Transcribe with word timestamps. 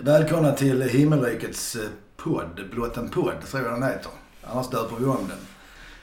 Välkomna 0.00 0.52
till 0.52 0.82
Himmelrikets 0.82 1.76
eh, 1.76 1.88
podd, 2.16 2.70
blott 2.70 2.96
en 2.96 3.08
podd 3.08 3.40
tror 3.46 3.62
jag 3.62 3.72
den 3.72 3.82
heter. 3.82 4.10
Annars 4.44 4.68
döper 4.70 4.96
vi 4.96 5.04
om 5.06 5.28
den. 5.28 5.38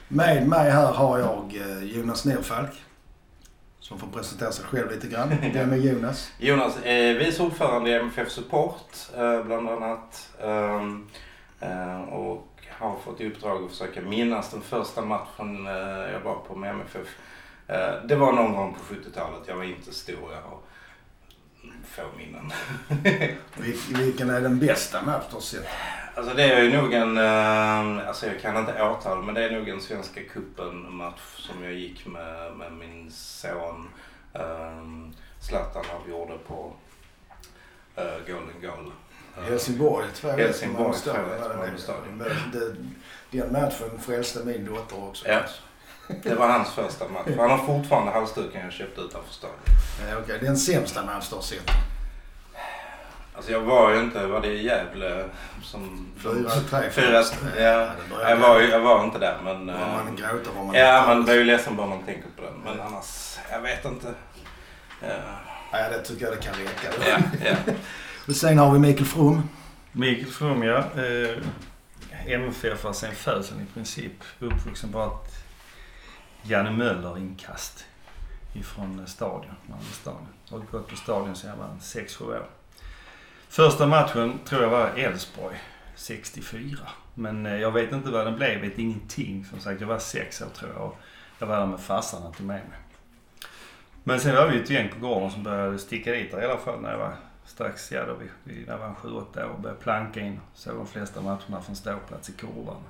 Med 0.08 0.48
mig 0.48 0.70
här 0.70 0.92
har 0.92 1.18
jag 1.18 1.56
eh, 1.60 1.84
Jonas 1.84 2.24
Nerfalk. 2.24 2.70
Som 3.80 3.98
får 3.98 4.06
presentera 4.06 4.52
sig 4.52 4.64
själv 4.64 4.90
lite 4.90 5.06
grann. 5.06 5.28
Vem 5.54 5.72
är 5.72 5.76
Jonas? 5.76 6.32
Jonas 6.38 6.76
är 6.84 7.14
vice 7.14 7.42
ordförande 7.42 7.90
i 7.90 7.94
MFF 7.94 8.30
Support 8.30 8.90
eh, 9.16 9.42
bland 9.44 9.68
annat. 9.68 10.30
Ehm, 10.42 11.06
eh, 11.60 12.00
Och 12.02 12.46
har 12.78 12.96
fått 13.04 13.20
i 13.20 13.26
uppdrag 13.28 13.64
att 13.64 13.70
försöka 13.70 14.00
minnas 14.00 14.50
den 14.50 14.60
första 14.60 15.02
matchen 15.02 15.66
eh, 15.66 15.72
jag 16.12 16.20
var 16.24 16.34
på 16.48 16.54
med 16.56 16.70
MFF. 16.70 17.08
Eh, 17.66 18.06
Det 18.08 18.16
var 18.16 18.32
någon 18.32 18.52
gång 18.52 18.74
på 18.74 18.94
70-talet. 18.94 19.42
Jag 19.46 19.56
var 19.56 19.64
inte 19.64 19.94
stor. 19.94 20.32
Jag 20.32 20.58
få 21.90 22.02
minnen. 22.16 22.52
Vil- 23.54 23.96
Vilken 24.04 24.30
är 24.30 24.40
den 24.40 24.58
bästa 24.58 25.02
match 25.02 25.24
du 25.30 25.34
har 25.34 25.40
sett? 25.40 25.66
Alltså 26.14 26.34
det 26.34 26.42
är 26.44 26.70
nog 26.82 26.92
en, 26.92 27.16
eh, 27.18 28.08
alltså 28.08 28.26
jag 28.26 28.40
kan 28.40 28.56
inte 28.56 28.82
årtal, 28.82 29.22
men 29.24 29.34
det 29.34 29.44
är 29.44 29.50
nog 29.50 29.68
en 29.68 29.80
Svenska 29.80 30.20
cupen-match 30.20 31.20
som 31.36 31.64
jag 31.64 31.72
gick 31.72 32.06
med, 32.06 32.56
med 32.56 32.72
min 32.72 33.10
son 33.10 33.88
um, 34.32 35.12
Zlatan 35.40 35.84
avgjorde 36.00 36.38
på 36.48 36.72
uh, 37.98 38.04
Golden 38.26 38.60
Goal. 38.62 38.92
Eh, 39.38 39.42
Helsingborg, 39.44 40.06
2-1 40.14 40.36
Helsingborg, 40.36 40.82
Malmö 40.82 40.96
stadion, 40.98 41.24
2-1 41.24 41.40
var 41.40 41.48
det 41.48 41.56
Malmö 41.56 41.78
stadion. 41.78 42.22
Den 43.30 43.52
matchen 43.52 43.98
frälste 44.00 44.44
min 44.44 44.64
dotter 44.64 45.04
också. 45.08 45.28
Ja. 45.28 45.40
Det 46.22 46.34
var 46.34 46.48
hans 46.48 46.68
första 46.68 47.08
match. 47.08 47.36
Han 47.38 47.50
har 47.50 47.58
fortfarande 47.58 48.12
halsduken 48.12 48.60
jag 48.64 48.72
köpte 48.72 49.00
utanför. 49.00 49.48
Ja, 50.10 50.16
Okej, 50.22 50.38
den 50.40 50.56
sämsta 50.56 51.04
match 51.04 51.28
du 51.28 51.34
har 51.34 51.42
sett? 51.42 51.70
Alltså 53.34 53.52
jag 53.52 53.60
var 53.60 53.92
ju 53.92 54.00
inte, 54.00 54.26
var 54.26 54.40
det 54.40 54.48
i 54.48 54.62
Gävle 54.64 55.24
som... 55.62 56.12
4-3 56.22 56.90
Fyra, 56.90 57.22
ja, 57.58 57.90
jag, 58.28 58.36
var, 58.36 58.60
jag 58.60 58.80
var 58.80 59.04
inte 59.04 59.18
där 59.18 59.36
men... 59.44 59.66
Var 59.66 59.74
eh, 59.74 60.04
man 60.04 60.16
gråter 60.16 60.50
var 60.56 60.64
man 60.64 60.74
Ja, 60.74 61.04
man 61.06 61.24
blir 61.24 61.34
ju 61.34 61.44
ledsen 61.44 61.76
bara 61.76 61.86
man 61.86 62.02
tänker 62.02 62.28
på 62.36 62.42
den. 62.42 62.54
Men 62.64 62.80
annars, 62.80 63.38
jag 63.50 63.60
vet 63.60 63.84
inte. 63.84 64.14
Ja, 65.00 65.08
Ja, 65.72 65.88
det 65.88 66.02
tycker 66.02 66.26
jag 66.26 66.34
det 66.34 66.42
kan 66.42 66.54
räcka. 66.54 67.10
ja, 67.10 67.18
ja. 67.44 67.72
Och 68.28 68.36
sen 68.36 68.58
har 68.58 68.72
vi 68.72 68.78
Mikael 68.78 69.06
From. 69.06 69.48
Mikael 69.92 70.32
From, 70.32 70.62
ja. 70.62 70.78
Eh, 70.78 71.36
MFF 72.26 72.84
var 72.84 72.92
sen 72.92 73.14
födseln 73.14 73.60
i 73.60 73.74
princip. 73.74 74.12
Uppvuxen 74.38 74.92
på 74.92 75.02
ett 75.02 75.25
Janne 76.48 76.70
Möller-inkast 76.70 77.84
ifrån 78.52 79.06
stadion, 79.06 79.54
Malmö 79.66 79.84
stadion. 79.92 80.28
Jag 80.48 80.58
har 80.58 80.64
gått 80.64 80.88
på 80.88 80.96
stadion 80.96 81.36
sedan 81.36 81.50
jag 81.50 81.56
var 81.56 81.74
6-7 81.80 82.22
år. 82.24 82.46
Första 83.48 83.86
matchen 83.86 84.38
tror 84.44 84.62
jag 84.62 84.70
var 84.70 84.88
Elfsborg 84.88 85.56
64. 85.94 86.78
Men 87.14 87.46
eh, 87.46 87.56
jag 87.56 87.72
vet 87.72 87.92
inte 87.92 88.10
vad 88.10 88.26
den 88.26 88.36
blev, 88.36 88.52
jag 88.52 88.60
vet 88.60 88.78
ingenting. 88.78 89.44
Som 89.44 89.60
sagt, 89.60 89.80
jag 89.80 89.88
var 89.88 89.98
sex 89.98 90.42
år 90.42 90.46
tror 90.46 90.70
jag. 90.74 90.82
och 90.82 90.98
Jag 91.38 91.46
var 91.46 91.56
där 91.56 91.66
med 91.66 91.80
farsan 91.80 92.22
och 92.22 92.36
tog 92.36 92.46
med 92.46 92.60
mig. 92.68 92.78
Men 94.04 94.20
sen 94.20 94.34
var 94.34 94.48
vi 94.48 94.60
ett 94.60 94.70
gäng 94.70 94.88
på 94.88 94.98
gården 94.98 95.30
som 95.30 95.42
började 95.42 95.78
sticka 95.78 96.12
dit 96.12 96.30
där 96.30 96.42
i 96.42 96.44
alla 96.44 96.58
fall 96.58 96.80
när 96.80 96.90
jag 96.90 96.98
var 96.98 97.16
strax, 97.44 97.92
ja 97.92 98.06
då 98.06 98.14
vi, 98.14 98.28
vi, 98.44 98.64
när 98.66 98.72
jag 98.72 98.78
var 98.78 98.94
7-8 99.02 99.44
år 99.44 99.50
och 99.50 99.60
började 99.60 99.80
planka 99.80 100.20
in. 100.20 100.40
Såg 100.54 100.76
de 100.76 100.86
flesta 100.86 101.20
matcherna 101.20 101.62
från 101.62 101.76
ståplats 101.76 102.28
i 102.28 102.32
kurvan. 102.32 102.82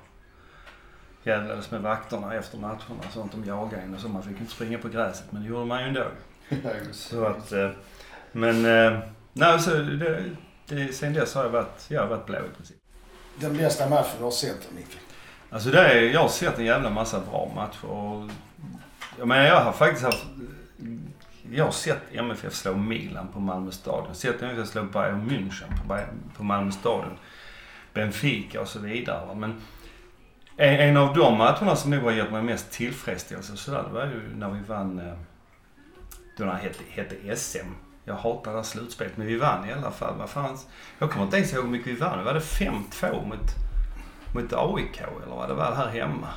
Jävlades 1.27 1.71
med 1.71 1.81
vakterna 1.81 2.33
efter 2.33 2.57
matcherna 2.57 3.03
och 3.07 3.13
sånt. 3.13 3.31
De 3.31 3.45
jagade 3.45 3.81
en 3.81 3.95
och 3.95 3.99
så. 4.01 4.07
Man 4.07 4.23
fick 4.23 4.39
inte 4.39 4.51
springa 4.51 4.77
på 4.77 4.87
gräset 4.87 5.31
men 5.31 5.41
det 5.41 5.47
gjorde 5.47 5.65
man 5.65 5.81
ju 5.81 5.87
ändå. 5.87 6.05
Så 6.91 7.25
att, 7.25 7.51
eh, 7.51 7.69
men, 8.31 8.65
eh, 8.65 8.99
nej 9.33 9.59
så 9.59 9.69
det, 9.69 10.23
det, 10.67 10.93
sen 10.93 11.13
dess 11.13 11.35
har 11.35 11.43
jag 11.43 11.49
varit, 11.49 11.85
jag 11.89 12.01
har 12.01 12.07
varit 12.07 12.25
blå 12.25 12.37
i 12.37 12.55
princip. 12.57 12.77
Den 13.35 13.57
bästa 13.57 13.89
matchen 13.89 14.11
du 14.17 14.23
har 14.23 14.31
sett 14.31 14.67
Micke? 14.75 14.97
Alltså 15.49 15.69
det 15.69 15.79
är, 15.79 16.01
jag 16.01 16.21
har 16.21 16.29
sett 16.29 16.59
en 16.59 16.65
jävla 16.65 16.89
massa 16.89 17.19
bra 17.19 17.51
matcher 17.55 17.85
och 17.85 18.29
jag 19.19 19.27
menar 19.27 19.45
jag 19.45 19.61
har 19.61 19.71
faktiskt 19.71 20.03
haft 20.03 20.25
jag 21.51 21.65
har 21.65 21.71
sett 21.71 22.01
MFF 22.11 22.53
slå 22.53 22.73
Milan 22.73 23.27
på 23.33 23.39
Malmö 23.39 23.71
stadion. 23.71 24.15
Sett 24.15 24.41
MFF 24.41 24.67
slå 24.69 24.83
Bayern 24.83 25.29
München 25.29 25.81
på, 25.81 25.93
Bayern- 25.93 26.35
på 26.37 26.43
Malmö 26.43 26.71
stadion. 26.71 27.17
Benfica 27.93 28.61
och 28.61 28.67
så 28.67 28.79
vidare. 28.79 29.35
Men 29.35 29.61
en, 30.57 30.79
en 30.89 30.97
av 30.97 31.13
de 31.15 31.37
matcherna 31.37 31.75
som 31.75 31.91
nog 31.91 32.03
har 32.03 32.11
gett 32.11 32.31
mig 32.31 32.41
mest 32.43 32.71
tillfredsställelse 32.71 33.51
och 33.53 33.59
sådär, 33.59 33.83
det 33.87 33.93
var 33.93 34.05
ju 34.05 34.21
när 34.35 34.49
vi 34.49 34.59
vann, 34.67 34.99
eh, 34.99 35.13
då 36.37 36.45
det 36.45 36.51
hette, 36.51 36.79
hette 36.89 37.35
SM. 37.35 37.67
Jag 38.05 38.15
hatar 38.15 38.51
det 38.51 38.57
här 38.57 38.63
slutspelet, 38.63 39.17
men 39.17 39.27
vi 39.27 39.35
vann 39.37 39.69
i 39.69 39.73
alla 39.73 39.91
fall. 39.91 40.13
Vad 40.17 40.29
fan, 40.29 40.57
jag 40.99 41.11
kommer 41.11 41.25
inte 41.25 41.37
ens 41.37 41.53
ihåg 41.53 41.63
hur 41.63 41.71
mycket 41.71 41.87
vi 41.87 41.95
vann. 41.95 42.25
Var 42.25 42.33
det 42.33 42.39
5-2 42.39 43.25
mot, 43.27 43.55
mot 44.35 44.53
AIK 44.53 45.01
eller 45.01 45.35
vad 45.35 45.49
det 45.49 45.53
var 45.53 45.75
här 45.75 45.87
hemma? 45.87 46.27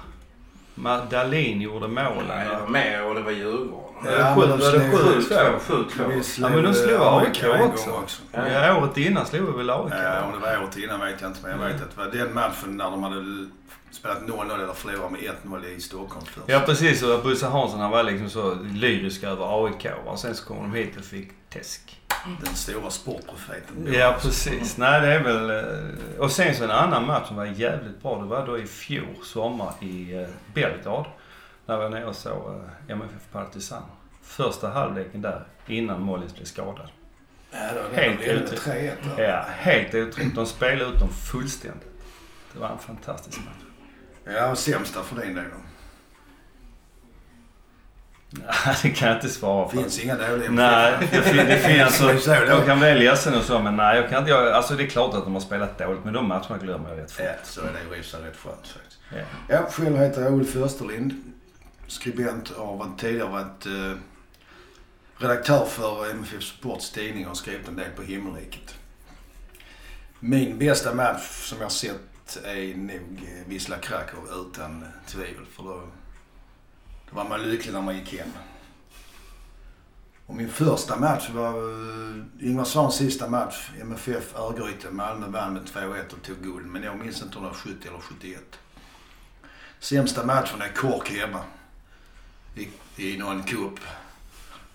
Ma- 0.75 1.11
Dahlin 1.11 1.61
gjorde 1.61 1.89
målen. 1.89 2.25
Nej, 2.29 2.47
jag 2.53 2.61
var 2.61 2.69
med 2.69 3.05
och 3.05 3.15
det 3.15 3.21
var 3.23 3.31
Djurgården. 3.31 3.90
Ja, 4.05 4.11
det 4.11 4.35
sju- 4.35 4.41
men 4.41 4.59
de 4.59 4.65
var 4.65 4.73
det 4.73 4.81
slog- 4.81 4.91
sju, 5.15 5.23
två? 5.23 5.75
Sju, 5.75 5.85
två. 5.97 6.05
Vi 6.09 6.23
Ja, 6.43 6.49
men 6.49 6.63
de 6.65 6.75
slog 6.75 7.01
AIK 7.01 7.43
gång 7.43 7.69
också. 7.73 8.21
Ja. 8.33 8.49
Ja, 8.49 8.77
året 8.79 8.97
innan 8.97 9.27
slog 9.27 9.47
vi 9.53 9.57
väl 9.59 9.71
AIK? 9.71 9.93
Ja, 10.05 10.21
om 10.25 10.33
det 10.33 10.39
var 10.39 10.63
året 10.63 10.77
innan 10.77 11.01
vet 11.01 11.21
jag 11.21 11.31
inte. 11.31 11.41
Men 11.43 11.51
jag 11.51 11.59
vet 11.59 11.83
att 11.83 11.91
det 11.97 12.05
var 12.05 12.25
den 12.25 12.35
matchen 12.35 12.77
när 12.77 12.85
de 12.91 13.03
hade 13.03 13.47
spelat 13.91 14.23
0-0 14.27 14.55
eller 14.55 14.73
förlorat 14.75 15.11
med 15.13 15.21
1-0 15.21 15.65
i 15.77 15.81
Stockholm 15.81 16.27
först. 16.27 16.45
Ja 16.47 16.61
precis, 16.67 17.03
och 17.03 17.23
Bosse 17.23 17.47
Hansson 17.47 17.81
han 17.81 17.91
var 17.91 18.03
liksom 18.03 18.31
så 18.31 18.55
lyrisk 18.73 19.23
över 19.25 19.67
AIK 19.67 19.87
och 20.07 20.19
sen 20.19 20.35
så 20.35 20.45
kom 20.47 20.57
de 20.57 20.75
hit 20.79 20.97
och 20.99 21.05
fick 21.05 21.29
täsk. 21.51 21.97
Den 22.45 22.55
stora 22.55 22.91
sportprofeten. 22.91 23.89
Ja 23.93 24.17
precis. 24.21 24.77
Nej 24.77 25.01
det 25.01 25.07
är 25.07 25.23
väl... 25.23 25.51
eh, 25.51 26.21
Och 26.21 26.31
sen 26.31 26.55
så 26.55 26.65
en 26.65 26.71
annan 26.71 27.07
match 27.07 27.27
som 27.29 27.37
var 27.37 27.45
jävligt 27.45 28.03
bra. 28.03 28.19
Det 28.21 28.27
var 28.27 28.47
då 28.47 28.59
i 28.59 28.67
fjol 28.67 29.17
sommar 29.25 29.73
i 29.81 30.15
eh, 30.23 30.29
Belgrad. 30.55 31.05
När 31.71 31.77
vi 31.77 31.83
var 31.83 31.91
nere 31.91 32.05
och 32.05 32.17
såg 32.17 32.55
eh, 32.55 32.93
MFF 32.93 33.29
Partizan. 33.33 33.83
Första 34.23 34.69
halvleken 34.69 35.23
där 35.23 35.45
innan 35.67 36.03
Mollins 36.03 36.35
blev 36.35 36.45
skadad. 36.45 36.89
Ja, 37.51 37.59
då, 37.75 37.97
Helt 38.01 38.19
blev 38.19 38.37
det 38.39 38.45
ute. 38.45 38.57
3-1 38.57 38.93
där. 39.17 39.23
Ja, 39.29 39.45
helt 39.49 39.95
otroligt. 39.95 40.35
De 40.35 40.47
spelade 40.47 40.85
ut 40.91 41.01
dem 41.01 41.09
fullständigt. 41.09 41.89
Det 42.53 42.59
var 42.61 42.69
en 42.69 42.79
fantastisk 42.79 43.39
match. 43.39 44.35
Ja, 44.37 44.51
och 44.51 44.59
sämsta 44.59 45.03
för 45.03 45.23
din 45.23 45.35
del 45.35 45.45
då? 45.45 45.61
Nej, 48.31 48.77
det 48.83 48.91
kan 48.91 49.09
jag 49.09 49.17
inte 49.17 49.29
svara 49.29 49.69
Det 49.69 49.77
på. 49.77 49.83
finns 49.83 50.05
inga 50.05 50.15
dåliga 50.15 50.51
Nej, 50.51 51.09
det, 51.13 51.33
det 51.33 51.57
finns 51.67 52.01
alltså... 52.03 52.31
Det. 52.31 52.47
Jag 52.47 52.67
kan 52.67 52.79
bli 52.79 52.95
ledsen 52.95 53.35
och 53.35 53.43
så 53.45 53.59
men 53.59 53.77
nej 53.77 53.97
jag 53.97 54.11
kan 54.11 54.19
inte... 54.19 54.31
Jag, 54.31 54.49
alltså 54.49 54.75
det 54.75 54.83
är 54.83 54.89
klart 54.89 55.15
att 55.15 55.25
de 55.25 55.33
har 55.33 55.41
spelat 55.41 55.79
dåligt 55.79 56.05
men 56.05 56.15
de 56.15 56.29
matcherna 56.29 56.59
glömmer 56.63 56.89
jag 56.89 56.99
rätt 56.99 57.13
fort. 57.13 57.25
Ja, 57.27 57.33
så 57.45 57.61
är 57.61 57.73
det 57.91 57.97
i 57.97 58.01
rätt 58.01 58.07
skönt 58.37 58.67
faktiskt. 58.67 58.99
Ja. 59.17 59.23
Ja, 59.49 59.67
själv 59.71 59.97
heter 59.97 60.23
jag 60.23 60.33
Ulf 60.33 60.57
Österlind. 60.57 61.31
Skribent 61.91 62.51
och 62.51 62.67
har 62.67 62.97
tidigare 62.99 63.31
varit 63.31 63.67
eh, 63.67 63.99
redaktör 65.17 65.65
för 65.65 66.11
MFF 66.11 66.43
Sports 66.43 66.91
tidning 66.91 67.29
och 67.29 67.37
skrivit 67.37 67.69
en 67.69 67.77
del 67.77 67.91
på 67.91 68.03
Himmelriket. 68.03 68.75
Min 70.21 70.59
bästa 70.59 70.95
match 70.95 71.49
som 71.49 71.61
jag 71.61 71.73
sett 71.73 72.39
är 72.45 72.77
nog 72.77 73.23
eh, 73.23 73.49
Wisla 73.49 73.77
Krakow 73.77 74.49
utan 74.49 74.85
tvivel. 75.07 75.47
För 75.47 75.63
då, 75.63 75.83
då 77.11 77.17
var 77.17 77.29
man 77.29 77.43
lycklig 77.43 77.73
när 77.73 77.83
man 77.83 77.99
gick 77.99 78.19
hem. 78.19 78.31
Och 80.27 80.35
min 80.35 80.51
första 80.51 80.97
match 80.97 81.31
var 81.31 81.55
eh, 81.55 82.49
Ingvar 82.49 82.65
Svans 82.65 82.97
sista 82.97 83.29
match. 83.29 83.71
MFF 83.81 84.35
Örgryte. 84.35 84.91
Malmö 84.91 85.29
vann 85.29 85.53
med 85.53 85.63
2-1 85.63 86.13
och 86.13 86.23
tog 86.23 86.43
guld. 86.43 86.67
Men 86.67 86.83
jag 86.83 86.99
minns 86.99 87.23
inte 87.23 87.39
om 87.39 87.43
det 87.43 87.49
var 87.49 87.57
70 87.57 87.89
eller 87.89 88.01
71. 88.01 88.41
Sämsta 89.79 90.27
matchen 90.27 90.63
är 90.63 90.73
Kork 90.75 91.11
hemma. 91.11 91.41
I, 92.61 92.69
I 92.97 93.17
någon 93.17 93.43
cup. 93.43 93.81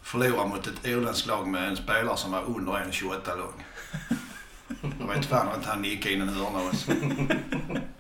Förlorade 0.01 0.50
mot 0.50 0.68
ett 0.68 0.85
irländskt 0.85 1.28
lag 1.28 1.47
med 1.47 1.68
en 1.68 1.78
spelare 1.78 2.18
som 2.18 2.31
var 2.31 2.44
under 2.44 2.72
1,28 2.72 3.38
lång. 3.38 3.66
Jag 5.00 5.07
vet 5.07 5.25
fan 5.25 5.56
inte 5.56 5.69
han 5.69 5.81
nickade 5.81 6.15
in 6.15 6.21
en 6.21 6.30
hörna 6.30 6.68
också. 6.68 6.92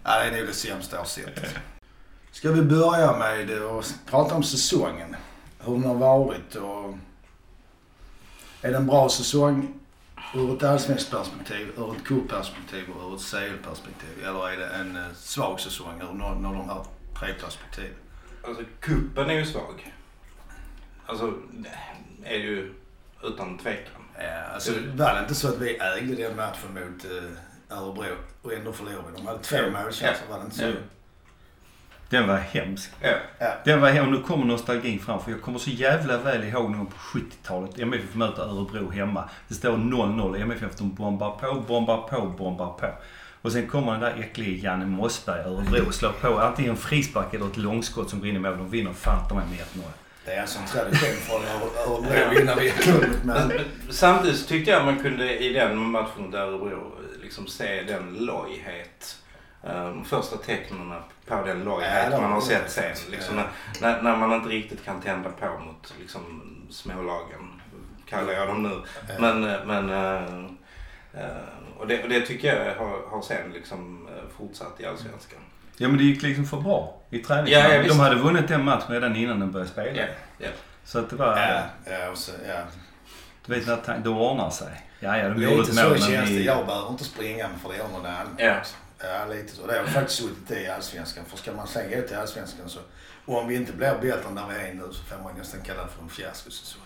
Ja, 0.03 0.19
det 0.19 0.25
är 0.25 0.37
nog 0.37 0.47
det 0.47 0.53
sämsta 0.53 0.95
jag 0.95 1.01
har 1.01 1.07
sett. 1.07 1.55
Ska 2.31 2.51
vi 2.51 2.61
börja 2.61 3.17
med 3.17 3.51
att 3.51 3.99
prata 4.05 4.35
om 4.35 4.43
säsongen. 4.43 5.15
Hur 5.59 5.73
den 5.73 5.83
har 5.83 5.95
varit 5.95 6.55
och... 6.55 6.97
Är 8.61 8.71
det 8.71 8.77
en 8.77 8.87
bra 8.87 9.09
säsong 9.09 9.79
ur 10.35 10.57
ett 10.57 10.63
allsvenskt 10.63 11.11
perspektiv, 11.11 11.71
ur 11.77 11.95
ett 11.95 12.03
cupperspektiv 12.03 12.89
och 12.89 13.11
ur 13.11 13.15
ett 13.15 13.21
CL-perspektiv? 13.31 14.25
Eller 14.25 14.49
är 14.49 14.57
det 14.57 14.67
en 14.67 14.95
eh, 14.95 15.03
svag 15.15 15.59
säsong 15.59 16.01
ur 16.01 16.13
någon 16.13 16.45
av 16.45 16.53
de 16.53 16.69
här 16.69 16.85
tre 17.19 17.33
perspektiven? 17.33 18.04
Alltså 18.47 18.63
kuppen 18.79 19.29
är 19.29 19.33
ju 19.33 19.45
svag. 19.45 19.93
Alltså, 21.05 21.33
det 22.23 22.29
är 22.35 22.37
ju 22.39 22.73
utan 23.23 23.57
tvekan. 23.57 24.01
Ja, 24.17 24.53
alltså, 24.53 24.71
var 24.95 25.13
det 25.13 25.19
inte 25.19 25.35
så 25.35 25.47
att 25.47 25.57
vi 25.61 25.77
ägde 25.77 26.15
den 26.23 26.35
matchen 26.35 26.73
mot 26.73 27.05
eh, 27.05 27.77
Örebro 27.77 28.15
och 28.41 28.53
ändå 28.53 28.73
förlorade 28.73 29.03
vi? 29.11 29.17
De 29.21 29.27
hade 29.27 29.39
två 29.39 29.55
Ja. 29.55 29.61
målchanser, 29.83 30.25
var 30.29 30.37
det 30.39 30.43
inte 30.45 30.55
så? 30.57 30.63
Ja. 30.63 30.71
Den 32.09 32.27
var 32.27 32.37
hemsk. 32.37 32.91
Ja. 33.01 33.13
Ja. 33.39 33.53
Den 33.65 33.81
var 33.81 33.89
hemsk. 33.89 34.11
Nu 34.11 34.21
kommer 34.23 34.45
nostalgin 34.45 34.99
fram. 34.99 35.23
För 35.23 35.31
jag 35.31 35.41
kommer 35.41 35.59
så 35.59 35.69
jävla 35.69 36.17
väl 36.17 36.43
ihåg 36.43 36.71
någon 36.71 36.85
på 36.85 36.95
70-talet. 36.97 37.79
MFF 37.79 38.15
möter 38.15 38.41
Örebro 38.41 38.89
hemma. 38.89 39.29
Det 39.47 39.53
står 39.55 39.77
0-0. 39.77 40.41
MFF 40.41 40.75
de 40.77 40.93
bombar 40.95 41.31
på, 41.31 41.53
bombar 41.67 41.97
på, 42.07 42.25
bombar 42.25 42.73
på. 42.73 42.87
Och 43.45 43.51
sen 43.51 43.67
kommer 43.67 43.91
den 43.91 44.01
där 44.01 44.19
äcklige 44.19 44.51
Janne 44.51 44.85
Mossberg, 44.85 45.39
Örebro, 45.39 45.87
och 45.87 45.93
slår 45.93 46.11
på 46.11 46.39
antingen 46.39 46.77
frispark 46.77 47.33
eller 47.33 47.47
ett 47.47 47.57
långskott 47.57 48.09
som 48.09 48.19
går 48.19 48.27
in 48.27 48.35
i 48.35 48.39
mål. 48.39 48.57
De 48.57 48.69
vinner 48.69 48.93
fan 48.93 49.27
ta 49.29 49.35
mig 49.35 49.45
med 49.49 49.59
1-0. 49.59 49.81
Det 50.25 50.31
är 50.31 50.41
alltså 50.41 50.59
en 50.59 50.65
tradition 50.65 51.09
från 51.09 51.41
Örebro 51.43 52.05
att 52.05 52.37
vinna 52.37 52.55
VM-guldet. 52.55 53.23
Men 53.23 53.51
samtidigt 53.89 54.47
tyckte 54.47 54.71
jag 54.71 54.85
man 54.85 54.99
kunde 54.99 55.37
i 55.37 55.53
den 55.53 55.77
matchen 55.77 56.31
där 56.31 56.39
Örebro 56.39 56.91
liksom 57.21 57.47
se 57.47 57.81
den 57.81 58.13
lojhet. 58.19 59.17
Um, 59.61 60.05
första 60.05 60.37
tecknen 60.37 60.93
på 61.27 61.43
den 61.45 61.63
lojhet 61.63 62.11
de- 62.11 62.21
man 62.21 62.31
har 62.31 62.41
sett 62.41 62.65
de- 62.65 62.71
sen. 62.71 63.11
Liksom, 63.11 63.37
ja. 63.37 63.43
när, 63.81 64.01
när, 64.01 64.17
man 64.17 64.33
inte 64.33 64.49
riktigt 64.49 64.85
kan 64.85 65.01
tända 65.01 65.29
på 65.29 65.59
mot 65.59 65.93
liksom, 65.99 66.41
smålagen, 66.69 67.61
kallar 68.05 68.33
jag 68.33 68.47
dem 68.47 68.63
nu. 68.63 68.81
Men, 69.19 69.43
eh, 69.43 69.65
men 69.65 69.89
eh, 69.89 70.45
eh, 71.13 71.54
och, 71.79 71.87
det, 71.87 72.03
och 72.03 72.09
det 72.09 72.21
tycker 72.21 72.55
jag 72.55 72.75
har, 72.75 73.07
har 73.09 73.21
sen 73.21 73.51
liksom 73.53 74.07
eh, 74.07 74.37
fortsatt 74.37 74.79
i 74.79 74.85
Allsvenskan. 74.85 75.39
Ja 75.77 75.87
men 75.87 75.97
det 75.97 76.03
gick 76.03 76.21
liksom 76.21 76.45
för 76.45 76.57
bra 76.57 77.01
i 77.09 77.19
träningen. 77.19 77.59
Ja, 77.59 77.73
ja, 77.73 77.83
de 77.87 77.99
hade 77.99 78.15
vunnit 78.15 78.47
den 78.47 78.63
matchen 78.63 78.93
redan 78.93 79.15
innan 79.15 79.39
den 79.39 79.51
började 79.51 79.71
spela. 79.71 79.97
Ja, 79.97 80.05
ja. 80.37 80.49
Så 80.83 80.99
att 80.99 81.09
det 81.09 81.15
var... 81.15 81.37
ja, 81.37 81.63
ja, 81.85 82.09
och 82.09 82.17
så, 82.17 82.31
ja. 82.47 82.61
Du 83.45 83.53
vet 83.53 83.87
när 83.87 83.99
det 83.99 84.09
ordnar 84.09 84.49
sig. 84.49 84.81
Ja, 84.99 85.17
ja, 85.17 85.29
de 85.29 85.41
gjorde 85.43 85.55
Lite 85.55 85.71
ett 85.71 85.77
så 85.77 85.89
mål 85.89 85.97
känns 85.99 86.09
men 86.09 86.25
det. 86.25 86.31
vi... 86.31 86.45
Jag 86.45 86.65
behöver 86.65 86.89
inte 86.89 87.03
springa 87.03 87.49
för 87.61 87.69
det 87.69 87.77
gör 87.77 87.87
någon 87.87 88.05
annan. 88.05 88.35
Ja. 88.37 88.55
Ja, 88.99 89.25
lite 89.33 89.55
så. 89.55 89.67
Det 89.67 89.77
har 89.77 89.85
faktiskt 89.85 90.19
suttit 90.19 90.51
i 90.51 90.67
Allsvenskan. 90.67 91.25
För 91.25 91.37
ska 91.37 91.51
man 91.51 91.67
sen 91.67 91.91
gå 91.91 92.01
till 92.07 92.17
Allsvenskan 92.17 92.69
så... 92.69 92.79
Och 93.25 93.37
om 93.37 93.47
vi 93.47 93.55
inte 93.55 93.73
blir 93.73 93.97
bättre 94.01 94.29
än 94.29 94.35
där 94.35 94.45
vi 94.49 94.69
är 94.69 94.73
nu 94.73 94.83
så 94.91 95.03
får 95.03 95.23
man 95.23 95.37
nästan 95.37 95.61
kalla 95.61 95.83
det 95.83 95.89
för 95.89 96.03
en 96.03 96.09
fiaskosäsong. 96.09 96.81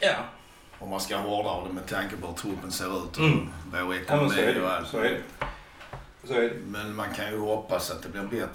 ja. 0.00 0.14
Om 0.82 0.90
man 0.90 1.00
ska 1.00 1.16
hårdra 1.16 1.68
det 1.68 1.74
med 1.74 1.86
tanke 1.86 2.16
på 2.16 2.26
hur 2.26 2.34
truppen 2.34 2.72
ser 2.72 2.84
ut 2.86 3.16
och 3.16 3.24
Mm. 3.24 3.48
vår 3.72 3.80
Ja, 3.80 3.84
men 3.88 3.96
ekonomi 4.02 4.30
så 4.34 4.40
är 4.40 4.48
och 4.48 4.54
det. 4.54 4.76
allt. 4.76 4.88
Så 4.88 4.98
är 4.98 5.02
det. 5.02 5.18
Så 6.28 6.34
är 6.34 6.40
det. 6.40 6.52
Men 6.66 6.94
man 6.94 7.06
kan 7.16 7.26
ju 7.32 7.38
hoppas 7.40 7.90
att 7.90 8.02
det 8.02 8.08
blir 8.08 8.22
bättre. 8.22 8.46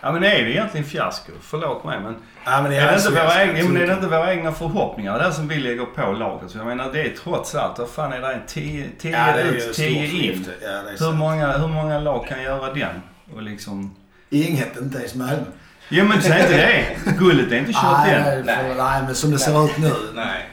Ja 0.00 0.12
men 0.12 0.24
är 0.24 0.28
det 0.44 0.50
egentligen 0.50 0.86
fiasko? 0.86 1.32
Förlåt 1.42 1.84
mig 1.84 2.00
men... 2.00 2.16
Ja, 2.44 2.62
men 2.62 2.72
Är 2.72 2.86
det, 2.86 2.96
inte 2.96 3.10
våra 3.10 3.22
Allsvenskan, 3.22 3.56
egna, 3.56 3.70
men 3.72 3.82
är 3.82 3.86
det 3.86 3.92
inte 3.94 4.06
våra 4.06 4.32
egna 4.34 4.52
förhoppningar 4.52 5.18
där 5.18 5.30
som 5.30 5.48
vi 5.48 5.56
lägger 5.60 5.84
på 5.84 6.12
laget? 6.12 6.50
Så 6.50 6.58
jag 6.58 6.66
menar 6.66 6.92
det 6.92 7.00
är 7.00 7.16
trots 7.16 7.54
allt, 7.54 7.78
vad 7.78 7.88
fan 7.88 8.12
är 8.12 8.20
det? 8.20 8.40
10 8.46 8.90
Ja, 9.02 9.10
det 9.10 9.12
är 9.40 9.44
ju 9.44 9.50
ut, 9.58 9.64
ett 9.70 9.76
10 9.76 10.08
stort 10.08 10.20
in. 10.20 10.46
Ja, 10.62 10.68
det 10.68 10.90
är 11.04 11.06
Hur 11.10 11.12
många, 11.16 11.52
hur 11.58 11.68
många 11.68 11.98
lag 11.98 12.26
kan 12.28 12.42
göra 12.42 12.72
den? 12.74 13.02
Och 13.34 13.42
liksom... 13.42 13.96
Inget, 14.30 14.76
inte 14.76 14.98
ens 14.98 15.14
Malmö. 15.14 15.44
Jo 15.88 16.04
men 16.04 16.22
säg 16.22 16.40
inte 16.42 16.56
det. 16.56 16.96
Guldet 17.18 17.52
är 17.52 17.56
inte 17.56 17.72
kört 17.72 18.06
än. 18.08 18.46
Nej. 18.46 18.74
nej, 18.76 19.02
men 19.02 19.14
som 19.14 19.30
det 19.30 19.38
ser 19.38 19.64
ut 19.64 19.78
nu. 19.78 19.92
Nej. 20.14 20.48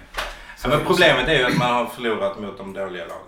Så 0.61 0.67
Ja, 0.69 0.77
men 0.77 0.85
problemet 0.85 1.27
är 1.27 1.33
ju 1.39 1.43
att 1.45 1.57
man 1.57 1.73
har 1.73 1.85
förlorat 1.85 2.39
mot 2.39 2.57
de 2.57 2.73
dåliga 2.73 3.03
lagen. 3.03 3.25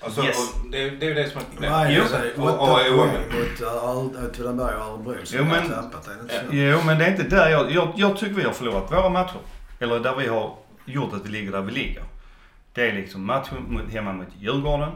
Alltså, 0.00 0.22
Yes. 0.24 0.54
det, 0.72 0.90
det 0.90 1.06
är 1.06 1.08
ju 1.08 1.14
det 1.14 1.30
som 1.30 1.40
är 1.40 1.44
problemet. 1.44 1.78
Nej, 1.78 1.94
Jo. 1.96 2.02
alltså, 2.02 2.16
Och- 2.40 2.48
och- 2.48 2.62
åtta 2.62 2.72
och- 2.72 2.78
poäng 2.78 4.04
mot 4.04 4.16
Åtvidaberg 4.30 4.74
och 4.76 4.82
Örebro 4.86 5.26
som 5.26 5.38
Jo, 5.38 5.44
men- 5.44 5.68
tappat. 5.70 6.08
Jo 6.50 6.78
men 6.86 6.98
det 6.98 7.04
är 7.06 7.10
inte 7.10 7.22
där 7.22 7.48
jag, 7.50 7.70
jag... 7.70 7.92
Jag 7.96 8.16
tycker 8.16 8.34
vi 8.34 8.42
har 8.42 8.52
förlorat 8.52 8.92
våra 8.92 9.08
matcher. 9.08 9.38
Eller 9.80 10.00
där 10.00 10.16
vi 10.16 10.26
har 10.26 10.56
gjort 10.84 11.12
att 11.14 11.24
vi 11.26 11.28
ligger 11.28 11.52
där 11.52 11.60
vi 11.62 11.72
ligger. 11.72 12.02
Det 12.72 12.88
är 12.88 12.92
liksom 12.92 13.26
matchen 13.26 13.56
mot, 13.68 13.92
hemma 13.92 14.12
mot 14.12 14.28
Djurgården. 14.38 14.90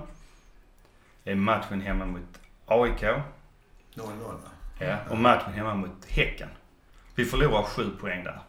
Det 1.25 1.31
är 1.31 1.35
matchen 1.35 1.81
hemma 1.81 2.05
mot 2.05 2.21
AIK. 2.67 3.03
0-0 3.03 3.17
va? 3.97 4.51
Ja, 4.79 4.97
och 5.11 5.19
matchen 5.19 5.53
hemma 5.53 5.75
mot 5.75 6.05
Häcken. 6.09 6.49
Vi 7.15 7.25
förlorar 7.25 7.63
sju 7.63 7.91
poäng 8.01 8.25
där. 8.25 8.41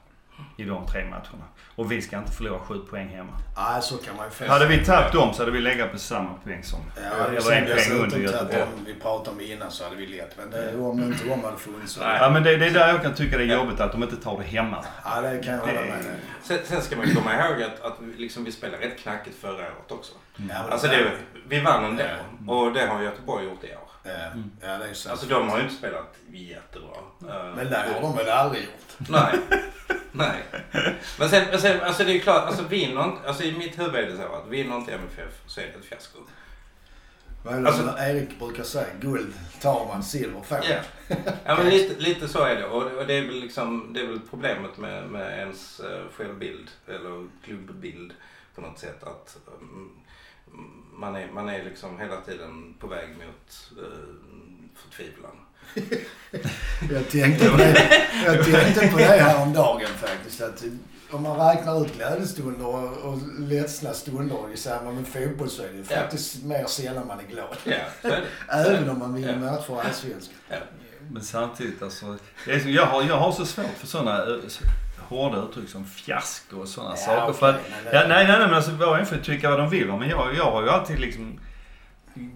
I 0.57 0.63
de 0.63 0.87
tre 0.87 1.05
matcherna. 1.05 1.45
Och 1.75 1.91
vi 1.91 2.01
ska 2.01 2.17
inte 2.17 2.31
förlora 2.31 2.59
sju 2.59 2.79
poäng 2.79 3.07
hemma. 3.07 3.31
Nej, 3.57 3.81
så 3.81 3.97
kan 3.97 4.15
man 4.15 4.25
ju 4.25 4.31
få 4.31 4.45
Hade 4.45 4.67
vi 4.67 4.85
tagit 4.85 5.13
dem 5.13 5.33
så 5.33 5.41
hade 5.41 5.51
vi 5.51 5.61
legat 5.61 5.91
på 5.91 5.97
samma 5.97 6.33
poäng 6.43 6.63
som... 6.63 6.79
Ja, 6.95 7.25
eller 7.25 7.41
sen 7.41 7.53
en 7.53 7.65
poäng 7.65 7.99
under 7.99 8.17
Göteborg. 8.17 8.65
vi 8.85 8.93
pratade 8.93 9.29
om 9.29 9.41
innan 9.41 9.71
så 9.71 9.83
hade 9.83 9.95
vi 9.95 10.07
lätt. 10.07 10.37
Men 10.37 10.51
det, 10.51 10.77
om 10.77 11.03
inte 11.03 11.25
de 11.25 11.43
hade 11.43 11.57
funnits 11.57 11.93
så... 11.93 12.01
Ja 12.01 12.29
men 12.29 12.43
det, 12.43 12.57
det 12.57 12.65
är 12.65 12.71
där 12.71 12.87
jag 12.87 13.01
kan 13.01 13.13
tycka 13.13 13.37
det 13.37 13.43
är 13.43 13.47
jobbigt 13.57 13.79
att 13.79 13.91
de 13.91 14.03
inte 14.03 14.15
tar 14.15 14.37
det 14.37 14.43
hemma. 14.43 14.85
Ja, 15.05 15.21
det 15.21 15.43
kan 15.43 15.53
jag 15.53 15.59
hålla 15.59 15.81
med. 15.81 16.05
Sen, 16.43 16.57
sen 16.63 16.81
ska 16.81 16.95
man 16.95 17.15
komma 17.15 17.33
ihåg 17.33 17.61
att, 17.63 17.81
att 17.81 17.95
vi 17.99 18.21
liksom, 18.21 18.43
vi 18.43 18.51
spelade 18.51 18.85
rätt 18.85 18.99
knackigt 18.99 19.41
förra 19.41 19.53
året 19.53 19.91
också. 19.91 20.13
Ja, 20.49 20.55
Alltså 20.71 20.87
det, 20.87 21.11
vi 21.47 21.59
vann 21.59 21.85
ändå. 21.85 22.03
Och 22.53 22.73
det 22.73 22.85
har 22.85 23.01
Göteborg 23.01 23.45
gjort 23.45 23.63
i 23.63 23.67
år. 23.67 23.80
Ja, 24.03 24.11
ja, 24.61 24.77
det 24.77 24.85
är 24.89 24.93
sant. 24.93 25.11
Alltså 25.11 25.27
de 25.27 25.49
har 25.49 25.57
ju 25.57 25.63
inte 25.63 25.75
spelat 25.75 26.15
jättebra. 26.31 26.97
Eh, 27.29 27.55
Men 27.55 27.69
det 27.69 27.77
har 27.77 28.01
de 28.01 28.17
väl 28.17 28.29
aldrig 28.29 28.63
gjort? 28.63 29.09
Nej. 29.09 29.39
Nej. 30.11 30.43
Men 31.19 31.29
sen, 31.29 31.43
men 31.51 31.59
sen 31.61 31.81
alltså 31.81 32.03
det 32.03 32.11
är 32.11 32.13
ju 32.13 32.19
klart, 32.19 32.45
alltså 32.47 32.63
vinner 32.63 33.03
inte, 33.03 33.27
alltså 33.27 33.43
i 33.43 33.57
mitt 33.57 33.79
huvud 33.79 33.95
är 33.95 34.07
det 34.09 34.17
så 34.17 34.23
att 34.35 34.47
vinner 34.47 34.75
inte 34.77 34.93
MFF 34.93 35.41
så 35.47 35.59
är 35.61 35.65
det 35.65 35.71
ett 35.79 35.85
fiasko. 35.85 36.19
Vad 37.45 37.67
Alltså- 37.67 37.95
Erik 37.99 38.39
brukar 38.39 38.63
säga? 38.63 38.87
Guld 39.01 39.33
tar 39.61 39.85
man, 39.87 40.03
silver 40.03 40.41
får 40.41 40.59
Ja. 40.69 40.75
Ja 41.45 41.55
men 41.57 41.69
lite, 41.69 41.99
lite 42.01 42.27
så 42.27 42.43
är 42.43 42.55
det 42.55 42.65
och, 42.65 42.83
och 42.83 43.07
det 43.07 43.13
är 43.13 43.21
väl 43.25 43.39
liksom, 43.39 43.93
det 43.93 44.01
är 44.01 44.07
väl 44.07 44.19
problemet 44.29 44.77
med, 44.77 45.07
med 45.09 45.39
ens 45.39 45.79
uh, 45.79 46.11
självbild 46.17 46.69
eller 46.87 47.27
klubbbild 47.45 48.13
på 48.55 48.61
något 48.61 48.79
sätt 48.79 49.03
att 49.03 49.37
um, 49.59 49.91
man, 50.93 51.15
är, 51.15 51.27
man 51.31 51.49
är 51.49 51.63
liksom 51.63 51.99
hela 51.99 52.21
tiden 52.21 52.73
på 52.79 52.87
väg 52.87 53.09
mot 53.09 53.71
uh, 53.83 53.85
förtvivlan. 54.75 55.31
Jag 56.91 57.09
tänkte 57.09 57.49
på 57.49 57.57
det, 57.57 57.87
jag 58.25 58.45
tänkte 58.45 58.87
på 58.87 58.97
det 58.97 59.03
häromdagen 59.03 59.87
faktiskt. 60.01 60.41
Att 60.41 60.63
om 61.11 61.23
man 61.23 61.37
räknar 61.49 61.85
ut 61.85 61.95
glädjestunder 61.95 62.65
och, 62.65 62.97
och 62.97 63.17
ledsna 63.39 63.93
stunder 63.93 64.53
i 64.53 64.57
samband 64.57 64.95
med 64.97 65.07
fotboll 65.07 65.49
så 65.49 65.63
är 65.63 65.67
det 65.67 65.85
Ja. 65.89 66.01
faktiskt 66.01 66.43
mer 66.43 66.65
sällan 66.65 67.07
man 67.07 67.19
är 67.19 67.23
glad. 67.23 67.57
Ja, 67.63 67.75
så 68.01 68.07
är 68.07 68.21
det. 68.21 68.27
Även 68.53 68.89
om 68.89 68.99
man 68.99 69.13
vinner 69.13 69.33
Ja. 69.33 69.51
matcher 69.51 69.73
i 69.83 69.87
Allsvenskan. 69.87 70.35
Ja. 70.49 70.57
Men 71.11 71.23
samtidigt 71.23 71.81
alltså. 71.81 72.17
Jag, 72.65 72.85
har, 72.85 73.03
jag 73.03 73.17
har 73.17 73.31
så 73.31 73.45
svårt 73.45 73.77
för 73.77 73.87
sådana 73.87 74.25
uh, 74.25 74.43
hårda 75.11 75.37
uttryck 75.37 75.69
som 75.69 75.85
fiasko 75.85 76.57
och 76.57 76.67
sådana 76.67 76.95
saker. 76.95 77.33
För 77.33 77.49
att, 77.49 77.55
men, 77.55 77.93
ja, 77.93 78.07
nej, 78.07 78.27
nej, 78.27 78.27
nej 78.27 78.39
men 78.39 78.53
alltså 78.53 78.71
var 78.71 78.87
och 78.87 78.99
en 78.99 79.05
får 79.05 79.15
tycka 79.15 79.49
vad 79.49 79.59
de 79.59 79.69
vill 79.69 79.87
Men 79.87 80.09
jag, 80.09 80.35
jag 80.35 80.51
har 80.51 80.63
ju 80.63 80.69
alltid 80.69 80.99
liksom 80.99 81.39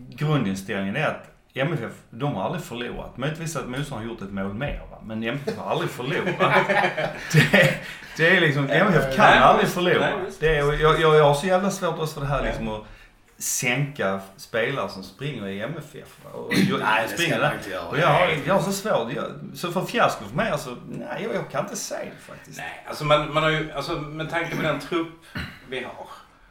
grundinställningen 0.09 0.95
är 0.95 1.07
att 1.07 1.31
MFF, 1.53 1.93
de 2.09 2.35
har 2.35 2.43
aldrig 2.43 2.63
förlorat. 2.63 3.17
Möjligtvis 3.17 3.55
att 3.55 3.67
motståndaren 3.67 4.07
har 4.07 4.13
gjort 4.13 4.21
ett 4.21 4.33
mål 4.33 4.53
mer 4.53 4.81
va. 4.91 5.01
Men 5.03 5.23
MFF 5.23 5.57
har 5.57 5.71
aldrig 5.71 5.89
förlorat. 5.89 6.67
det, 7.33 7.77
det 8.17 8.37
är 8.37 8.41
liksom, 8.41 8.69
MFF 8.69 9.15
kan 9.15 9.25
Nej, 9.25 9.39
aldrig 9.39 9.69
förlora. 9.69 9.99
Nej. 9.99 10.31
Det 10.39 10.57
är, 10.57 10.81
jag, 10.81 11.01
jag, 11.01 11.15
jag 11.15 11.23
har 11.23 11.33
så 11.33 11.47
jävla 11.47 11.71
svårt 11.71 11.99
också 11.99 12.13
för 12.13 12.21
det 12.21 12.27
här 12.27 12.43
liksom 12.43 12.67
att 12.67 12.83
sänka 13.45 14.19
spelare 14.37 14.89
som 14.89 15.03
springer 15.03 15.47
i 15.47 15.61
MFF. 15.61 16.17
Och 16.33 16.53
jag, 16.69 16.79
Nej, 16.79 17.07
det 17.07 17.13
springer 17.13 17.39
man 17.39 17.53
inte 17.57 17.69
göra. 17.69 17.87
Och 17.87 17.99
jag, 17.99 18.07
har, 18.07 18.29
jag 18.45 18.53
har 18.53 18.61
så 18.61 18.71
svårt. 18.71 19.13
Jag, 19.15 19.25
så 19.53 19.71
för 19.71 19.85
fiasko 19.85 20.25
för 20.25 20.35
mig 20.35 20.51
alltså, 20.51 20.77
nej 20.87 21.23
jag, 21.23 21.35
jag 21.35 21.51
kan 21.51 21.63
inte 21.63 21.75
säga 21.75 22.05
det 22.05 22.33
faktiskt. 22.33 22.57
Nej, 22.57 22.83
alltså 22.87 23.05
man, 23.05 23.33
man 23.33 23.43
har 23.43 23.49
ju, 23.49 23.71
alltså 23.71 23.95
med 23.95 24.29
tanke 24.29 24.55
på 24.55 24.61
den 24.61 24.79
trupp 24.79 25.07
vi 25.69 25.83
har 25.83 26.07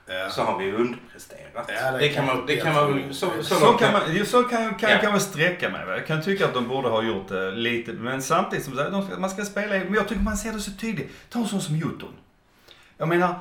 Ja. 0.07 0.31
så 0.31 0.43
har 0.43 0.59
vi 0.59 0.73
underpresterat. 0.73 1.69
Ja, 1.69 1.91
det 1.93 1.99
det, 1.99 2.09
kan 2.09 2.27
man, 2.27 2.47
det 2.47 2.57
kan 2.57 2.75
man 2.75 3.15
så, 3.15 3.31
så, 3.43 3.55
Så 3.55 3.73
kan, 3.73 3.93
man, 3.93 4.27
så 4.27 4.43
kan, 4.43 4.75
kan, 4.75 4.91
Ja. 4.91 4.99
kan 4.99 5.11
man 5.11 5.21
sträcka 5.21 5.71
mig. 5.71 5.89
Jag 5.89 6.07
kan 6.07 6.23
tycka 6.23 6.45
att 6.47 6.55
de 6.55 6.69
borde 6.69 6.89
ha 6.89 7.03
gjort 7.03 7.29
det 7.29 7.51
lite. 7.51 7.93
Men 7.93 8.23
samtidigt 8.23 8.65
som 8.65 8.77
de 8.77 9.21
man 9.21 9.31
ska 9.31 9.45
spela 9.45 9.75
Men 9.85 9.95
jag 9.95 10.09
tycker 10.09 10.23
man 10.23 10.37
ser 10.37 10.53
det 10.53 10.61
så 10.61 10.71
tydligt. 10.71 11.11
Ta 11.31 11.39
en 11.39 11.49
sån 11.49 11.61
som 11.61 11.77
Jutton. 11.77 12.13
Jag 12.99 13.09
menar, 13.09 13.35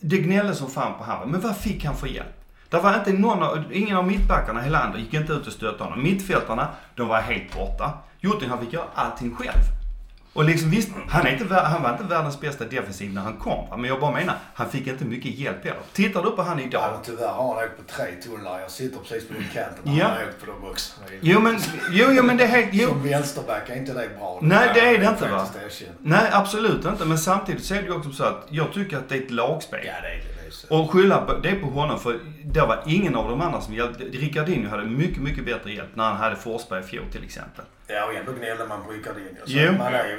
det 0.00 0.18
gnälldes 0.18 0.58
som 0.58 0.70
fan 0.70 0.98
på 0.98 1.04
honom. 1.04 1.30
Men 1.30 1.40
vad 1.40 1.56
fick 1.56 1.84
han 1.84 1.96
för 1.96 2.06
hjälp? 2.06 2.35
Det 2.70 2.76
var 2.78 2.94
inte 2.94 3.12
någon 3.12 3.42
av, 3.42 3.64
ingen 3.72 3.96
av 3.96 4.06
mittbackarna 4.06 4.66
i 4.66 4.70
landet 4.70 5.00
gick 5.00 5.14
inte 5.14 5.32
ut 5.32 5.46
och 5.46 5.52
stötte 5.52 5.84
honom. 5.84 6.02
Mittfältarna, 6.02 6.68
de 6.94 7.08
var 7.08 7.20
helt 7.20 7.54
borta. 7.54 7.92
Jutton 8.20 8.48
han 8.50 8.60
fick 8.60 8.72
göra 8.72 8.84
allting 8.94 9.34
själv. 9.36 9.60
Och 10.32 10.44
liksom 10.44 10.70
visst, 10.70 10.88
han, 11.08 11.26
är 11.26 11.32
inte, 11.42 11.54
han 11.54 11.82
var 11.82 11.92
inte 11.92 12.04
världens 12.04 12.40
bästa 12.40 12.64
defensiv 12.64 13.14
när 13.14 13.22
han 13.22 13.36
kom. 13.36 13.80
Men 13.80 13.84
jag 13.90 14.00
bara 14.00 14.10
menar, 14.12 14.34
han 14.54 14.68
fick 14.70 14.86
inte 14.86 15.04
mycket 15.04 15.38
hjälp 15.38 15.64
heller. 15.64 15.80
Tittar 15.92 16.22
du 16.22 16.30
på 16.30 16.42
han 16.42 16.58
Ja, 16.58 16.64
idag. 16.64 16.90
men 16.92 17.02
tyvärr 17.04 17.28
har 17.28 17.54
han 17.54 17.64
åkt 17.64 17.76
på 17.76 17.82
tre 17.92 18.04
tunnlar. 18.24 18.60
Jag 18.60 18.70
sitter 18.70 18.98
precis 18.98 19.28
på 19.28 19.34
den 19.34 19.44
kanten 19.54 19.96
Ja. 19.96 20.04
han 20.06 20.16
har 20.16 20.22
åkt 20.24 20.40
på 20.40 20.46
dem 20.46 20.70
också. 20.70 20.92
Jo 21.20 21.40
men, 21.40 21.58
jo, 21.92 22.06
jo 22.10 22.22
men 22.22 22.36
det 22.36 22.44
är 22.44 22.48
helt, 22.48 22.68
jo. 22.72 22.88
Som 22.88 23.02
vänsterback 23.02 23.68
är 23.70 23.76
inte 23.76 23.92
det 23.92 24.08
bra. 24.18 24.38
Nej, 24.42 24.70
det 24.74 24.80
är 24.80 24.98
det 24.98 25.06
inte, 25.06 25.28
va? 25.28 25.46
Nej, 26.02 26.28
absolut 26.32 26.84
inte. 26.84 27.04
Men 27.04 27.18
samtidigt 27.18 27.64
så 27.64 27.74
är 27.74 27.78
det 27.82 27.86
ju 27.86 27.92
också 27.94 28.10
så 28.12 28.24
att 28.24 28.46
jag 28.50 28.72
tycker 28.72 28.96
att 28.96 29.08
det 29.08 29.14
är 29.16 29.22
ett 29.22 29.30
lagspel. 29.30 29.80
Ja, 29.84 29.92
det 30.02 30.08
är 30.08 30.12
det. 30.18 30.35
Och 30.70 30.90
skylla 30.90 31.18
på, 31.18 31.34
det 31.34 31.54
på 31.54 31.66
honom 31.66 32.00
för 32.00 32.18
det 32.44 32.60
var 32.60 32.82
ingen 32.86 33.14
av 33.16 33.30
de 33.30 33.40
andra 33.40 33.60
som 33.60 33.74
hjälpte. 33.74 34.04
Ricardinho 34.04 34.70
hade 34.70 34.84
mycket, 34.84 35.22
mycket 35.22 35.44
bättre 35.44 35.72
hjälp 35.72 35.96
när 35.96 36.04
han 36.04 36.16
hade 36.16 36.36
Forsberg 36.36 36.80
i 36.80 36.86
fjol 36.86 37.04
till 37.12 37.24
exempel. 37.24 37.64
Ja, 37.86 38.04
och 38.04 38.14
ändå 38.14 38.32
gnällde 38.32 38.66
man 38.66 38.84
på 38.84 38.90
Ricardinho. 38.90 39.28
Jo, 39.46 39.72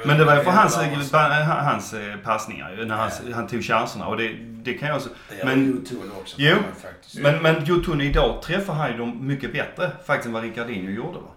men 0.04 0.18
det 0.18 0.24
var 0.24 0.36
ju 0.36 0.42
för 0.42 0.50
hans, 0.50 1.10
ba- 1.12 1.18
hans 1.44 1.94
eh, 1.94 2.16
passningar 2.16 2.70
ju, 2.78 2.84
när 2.84 2.96
han, 2.96 3.10
han 3.34 3.46
tog 3.46 3.62
chanserna. 3.64 4.06
Och 4.06 4.16
det, 4.16 4.28
det 4.38 4.74
kan 4.74 4.88
jag 4.88 4.96
också... 4.96 5.08
Det 5.28 5.44
Men, 5.44 5.64
ju 5.64 5.80
Tull 5.84 6.10
också. 6.20 6.36
Jo, 6.38 6.56
men 7.42 7.64
Jotun 7.64 8.00
idag 8.00 8.42
träffar 8.42 8.74
han 8.74 8.92
ju 8.92 8.98
dem 8.98 9.26
mycket 9.26 9.52
bättre 9.52 9.90
faktiskt 10.06 10.26
än 10.26 10.32
vad 10.32 10.42
Ricardinho 10.42 10.90
gjorde 10.90 11.18
va. 11.18 11.30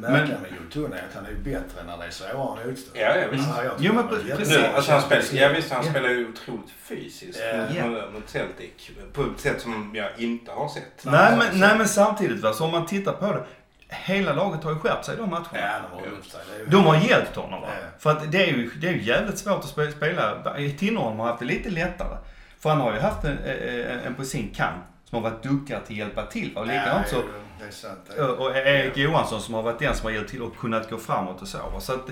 Det 0.00 0.08
märkliga 0.10 0.38
med 0.38 0.50
Jotun 0.62 0.92
är 0.92 0.96
att 0.96 1.14
han 1.14 1.26
är 1.26 1.30
ju 1.30 1.36
bättre 1.36 1.82
när 1.86 1.96
det 1.98 2.04
är 2.04 2.10
svårare 2.10 2.66
motstånd. 2.66 2.96
Ja, 2.96 3.16
ja 3.16 3.26
visst. 3.30 3.48
Jo, 3.78 3.92
men 3.92 4.08
precis. 4.08 4.58
Alltså 4.74 4.92
han 4.92 5.02
spelar, 5.02 5.24
ja, 5.32 5.48
visst, 5.48 5.72
han 5.72 5.84
Ja. 5.84 5.90
spelar 5.90 6.08
ju 6.08 6.28
otroligt 6.28 6.70
fysiskt 6.82 7.40
Ja. 7.76 7.84
mot, 8.14 8.28
Celtic. 8.28 8.70
På 9.12 9.22
ett 9.22 9.40
sätt 9.40 9.60
som 9.60 9.92
jag 9.94 10.08
inte 10.18 10.52
har 10.52 10.68
sett. 10.68 11.04
Nej 11.04 11.36
men, 11.38 11.60
nej 11.60 11.78
men 11.78 11.88
samtidigt 11.88 12.40
va, 12.42 12.52
så 12.52 12.64
om 12.64 12.70
man 12.70 12.86
tittar 12.86 13.12
på 13.12 13.26
det. 13.32 13.44
Hela 13.88 14.32
laget 14.32 14.64
har 14.64 14.72
ju 14.72 14.78
skärpt 14.78 15.04
sig 15.04 15.14
i 15.14 15.18
de 15.18 15.30
matcherna. 15.30 15.46
Ja, 15.52 15.68
de 15.90 16.00
har 16.00 16.06
upp 16.18 16.26
sig. 16.26 16.40
De 16.66 16.84
har 16.84 16.96
hjälpt 16.96 17.36
honom 17.36 17.60
va. 17.60 17.68
Ja. 17.80 17.86
För 17.98 18.10
att 18.10 18.32
det 18.32 18.42
är 18.42 18.46
ju, 18.46 18.70
det 18.80 18.88
är 18.88 18.92
ju 18.92 19.02
jävligt 19.02 19.38
svårt 19.38 19.58
att 19.58 19.76
spe- 19.76 19.90
spela. 19.96 20.54
Tinnerholm 20.78 21.18
har 21.18 21.26
haft 21.26 21.38
det 21.38 21.44
lite 21.46 21.70
lättare. 21.70 22.16
För 22.60 22.70
han 22.70 22.80
har 22.80 22.92
ju 22.94 23.00
haft 23.00 23.24
en, 23.24 23.38
en 24.06 24.14
på 24.14 24.24
sin 24.24 24.50
kant 24.54 24.82
som 25.14 25.22
har 25.24 25.30
varit 25.30 25.42
duktig 25.42 25.66
till 25.66 25.76
att 25.76 25.90
hjälpa 25.90 26.26
till. 26.26 26.56
Och 26.56 26.66
likadant 26.66 27.08
så, 27.08 27.16
Ja, 27.16 27.22
det 27.58 27.64
är 27.64 27.70
sant. 27.70 27.98
Det 28.06 28.14
är- 28.22 28.40
och 28.40 28.56
Erik 28.56 28.96
Johansson 28.96 29.40
som 29.40 29.54
har 29.54 29.62
varit 29.62 29.78
den 29.78 29.94
som 29.94 30.04
har 30.04 30.12
hjälpt 30.12 30.30
till 30.30 30.42
och 30.42 30.56
kunnat 30.56 30.90
gå 30.90 30.98
framåt 30.98 31.42
och 31.42 31.48
så. 31.48 31.80
Så 31.80 31.92
att 31.94 32.10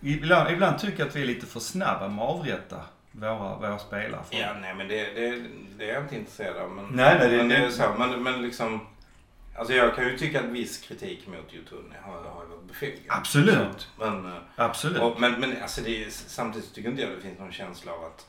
ibland, 0.00 0.50
ibland 0.50 0.78
tycker 0.78 0.98
jag 0.98 1.08
att 1.08 1.16
vi 1.16 1.22
är 1.22 1.26
lite 1.26 1.46
för 1.46 1.60
snabba 1.60 2.08
med 2.08 2.24
att 2.24 2.30
avrätta 2.30 2.80
våra, 3.12 3.56
våra 3.56 3.78
spelare. 3.78 4.20
För- 4.30 4.38
Ja, 4.38 4.54
nej 4.60 4.74
men 4.74 4.88
det, 4.88 5.04
det, 5.14 5.42
det 5.78 5.90
är 5.90 5.94
jag 5.94 6.02
inte 6.02 6.16
intresserad 6.16 6.56
av. 6.56 6.70
Men, 6.70 6.84
Nej, 6.86 7.16
nej, 7.18 7.30
det- 7.30 7.36
men 7.36 7.48
det 7.48 7.56
är 7.56 7.70
så. 7.70 7.94
Men, 7.98 8.22
men 8.22 8.42
liksom... 8.42 8.86
Alltså 9.56 9.74
jag 9.74 9.94
kan 9.96 10.04
ju 10.04 10.18
tycka 10.18 10.40
att 10.40 10.46
viss 10.46 10.78
kritik 10.78 11.26
mot 11.26 11.54
Youtube 11.54 11.94
har, 12.02 12.12
har 12.12 12.44
varit 12.46 12.68
befogad. 12.68 12.98
Absolut. 13.08 13.88
Men, 13.98 14.34
Absolut. 14.56 15.00
och, 15.02 15.20
men, 15.20 15.40
men 15.40 15.62
alltså 15.62 15.80
det 15.80 16.04
är, 16.04 16.10
samtidigt 16.10 16.74
tycker 16.74 16.88
inte 16.90 17.02
jag 17.02 17.10
det 17.10 17.20
finns 17.20 17.38
någon 17.38 17.52
känsla 17.52 17.92
av 17.92 18.04
att 18.04 18.26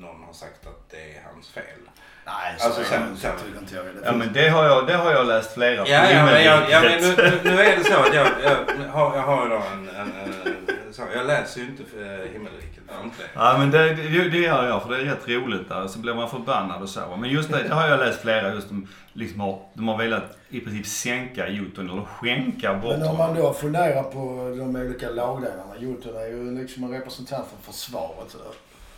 någon 0.00 0.22
har 0.24 0.32
sagt 0.32 0.66
att 0.66 0.90
det 0.90 0.96
är 1.16 1.22
hans 1.34 1.48
fel. 1.48 1.80
Nej, 2.26 2.54
så 2.58 2.66
Alltså, 2.66 2.84
sen- 2.84 3.16
sen- 3.16 3.36
tycker 3.44 3.58
inte 3.58 3.74
jag. 3.74 3.84
Det 3.84 3.90
Ja 4.04 4.12
men 4.12 4.32
det 4.32 4.48
har 4.48 4.64
jag, 4.64 4.86
det 4.86 4.94
har 4.94 5.10
jag 5.10 5.26
läst 5.26 5.54
flera 5.54 5.88
Ja, 5.88 6.10
ja, 6.10 6.24
men, 6.24 6.44
jag, 6.44 6.70
ja, 6.70 6.80
men 6.80 7.00
nu, 7.02 7.08
nu, 7.16 7.40
nu 7.44 7.60
är 7.60 7.76
det 7.76 7.84
så 7.84 8.00
att 8.00 8.14
jag, 8.14 8.26
jag, 8.44 8.88
har, 8.92 9.16
jag 9.16 9.22
har 9.22 9.46
idag 9.46 9.62
en, 9.72 9.88
en, 9.88 10.12
en 10.12 10.92
så, 10.92 11.02
Jag 11.14 11.26
läser 11.26 11.60
ju 11.60 11.66
inte 11.66 11.84
för 11.84 12.32
Himmelriket, 12.32 12.82
det. 12.86 13.24
Ja 13.34 13.58
men 13.58 13.70
det, 13.70 13.94
det, 13.94 14.28
det 14.28 14.38
gör 14.38 14.68
jag 14.68 14.82
för 14.82 14.90
det 14.90 14.96
är 14.96 15.04
rätt 15.04 15.28
roligt 15.28 15.68
där. 15.68 15.88
Så 15.88 15.98
blir 15.98 16.14
man 16.14 16.30
förbannad 16.30 16.82
och 16.82 16.88
så. 16.88 17.16
Men 17.16 17.30
just 17.30 17.52
det, 17.52 17.62
det 17.62 17.74
har 17.74 17.88
jag 17.88 18.00
läst 18.00 18.20
flera 18.20 18.54
just 18.54 18.68
de, 18.68 18.88
liksom 19.12 19.40
har, 19.40 19.58
de 19.74 19.88
har 19.88 19.98
velat 19.98 20.38
i 20.48 20.60
princip 20.60 20.86
sänka 20.86 21.48
Jotun 21.48 21.90
eller 21.90 22.02
skänka 22.02 22.74
bort 22.74 22.98
Men 22.98 23.08
om 23.08 23.18
man 23.18 23.34
då 23.34 23.52
funderar 23.54 24.02
på 24.02 24.54
de 24.58 24.76
olika 24.76 25.10
lagdelarna. 25.10 25.76
Jotun 25.78 26.16
är 26.16 26.26
ju 26.26 26.58
liksom 26.60 26.84
en 26.84 26.90
representant 26.90 27.46
för 27.48 27.72
försvaret. 27.72 28.36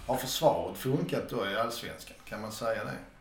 Har 0.07 0.17
försvaret 0.17 0.77
funkat 0.77 1.29
då 1.31 1.51
i 1.51 1.57
Allsvenskan? 1.57 2.17
Kan 2.29 2.41
man 2.41 2.53
säga 2.53 2.85
det? 2.85 3.14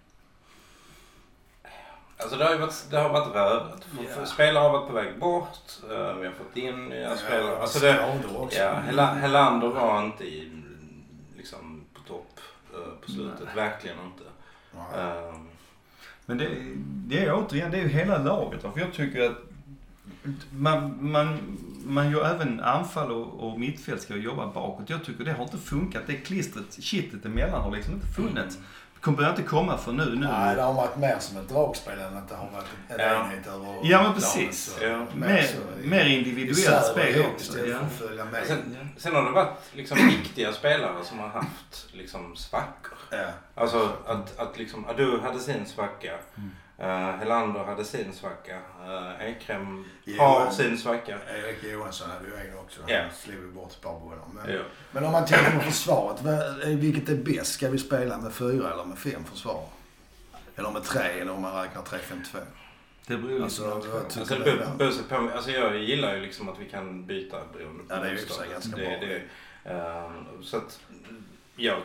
Alltså 2.17 2.37
det 2.37 2.45
har 2.45 2.51
ju 2.51 2.57
varit, 2.57 2.85
det 2.89 2.97
har 2.97 3.09
varit 3.09 3.35
rörigt. 3.35 3.87
Ja. 4.19 4.25
Spelare 4.25 4.61
har 4.63 4.69
varit 4.71 4.87
på 4.87 4.93
väg 4.93 5.19
bort. 5.19 5.57
eh, 5.91 6.13
Vi 6.17 6.25
har 6.25 6.33
fått 6.33 6.57
in 6.57 6.85
nya 6.85 7.15
spelare. 7.17 7.57
Alltså 7.57 7.79
det, 7.79 8.19
också. 8.37 8.59
ja, 8.59 8.79
Hela- 8.85 9.13
Helander 9.13 9.67
var 9.67 10.03
inte 10.05 10.23
i, 10.23 10.51
liksom, 11.37 11.81
på 11.93 11.99
topp 12.01 12.39
eh, 12.73 13.05
på 13.05 13.11
slutet. 13.11 13.39
Nej. 13.45 13.55
Verkligen 13.55 13.97
inte. 14.05 14.23
Ja. 14.75 15.01
Eh, 15.01 15.35
Men 16.25 16.37
det, 16.37 16.47
det 16.85 17.25
är 17.25 17.33
återigen, 17.33 17.71
det 17.71 17.77
är 17.77 17.81
ju 17.81 17.87
hela 17.87 18.17
laget. 18.17 18.61
För 18.61 18.79
jag 18.79 18.93
tycker 18.93 19.29
att 19.31 19.37
man, 20.51 20.97
man, 21.11 21.37
man 21.85 22.11
gör 22.11 22.25
även 22.35 22.59
anfall 22.59 23.11
och, 23.11 23.47
och 23.51 23.59
mittfält 23.59 24.01
ska 24.01 24.15
jobba 24.15 24.47
bakåt. 24.47 24.89
Jag 24.89 25.03
tycker 25.05 25.23
det 25.25 25.31
har 25.33 25.43
inte 25.43 25.57
funkat. 25.57 26.03
Det 26.07 26.13
klistret, 26.15 26.83
kittet 26.83 27.25
emellan 27.25 27.61
har 27.61 27.71
liksom 27.71 27.93
inte 27.93 28.07
funnits. 28.07 28.57
Kommer 29.03 29.17
börjar 29.17 29.29
inte 29.29 29.43
komma 29.43 29.77
för 29.77 29.91
nu. 29.91 30.05
nu. 30.05 30.27
Nej, 30.27 30.55
det 30.55 30.61
har 30.61 30.73
varit 30.73 30.97
mer 30.97 31.15
som 31.19 31.37
ett 31.37 31.49
dragspel 31.49 31.99
än 31.99 32.17
att 32.17 32.29
det 32.29 32.35
har 32.35 32.49
varit 32.51 32.65
en 32.89 32.99
Ja. 32.99 33.23
enhet 33.25 33.47
över 33.47 33.79
Ja, 33.83 34.03
men 34.03 34.13
precis. 34.13 34.77
Ja. 34.81 34.87
mer 34.87 35.05
mer, 35.15 35.43
i- 35.83 35.87
mer 35.87 36.05
individuellt 36.05 36.85
spel 36.85 37.25
också. 37.33 37.45
Istället 37.51 37.69
Ja. 37.99 38.07
följa 38.07 38.25
med. 38.25 38.43
Sen, 38.47 38.77
sen 38.97 39.15
har 39.15 39.23
det 39.23 39.31
varit 39.31 39.57
liksom 39.73 39.97
viktiga 40.07 40.53
spelare 40.53 41.03
som 41.03 41.19
har 41.19 41.27
haft 41.27 41.87
liksom 41.93 42.35
svackor. 42.35 42.97
Ja. 43.11 43.25
Alltså 43.55 43.89
att, 44.05 44.39
att 44.39 44.57
liksom 44.57 44.85
Adu 44.85 45.19
hade 45.19 45.39
sin 45.39 45.65
svacka. 45.65 46.11
Mm. 46.37 46.51
Uh, 46.79 46.85
Helander 47.19 47.63
hade 47.63 47.85
sin 47.85 48.13
svacka. 48.13 48.55
Uh, 48.87 49.25
Ekrem 49.29 49.85
Ja. 50.03 50.23
har 50.23 50.51
sin 50.51 50.77
svacka. 50.77 51.17
Erik 51.29 51.63
Johansson 51.63 52.09
hade 52.09 52.25
ju 52.27 52.49
en 52.51 52.57
också. 52.57 52.81
Ja. 52.87 53.01
Han 53.01 53.11
slog 53.11 53.35
ju 53.35 53.51
bort 53.51 53.71
ett 53.71 53.81
par 53.81 53.99
bollar. 53.99 54.19
Men, 54.33 54.53
Ja. 54.55 54.61
men 54.91 55.05
om 55.05 55.11
man 55.11 55.25
tänker 55.25 55.51
på 55.51 55.59
försvaret. 55.59 56.21
vad- 56.21 56.65
Vilket 56.65 57.09
är 57.09 57.15
bäst? 57.15 57.53
Ska 57.53 57.69
vi 57.69 57.77
spela 57.77 58.17
med 58.17 58.33
fyra 58.33 58.71
eller 58.73 58.85
med 58.85 58.97
fem 58.97 59.23
försvar? 59.23 59.65
Eller 60.55 60.71
med 60.71 60.83
tre, 60.83 61.01
eller 61.01 61.31
om 61.31 61.41
man 61.41 61.63
räknar 61.63 61.81
3-5-2? 61.81 62.37
Det 63.07 63.17
beror 63.17 63.31
ju 63.31 63.43
Alltså, 63.43 63.63
på. 63.81 63.97
Alltså, 64.19 64.35
det 64.35 65.03
på, 65.09 65.29
alltså 65.35 65.51
jag 65.51 65.77
gillar 65.77 66.15
ju 66.15 66.21
liksom 66.21 66.49
att 66.49 66.59
vi 66.59 66.69
kan 66.69 67.05
byta 67.05 67.37
beroende 67.53 67.83
på 67.83 67.93
Ja, 67.95 67.99
det 67.99 68.07
är 68.07 68.11
ju 68.11 68.17
sig 68.17 68.49
ganska 68.51 68.75
det, 68.77 68.83
bra. 68.83 69.07
det, 69.07 69.21
eh, 69.71 70.11
Så 70.41 70.57
att 70.57 70.79
jag, 71.55 71.77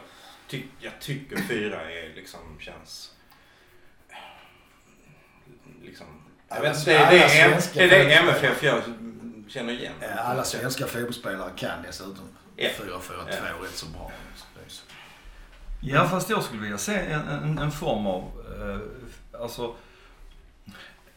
ty, 0.49 0.63
jag 0.81 1.01
tycker 1.01 1.37
fyra 1.37 1.91
är 1.91 2.15
liksom 2.15 2.41
känns... 2.61 3.15
Liksom, 5.83 6.07
jag 6.49 6.59
Alla- 6.59 6.69
vet 6.69 6.79
inte, 6.79 6.91
det, 6.91 6.99
är 6.99 7.89
det, 7.89 7.97
det 7.97 8.05
det. 8.05 8.15
MFF 8.15 8.63
jag 8.63 8.83
känner 9.49 9.73
igen. 9.73 9.93
Alla 10.19 10.45
svenska 10.45 10.87
fotbollsspelare 10.87 11.51
kan 11.57 11.83
dessutom 11.87 12.29
Ja. 12.57 12.69
4-4-2 12.69 13.01
Ja. 13.31 13.65
rätt 13.65 13.75
så 13.77 13.87
bra. 13.87 14.11
Ja, 15.81 16.09
fast 16.09 16.31
jag 16.31 16.43
skulle 16.45 16.63
vilja 16.63 16.79
se 16.79 16.95
en, 16.95 17.29
en, 17.29 17.59
en 17.59 17.71
form 17.73 18.07
av, 18.07 18.23
eh, 18.61 19.41
alltså, 19.43 19.75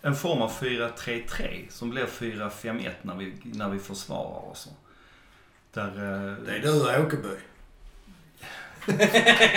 en 0.02 0.16
form 0.16 0.42
av 0.42 0.52
4-3-3 0.60 1.70
som 1.70 1.90
blir 1.90 2.06
4-5-1 2.06 2.92
när 3.02 3.16
vi, 3.16 3.34
när 3.44 3.70
vi 3.70 3.80
försvarar 3.80 4.50
oss. 4.52 4.70
Där, 5.74 5.88
eh, 5.88 6.46
Det 6.46 6.56
är 6.56 6.60
du 6.60 6.82
och 6.82 7.06
Åkerby. 7.06 7.36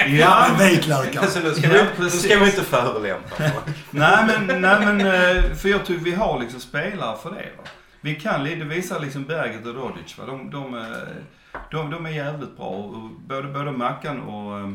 Ja, 0.07 0.47
vitlökar. 0.59 1.21
Alltså, 1.21 1.41
nu, 1.41 1.55
ska 1.55 1.77
Ja, 1.77 1.85
vi, 1.99 2.11
ska 2.11 2.39
vi 2.39 2.47
inte 2.47 2.63
förolämpa 2.63 3.37
nej 3.91 4.25
men, 4.27 4.61
nej 4.61 4.87
men, 4.87 5.01
eh, 5.01 5.55
för 5.55 5.69
jag 5.69 5.85
tycker 5.85 6.05
vi 6.05 6.15
har 6.15 6.41
liksom 6.41 6.61
spelare 6.61 7.17
för 7.23 7.31
det 7.31 7.37
va. 7.37 7.65
Vi 8.01 8.15
kan, 8.15 8.45
det 8.45 8.55
visar 8.55 9.01
liksom 9.01 9.25
Berget 9.25 9.67
och 9.67 9.75
Rodic 9.75 10.19
va. 10.19 10.27
De, 10.27 10.51
de, 10.51 10.75
eh, 10.75 10.83
de, 11.71 11.91
de 11.91 12.07
är 12.07 12.11
jävligt 12.11 12.57
bra. 12.57 12.67
Och 12.67 13.11
både, 13.29 13.49
både 13.49 13.73
Mackan 13.73 14.21
och 14.21 14.73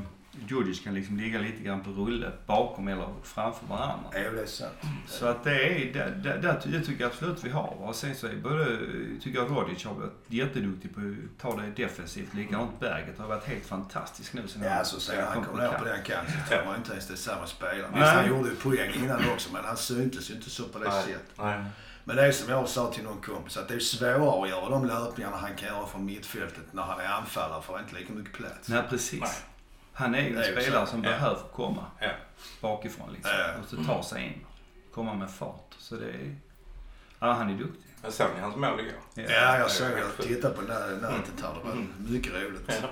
Djurdjic 0.50 0.84
kan 0.84 0.94
liksom 0.94 1.18
ligga 1.18 1.39
lite 1.39 1.63
grann 1.63 1.84
på 1.84 1.89
rulle 1.89 2.32
bakom 2.46 2.88
eller 2.88 3.08
framför 3.24 3.68
varandra. 3.68 4.10
Ja, 4.13 4.32
det 4.32 4.41
är 4.41 4.46
sant. 4.46 4.74
Så 5.08 5.25
att 5.25 5.44
det 5.44 5.63
är, 5.63 5.94
det, 5.94 6.13
det, 6.24 6.41
det, 6.41 6.62
det 6.65 6.86
tycker 6.86 7.01
jag 7.01 7.12
absolut 7.12 7.44
vi 7.44 7.50
har. 7.50 7.75
Och 7.79 7.96
sen 7.96 8.15
så 8.15 8.27
är 8.27 8.36
både, 8.36 8.77
tycker 9.22 9.39
jag 9.39 9.50
Rodic 9.50 9.86
har 9.86 9.94
varit 9.94 10.13
jätteduktig 10.27 10.96
på 10.96 11.01
att 11.01 11.41
ta 11.41 11.62
det 11.62 11.84
defensivt. 11.84 12.34
Likadant 12.34 12.79
Berget 12.79 13.18
har 13.18 13.27
varit 13.27 13.46
helt 13.46 13.65
fantastisk 13.65 14.34
nu 14.34 14.48
sen 14.48 14.63
Ja, 14.63 14.72
alltså 14.72 15.00
sen 15.00 15.24
han 15.34 15.44
kom 15.44 15.60
ner 15.60 15.72
på 15.72 15.86
den 15.86 16.03
kanten 16.03 16.34
så 16.48 16.53
tror 16.53 16.65
man 16.65 16.75
inte 16.75 16.91
ens 16.91 17.08
det 17.08 17.13
är 17.13 17.18
samma 17.18 17.48
spelare. 17.48 17.89
Visst, 17.94 18.08
han 18.08 18.27
gjorde 18.27 18.50
ju 18.50 18.56
poäng 18.56 18.91
innan 19.03 19.29
också 19.34 19.50
men 19.53 19.65
han 19.65 19.77
syntes 19.77 20.29
ju 20.29 20.34
inte 20.34 20.50
så 20.50 20.63
på 20.63 20.79
det 20.79 20.91
sättet. 20.91 21.38
Men 22.03 22.15
det 22.15 22.25
är 22.27 22.32
som 22.32 22.50
jag 22.50 22.70
sa 22.70 22.91
till 22.91 23.03
någon 23.03 23.22
kompis 23.22 23.58
att 23.58 23.68
det 23.68 23.74
är 23.74 23.79
svårare 23.79 24.44
att 24.44 24.50
göra 24.50 24.70
de 24.70 24.86
löpningarna 24.86 25.38
han 25.38 25.56
kan 25.56 25.68
göra 25.70 25.88
från 25.88 26.06
mittfältet 26.06 26.74
när 26.74 26.84
han 26.84 27.00
är 27.00 27.06
anfallare 27.06 27.62
för 27.62 27.74
det 27.74 27.79
är 27.79 27.84
inte 27.84 27.96
lika 27.96 28.13
mycket 28.13 28.34
plats. 28.34 28.70
Nej, 28.70 28.84
precis. 28.89 29.22
Nej. 29.22 29.32
Han 30.00 30.15
är 30.15 30.22
ju 30.22 30.38
en 30.38 30.44
spelare 30.44 30.88
som 30.88 31.03
Ja. 31.03 31.10
behöver 31.10 31.41
komma 31.56 31.86
Ja. 32.00 32.10
bakifrån 32.62 33.13
liksom. 33.13 33.32
Ja. 33.38 33.53
Och 33.63 33.70
så 33.70 33.84
ta 33.84 34.03
sig 34.03 34.24
in. 34.25 34.46
Komma 34.94 35.13
med 35.13 35.32
fart. 35.32 35.75
Så 35.77 35.96
det 35.96 36.06
är... 36.10 36.36
Ja, 37.20 37.32
han 37.32 37.50
är 37.50 37.53
duktig. 37.58 37.82
Jag 38.03 38.13
såg 38.13 38.27
ni 38.36 38.41
hans 38.41 38.56
mål 38.56 38.79
igår? 38.79 39.25
Ja, 39.29 39.58
jag 39.58 39.72
såg 39.72 39.88
det. 40.18 40.24
Tittade 40.24 40.56
på 40.56 40.62
nä- 40.62 40.89
nätet 41.01 41.41
här. 41.44 41.50
Det 41.62 41.68
var 41.68 41.72
Mm. 41.72 41.94
mycket 41.98 42.34
roligt. 42.34 42.79
Ja. 42.82 42.88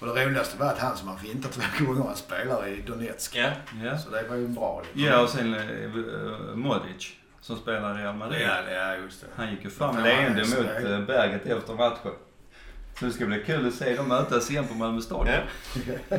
Och 0.00 0.14
det 0.14 0.26
roligaste 0.26 0.58
var 0.58 0.66
att 0.66 0.78
han 0.78 0.96
som 0.96 1.08
har 1.08 1.16
fintat 1.16 1.52
två 1.78 1.84
gånger, 1.84 2.02
han 2.04 2.16
spelar 2.16 2.66
i 2.66 2.80
Donetsk. 2.80 3.36
Ja. 3.36 3.98
Så 3.98 4.10
det 4.10 4.28
var 4.28 4.36
ju 4.36 4.48
bra. 4.48 4.82
Ja, 4.92 5.20
och 5.22 5.28
sen 5.28 5.54
uh, 5.54 6.54
Modric 6.56 7.12
som 7.40 7.56
spelar 7.56 7.98
i 7.98 8.02
Real 8.02 8.14
Madrid. 8.16 8.40
Ja, 8.42 8.70
ja, 8.74 8.96
just 8.96 9.20
det. 9.20 9.26
Han 9.36 9.50
gick 9.50 9.64
ju 9.64 9.70
fram 9.70 10.02
leende 10.02 10.40
mot 10.44 10.84
eh, 10.90 11.00
Berget 11.00 11.46
efter 11.46 11.74
matchen. 11.74 12.12
Så 12.98 13.04
det 13.04 13.12
ska 13.12 13.26
bli 13.26 13.44
kul 13.44 13.68
att 13.68 13.74
se 13.74 13.96
dem 13.96 14.08
mötas 14.08 14.50
igen 14.50 14.68
på 14.68 14.74
Malmö 14.74 15.00
stadion. 15.00 15.34
Ja. 16.08 16.18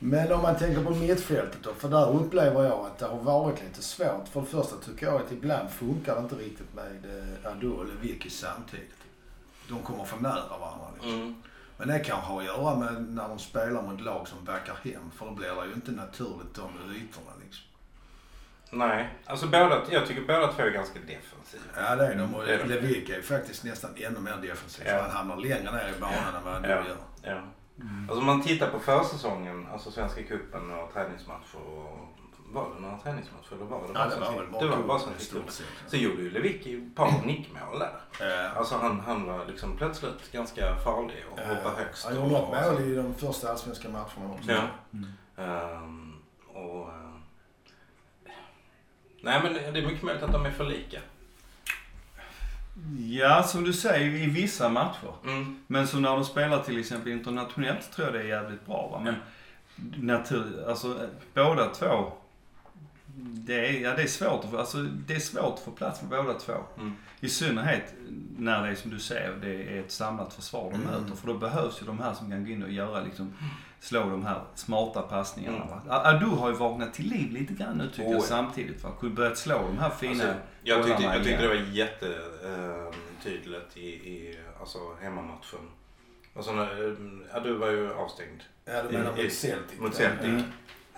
Men 0.00 0.32
om 0.32 0.42
man 0.42 0.56
tänker 0.56 0.84
på 0.84 0.90
mittfältet 0.90 1.58
då, 1.62 1.74
för 1.74 1.88
där 1.88 2.10
upplever 2.10 2.64
jag 2.64 2.86
att 2.86 2.98
det 2.98 3.06
har 3.06 3.18
varit 3.18 3.62
lite 3.64 3.82
svårt. 3.82 4.28
För 4.32 4.40
det 4.40 4.46
första 4.46 4.76
tycker 4.76 5.06
jag 5.06 5.16
att 5.16 5.32
ibland 5.32 5.70
funkar 5.70 6.14
det 6.14 6.20
inte 6.20 6.34
riktigt 6.34 6.74
med 6.74 7.04
eh, 7.44 7.52
Adu 7.52 7.70
och 7.70 7.86
Lewicki 7.86 8.30
samtidigt. 8.30 8.94
De 9.68 9.82
kommer 9.82 10.04
för 10.04 10.16
nära 10.16 10.58
varandra. 10.60 10.86
Liksom. 10.94 11.14
Mm. 11.14 11.34
Men 11.76 11.88
det 11.88 11.98
kanske 11.98 12.26
har 12.26 12.40
att 12.40 12.46
göra 12.46 12.76
med 12.76 13.02
när 13.02 13.28
de 13.28 13.38
spelar 13.38 13.82
mot 13.82 14.00
lag 14.00 14.28
som 14.28 14.44
backar 14.44 14.74
hem. 14.84 15.10
För 15.16 15.26
då 15.26 15.32
blir 15.32 15.48
det 15.48 15.66
ju 15.66 15.72
inte 15.72 15.90
naturligt 15.90 16.54
de 16.54 16.70
ytorna. 16.96 17.37
Nej, 18.70 19.08
alltså 19.26 19.46
båda, 19.46 19.82
jag 19.90 20.06
tycker 20.06 20.22
båda 20.22 20.52
två 20.52 20.62
är 20.62 20.70
ganska 20.70 20.98
defensiva. 20.98 21.62
Ja 21.76 21.96
det 21.96 22.06
är 22.06 22.14
de. 22.18 22.34
Och 22.34 22.48
är 22.48 22.58
de. 22.58 22.64
Lewicki 22.68 23.12
är 23.12 23.22
faktiskt 23.22 23.64
nästan 23.64 23.90
ännu 23.96 24.20
mer 24.20 24.36
defensiv. 24.42 24.84
Ja. 24.86 25.00
Han 25.02 25.10
hamnar 25.10 25.36
längre 25.36 25.72
ner 25.72 25.92
i 25.96 26.00
banan 26.00 26.34
än 26.36 26.44
vad 26.44 26.54
Adu 26.54 26.68
Ja. 26.68 26.74
gör. 26.76 26.96
Ja. 27.22 27.40
Alltså 28.08 28.18
om 28.20 28.26
man 28.26 28.42
tittar 28.42 28.70
på 28.70 28.78
försäsongen, 28.78 29.66
alltså 29.72 29.90
Svenska 29.90 30.22
cupen 30.22 30.70
och 30.72 30.92
träningsmatcher 30.92 31.58
och 31.66 32.08
var 32.52 32.70
det 32.74 32.80
några 32.80 32.98
träningsmatcher 32.98 33.52
eller 33.54 33.64
var 33.64 33.80
det 33.80 33.86
Ja, 33.86 33.92
bara 33.94 34.08
det 34.08 34.20
var 34.20 34.32
väl 34.42 34.50
bara 34.52 34.62
det 34.62 34.68
var 34.68 34.82
bara 34.82 35.00
i 35.18 35.22
stort 35.24 35.50
sett. 35.50 35.66
Så 35.86 35.96
gjorde 35.96 36.22
ju 36.22 36.30
Lewicki 36.30 36.74
ett 36.86 36.94
par 36.96 37.26
nickmål 37.26 37.78
där. 37.78 37.90
Ja. 38.20 38.48
Alltså 38.58 38.74
han, 38.76 39.00
han 39.00 39.26
var 39.26 39.46
liksom 39.46 39.76
plötsligt 39.76 40.32
ganska 40.32 40.76
farlig 40.76 41.24
och 41.32 41.38
hoppade 41.40 41.76
högst. 41.84 42.04
Han 42.06 42.14
gjorde 42.16 42.28
något 42.28 42.48
mål 42.48 42.80
i 42.82 42.94
de 42.94 43.14
första 43.14 43.50
allsvenska 43.50 43.88
matcherna 43.88 44.32
också. 44.38 44.52
Ja. 44.52 44.62
Mm. 44.92 45.08
Ehm, 45.36 46.14
och... 46.48 46.88
eh, 49.18 49.24
nej 49.24 49.40
men 49.42 49.52
det 49.72 49.80
är 49.80 49.86
mycket 49.86 50.02
möjligt 50.02 50.22
att 50.22 50.32
de 50.32 50.46
är 50.46 50.50
för 50.50 50.64
lika. 50.64 50.98
Ja, 52.98 53.42
som 53.42 53.64
du 53.64 53.72
säger, 53.72 54.06
i 54.06 54.26
vissa 54.26 54.68
matcher. 54.68 55.12
Mm. 55.24 55.64
Men 55.66 55.88
så 55.88 55.98
när 55.98 56.10
de 56.10 56.24
spelar 56.24 56.62
till 56.62 56.80
exempel 56.80 57.12
internationellt 57.12 57.92
tror 57.92 58.06
jag 58.06 58.14
det 58.14 58.20
är 58.20 58.24
jävligt 58.24 58.66
bra. 58.66 58.88
Va? 58.92 59.00
Men 59.00 59.14
natur, 60.06 60.68
alltså 60.68 61.00
båda 61.34 61.66
två. 61.74 62.12
Det 63.22 63.68
är, 63.68 63.80
ja, 63.80 63.94
det 63.94 64.02
är 64.02 64.06
svårt 64.06 64.44
att 64.44 64.50
få, 64.50 64.58
alltså, 64.58 64.78
det 64.78 65.14
är 65.14 65.18
svårt 65.20 65.54
att 65.54 65.60
få 65.60 65.70
plats 65.70 66.02
med 66.02 66.10
båda 66.10 66.38
två. 66.38 66.52
Mm. 66.76 66.92
I 67.20 67.28
synnerhet 67.28 67.94
när 68.38 68.62
det 68.62 68.68
är 68.68 68.74
som 68.74 68.90
du 68.90 68.98
säger, 68.98 69.32
det 69.42 69.62
är 69.76 69.80
ett 69.80 69.90
samlat 69.92 70.34
försvar 70.34 70.70
de 70.70 70.74
Mm. 70.82 70.86
möter. 71.02 71.16
För 71.16 71.26
då 71.26 71.34
behövs 71.34 71.82
ju 71.82 71.86
de 71.86 71.98
här 71.98 72.14
som 72.14 72.30
kan 72.30 72.44
gå 72.44 72.50
in 72.50 72.62
och 72.62 72.70
göra 72.70 73.00
liksom, 73.00 73.34
slå 73.80 74.00
de 74.10 74.24
här 74.24 74.40
smarta 74.54 75.02
passningarna. 75.02 75.56
Mm. 75.56 75.68
Va? 75.68 75.80
Adu 75.94 76.26
har 76.26 76.48
ju 76.48 76.54
vaknat 76.54 76.94
till 76.94 77.08
liv 77.10 77.32
lite 77.32 77.54
grann 77.54 77.76
nu 77.78 77.88
tycker 77.90 78.02
Oh, 78.04 78.10
jag 78.10 78.18
ja. 78.20 78.24
samtidigt. 78.24 78.82
Va? 78.84 78.90
Kunde 79.00 79.16
börjat 79.16 79.38
slå 79.38 79.58
de 79.68 79.78
här 79.78 79.90
fina 79.90 80.12
Alltså, 80.12 80.28
jag, 80.62 80.86
tyckte, 80.86 81.02
jag 81.02 81.24
tyckte 81.24 81.42
det 81.42 81.48
var 81.48 81.54
jättetydligt 83.14 83.76
i, 83.76 83.80
i 83.88 84.38
alltså, 84.60 84.78
hemmamatchen. 85.02 85.60
Och 86.34 86.44
så 86.44 86.52
när, 86.52 86.96
ja, 87.34 87.40
du 87.40 87.54
var 87.54 87.68
ju 87.68 87.92
avstängd 87.94 88.40
Ja, 88.64 88.82
du 88.82 88.98
menar 88.98 89.10
mot 89.16 89.32
Celtic? 89.32 89.78
mot 89.80 89.94
Celtic. 89.94 90.24
Mm. 90.26 90.42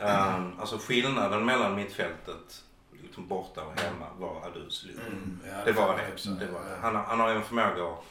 Ehm, 0.01 0.53
alltså 0.61 0.79
skillnaden 0.79 1.45
mellan 1.45 1.75
mittfältet 1.75 2.63
liksom 3.03 3.29
borta 3.29 3.63
och 3.65 3.81
hemma 3.81 4.07
var 4.19 4.47
Adus. 4.47 4.85
Mm, 5.07 5.41
ja, 5.47 5.65
Det 5.65 5.73
var 5.73 5.97
det. 5.97 6.31
det 6.47 6.53
var 6.53 6.61
det. 6.61 6.77
Han, 6.83 6.95
har- 6.97 7.03
han 7.03 7.21
har 7.21 7.29
en 7.31 7.43
förmåga 7.43 7.85
att 7.85 8.05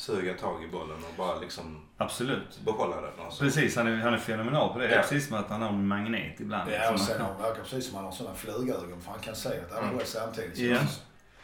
suga 0.00 0.34
tag 0.34 0.64
i 0.64 0.68
bollen 0.68 0.96
och 0.96 1.14
bara 1.16 1.38
liksom 1.38 1.86
Absolut. 1.96 2.60
behålla 2.64 3.00
den. 3.00 3.20
Alltså. 3.24 3.44
Precis, 3.44 3.76
han 3.76 3.86
är, 3.86 3.96
han 3.96 4.14
är 4.14 4.18
fenomenal 4.18 4.72
på 4.72 4.78
det. 4.78 4.86
Det 4.86 4.92
är 4.92 4.96
Ja. 4.96 5.02
precis 5.02 5.28
som 5.28 5.36
att 5.36 5.48
han 5.48 5.62
har 5.62 5.68
en 5.68 5.86
magnet 5.88 6.40
ibland. 6.40 6.70
Ja, 6.72 6.92
och 6.92 6.98
Som- 6.98 7.06
sen 7.06 7.20
han 7.20 7.42
verkar 7.42 7.62
precis 7.62 7.86
som 7.86 7.94
han 7.96 8.04
har 8.04 8.12
sådana 8.12 8.34
flugögon 8.36 9.00
för 9.00 9.10
han 9.10 9.20
kan 9.20 9.36
se 9.36 9.48
att 9.48 9.72
alla 9.72 9.82
Mm. 9.82 9.96
går 9.98 10.04
samtidigt. 10.04 10.58
Ja. 10.58 10.78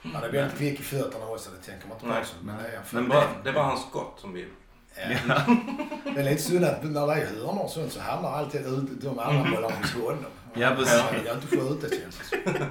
Han 0.02 0.22
är 0.24 0.30
väldigt 0.32 0.58
kvick 0.58 0.80
i 0.80 0.82
fötterna 0.82 1.26
också, 1.26 1.50
det 1.50 1.66
tänker 1.70 1.88
man 1.88 1.96
inte 1.96 2.06
Nej. 2.08 2.22
på. 2.40 2.46
Men 2.46 2.56
det 2.62 2.68
är 2.68 2.80
Men 2.92 3.08
bara- 3.08 3.24
Det 3.44 3.52
var 3.52 3.62
hans 3.62 3.82
skott 3.82 4.14
som 4.20 4.32
vi... 4.32 4.48
Ja. 5.28 5.34
Det 6.14 6.20
är 6.20 6.24
lite 6.24 6.42
synd 6.42 6.64
att 6.64 6.84
när 6.84 7.06
det 7.06 7.12
är 7.12 7.26
hörnor 7.26 7.62
och 7.64 7.70
sånt 7.70 7.92
så 7.92 8.00
hamnar 8.00 8.30
alltid 8.32 8.60
ut- 8.60 9.00
de 9.02 9.18
andra 9.18 9.50
bollarna 9.50 9.74
hos 9.82 9.92
honom. 9.94 10.24
Ja, 10.54 10.70
precis. 10.78 11.00
Han 11.00 11.14
vill 11.14 11.32
inte 11.34 11.46
skjuta 11.56 11.96
känns 11.96 12.18
det 12.18 12.24
som. 12.24 12.66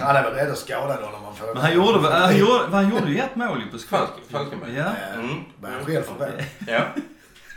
Han 0.00 0.16
är 0.16 0.22
väl 0.22 0.32
rädd 0.34 0.50
att 0.50 0.58
skada 0.58 1.00
någon 1.00 1.14
om 1.14 1.22
man 1.22 1.34
får... 1.36 1.46
Men 1.46 1.56
han 1.62 1.74
gjorde, 1.74 2.08
han 2.10 2.36
gjorde, 2.38 2.64
han 2.70 2.90
gjorde 2.90 3.10
ju 3.10 3.18
ett 3.18 3.36
mål 3.36 3.60
ju 3.60 3.70
på 3.70 3.78
skott. 3.78 4.00
Falk- 4.00 4.30
Falkenberg. 4.32 4.74
Ja. 4.74 4.84
Mm. 5.14 5.28
men 5.60 5.72
han 5.72 5.84
själv 5.84 6.02
för 6.02 6.18
det. 6.26 6.44
Ja. 6.72 6.80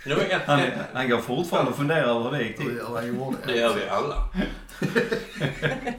Det 0.05 0.15
var 0.15 0.23
ett, 0.23 0.41
Han, 0.45 0.59
det, 0.59 0.73
han 0.93 1.09
går 1.09 1.17
fortfarande 1.17 1.71
och 1.71 1.77
funderar 1.77 2.01
över 2.03 2.23
hur 2.23 2.31
det 2.37 2.43
gick 2.43 2.57
till. 2.57 2.79
Det 3.45 3.55
gör 3.57 3.73
vi 3.73 3.89
alla. 3.89 4.15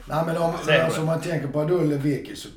Nej 0.07 0.23
men 0.25 0.37
om, 0.37 0.55
alltså, 0.83 0.99
om 0.99 1.05
man 1.05 1.21
tänker 1.21 1.47
på 1.47 1.59
och 1.59 1.85
Lewicki 1.85 2.35
så, 2.35 2.47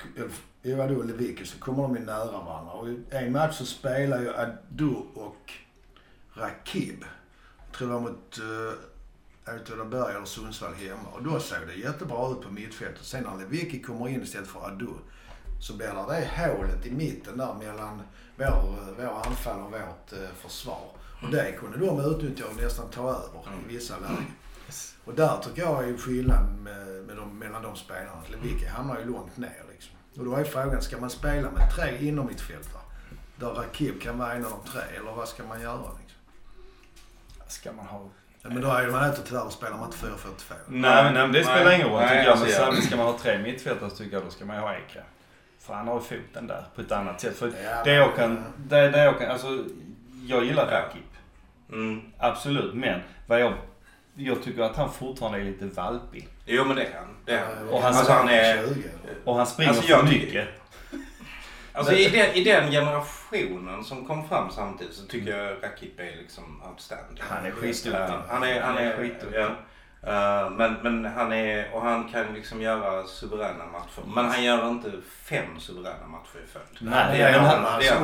eller, 0.66 0.80
Adu 0.80 0.96
och 0.96 1.04
Lewicki 1.04 1.46
så 1.46 1.58
kommer 1.58 1.82
de 1.82 1.96
ju 1.96 2.04
nära 2.04 2.32
varandra. 2.32 2.73
Och 2.73 2.88
i 2.88 3.04
en 3.11 3.32
match 3.32 3.58
så 3.58 3.66
spelar 3.66 4.20
ju 4.20 4.35
Adu 4.35 4.94
och 5.14 5.52
Rakib. 6.35 7.04
Jag 7.66 7.78
tror 7.78 7.88
det 7.88 7.94
var 7.94 8.00
mot 8.00 8.38
uh, 8.38 9.56
Åtvidaberg 9.61 10.14
eller 10.14 10.25
Sundsvall 10.25 10.75
hemma. 10.75 11.08
Och 11.12 11.23
då 11.23 11.40
såg 11.40 11.58
det 11.66 11.75
jättebra 11.75 12.30
ut 12.30 12.40
på 12.42 12.52
mittfältet. 12.52 13.04
Sen 13.04 13.23
när 13.23 13.38
Lewicki 13.38 13.82
kommer 13.82 14.08
in 14.08 14.23
istället 14.23 14.49
för 14.49 14.66
Adu 14.66 14.92
så 15.61 15.76
blir 15.76 15.87
det 15.87 16.14
det 16.14 16.49
hålet 16.49 16.87
i 16.87 16.90
mitten 16.90 17.38
där 17.38 17.54
mellan 17.54 18.02
vår, 18.37 18.94
vår 18.96 19.26
anfall 19.26 19.61
och 19.61 19.70
vårt 19.73 20.12
uh, 20.12 20.28
försvar. 20.35 20.90
Och 21.23 21.30
det 21.30 21.52
kunde 21.52 21.78
de 21.78 22.00
utnyttja 22.00 22.44
och 22.46 22.56
nästan 22.62 22.90
ta 22.90 23.08
över 23.08 23.40
i 23.68 23.75
vissa 23.75 23.99
lägen. 23.99 24.32
Och 25.04 25.14
där 25.14 25.37
tycker 25.42 25.62
jag 25.62 25.88
är 25.88 25.96
skillnaden 25.96 26.62
med, 26.62 26.87
med 27.06 27.16
de, 27.16 27.38
mellan 27.38 27.62
de 27.62 27.76
spelarna. 27.76 28.23
Lewicki 28.30 28.66
hamnar 28.66 28.99
ju 28.99 29.04
långt 29.04 29.37
ner. 29.37 29.65
Och 30.18 30.25
då 30.25 30.37
är 30.37 30.44
frågan, 30.44 30.83
ska 30.83 30.98
man 30.98 31.11
spela 31.11 31.50
med 31.50 31.70
tre 31.74 32.09
innermittfältare? 32.09 32.83
Där 33.37 33.46
Rakib 33.46 34.02
kan 34.02 34.18
vara 34.18 34.33
en 34.33 34.44
av 34.44 34.50
de 34.50 34.70
tre, 34.70 34.81
eller 34.96 35.12
vad 35.12 35.29
ska 35.29 35.44
man 35.44 35.61
göra 35.61 35.76
liksom? 35.76 36.20
Ska 37.48 37.72
man 37.72 37.87
ha... 37.87 38.09
Ja, 38.42 38.48
men 38.48 38.62
då 38.62 38.68
är 38.68 38.90
man 38.90 39.09
inte 39.09 39.22
tyvärr, 39.22 39.50
spelar 39.50 39.76
man 39.76 39.87
inte 39.87 40.07
4-4-2. 40.07 40.11
Nej, 40.66 41.12
men 41.12 41.33
det 41.33 41.44
spelar 41.44 41.64
Nej. 41.64 41.74
ingen 41.74 41.88
roll 41.88 42.00
Nej, 42.00 42.09
tycker 42.09 42.31
jag. 42.31 42.38
Men 42.38 42.68
alltså, 42.68 42.83
ska 42.83 42.96
man 42.96 43.07
ha 43.07 43.18
tre 43.18 43.38
mittfältare 43.38 43.90
så 43.90 43.96
tycker 43.96 44.16
jag 44.16 44.24
då 44.24 44.31
ska 44.31 44.44
man 44.44 44.57
ju 44.57 44.62
ha 44.62 44.74
Ekre. 44.74 45.02
För 45.59 45.74
han 45.74 45.88
har 45.88 45.94
ju 45.94 46.00
foten 46.00 46.46
där 46.46 46.64
på 46.74 46.81
ett 46.81 46.92
annat 46.92 47.20
sätt. 47.20 47.37
För 47.37 47.46
Ja, 47.64 47.85
det 47.85 47.92
jag 47.92 48.16
kan... 48.16 48.44
Det, 48.57 48.88
det 48.88 49.05
jag 49.05 49.18
kan 49.18 49.31
alltså, 49.31 49.64
jag 50.26 50.44
gillar 50.44 50.68
Ja. 50.70 50.79
Rakip. 50.79 51.12
Mm. 51.72 52.00
Absolut. 52.18 52.74
Men 52.74 53.00
vad 53.26 53.40
jag... 53.40 53.52
Jag 54.18 54.42
tycker 54.42 54.62
att 54.62 54.76
han 54.76 54.92
fortfarande 54.92 55.38
är 55.38 55.44
lite 55.44 55.64
valpig. 55.64 56.29
Jo 56.44 56.64
men 56.64 56.76
det 56.76 56.83
är 56.83 56.94
han. 56.94 57.16
Det 57.24 57.33
är 57.33 57.38
han. 57.57 57.68
Och 57.68 57.83
han- 57.83 57.94
alltså, 57.94 58.12
han 58.12 58.29
är... 58.29 58.57
20. 58.68 58.83
Och 59.24 59.37
han 59.37 59.46
springer 59.46 59.70
Alltså, 59.70 59.96
för 59.96 60.02
mycket. 60.02 60.48
Alltså 61.72 61.92
i 61.92 62.09
den, 62.09 62.33
i 62.35 62.44
den 62.44 62.70
generationen 62.70 63.85
som 63.85 64.07
kom 64.07 64.29
fram 64.29 64.50
samtidigt 64.50 64.94
så 64.94 65.07
tycker 65.07 65.37
jag 65.38 65.57
Rakip 65.62 66.00
är 66.00 66.16
liksom 66.16 66.62
outstanding. 66.70 67.22
Han 67.29 67.46
är 67.46 67.50
skitduktig. 67.50 67.92
Ja, 68.00 68.22
han 68.29 68.42
är, 68.42 68.61
han 68.61 68.76
är, 68.79 68.96
skitduktig. 68.96 69.40
ja. 69.40 69.48
Eh, 70.02 70.50
men, 70.50 70.74
men 70.83 71.05
han 71.05 71.33
är, 71.33 71.74
och 71.74 71.83
han 71.83 72.09
kan 72.09 72.35
liksom 72.35 72.62
göra 72.62 73.07
suveräna 73.07 73.64
matcher. 73.72 74.02
Men 74.14 74.24
han 74.24 74.44
gör 74.44 74.68
inte 74.68 74.90
fem 75.24 75.61
suveräna 75.61 76.07
matcher 76.07 76.44
i 76.44 76.52
följd. 76.52 76.66
Nej, 76.79 77.18
det 77.18 77.24
men 77.24 77.33
gör 77.33 77.40
han-. 77.40 77.79
Det 77.79 77.85
gör 77.87 77.94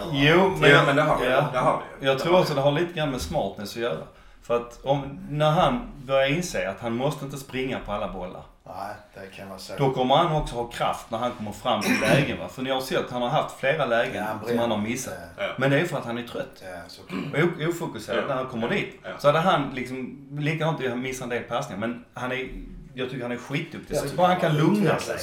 han. 0.00 0.10
Jo, 0.12 0.56
men, 0.60 0.70
Ja, 0.70 0.82
men 0.86 0.96
det 0.96 1.02
har 1.02 1.20
vi. 1.20 1.26
ja. 1.26 1.48
Det 1.52 1.58
har 1.58 1.82
vi. 2.00 2.06
Jag 2.06 2.18
tror 2.18 2.40
också 2.40 2.54
det 2.54 2.60
har 2.60 2.72
lite 2.72 2.92
grann 2.92 3.10
med 3.10 3.20
smartness 3.20 3.70
att 3.76 3.82
göra. 3.82 3.98
För 4.46 4.56
att 4.56 4.84
om, 4.84 5.26
när 5.30 5.50
han 5.50 5.92
börjar 6.04 6.28
inse 6.28 6.70
att 6.70 6.80
han 6.80 6.96
måste 6.96 7.24
inte 7.24 7.36
springa 7.36 7.80
på 7.80 7.92
alla 7.92 8.12
bollar. 8.12 8.42
Nej, 8.66 8.94
det 9.14 9.36
kan 9.36 9.48
man 9.48 9.58
säga. 9.58 9.78
Då 9.78 9.90
kommer 9.90 10.14
han 10.16 10.42
också 10.42 10.54
ha 10.54 10.68
kraft 10.68 11.10
när 11.10 11.18
han 11.18 11.32
kommer 11.32 11.52
fram 11.52 11.82
till 11.82 12.00
lägen. 12.00 12.38
Va? 12.38 12.48
För 12.48 12.62
ni 12.62 12.70
har 12.70 12.80
sett 12.80 12.98
att 12.98 13.10
han 13.10 13.22
har 13.22 13.28
haft 13.28 13.60
flera 13.60 13.86
lägen 13.86 14.24
som 14.46 14.58
han 14.58 14.70
har 14.70 14.78
missat. 14.78 15.14
Ja. 15.38 15.54
Men 15.58 15.70
det 15.70 15.80
är 15.80 15.84
för 15.84 15.98
att 15.98 16.04
han 16.04 16.18
är 16.18 16.22
trött. 16.22 16.62
Ja, 16.62 16.80
så 16.88 17.02
Och 17.02 17.68
ofokuserad 17.68 18.18
Ja. 18.24 18.28
när 18.28 18.34
han 18.34 18.46
kommer 18.46 18.68
dit. 18.68 19.00
Ja. 19.02 19.10
Så 19.18 19.28
hade 19.28 19.38
han 19.38 19.74
liksom, 19.74 20.28
likadant 20.38 20.88
han 20.88 21.00
missat 21.00 21.22
en 21.22 21.28
del 21.28 21.42
passningar. 21.42 21.80
Men 21.80 22.04
han 22.14 22.32
är, 22.32 22.48
jag 22.94 23.10
tycker 23.10 23.22
han 23.22 23.32
är 23.32 23.36
skitduktig. 23.36 23.96
Så 23.96 24.16
bara 24.16 24.26
han 24.26 24.40
kan 24.40 24.56
lugna 24.56 24.98
sig. 24.98 25.18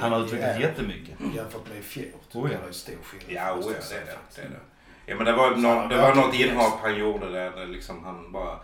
Han 0.00 0.12
har 0.12 0.24
utvecklats 0.24 0.60
jättemycket. 0.60 1.14
Jämfört 1.34 1.68
med 1.68 1.78
i 1.78 1.82
fjol. 1.82 2.04
Oh, 2.32 2.50
ja. 2.50 2.52
jag 2.52 2.62
det 2.62 2.68
är 2.68 2.72
stor 2.72 2.94
skillnad. 3.02 3.46
Ja, 3.46 3.52
oh, 3.52 3.72
ja 3.72 3.78
det 3.90 4.42
är 4.42 4.48
det. 4.48 4.56
Ja, 5.10 5.16
men 5.16 5.26
det 5.26 5.32
var, 5.32 5.50
någon, 5.50 5.88
det 5.88 5.96
var 5.96 6.14
något 6.14 6.34
inhopp 6.34 6.80
han 6.82 6.98
gjorde 6.98 7.30
där, 7.32 7.50
där 7.50 7.66
liksom 7.66 8.04
han 8.04 8.32
bara 8.32 8.56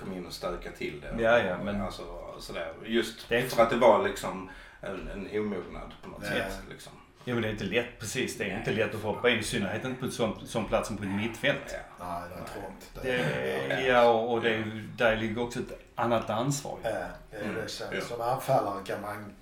kom 0.00 0.12
in 0.12 0.26
och 0.26 0.32
stökade 0.32 0.76
till 0.76 1.00
det. 1.00 1.22
Ja, 1.22 1.38
ja, 1.38 1.56
men- 1.64 1.80
Alltså, 1.82 2.02
sådär. 2.38 2.72
Just 2.84 3.28
Det 3.28 3.36
är- 3.38 3.42
för 3.48 3.62
att 3.62 3.70
det 3.70 3.76
var 3.76 4.08
liksom 4.08 4.50
en, 4.80 5.08
en 5.08 5.40
omognad 5.40 5.92
på 6.02 6.08
något 6.10 6.22
Ja. 6.22 6.28
sätt. 6.28 6.58
Liksom. 6.70 6.92
Jo 7.24 7.34
men 7.34 7.42
det 7.42 7.48
är 7.48 7.52
inte 7.52 7.64
lätt, 7.64 7.98
precis. 8.00 8.38
Det 8.38 8.44
är 8.50 8.58
inte 8.58 8.70
lätt 8.72 8.94
att 8.94 9.00
få 9.00 9.08
hoppa 9.08 9.30
in. 9.30 9.38
I 9.38 9.42
synnerhet 9.42 9.84
inte 9.84 10.00
på 10.00 10.06
en 10.06 10.12
sån, 10.12 10.46
sån 10.46 10.64
plats 10.64 10.88
som 10.88 10.96
på 10.96 11.02
ett 11.02 11.10
mittfält. 11.10 11.58
Ja. 11.98 12.06
Nej, 12.06 12.22
det 12.28 12.34
är 12.34 12.60
trångt. 12.60 12.90
Det, 13.02 13.74
är- 13.74 13.88
ja, 13.92 14.10
och 14.10 14.40
det, 14.42 14.64
där 14.96 15.16
ligger 15.16 15.42
också 15.42 15.58
ett 15.58 15.78
annat 15.94 16.30
ansvar. 16.30 16.78
Ja, 16.82 16.90
det 17.30 17.36
är 17.36 17.42
Mm, 17.44 17.54
det. 17.54 17.68
Så, 17.68 17.84
ja. 17.92 18.00
Som 18.00 18.20
anfallare 18.20 18.84
kan 18.86 19.00
man 19.00 19.32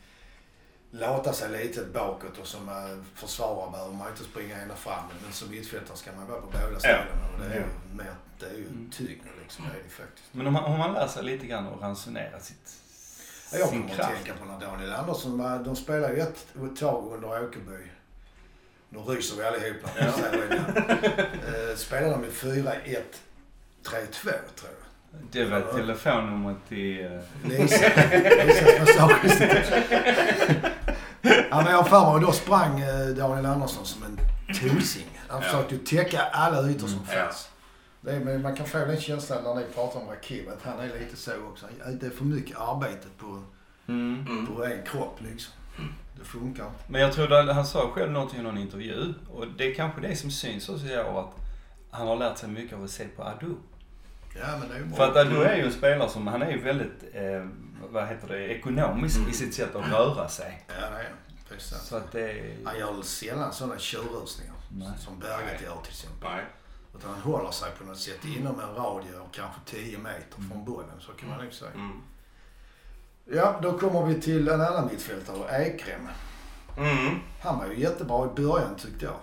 låta 1.00 1.32
sig 1.32 1.50
lite 1.64 1.84
bakåt 1.84 2.38
och 2.40 2.46
som 2.46 2.68
eh, 2.68 2.74
försvarare 3.14 3.70
behöver 3.70 3.92
man 3.92 4.08
inte 4.08 4.24
springa 4.24 4.56
ända 4.56 4.74
fram. 4.76 5.04
Men 5.24 5.32
som 5.32 5.50
mittfältare 5.50 5.96
ska 5.96 6.12
man 6.12 6.26
vara 6.26 6.40
på 6.40 6.46
båda 6.46 6.78
ställena. 6.78 7.04
Och 7.34 7.40
det 7.40 7.46
är 7.54 7.58
ju, 7.58 7.64
mer, 7.96 8.14
det 8.38 8.46
är 8.46 8.50
ju 8.54 8.66
Mm. 8.66 8.90
tyngre 8.90 9.28
liksom. 9.42 9.64
Det 9.64 9.78
är 9.80 9.82
det 9.84 9.90
faktiskt. 9.90 10.28
Men 10.32 10.46
om 10.46 10.52
man, 10.52 10.64
om 10.64 10.78
man 10.78 10.92
lär 10.92 11.06
sig 11.06 11.24
lite 11.24 11.46
grann 11.46 11.66
att 11.66 11.80
ransonera 11.80 12.40
sitt, 12.40 12.80
Ja, 13.52 13.58
Jag 13.58 13.68
sin 13.68 13.80
kommer 13.82 13.90
att 13.94 13.96
kraft. 13.96 14.12
tänka 14.24 14.38
på 14.40 14.44
när 14.44 14.60
Daniel 14.60 14.92
Andersson 14.92 15.38
var, 15.38 15.58
de 15.58 15.76
spelade 15.76 16.14
ju 16.14 16.20
ett, 16.20 16.46
ett 16.72 16.76
tag 16.80 17.12
under 17.14 17.28
Åkerby. 17.44 17.78
Nu 18.88 18.98
ryser 18.98 19.36
vi 19.36 19.44
allihop 19.44 19.76
när 19.96 20.06
vi 20.06 20.12
säger 20.12 20.48
det. 21.70 21.76
Spelade 21.76 22.10
de 22.12 22.24
i 22.24 22.28
4-1-3-2 22.30 23.02
tror 24.22 24.32
jag. 24.62 25.20
Det 25.32 25.44
var 25.44 25.60
telefonnumret 25.72 26.56
till... 26.68 27.04
eh, 27.04 27.10
Lisa. 27.48 27.86
Lisas 28.46 28.80
massageinstitut. 28.98 29.74
Ja 31.50 31.56
men 31.56 31.66
jag 31.66 31.76
har 31.76 31.84
för 31.84 32.00
mig, 32.00 32.14
och 32.14 32.20
då 32.20 32.32
sprang 32.32 32.80
eh, 32.80 33.06
Daniel 33.06 33.46
Andersson 33.46 33.84
som 33.86 34.02
en 34.02 34.18
tusing. 34.54 35.06
Han 35.28 35.42
försökte 35.42 35.74
ju 35.74 35.80
täcka 35.80 36.22
alla 36.22 36.68
ytor 36.70 36.86
som 36.86 37.00
Ja. 37.08 37.22
fanns. 37.24 37.48
Det 38.00 38.12
är, 38.12 38.20
men 38.20 38.42
man 38.42 38.56
kan 38.56 38.66
få 38.66 38.78
den 38.78 39.00
känslan 39.00 39.42
när 39.44 39.54
ni 39.54 39.64
pratar 39.74 40.00
om 40.00 40.08
Rakib, 40.08 40.48
att 40.48 40.62
han 40.62 40.80
är 40.80 40.98
lite 40.98 41.16
så 41.16 41.30
också. 41.52 41.66
Det 42.00 42.06
är 42.06 42.10
för 42.10 42.24
mycket 42.24 42.56
arbete 42.58 43.06
på, 43.18 43.42
Mm. 43.88 44.26
Mm. 44.28 44.46
på 44.46 44.64
en 44.64 44.82
kropp 44.86 45.18
liksom. 45.30 45.52
Det 46.18 46.24
funkar 46.24 46.64
inte. 46.64 46.76
Men 46.88 47.00
jag 47.00 47.12
tror 47.12 47.32
att 47.32 47.54
han 47.54 47.66
sa 47.66 47.90
själv 47.94 48.12
någonting 48.12 48.40
i 48.40 48.42
någon 48.42 48.58
intervju. 48.58 49.14
Och 49.34 49.44
det 49.58 49.70
är 49.70 49.74
kanske 49.74 50.00
det 50.00 50.16
som 50.16 50.30
syns 50.30 50.68
också 50.68 50.86
i 50.86 50.98
år 50.98 51.20
att 51.20 51.34
han 51.90 52.08
har 52.08 52.16
lärt 52.16 52.38
sig 52.38 52.48
mycket 52.48 52.76
av 52.78 52.84
att 52.84 52.90
se 52.90 53.04
på 53.04 53.22
Adu. 53.22 53.54
Ja, 54.40 54.46
men 54.58 54.68
det 54.68 54.74
är 54.74 54.78
ju 54.78 54.84
bra. 54.84 54.96
För 54.96 55.10
att 55.10 55.26
äh, 55.26 55.32
du 55.32 55.42
är 55.44 55.56
ju 55.56 55.64
en 55.64 55.72
spelare 55.72 56.08
som, 56.08 56.26
han 56.26 56.42
är 56.42 56.50
ju 56.50 56.60
väldigt, 56.62 57.04
eh, 57.12 57.46
vad 57.90 58.08
heter 58.08 58.28
det, 58.28 58.48
ekonomisk 58.48 59.20
i 59.30 59.32
sitt 59.32 59.54
sätt 59.54 59.76
att 59.76 59.92
röra 59.92 60.28
sig. 60.28 60.64
Ja, 60.68 60.74
det 60.74 60.86
är 60.86 60.90
han. 60.90 61.02
Precis. 61.48 61.78
Så 61.78 61.96
att 61.96 62.12
det 62.12 62.30
är... 62.30 62.56
Han 62.64 62.78
gör 62.78 63.02
sällan 63.02 63.52
sådana 63.52 63.78
tjurrusningar 63.78 64.54
som 64.98 65.18
Berget 65.18 65.62
gör 65.62 65.76
till 65.82 65.92
exempel. 65.92 66.30
Nej. 66.30 66.44
Utan 66.98 67.10
han 67.10 67.20
håller 67.20 67.50
sig 67.50 67.70
på 67.78 67.84
något 67.84 67.98
sätt 67.98 68.24
inom 68.24 68.60
en 68.60 68.74
radie 68.74 69.18
av 69.20 69.28
kanske 69.32 69.60
10 69.66 69.98
meter 69.98 70.42
från 70.48 70.64
bollen. 70.64 71.00
Så 71.00 71.12
kan 71.12 71.28
man 71.28 71.44
nog 71.44 71.52
säga. 71.52 71.70
Mm. 71.70 72.02
Ja, 73.24 73.58
då 73.62 73.78
kommer 73.78 74.06
vi 74.06 74.20
till 74.20 74.48
en 74.48 74.60
annan 74.60 74.86
mittfältare, 74.86 75.64
Ekrem. 75.64 76.08
Mm. 76.76 77.18
Han 77.42 77.58
var 77.58 77.66
ju 77.66 77.80
jättebra 77.80 78.26
i 78.26 78.42
början 78.42 78.74
tyckte 78.76 79.04
jag. 79.04 79.16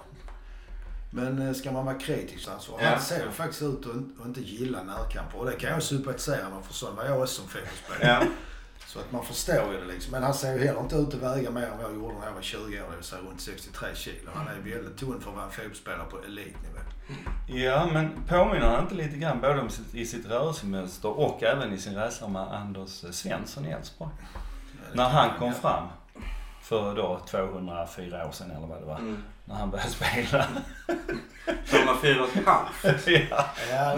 Men 1.13 1.47
eh, 1.47 1.53
ska 1.53 1.71
man 1.71 1.85
vara 1.85 1.99
kritisk 1.99 2.49
alltså. 2.49 2.71
Ja. 2.79 2.89
Han 2.89 2.99
ser 2.99 3.25
ju 3.25 3.31
faktiskt 3.31 3.61
ut 3.61 3.85
att 4.19 4.25
inte- 4.25 4.41
gilla 4.41 4.83
närkamper. 4.83 5.37
Och 5.39 5.45
det 5.45 5.51
kan 5.51 5.69
jag 5.69 5.83
sympatisera 5.83 6.49
med 6.49 6.63
för 6.63 6.73
sån 6.73 6.95
var 6.95 7.05
jag 7.05 7.21
också 7.21 7.41
som 7.41 7.47
fotbollsspelare. 7.49 8.19
Ja. 8.21 8.27
Så 8.87 8.99
att 8.99 9.11
man 9.11 9.25
förstår 9.25 9.73
ju 9.73 9.79
det 9.79 9.85
liksom. 9.93 10.11
Men 10.11 10.23
han 10.23 10.33
ser 10.33 10.53
ju 10.53 10.65
heller 10.65 10.79
inte 10.79 10.95
ut 10.95 11.13
att 11.13 11.21
väga 11.21 11.51
mer 11.51 11.61
än 11.67 11.77
vad 11.77 11.85
jag 11.85 11.95
gjorde 11.95 12.13
när 12.19 12.25
jag 12.25 12.33
var 12.33 12.41
20 12.41 12.57
år. 12.81 12.87
Det 12.89 12.95
vill 12.95 13.05
säga 13.05 13.21
runt 13.21 13.41
63 13.41 13.87
kilo. 13.95 14.31
Han 14.33 14.47
är 14.47 14.71
väldigt 14.75 14.97
tunn 14.97 15.21
för 15.21 15.29
att 15.29 15.35
vara 15.35 15.45
en 15.45 15.51
fotbollsspelare 15.51 16.05
på 16.09 16.17
elitnivå. 16.19 16.79
Ja, 17.47 17.89
men 17.93 18.23
påminner 18.27 18.67
han 18.67 18.83
inte 18.83 18.95
lite 18.95 19.17
grann 19.17 19.41
både 19.41 19.61
om 19.61 19.69
sitt, 19.69 19.95
i 19.95 20.05
sitt 20.05 20.25
rörelsemönster 20.25 21.09
och 21.09 21.43
även 21.43 21.73
i 21.73 21.77
sin 21.77 21.95
resa 21.95 22.27
med 22.27 22.41
Anders 22.41 22.89
Svensson 23.11 23.65
i 23.65 23.69
Elfsborg? 23.69 24.11
När 24.93 25.09
han 25.09 25.39
kom 25.39 25.53
fram 25.53 25.87
för 26.61 26.95
då 26.95 27.19
204 27.29 28.27
år 28.27 28.31
sedan 28.31 28.51
eller 28.51 28.67
vad 28.67 28.81
det 28.81 28.85
var. 28.85 28.99
Mm. 28.99 29.23
När 29.51 29.59
han 29.59 29.71
började 29.71 29.89
spela. 29.89 30.45
204 31.69 32.23
och 32.23 32.37
ett 32.37 32.45
halvt. 32.45 33.07
ja. 33.29 33.45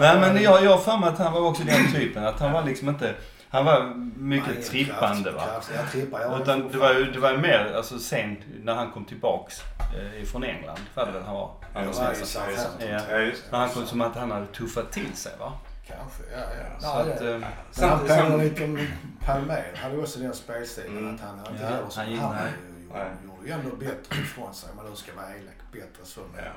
Nej 0.00 0.20
men 0.20 0.42
jag, 0.42 0.64
jag 0.64 0.70
har 0.70 0.78
för 0.78 0.96
mig 0.98 1.08
att 1.08 1.18
han 1.18 1.32
var 1.32 1.40
också 1.40 1.62
den 1.62 1.92
typen. 1.92 2.26
Att 2.26 2.40
han 2.40 2.52
var 2.52 2.62
liksom 2.62 2.88
inte... 2.88 3.14
Han 3.48 3.64
var 3.64 3.94
mycket 4.16 4.66
trippande 4.66 5.30
va. 5.30 5.42
Ja, 5.76 5.82
trippar. 5.92 6.20
Jag 6.20 6.40
Utan 6.40 6.68
det 6.72 6.78
var 6.78 6.94
ju 6.94 7.04
det 7.12 7.18
var 7.18 7.30
ju 7.30 7.36
mer 7.38 7.72
alltså 7.76 7.98
sent 7.98 8.38
när 8.62 8.74
han 8.74 8.90
kom 8.90 9.04
tillbaks 9.04 9.60
eh, 9.96 10.22
ifrån 10.22 10.44
England. 10.44 10.78
Var 10.94 11.06
det 11.06 11.12
väl 11.12 11.22
han 11.22 11.34
var? 11.34 11.50
Anders 11.74 11.96
Ja. 11.98 12.14
Southampton. 12.26 12.88
Ja. 12.88 13.00
Det. 13.18 13.32
När 13.50 13.58
han 13.58 13.68
kom 13.68 13.86
som 13.86 14.00
att 14.00 14.16
han 14.16 14.30
hade 14.30 14.46
tuffat 14.46 14.92
till 14.92 15.16
sig 15.16 15.32
va. 15.40 15.52
Kanske, 15.88 16.22
ja 16.32 16.38
ja. 16.40 16.80
Så 16.80 16.86
ja, 16.86 17.14
att, 17.14 17.20
ja. 17.20 17.28
eh, 17.30 17.38
Men 17.80 17.88
han 17.90 17.98
påminner 17.98 18.44
lite 18.44 18.64
om 18.64 18.78
Palmér. 19.24 19.64
Han 19.74 19.90
hade 19.90 20.02
också 20.02 20.18
den 20.18 20.34
spelstilen 20.34 20.98
Mm. 20.98 21.14
att 21.14 21.20
han 21.20 21.38
inte 21.38 21.62
Ja, 21.62 21.68
heller 21.68 21.88
som 21.90 22.02
han 22.04 22.18
han 22.18 22.34
nej. 22.34 22.52
ju- 22.68 22.92
Nej. 22.94 23.06
gjorde 23.24 23.33
ju 23.46 23.52
ändå 23.52 23.76
bättre 23.76 24.20
ifrån 24.20 24.54
sig 24.54 24.70
om 24.70 24.76
man 24.76 24.90
nu 24.90 24.96
ska 24.96 25.14
vara 25.14 25.30
elak. 25.36 25.54
Bättre 25.72 26.04
så. 26.04 26.20
Men 26.34 26.44
Ja. 26.44 26.50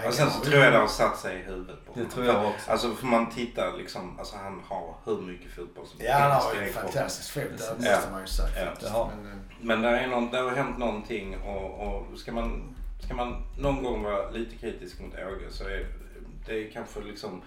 För 0.00 0.08
Och 0.08 0.14
sen 0.14 0.30
så 0.30 0.40
tror 0.40 0.62
jag 0.64 0.72
det 0.72 0.78
har 0.78 0.86
satt 0.88 1.18
sig 1.18 1.40
i 1.40 1.42
huvudet 1.42 1.86
på 1.86 1.92
Det 1.94 2.00
honom. 2.00 2.10
tror 2.12 2.26
jag 2.26 2.46
också. 2.46 2.70
Alltså 2.70 2.94
får 2.94 3.06
man 3.06 3.30
titta 3.30 3.70
liksom, 3.76 4.18
alltså 4.18 4.36
han 4.36 4.62
har 4.68 4.94
hur 5.04 5.20
mycket 5.20 5.52
fotboll 5.52 5.86
som 5.86 6.00
Ja, 6.04 6.12
han 6.18 6.30
har 6.30 6.54
ju 6.54 6.60
helst 6.60 6.76
en 6.76 6.82
kroppen. 6.82 6.92
fantastisk 6.92 7.32
fot. 7.32 7.42
Det 7.78 7.86
Ja. 7.88 7.94
måste 7.96 8.10
man 8.10 8.20
ju 8.20 8.26
säga 8.26 8.48
Ja. 8.60 8.64
faktiskt. 8.66 8.92
Det 8.92 8.98
har. 8.98 9.10
Men, 9.22 9.32
eh, 9.32 9.38
Men 9.60 9.82
det, 9.82 9.88
är 9.88 10.06
någon, 10.06 10.30
det 10.30 10.38
har 10.38 10.50
hänt 10.50 10.78
någonting 10.78 11.40
och, 11.40 11.86
och 11.96 12.18
ska, 12.18 12.32
man, 12.32 12.74
ska 13.04 13.14
man 13.14 13.42
någon 13.58 13.82
gång 13.82 14.02
vara 14.02 14.30
lite 14.30 14.56
kritisk 14.56 15.00
mot 15.00 15.14
Åge 15.14 15.50
så 15.50 15.64
är 15.64 15.86
det 16.46 16.66
är 16.66 16.70
kanske 16.70 17.00
liksom 17.00 17.42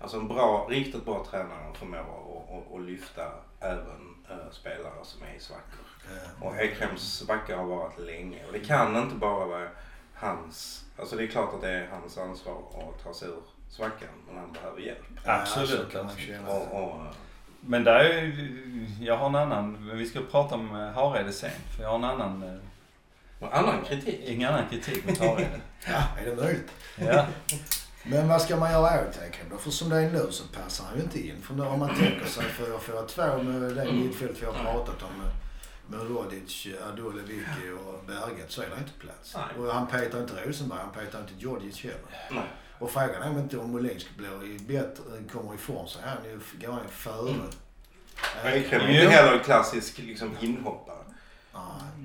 alltså 0.00 0.16
en 0.16 0.28
bra, 0.28 0.66
riktigt 0.70 1.04
bra 1.04 1.26
tränare 1.30 1.74
förmår 1.74 1.98
att 1.98 2.08
och, 2.48 2.66
och 2.72 2.80
lyfta 2.80 3.22
även 3.60 4.14
eh, 4.30 4.50
spelare 4.52 5.00
som 5.02 5.22
är 5.22 5.34
i 5.36 5.40
svackor. 5.40 5.86
Eh, 6.10 6.46
Och 6.46 6.56
Ekrems 6.56 7.18
svacka 7.18 7.56
har 7.56 7.64
varit 7.64 7.98
länge 7.98 8.38
och 8.46 8.52
det 8.52 8.60
kan 8.60 8.96
inte 8.96 9.14
bara 9.14 9.46
vara 9.46 9.68
hans, 10.14 10.84
alltså 10.98 11.16
det 11.16 11.22
är 11.22 11.26
klart 11.26 11.54
att 11.54 11.60
det 11.60 11.70
är 11.70 11.88
hans 11.92 12.18
ansvar 12.18 12.62
att 12.74 13.04
ta 13.04 13.14
sig 13.14 13.28
ur 13.28 13.42
svackan 13.68 14.08
men 14.26 14.36
han 14.38 14.52
behöver 14.52 14.80
hjälp. 14.80 15.04
Absolut. 15.24 15.94
Och, 16.48 16.82
och, 16.82 17.00
Men 17.60 17.84
där 17.84 18.00
är 18.00 18.22
ju, 18.22 18.86
jag 19.00 19.16
har 19.16 19.26
en 19.26 19.34
annan, 19.34 19.86
men 19.86 19.98
vi 19.98 20.06
ska 20.06 20.20
prata 20.30 20.54
om 20.54 20.76
eh, 20.76 20.90
Hareide 20.90 21.32
sen. 21.32 21.50
För 21.76 21.82
jag 21.82 21.90
har 21.90 21.96
en 21.98 22.04
annan, 22.04 22.42
eh, 22.42 23.44
och 23.46 23.56
annan 23.58 23.84
kritik. 23.84 24.20
ingen 24.24 24.54
annan 24.54 24.68
kritik 24.70 25.06
mot 25.06 25.18
Hareide. 25.18 25.60
Ja, 25.86 26.02
är 26.20 26.26
det 26.30 26.36
möjligt? 26.36 26.70
Ja. 26.96 27.26
Men 28.02 28.28
vad 28.28 28.42
ska 28.42 28.56
man 28.56 28.72
göra 28.72 29.08
åt 29.08 29.18
Ekrem 29.28 29.48
då? 29.50 29.56
För 29.56 29.70
som 29.70 29.88
det 29.88 29.96
är 29.96 30.10
nu 30.10 30.26
så 30.30 30.44
passar 30.48 30.84
han 30.84 30.96
ju 30.96 31.02
inte 31.02 31.26
in. 31.26 31.42
För 31.42 31.54
nu, 31.54 31.62
om 31.62 31.78
man 31.78 31.94
tänker 31.94 32.26
sig 32.26 32.44
för 32.44 32.76
att 32.76 32.82
få 32.82 33.06
två 33.06 33.42
med 33.42 33.62
det 33.62 33.92
mittfält 33.92 34.42
vi 34.42 34.46
har 34.46 34.52
pratat 34.52 35.02
om 35.02 35.22
med 35.90 36.00
Rodic, 36.08 36.66
Adolevicki 36.92 37.70
och 37.86 38.04
Berget 38.06 38.50
så 38.50 38.62
är 38.62 38.66
det 38.66 38.76
inte 38.78 38.92
plats. 38.98 39.34
Nej. 39.36 39.66
Och 39.66 39.74
han 39.74 39.86
petar 39.86 40.20
inte 40.20 40.44
Rosenberg, 40.46 40.78
han 40.80 41.04
petar 41.04 41.20
inte 41.20 41.32
Djordjic 41.38 41.82
heller. 41.84 41.98
Nej. 42.30 42.42
Och 42.78 42.90
frågan 42.90 43.22
är 43.22 43.30
om 43.30 43.38
inte 43.38 43.58
om 43.58 43.70
Molin 43.70 44.00
ska 44.00 44.10
bli 44.16 44.58
bättre, 44.58 45.02
kommer 45.32 45.54
ifrån 45.54 45.88
så 45.88 45.98
är 45.98 46.06
han 46.06 46.24
ju, 46.24 46.40
går 46.66 46.72
han 46.72 46.82
ju 46.82 46.88
före. 46.88 47.34
Men 48.44 48.52
Ekrem 48.52 48.80
är 48.80 48.86
Jo. 48.88 49.02
inte 49.02 49.14
heller 49.14 49.32
en 49.32 49.44
klassisk 49.44 49.98
liksom, 49.98 50.36
inhoppare. 50.40 50.96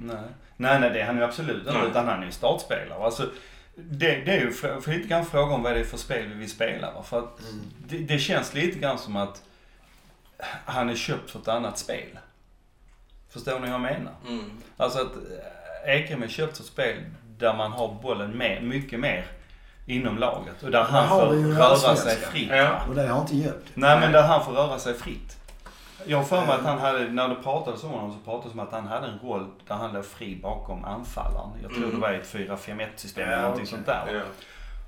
Nej. 0.02 0.16
nej, 0.58 0.80
nej 0.80 0.90
det 0.90 1.02
är 1.02 1.06
han 1.06 1.18
ju 1.18 1.24
absolut 1.24 1.68
inte. 1.68 1.80
Utan 1.90 2.08
han 2.08 2.22
är 2.22 2.26
ju 2.26 2.32
startspelare. 2.32 3.04
Alltså, 3.04 3.30
det, 3.76 4.16
det 4.16 4.32
är 4.32 4.42
ju 4.42 4.52
för, 4.52 4.82
för 4.82 4.92
lite 4.94 5.08
grann 5.08 5.26
fråga 5.26 5.54
om 5.56 5.64
vad 5.64 5.74
det 5.74 5.80
är 5.80 5.84
för 5.84 5.98
spel 5.98 6.28
vi 6.28 6.34
vill 6.36 6.50
spela. 6.50 6.92
Va? 6.92 7.04
För 7.04 7.20
att 7.20 7.40
Mm. 7.40 7.62
det, 7.88 7.98
det 7.98 8.20
känns 8.20 8.54
lite 8.54 8.80
grann 8.80 8.98
som 9.00 9.16
att 9.16 9.42
han 10.66 10.90
är 10.90 10.96
köpt 10.96 11.32
för 11.32 11.40
ett 11.40 11.48
annat 11.48 11.78
spel. 11.80 12.20
Förstår 13.36 13.60
ni 13.60 13.66
hur 13.66 13.74
jag 13.74 13.82
menar? 13.82 14.12
Mm. 14.28 14.52
Alltså 14.78 15.00
att 15.02 15.16
eh, 15.16 15.96
Ekrem 15.96 16.24
är 16.24 16.28
köpt 16.28 16.58
för 16.58 16.64
ett 16.64 16.68
spel 16.70 16.96
där 17.38 17.54
man 17.54 17.72
har 17.72 17.94
bollen 18.02 18.32
med, 18.32 18.64
mycket 18.64 19.00
mer 19.00 19.26
inom 19.86 20.18
laget. 20.18 20.64
Och 20.64 20.72
där 20.72 20.84
han 20.84 21.10
får 21.10 21.26
röra 21.56 21.96
sig 21.96 22.16
fritt. 22.16 22.50
Ja. 22.52 22.82
Och 22.90 22.96
det 22.96 23.08
har 23.08 23.22
inte 23.22 23.36
hjälpt. 23.36 23.70
Nej 23.74 24.00
men 24.00 24.12
där 24.12 24.24
han 24.24 24.46
får 24.46 24.52
röra 24.52 24.80
sig 24.80 24.94
fritt. 24.94 25.38
Jag 26.06 26.18
har 26.18 26.24
för 26.26 26.42
mig 26.46 26.56
att 26.56 26.62
han 26.66 26.80
hade, 26.80 27.00
när 27.12 27.30
det 27.30 27.36
pratades 27.36 27.84
om 27.84 27.90
honom 27.90 28.12
så 28.14 28.18
pratades 28.20 28.54
det 28.54 28.62
om 28.62 28.68
att 28.68 28.74
han 28.74 28.88
hade 28.88 29.08
en 29.08 29.20
roll 29.20 29.48
där 29.68 29.76
han 29.76 29.94
låg 29.94 30.06
fri 30.06 30.40
bakom 30.42 30.86
anfallaren. 30.86 31.50
Jag 31.62 31.72
tror 31.72 31.84
Mm. 31.84 31.96
det 31.96 32.02
var 32.02 32.14
i 32.14 32.16
ett 32.16 32.34
4-5-1 32.34 32.88
system 32.96 33.24
Ja, 33.24 33.32
eller 33.34 33.42
någonting 33.42 33.64
okej. 33.64 33.72
sånt 33.76 33.86
där. 33.86 34.14
Ja. 34.16 34.22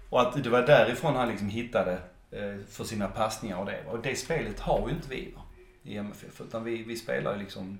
Och 0.09 0.21
att 0.21 0.43
det 0.43 0.49
var 0.49 0.61
därifrån 0.61 1.15
han 1.15 1.29
liksom 1.29 1.49
hittade 1.49 1.91
eh, 2.31 2.55
för 2.71 2.83
sina 2.83 3.07
passningar 3.07 3.57
och 3.57 3.65
det. 3.65 3.79
Och 3.91 3.99
det 3.99 4.15
spelet 4.15 4.59
har 4.59 4.87
ju 4.87 4.93
inte 4.95 5.09
vi 5.09 5.33
va, 5.35 5.41
i 5.83 5.97
MFF. 5.97 6.41
Utan 6.41 6.63
vi, 6.63 6.83
vi 6.83 6.95
spelar 6.95 7.33
ju 7.33 7.39
liksom, 7.39 7.79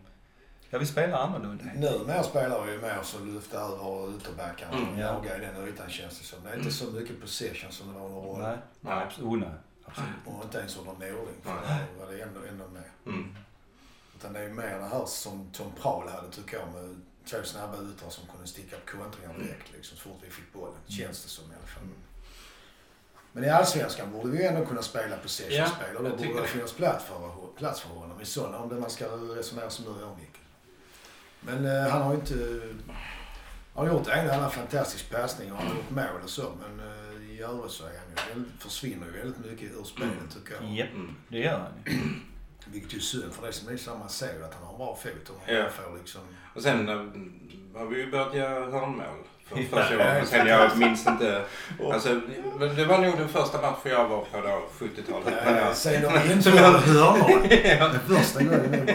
ja 0.69 0.79
vi 0.79 0.85
spelar 0.85 1.17
annorlunda. 1.19 1.63
Nu 1.75 1.99
mer 2.07 2.23
spelar 2.23 2.65
vi 2.65 2.71
ju 2.71 2.81
mer 2.81 2.99
så 3.03 3.19
lyfta 3.19 3.57
över 3.59 4.15
ytterbackarna 4.17 4.71
och 4.71 4.77
Mm, 4.79 4.99
ja. 4.99 5.07
jaga 5.07 5.37
i 5.37 5.39
den 5.39 5.67
ytan 5.67 5.89
känns 5.89 6.19
det 6.19 6.25
som. 6.25 6.43
Det 6.43 6.49
är 6.49 6.57
inte 6.57 6.71
så 6.71 6.85
mycket 6.91 7.21
possession 7.21 7.71
som 7.71 7.87
det 7.93 7.99
var 7.99 8.05
under 8.07 8.21
roll. 8.21 8.39
Nej, 8.41 8.57
nej, 8.81 9.03
absolut. 9.03 9.29
Oh, 9.29 9.37
nej, 9.39 9.49
absolut. 9.85 10.09
Och 10.25 10.43
inte 10.43 10.57
ens 10.57 10.77
under 10.77 10.91
Norling. 10.93 11.35
För 11.43 11.53
Nej. 11.67 11.83
då 11.99 12.05
var 12.05 12.11
det 12.11 12.21
ändå, 12.21 12.39
ändå 12.49 12.67
mer. 12.67 12.91
Mm. 13.05 13.35
Utan 14.17 14.33
det 14.33 14.39
är 14.39 14.49
mer 14.49 14.79
det 14.79 14.85
här 14.85 15.05
som 15.05 15.49
Tom 15.53 15.71
Prahl 15.81 16.09
hade 16.09 16.31
tycker 16.31 16.57
jag 16.57 16.67
med 16.73 17.01
två 17.25 17.37
snabba 17.43 17.73
ytor 17.77 18.09
som 18.09 18.27
kunde 18.27 18.47
sticka 18.47 18.75
på 18.85 18.97
kontringar 18.97 19.33
direkt 19.39 19.71
liksom, 19.73 19.97
så 19.97 20.03
fort 20.03 20.19
vi 20.21 20.29
fick 20.29 20.53
bollen. 20.53 20.75
Känns 20.87 21.23
det 21.23 21.29
som 21.29 21.43
i 21.51 21.55
alla 21.55 21.67
fall. 21.67 21.83
Men 23.31 23.43
i 23.43 23.49
Allsvenskan 23.49 24.11
borde 24.11 24.29
vi 24.29 24.45
ändå 24.45 24.65
kunna 24.65 24.81
spela 24.81 25.17
possession-spel 25.17 25.95
och 25.97 26.03
då 26.03 26.09
borde 26.09 26.41
det 26.41 26.47
finnas 26.47 26.73
plats 26.73 27.05
för, 27.05 27.31
plats 27.57 27.81
för 27.81 27.89
honom 27.89 28.21
i 28.21 28.25
sådana, 28.25 28.57
om 28.59 28.69
det 28.69 28.75
man 28.75 28.89
ska 28.89 29.05
resonera 29.07 29.69
som 29.69 29.85
nu 29.85 30.03
om 30.03 30.15
Mikael. 30.15 30.43
Men 31.47 31.65
eh, 31.65 31.91
han 31.91 32.01
har 32.01 32.13
ju 32.13 32.19
inte... 32.19 32.61
Han 33.75 33.87
har 33.87 33.93
gjort 33.93 34.07
en 34.07 34.29
annan 34.29 34.51
fantastisk 34.51 35.09
passning 35.11 35.51
och 35.51 35.57
han 35.57 35.67
har 35.67 35.75
gjort 35.75 35.89
mål 35.89 36.21
och 36.23 36.29
så 36.29 36.51
men 36.61 36.87
eh, 36.87 37.31
i 37.31 37.41
övrigt 37.41 37.71
så 37.71 37.83
är 37.83 37.89
han 37.89 38.27
ju, 38.27 38.33
väldigt- 38.33 38.61
försvinner 38.63 39.05
ju 39.05 39.11
väldigt 39.11 39.45
mycket 39.51 39.71
ur 39.79 39.83
spelet 39.83 40.13
tycker 40.35 40.53
jag. 40.61 40.73
Japp, 40.73 40.89
Mm. 40.93 41.15
det 41.27 41.37
gör 41.39 41.59
han 41.59 41.71
ju. 41.85 41.99
Vilket 42.71 42.93
ju 42.93 42.97
är 42.97 43.01
synd 43.01 43.33
för 43.33 43.47
det 43.47 43.53
som 43.53 43.67
är 43.73 43.97
man 43.99 44.09
ser 44.09 44.43
att 44.43 44.53
han 44.53 44.63
har 44.63 44.71
en 44.71 44.77
bra 44.77 44.95
fot 44.95 45.29
och 45.29 45.51
Ja. 45.53 45.69
får 45.69 45.97
liksom... 45.97 46.21
Och 46.55 46.61
sen 46.61 46.89
eh, 46.89 46.95
har 47.79 47.85
vi 47.85 47.97
ju 47.99 48.11
börjat 48.11 48.35
göra 48.35 48.71
hörnmål. 48.79 49.23
För 49.49 49.57
Ja. 49.57 49.63
första 49.71 49.95
gången. 49.95 50.21
Och 50.21 50.27
sen 50.27 50.47
jag 50.47 50.77
minns 50.77 51.07
inte. 51.07 51.41
Alltså, 51.93 52.09
det 52.75 52.85
var 52.85 52.97
nog 52.97 53.17
den 53.17 53.27
första 53.29 53.61
matchen 53.61 53.91
jag 53.91 54.07
var 54.07 54.19
på 54.21 54.41
då, 54.41 54.61
70-talet. 54.79 55.47
Eh, 55.47 55.73
Sen 55.73 56.01
de 56.01 56.07
Som 56.19 56.31
införde 56.31 56.57
jag-. 56.57 56.81
Ja. 57.79 57.89
Det 57.93 57.99
första 58.15 58.43
gången. 58.43 58.89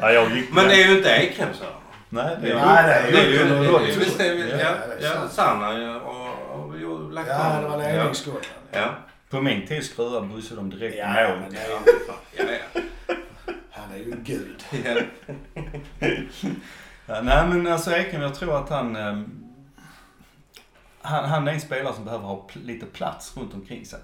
Ja, 0.00 0.12
jag 0.12 0.36
gick 0.36 0.52
Men 0.54 0.68
det 0.68 0.82
är 0.82 0.88
ju 0.88 0.96
inte 0.96 1.08
hörnmål. 1.08 1.72
Nej, 2.08 2.36
det 2.42 2.50
är, 2.50 2.54
Nej, 2.66 3.12
det 3.12 3.18
är 3.18 3.26
ju 3.30 3.40
en 3.40 3.98
Visst 3.98 4.20
är 4.20 4.34
det, 4.34 4.62
Ja, 4.62 4.70
ja, 5.00 5.08
ja. 5.22 5.28
Sanna 5.30 5.78
ja, 5.80 5.96
och, 6.00 6.60
och, 6.60 6.92
och 6.92 7.12
lagt 7.12 7.28
Ja, 7.28 7.58
det 7.62 7.68
var 7.68 7.82
ja. 7.82 7.88
ledningsskott. 7.88 8.48
Ja. 8.72 8.94
På 9.30 9.40
min 9.40 9.66
tid 9.66 9.84
skruvade 9.84 10.26
Bosse 10.26 10.54
dem 10.54 10.70
direkt 10.70 10.94
i 10.94 10.98
Ja, 10.98 11.28
mål. 11.28 11.38
men 11.40 11.50
det 11.52 11.58
Ja, 11.68 12.44
är, 12.44 12.52
ja, 12.52 12.52
ja. 13.06 13.14
han 13.70 13.92
är 13.94 13.98
ju 13.98 14.14
gud. 14.22 14.64
Ja. 17.06 17.14
Ja, 17.14 17.20
nej 17.22 17.46
men 17.48 17.66
alltså 17.72 17.90
Ekrem, 17.92 18.22
jag 18.22 18.34
tror 18.34 18.58
att 18.58 18.68
han, 18.70 18.96
ehm, 18.96 19.42
han... 21.02 21.24
Han 21.24 21.48
är 21.48 21.52
en 21.52 21.60
spelare 21.60 21.94
som 21.94 22.04
behöver 22.04 22.24
ha 22.24 22.46
pl- 22.52 22.64
lite 22.66 22.86
plats 22.86 23.36
runt 23.36 23.54
omkring 23.54 23.86
sig. 23.86 23.98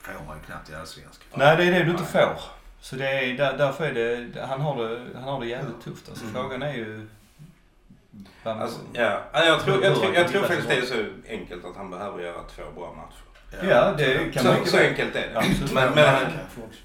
Får 0.00 0.12
man 0.26 0.36
ju 0.38 0.42
knappt 0.44 0.70
i 0.70 0.74
Allsvenskan. 0.74 1.26
Nej, 1.34 1.56
det 1.56 1.64
är 1.64 1.70
det 1.70 1.84
du 1.84 1.90
inte 1.90 2.04
får. 2.04 2.40
Så 2.80 2.96
det 2.96 3.08
är, 3.08 3.36
där, 3.38 3.58
därför 3.58 3.84
är 3.84 3.92
det, 3.94 4.46
han 4.46 4.60
har 4.60 4.84
det, 4.88 5.00
han 5.14 5.22
har 5.24 5.40
det 5.40 5.46
jävligt 5.46 5.80
tufft. 5.84 6.08
Alltså 6.08 6.24
Mm. 6.24 6.34
frågan 6.34 6.62
är 6.62 6.74
ju... 6.74 7.08
man- 8.44 8.62
Alltså, 8.62 8.80
ja. 8.92 9.20
Ja, 9.32 9.44
jag, 9.44 9.60
tror, 9.60 9.84
jag, 9.84 9.94
tror, 9.96 10.14
jag 10.14 10.28
tror 10.28 10.42
faktiskt 10.42 10.68
det 10.68 10.76
är 10.76 10.82
så 10.82 11.04
enkelt 11.28 11.64
att 11.64 11.76
han 11.76 11.90
behöver 11.90 12.22
göra 12.22 12.42
två 12.42 12.62
bra 12.76 12.92
matcher. 12.92 13.68
Ja, 13.68 13.92
det 13.98 14.32
kan 14.34 14.42
Så, 14.42 14.52
mycket 14.52 14.68
så 14.70 14.78
enkelt 14.78 15.16
är 15.16 15.28
det. 15.32 15.38
Absolut. 15.38 15.72
Men, 15.72 15.84
Men, 15.84 15.94
men, 15.94 16.20
kanske 16.20 16.60
också. 16.68 16.80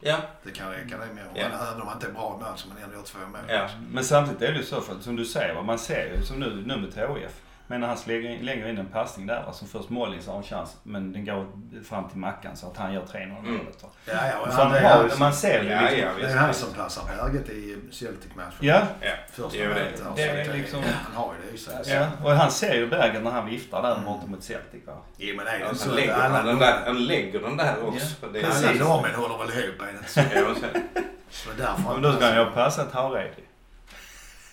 Ja, 0.00 0.16
Det 0.42 0.50
kan 0.50 0.70
räcka 0.70 0.98
det 0.98 1.14
med. 1.14 1.24
Ja. 1.34 1.42
Även 1.44 1.80
om 1.80 1.86
man 1.86 1.94
inte 1.96 2.06
är 2.06 2.12
bra 2.12 2.38
med 2.40 2.58
så 2.58 2.68
man 2.68 2.76
ändå 2.78 2.96
gör 2.96 3.02
två 3.02 3.18
mål. 3.18 3.40
ja. 3.48 3.68
Men 3.90 4.04
samtidigt 4.04 4.42
är 4.42 4.52
det 4.52 4.58
ju 4.58 4.64
så, 4.64 4.80
för 4.80 4.98
som 5.00 5.16
du 5.16 5.24
säger, 5.24 5.62
man 5.62 5.78
ser 5.78 6.14
ju 6.16 6.22
som 6.22 6.40
nu, 6.40 6.62
nu 6.66 6.76
med 6.76 6.94
THF. 6.94 7.40
Men 7.70 7.80
när 7.80 7.88
han 7.88 7.96
slänger, 7.96 8.42
lägger 8.42 8.68
in 8.68 8.78
en 8.78 8.86
passning 8.86 9.26
där, 9.26 9.42
alltså 9.46 9.64
först 9.64 9.90
Mollis 9.90 10.26
har 10.26 10.36
en 10.36 10.42
chans, 10.42 10.76
men 10.82 11.12
den 11.12 11.24
går 11.24 11.46
fram 11.88 12.08
till 12.08 12.18
Mackan 12.18 12.56
så 12.56 12.66
att 12.66 12.76
han 12.76 12.92
gör 12.94 13.02
3-0 13.02 13.38
Mm. 13.38 13.56
målet. 13.56 13.82
va. 13.82 13.88
Ja, 14.04 14.12
ja. 14.32 14.38
och 14.40 14.46
För 14.46 14.52
han 14.62 14.62
han, 14.72 14.72
det 14.82 14.88
har, 14.88 15.08
han, 15.08 15.18
man 15.18 15.32
ser 15.32 15.62
ju 15.62 15.70
Ja, 15.70 15.80
liksom. 15.80 15.98
ja, 16.00 16.08
det 16.20 16.32
är 16.32 16.36
han 16.36 16.54
som 16.54 16.72
passar 16.74 17.02
läget 17.32 17.48
i 17.48 17.76
Celtic-matchen. 17.92 18.52
Ja, 18.60 18.82
ja. 19.00 19.10
Första 19.32 19.58
Jo, 19.58 19.68
det- 19.68 19.74
det 19.74 19.98
så 19.98 20.04
är 20.50 20.52
liksom- 20.54 20.82
Han 21.04 21.14
har 21.24 21.34
ju 21.34 21.50
det 21.50 21.54
i 21.56 21.58
sig. 21.58 21.94
ja. 21.94 22.06
Och 22.24 22.30
han 22.30 22.50
ser 22.50 22.74
ju 22.74 22.90
läget 22.90 23.22
när 23.22 23.30
han 23.30 23.46
viftar 23.46 23.82
där 23.82 24.00
borta 24.06 24.26
mot 24.26 24.42
Celtic. 24.42 24.86
Va? 24.86 24.92
Jo, 25.16 25.36
men 25.36 25.44
det 25.46 25.58
Ja, 25.58 25.64
inte 25.66 25.78
sen 25.78 25.88
så 25.88 25.94
lägger 25.94 26.14
han, 26.14 26.32
alla, 26.34 26.42
den 26.42 26.58
där, 26.58 26.78
han 26.86 27.04
lägger 27.04 27.40
den 27.40 27.56
där 27.56 27.74
också. 27.86 28.06
Ja, 28.22 28.28
Det 28.32 28.38
är 28.38 28.42
precis. 28.42 28.68
alla 28.68 28.88
norrmän 28.88 29.14
håller 29.14 29.38
väl 29.38 29.50
ihop? 29.64 29.82
Är 29.82 29.86
det 29.86 29.92
inte 29.92 30.10
så? 30.10 30.20
Ja, 30.20 31.52
därför 31.58 31.92
Men 31.92 32.02
då 32.02 32.12
ska 32.12 32.24
han 32.26 32.34
ju 32.36 32.44
ha 32.44 32.50
passat 32.50 32.92
Hareidi. 32.92 33.42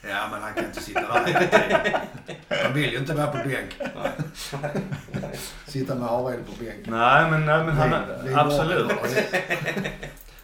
Ja, 0.10 0.28
men 0.32 0.42
han 0.42 0.54
kan 0.54 0.66
inte 0.66 0.82
sitta 0.84 1.02
där 1.02 1.26
hela 1.26 1.40
tiden. 1.40 2.02
Han 2.64 2.74
vill 2.74 2.92
ju 2.92 2.98
inte 2.98 3.14
vara 3.14 3.28
på 3.28 3.38
bänk. 3.38 3.76
Sitta 5.68 5.96
med 5.96 6.08
Hareide 6.10 6.44
på 6.44 6.52
bänken. 6.64 6.94
Nej, 6.94 7.32
men, 7.32 7.46
nej, 7.46 7.64
men 7.66 7.78
han, 7.78 7.90
Det- 7.92 8.22
det 8.24 8.36
absolut. 8.42 8.92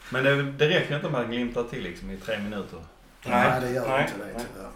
Men 0.10 0.24
det, 0.24 0.43
det 0.52 0.69
räcker 0.69 0.95
inte 0.95 1.08
om 1.08 1.13
han 1.13 1.32
glimtar 1.32 1.63
till 1.63 1.84
liksom 1.84 2.12
i 2.12 2.17
tre 2.17 2.39
minuter. 2.39 2.84
Nej, 3.26 3.62
det 3.62 3.69
gör 3.71 3.88
Nej. 3.89 4.02
inte 4.02 4.26
det 4.26 4.39
tyvärr. 4.54 4.69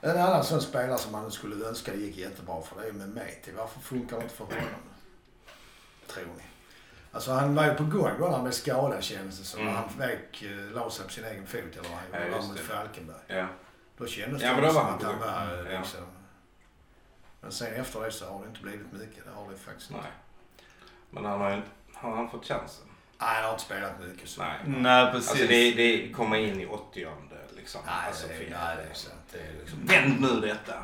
En 0.00 0.22
annan 0.22 0.44
sån 0.44 0.60
spelare 0.60 0.98
som 0.98 1.12
man 1.12 1.30
skulle 1.30 1.66
önska 1.66 1.92
det 1.92 1.98
gick 1.98 2.16
jättebra 2.16 2.62
för 2.62 2.82
det 2.82 2.88
är 2.88 2.92
med 2.92 3.08
Meti. 3.08 3.50
Varför 3.56 3.80
funkar 3.80 4.16
det 4.16 4.22
inte 4.22 4.34
för 4.34 4.44
honom? 4.44 4.60
Tror 6.06 6.24
ni? 6.36 6.42
Alltså 7.12 7.32
han 7.32 7.54
var 7.54 7.64
ju 7.64 7.74
på 7.74 7.84
gång 7.84 8.10
då 8.18 8.30
han 8.30 8.42
blev 8.42 8.52
skadad 8.52 9.02
kändes 9.02 9.38
det 9.38 9.44
som. 9.44 9.60
Mm. 9.60 9.74
Han 9.74 9.88
fick, 9.88 10.42
uh, 10.50 10.70
la 10.72 10.90
sig 10.90 11.04
på 11.04 11.10
sin 11.12 11.24
egen 11.24 11.46
fot 11.46 11.60
eller 11.72 11.88
vad 11.88 11.98
han 11.98 12.06
Ja, 12.12 12.18
gjorde 12.26 12.36
just 12.36 12.48
mot. 12.48 12.58
Falkenberg. 12.58 13.16
Ja. 13.26 13.46
Då 13.98 14.06
kändes 14.06 14.42
Ja, 14.42 14.48
det 14.48 14.54
men 14.54 14.64
då 14.64 14.68
som 14.70 14.76
var 14.76 14.84
han 14.84 14.94
att 14.94 15.02
han 15.02 15.18
var 15.18 15.70
ja. 15.72 15.78
liksom... 15.78 16.00
Men 17.40 17.52
sen 17.52 17.74
efter 17.74 18.00
det 18.00 18.10
så 18.10 18.26
har 18.32 18.40
det 18.42 18.48
inte 18.48 18.60
blivit 18.60 18.92
mycket. 18.92 19.24
Det 19.24 19.30
har 19.34 19.50
det 19.52 19.58
faktiskt 19.58 19.90
inte. 19.90 20.02
Nej. 20.02 20.12
Men 21.10 21.24
han 21.24 21.40
har, 21.40 21.50
ju- 21.50 21.62
har 21.94 22.16
han 22.16 22.30
fått 22.30 22.46
chansen? 22.46 22.84
Nej, 23.20 23.28
han 23.34 23.44
har 23.44 23.50
inte 23.52 23.64
spelat 23.64 23.92
mycket 24.00 24.28
så. 24.28 24.42
Nej. 24.42 24.54
Nej, 24.66 25.12
precis. 25.12 25.30
Alltså 25.30 25.46
det, 25.46 25.70
det 25.70 26.12
kommer 26.12 26.36
in 26.36 26.60
i 26.60 26.66
80 26.66 27.06
liksom. 27.56 27.80
Nej, 27.86 27.94
alltså, 28.06 28.26
det, 28.28 28.34
nej, 28.34 28.76
det 28.76 28.90
är 28.90 28.94
så. 28.94 29.08
Det 29.32 29.38
är 29.38 29.60
liksom... 29.60 29.86
Vänd 29.86 30.20
nu 30.20 30.40
detta. 30.48 30.74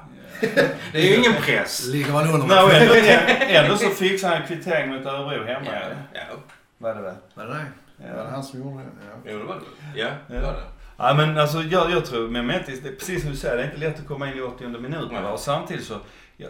Det 0.93 0.99
är 0.99 1.11
ju 1.11 1.17
ingen 1.17 1.33
press. 1.43 1.85
Ligger 1.87 2.13
man 2.13 2.29
under 2.31 2.47
med 2.47 2.83
ändå, 2.83 2.95
ändå 3.65 3.77
så 3.77 3.91
fixade 3.91 4.37
han 4.37 4.47
kvittering 4.47 4.89
mot 4.95 5.07
Örebro 5.07 5.45
hemma. 5.47 5.67
Ja, 5.67 5.81
Ja. 5.81 6.21
ja. 6.31 6.37
Var 6.79 6.95
det 6.95 7.03
väl? 7.03 7.15
Var 7.35 7.47
det 7.47 7.53
det? 7.53 7.67
Var 8.09 8.15
det 8.17 8.23
Ja. 8.25 8.31
han 8.31 8.45
som 8.45 8.59
gjorde 8.61 8.85
det? 8.85 8.91
Ja. 9.11 9.33
Jo, 9.33 9.39
det 9.39 9.45
var 9.45 9.55
det. 9.57 10.01
Ja, 10.01 10.11
det 10.29 10.35
Ja. 10.35 10.41
var 10.43 10.53
det. 10.53 10.63
Ja 10.97 11.15
men 11.15 11.39
alltså 11.39 11.63
jag, 11.63 11.91
jag 11.91 12.07
tror 12.07 12.29
med 12.29 12.45
Metis, 12.45 12.81
det 12.83 12.89
är 12.89 12.93
precis 12.93 13.23
som 13.23 13.31
du 13.31 13.37
säger, 13.37 13.57
det 13.57 13.63
är 13.63 13.67
inte 13.67 13.79
lätt 13.79 14.01
att 14.01 14.07
komma 14.07 14.31
in 14.31 14.39
i 14.39 14.41
80 14.41 14.69
minuten. 14.69 15.09
Nej. 15.13 15.23
va? 15.23 15.33
Och 15.33 15.41
samtidigt 15.41 15.85
så, 15.85 16.01
ja, 16.37 16.49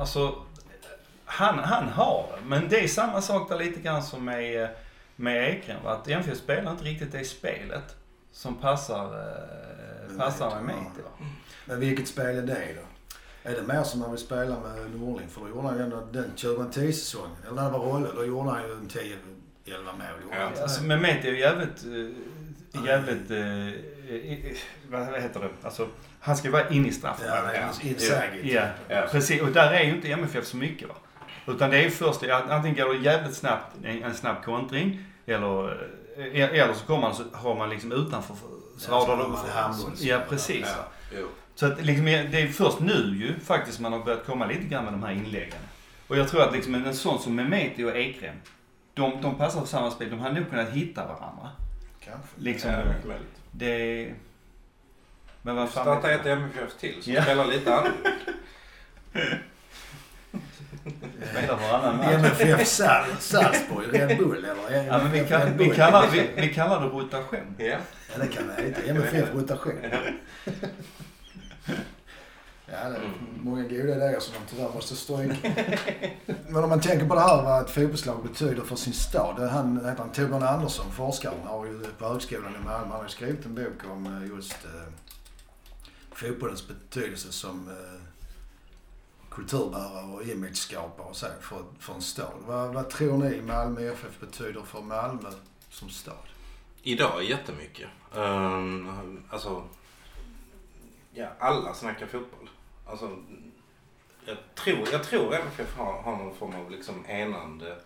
alltså 0.00 0.34
han, 1.24 1.58
han 1.58 1.88
har 1.88 2.26
det. 2.36 2.46
Men 2.46 2.68
det 2.68 2.84
är 2.84 2.88
samma 2.88 3.22
sak 3.22 3.48
där 3.48 3.58
lite 3.58 3.80
grann 3.80 4.02
som 4.02 4.24
med, 4.24 4.68
med 5.16 5.50
Ekrem. 5.50 5.84
va? 5.84 5.90
Att 5.90 6.08
MFF 6.08 6.38
spelar 6.38 6.70
inte 6.70 6.84
riktigt 6.84 7.12
det 7.12 7.24
spelet 7.24 7.96
som 8.32 8.54
passar, 8.54 9.04
eh, 9.04 10.18
passar 10.18 10.60
med 10.60 10.74
va? 10.74 11.26
Men 11.64 11.80
vilket 11.80 12.08
spel 12.08 12.26
är 12.26 12.42
det 12.42 12.74
då? 12.74 12.82
Är 13.50 13.54
det 13.54 13.62
mer 13.62 13.82
som 13.82 14.00
man 14.00 14.10
vill 14.10 14.20
spela 14.20 14.60
med 14.60 15.00
Norling? 15.00 15.28
För 15.28 15.40
då 15.40 15.48
gjorde 15.48 15.68
han 15.68 15.76
ju 15.76 15.82
ändå 15.82 16.08
den 16.12 16.32
2010-säsongen, 16.36 17.36
eller 17.46 17.54
när 17.54 17.64
det 17.64 17.78
var 17.78 17.78
Rolle, 17.78 18.08
då 18.16 18.24
gjorde 18.24 18.50
han 18.50 18.62
ju 18.62 18.72
en 18.72 18.88
10-11 18.88 19.18
mål. 19.84 20.02
Ja. 20.30 20.36
han 20.38 20.62
Alltså 20.62 20.82
Meti 20.82 21.28
är 21.28 21.32
ju 21.32 21.38
jävligt, 21.38 21.84
eh, 21.84 22.16
jävligt, 22.84 23.30
eh, 23.30 24.60
vad 24.90 25.22
heter 25.22 25.40
det? 25.40 25.48
Alltså 25.62 25.88
han 26.20 26.36
ska 26.36 26.50
vara 26.50 26.68
inne 26.68 26.88
i 26.88 26.90
Ja, 26.90 26.94
straffområdet. 26.96 27.52
det 27.82 27.88
är 27.88 27.92
insäget. 27.92 28.44
Ja, 28.44 28.62
Ja. 28.88 29.06
precis. 29.10 29.42
Och 29.42 29.48
där 29.50 29.72
är 29.72 29.82
ju 29.84 29.90
inte 29.94 30.08
MFF 30.12 30.46
så 30.46 30.56
mycket 30.56 30.88
va. 30.88 30.94
Utan 31.46 31.70
det 31.70 31.76
är 31.78 31.82
ju 31.82 31.90
först, 31.90 32.22
antingen 32.48 32.76
går 32.76 32.94
det 32.94 33.00
jävligt 33.00 33.34
snabbt, 33.36 33.76
en, 33.84 34.02
en 34.02 34.14
snabb 34.14 34.44
kontring. 34.44 35.04
Eller, 35.26 35.68
eh, 36.16 36.44
eller 36.44 36.74
så 36.74 36.86
kommer 36.86 37.00
man 37.00 37.14
så 37.14 37.22
har 37.32 37.54
man 37.54 37.70
liksom 37.70 37.92
utanför 37.92 38.34
så 38.78 38.90
Ja, 38.90 38.96
radar 38.96 39.16
de 39.16 39.36
handboll. 39.50 39.92
Ja 39.98 40.20
precis. 40.28 40.66
Ja. 41.12 41.18
Så 41.54 41.66
att 41.66 41.84
liksom, 41.84 42.04
det 42.06 42.40
är 42.42 42.48
först 42.48 42.80
nu 42.80 42.92
ju 43.26 43.40
faktiskt 43.44 43.80
man 43.80 43.92
har 43.92 44.00
börjat 44.04 44.26
komma 44.26 44.46
lite 44.46 44.64
grann 44.64 44.84
med 44.84 44.92
de 44.92 45.02
här 45.02 45.12
inläggen. 45.12 45.58
Och 46.08 46.16
jag 46.16 46.28
tror 46.28 46.42
att 46.42 46.52
liksom 46.52 46.74
en 46.74 46.94
sån 46.94 47.18
som 47.18 47.34
Mehmeti 47.34 47.84
och 47.84 47.96
Ekrem, 47.96 48.34
de, 48.94 49.22
de 49.22 49.34
passar 49.38 49.60
för 49.60 49.66
samma 49.66 49.90
spel. 49.90 50.10
De 50.10 50.18
hade 50.20 50.40
nog 50.40 50.50
kunnat 50.50 50.68
hitta 50.68 51.06
varandra. 51.06 51.48
Kanske. 52.06 52.28
Liksom, 52.36 52.70
Ja, 52.70 52.84
mycket 52.84 53.04
möjligt. 53.06 53.36
det... 53.52 54.14
Men 55.42 55.56
vad 55.56 55.70
fan 55.70 55.84
Starta 55.84 56.10
ett 56.10 56.20
jag? 56.26 56.38
MFF 56.38 56.74
till 56.80 57.02
som 57.02 57.12
Ja. 57.12 57.22
spelar 57.22 57.44
lite 57.46 57.74
annorlunda. 57.74 58.10
Spela 61.32 61.56
varannan 61.56 61.96
match. 61.96 62.14
MFF 62.14 62.66
Sal- 62.68 63.16
Salzburg, 63.20 63.86
Red 64.00 64.18
Bull 64.18 64.44
eller? 64.44 64.84
Ja, 64.86 64.98
men 64.98 65.12
vi, 65.12 65.24
kan, 65.28 65.56
vi, 65.56 65.70
kallar, 65.70 66.10
vi, 66.12 66.30
vi 66.36 66.54
kallar 66.54 66.80
det 66.80 66.86
rotation. 66.86 67.56
Ja. 67.58 67.64
Ja, 67.66 68.18
det 68.20 68.28
kan 68.28 68.46
det 68.56 68.62
heta. 68.62 68.82
MFF 68.90 69.34
rotation. 69.34 69.80
Ja, 72.68 72.88
det 72.88 72.96
är 72.96 73.12
många 73.42 73.62
goda 73.62 73.76
idéer 73.76 74.20
som 74.20 74.34
de 74.34 74.50
tyvärr 74.50 74.74
måste 74.74 74.96
stryka. 74.96 75.52
Men 76.48 76.64
om 76.64 76.70
man 76.70 76.80
tänker 76.80 77.08
på 77.08 77.14
det 77.14 77.20
här 77.20 77.42
vad 77.42 77.62
ett 77.62 77.70
fotbollslag 77.70 78.22
betyder 78.22 78.62
för 78.62 78.76
sin 78.76 78.92
stad. 78.92 79.38
Han, 79.50 79.76
heter 79.76 79.96
han 79.98 80.12
Torbjörn 80.12 80.42
Andersson, 80.42 80.92
forskaren, 80.92 81.46
har 81.46 81.66
ju 81.66 81.84
på 81.98 82.08
högskolan 82.08 82.54
i 82.54 82.64
Malmö, 82.64 82.92
han 82.92 83.00
har 83.00 83.08
skrivit 83.08 83.46
en 83.46 83.54
bok 83.54 83.84
om 83.90 84.06
eh, 84.06 84.28
just 84.36 84.64
eh, 84.64 84.92
fotbollens 86.12 86.68
betydelse 86.68 87.32
som 87.32 87.68
eh, 87.68 88.00
kulturbärare 89.30 90.12
och 90.14 90.22
imageskapare 90.22 91.06
och 91.06 91.16
så 91.16 91.26
för, 91.40 91.64
för 91.78 91.94
en 91.94 92.02
stad. 92.02 92.32
Vad, 92.46 92.74
vad 92.74 92.90
tror 92.90 93.18
ni 93.18 93.42
Malmö 93.42 93.92
FF 93.92 94.20
betyder 94.20 94.62
för 94.62 94.82
Malmö 94.82 95.30
som 95.70 95.88
stad? 95.88 96.14
Idag 96.82 97.24
jättemycket. 97.24 97.88
Um, 98.14 99.22
alltså, 99.30 99.62
ja, 101.12 101.28
alla 101.38 101.74
snackar 101.74 102.06
fotboll. 102.06 102.45
Alltså, 102.86 103.22
jag 104.26 104.36
tror, 104.54 104.88
jag 104.92 105.04
tror 105.04 105.34
MFF 105.34 105.76
har, 105.76 106.02
har 106.02 106.16
någon 106.16 106.34
form 106.34 106.54
av 106.54 106.70
liksom 106.70 107.06
enande 107.06 107.76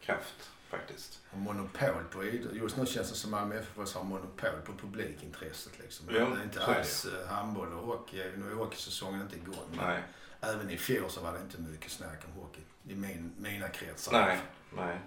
kraft 0.00 0.50
faktiskt. 0.68 1.20
Och 1.30 1.38
monopol 1.38 2.04
på 2.10 2.24
idrott. 2.24 2.54
Just 2.54 2.76
nu 2.76 2.86
känns 2.86 3.10
det 3.10 3.16
som 3.16 3.30
Malmö 3.30 3.58
FF 3.58 3.94
har 3.94 4.04
monopol 4.04 4.60
på 4.66 4.72
publikintresset. 4.72 5.78
Liksom. 5.78 6.06
Ja, 6.14 6.20
det 6.20 6.40
är 6.40 6.44
inte 6.44 6.64
alls 6.64 7.06
eh, 7.06 7.28
handboll 7.28 7.72
och 7.72 7.86
hockey. 7.86 8.22
Nu 8.36 8.50
är 8.50 8.54
hockeysäsongen 8.54 9.20
inte 9.20 9.36
igång. 9.36 9.68
Men 9.70 9.86
Nej, 9.86 10.02
även 10.40 10.70
i 10.70 10.76
fjol 10.76 11.10
så 11.10 11.20
var 11.20 11.32
det 11.32 11.40
inte 11.40 11.60
mycket 11.60 11.90
snack 11.90 12.24
om 12.24 12.42
hockey. 12.42 12.60
I 12.88 12.94
min, 12.94 13.32
mina 13.38 13.68
kretsar. 13.68 14.12
nej, 14.12 14.38
nej. 14.76 14.98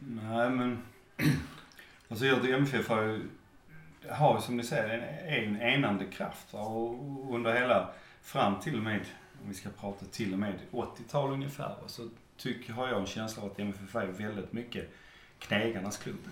Nej 0.00 0.50
men... 0.50 0.82
Alltså 2.08 2.26
jag 2.26 2.42
tycker 2.42 2.54
MFF 2.54 2.88
har 2.88 3.02
ju, 3.02 3.28
har 4.08 4.40
som 4.40 4.56
ni 4.56 4.64
säger 4.64 4.88
en, 4.88 5.02
en 5.44 5.62
enande 5.62 6.04
kraft. 6.04 6.46
Och 6.50 7.34
under 7.34 7.54
hela, 7.54 7.90
fram 8.30 8.60
till 8.60 8.76
och 8.76 8.82
med, 8.82 9.00
om 9.42 9.48
vi 9.48 9.54
ska 9.54 9.68
prata 9.80 10.06
till 10.06 10.32
och 10.32 10.38
med 10.38 10.58
80-tal 10.70 11.32
ungefär. 11.32 11.76
Så 11.86 12.08
tycker, 12.36 12.72
har 12.72 12.88
jag 12.88 13.00
en 13.00 13.06
känsla 13.06 13.42
av 13.42 13.50
att 13.50 13.58
MFF 13.58 13.96
är 13.96 14.06
väldigt 14.06 14.52
mycket 14.52 14.90
knegarnas 15.38 15.98
klubb. 15.98 16.28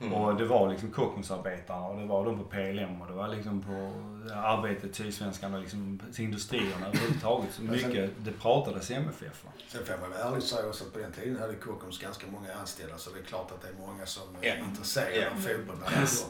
Mm. 0.00 0.12
Och 0.14 0.36
det 0.36 0.44
var 0.44 0.68
liksom 0.70 0.90
Kockumsarbetarna 0.90 1.86
och 1.86 1.96
det 2.00 2.06
var 2.06 2.24
de 2.24 2.38
på 2.38 2.44
PLM 2.44 3.00
och 3.02 3.06
det 3.06 3.12
var 3.12 3.28
liksom 3.28 3.62
på 3.62 3.92
arbetet, 4.34 4.94
Sydsvenskan 4.94 5.54
och 5.54 5.60
liksom 5.60 6.00
industrierna 6.18 6.86
överhuvudtaget. 6.86 7.52
Så 7.52 7.62
Men 7.62 7.78
sen- 7.78 7.88
mycket, 7.88 8.10
det 8.24 8.32
pratades 8.32 8.90
MFF. 8.90 9.44
va. 9.44 9.50
Sen 9.68 9.84
får 9.86 9.98
man 10.00 10.10
väl 10.10 10.20
ärligt 10.20 10.44
säga 10.44 10.68
också 10.68 10.84
att 10.84 10.92
på 10.92 10.98
den 10.98 11.12
tiden 11.12 11.38
hade 11.40 11.54
Kockums 11.54 11.98
ganska 11.98 12.26
många 12.26 12.54
anställda. 12.54 12.98
Så 12.98 13.10
det 13.10 13.18
är 13.18 13.22
klart 13.24 13.50
att 13.52 13.62
det 13.62 13.68
är 13.68 13.86
många 13.86 14.06
som 14.06 14.22
är 14.42 14.46
Ja. 14.48 14.54
intresserade 14.70 15.16
Ja. 15.16 15.30
av 15.30 15.34
fotboll. 15.40 15.76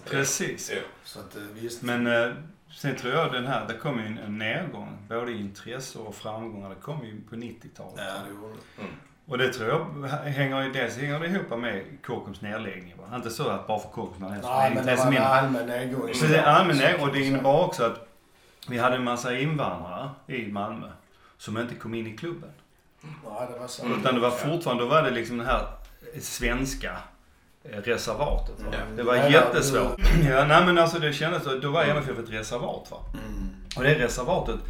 Precis. 0.05 0.73
Så 1.05 1.21
att 1.21 1.37
eh, 1.37 1.43
visst. 1.43 1.83
Men 1.83 2.07
eh, 2.07 2.33
sen 2.77 2.97
tror 2.97 3.13
jag 3.13 3.33
den 3.33 3.47
här, 3.47 3.67
det 3.69 3.75
kom 3.75 3.99
ju 4.01 4.07
en, 4.07 4.19
en 4.19 4.39
nedgång. 4.39 4.99
Både 5.09 5.33
i 5.33 5.41
intresse 5.41 5.99
och 5.99 6.15
framgångar. 6.15 6.69
Det 6.69 6.75
kom 6.75 7.05
ju 7.05 7.21
på 7.21 7.37
90-talet. 7.37 7.95
Ja, 7.97 8.15
det 8.27 8.31
gjorde 8.35 8.55
det. 8.77 8.83
Mm. 8.83 8.95
Och 9.29 9.39
det 9.39 9.53
tror 9.53 9.69
jag 9.69 10.09
hänger 10.09 10.73
dels 10.73 10.97
hänger 10.97 11.21
det 11.21 11.27
ihop 11.27 11.59
med 11.61 11.83
Kockums 12.07 12.41
nedläggning. 12.41 12.95
Va? 12.99 13.17
Inte 13.17 13.31
så 13.31 13.49
att 13.49 13.67
bara 13.67 13.79
för 13.79 13.89
Kockums 13.89 14.19
man 14.19 14.31
Nej, 14.43 14.73
men 14.75 14.87
det 14.87 14.97
var 14.97 15.13
en 15.13 15.23
allmän 15.23 15.67
nedgång. 15.67 16.11
i 16.11 16.15
Så 16.15 16.27
det 16.27 16.39
är 16.39 16.43
allmän 16.43 16.77
nedgång 16.77 17.09
och 17.09 17.15
det 17.15 17.21
innebar 17.21 17.65
också 17.65 17.85
att 17.85 18.09
vi 18.69 18.79
hade 18.79 18.97
en 18.97 19.05
massa 19.05 19.39
invandrare 19.39 20.11
i 20.27 20.53
Malmö 20.53 20.87
som 21.39 21.59
inte 21.59 21.75
kom 21.75 21.95
in 21.95 22.07
i 22.07 22.17
klubben. 22.17 22.51
Nej, 23.01 23.49
det 23.53 23.59
var 23.59 23.67
så. 23.67 23.85
Mm. 23.85 24.01
Utan 24.01 24.15
det 24.15 24.21
var 24.21 24.31
fortfarande, 24.31 24.83
då 24.83 24.89
var 24.89 25.03
det 25.03 25.11
liksom 25.11 25.39
det 25.39 25.45
här 25.45 25.67
svenska 26.21 26.97
eh, 27.65 27.81
reservatet. 27.83 28.61
Va? 28.61 28.73
Det 28.97 29.03
var 29.03 29.17
jättesvårt. 29.17 30.01
Ja, 30.29 30.45
nej 30.45 30.67
men 30.67 30.79
alltså 30.79 30.99
det 30.99 31.13
kändes 31.13 31.45
så, 31.45 31.55
då 31.55 31.71
var 31.71 31.85
MFF 31.85 32.19
ett 32.19 32.31
reservat 32.31 32.91
va. 32.91 32.99
Mm. 33.13 33.49
Och 33.77 33.83
det 33.83 33.95
reservatet, 33.95 34.61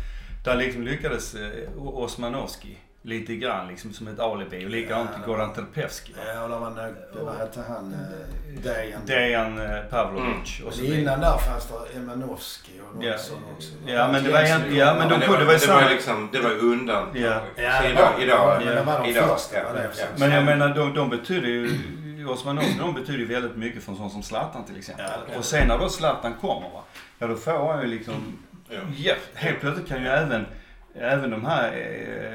där 0.44 0.56
liksom 0.56 0.82
lyckades 0.82 1.34
eh, 1.34 1.68
Osmanowski 1.78 2.78
lite 3.02 3.34
grann 3.36 3.68
liksom 3.68 3.92
som 3.92 4.08
ett 4.08 4.20
alibi. 4.20 4.66
Och 4.66 4.70
likadant 4.70 5.10
Ja. 5.20 5.26
Goran 5.26 5.52
Telpevski. 5.52 6.12
va? 6.12 6.18
Ja, 6.34 6.42
och 6.42 6.48
där 6.48 6.58
var 6.58 6.70
nog, 6.70 7.24
vad 7.26 7.36
hette 7.36 7.60
han, 7.68 7.92
eh, 7.94 8.62
Dejan. 8.62 9.00
Dejan 9.06 9.58
eh, 9.58 9.80
Pavlovic 9.90 10.60
och 10.66 10.72
så 10.74 10.82
Men 10.82 10.92
innan 10.92 11.20
där 11.20 11.38
fanns 11.38 11.66
det 11.68 11.98
Emanovski 11.98 12.72
och 12.88 12.94
någon 12.94 13.04
Ja. 13.04 13.18
sån 13.18 13.38
också. 13.56 13.68
Ja, 13.86 14.12
men 14.12 14.24
det 14.24 14.30
var 14.32 14.40
en- 14.40 14.76
ja, 14.76 14.94
men 14.94 15.08
de 15.08 15.14
det, 15.20 15.26
kunde 15.26 15.38
var, 15.38 15.44
vara 15.46 15.58
det 15.58 15.66
var 15.68 15.80
samma- 15.80 15.88
liksom, 15.88 16.28
det 16.32 16.40
var 16.40 16.50
undantag. 16.50 17.16
Ja. 17.16 17.40
Ja, 17.56 17.84
idag, 17.84 18.22
idag, 18.22 18.62
men 18.64 18.74
det 18.76 18.82
var 18.82 19.00
de 19.02 19.10
idag, 19.10 19.28
första, 19.28 19.56
ja, 19.58 19.64
var 19.68 19.74
det 19.74 19.90
ja. 19.98 20.04
Men 20.16 20.30
jag 20.30 20.44
menar, 20.44 20.74
de, 20.74 20.94
de 20.94 21.10
betyder 21.10 21.48
ju... 21.48 21.70
Osman 22.28 22.58
Osman, 22.58 22.78
de 22.78 22.94
betyder 23.00 23.18
ju 23.18 23.26
väldigt 23.26 23.56
mycket 23.56 23.82
för 23.82 23.92
en 23.92 23.98
sån 23.98 24.10
som 24.10 24.22
Zlatan 24.22 24.64
till 24.64 24.78
exempel. 24.78 25.06
Och 25.36 25.44
sen 25.44 25.68
när 25.68 25.78
då 25.78 25.88
Zlatan 25.88 26.34
kommer, 26.40 26.68
va, 26.70 26.82
ja 27.18 27.26
då 27.26 27.34
får 27.34 27.72
han 27.72 27.82
ju 27.82 27.86
liksom... 27.88 28.14
Ja. 28.68 28.76
Ja, 28.96 29.14
helt 29.34 29.60
plötsligt 29.60 29.88
kan 29.88 30.02
ju 30.02 30.08
även, 30.08 30.46
även 31.00 31.30
de 31.30 31.44
här 31.44 31.72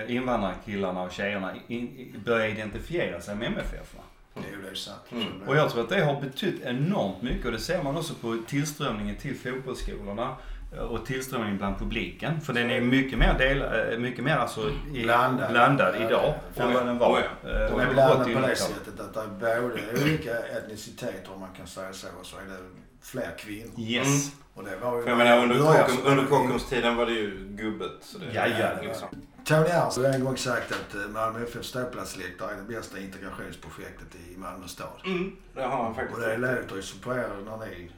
eh, 0.08 0.16
invandrarkillarna 0.16 1.02
och 1.02 1.12
tjejerna 1.12 1.54
in, 1.68 2.16
börja 2.26 2.48
identifiera 2.48 3.22
sig 3.22 3.36
med 3.36 3.48
MFF. 3.48 3.96
Va? 3.96 4.04
Det 4.34 4.68
är 4.68 4.70
ju 4.70 4.76
sant. 4.76 5.02
Mm. 5.12 5.28
Och 5.48 5.56
jag 5.56 5.70
tror 5.70 5.84
att 5.84 5.90
det 5.90 6.04
har 6.04 6.22
betytt 6.22 6.62
enormt 6.64 7.22
mycket 7.22 7.46
och 7.46 7.52
det 7.52 7.60
ser 7.60 7.84
man 7.84 7.98
också 7.98 8.14
på 8.14 8.38
tillströmningen 8.48 9.16
till 9.16 9.36
fotbollsskolorna 9.36 10.36
eh, 10.76 10.80
och 10.80 11.06
tillströmningen 11.06 11.58
bland 11.58 11.78
publiken. 11.80 12.42
För 12.42 12.54
den 12.54 12.72
är 12.72 12.82
mycket 12.82 13.20
mer, 13.20 13.38
del, 13.38 13.62
eh, 13.62 14.00
mycket 14.00 14.24
mer 14.24 14.36
alltså 14.36 14.62
i, 14.94 15.04
Blandad. 15.04 15.52
blandad 15.52 15.96
idag 15.96 16.34
ja. 16.56 16.64
än 16.64 16.74
vad 16.74 16.86
den 16.86 16.98
var. 16.98 17.10
Oh, 17.12 17.20
eh, 17.20 17.70
De 17.72 17.80
är 17.80 17.86
på 17.88 17.94
blandade 17.94 18.24
på 18.24 18.30
80-talet. 18.30 18.50
det 18.50 18.56
sättet 18.56 19.00
att 19.00 19.40
det 19.40 19.52
är 19.52 19.62
både 19.62 20.04
olika 20.04 20.38
etniciteter 20.40 21.34
om 21.34 21.40
man 21.40 21.50
kan 21.58 21.68
säga 21.68 21.94
så 21.94 22.08
och 22.20 22.26
så 22.26 22.38
är 22.38 22.42
det 22.42 22.83
fler 23.04 23.38
kvinnor. 23.38 23.72
Yes. 23.80 24.32
Och 24.54 24.64
det 24.64 24.76
var 24.76 24.98
ju... 24.98 25.04
För 25.04 25.10
jag 25.10 25.18
menar 25.18 25.38
under, 25.44 25.60
Kockums, 25.60 26.00
under 26.06 26.24
det- 26.24 26.30
Kockumstiden 26.30 26.96
var 26.96 27.06
det 27.06 27.12
ju 27.12 27.48
gubbet. 27.50 27.92
Så 28.02 28.18
det, 28.18 28.26
Ja, 28.34 28.48
ja, 28.48 28.68
liksom. 28.82 29.08
Tony 29.46 29.66
Ernst 29.70 29.98
har 29.98 30.04
en 30.06 30.24
gång 30.26 30.38
sagt 30.38 30.72
att 30.72 30.96
eh, 30.96 31.02
Malmö 31.10 31.44
FF 31.44 31.66
ståplatsläktare 31.66 32.52
är 32.52 32.56
det 32.56 32.62
bästa 32.76 33.00
integrationsprojektet 33.00 34.08
i 34.34 34.38
Malmö 34.38 34.68
stad. 34.68 34.88
Mm, 35.06 35.36
det 35.56 35.62
har 35.62 35.84
han 35.84 35.96
faktiskt. 35.96 36.18
Och 36.20 36.26
det 36.30 36.38
låter 36.38 36.76
ju 36.76 36.82
så 36.82 36.98
på 36.98 37.14
er 37.14 37.28
när 37.46 37.58
ni... 37.58 37.92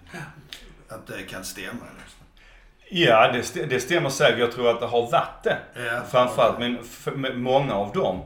Att 0.90 1.08
det 1.08 1.24
kan 1.24 1.44
stämma. 1.46 1.86
Liksom. 2.00 2.20
Ja, 2.90 3.32
det, 3.32 3.40
st- 3.40 3.66
det 3.66 3.80
stämmer 3.80 4.10
säkert. 4.10 4.40
Jag 4.40 4.52
tror 4.52 4.70
att 4.70 4.80
det 4.80 4.86
har 4.86 5.12
varit 5.12 5.44
det. 5.44 5.58
Ja, 5.76 6.02
Framförallt, 6.12 6.60
men 7.16 7.42
många 7.42 7.74
av 7.74 7.94
dem 7.94 8.22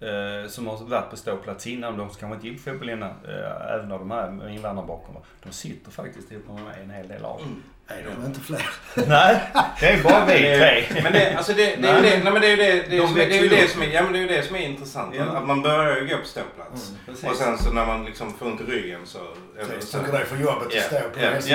eh, 0.00 0.48
som 0.50 0.66
har 0.66 0.76
varit 0.76 1.10
på 1.10 1.16
ståplats 1.16 1.66
innan, 1.66 1.96
de 1.98 2.10
som 2.10 2.18
kanske 2.20 2.34
inte 2.34 2.48
gick 2.48 2.64
fotboll 2.64 2.90
innan, 2.90 3.10
eh, 3.10 3.74
även 3.74 3.92
av 3.92 3.98
de 3.98 4.10
här 4.10 4.30
med 4.30 4.54
invandrarbakgrund, 4.54 5.18
de 5.42 5.52
sitter 5.52 5.90
faktiskt 5.90 6.32
ihop 6.32 6.44
med 6.48 6.82
en 6.84 6.90
hel 6.90 7.08
del 7.08 7.24
av 7.24 7.38
dem. 7.38 7.46
Mm. 7.46 7.62
Är 7.88 8.04
de 8.20 8.26
inte 8.26 8.40
fler? 8.40 8.66
Nej, 9.08 9.40
det 9.80 9.86
är 9.86 10.02
bara 10.02 10.24
vi 10.26 10.32
tre. 10.92 11.02
Men 11.02 11.12
det, 11.12 11.34
alltså 11.36 11.52
det, 11.52 11.62
det, 11.76 11.88
är 11.88 11.96
ju 11.96 12.02
Nej, 12.02 12.10
det, 12.10 12.24
nej, 12.24 12.32
men 12.32 12.42
det 12.42 12.46
är 12.46 12.50
ju 12.50 12.56
det, 12.56 12.72
det, 12.90 12.96
är 12.96 13.00
de 13.00 13.08
som, 13.08 13.16
är- 13.20 13.26
det, 13.26 13.38
är 13.38 13.42
ju 13.42 13.48
växer 13.48 13.56
det 13.56 13.64
upp. 13.64 13.70
som 13.70 13.82
är, 13.82 13.86
ja, 13.86 14.02
men 14.02 14.12
det 14.12 14.18
är 14.18 14.20
ju 14.20 14.28
det 14.28 14.42
som 14.42 14.56
är 14.56 14.60
intressant. 14.60 15.14
Ja. 15.18 15.24
Att 15.24 15.46
man 15.46 15.62
börjar 15.62 15.96
ju 15.96 16.06
gå 16.08 16.16
på 16.16 16.26
ståplats. 16.26 16.92
Mm. 17.08 17.30
Och 17.30 17.36
sen 17.36 17.58
så 17.58 17.72
när 17.72 17.86
man 17.86 18.04
liksom 18.04 18.34
får 18.34 18.46
ont 18.46 18.60
i 18.60 18.64
ryggen 18.64 19.00
så... 19.04 19.18
eller 19.60 19.80
Så 19.80 19.98
tycker 19.98 20.12
det 20.12 20.18
är 20.18 20.24
för 20.24 20.36
jobbigt 20.36 20.68
Ja, 20.74 20.80
att 20.80 20.86
stå 20.86 21.00
på 21.00 21.18
det, 21.18 21.26
är, 21.26 21.34
alltså, 21.34 21.48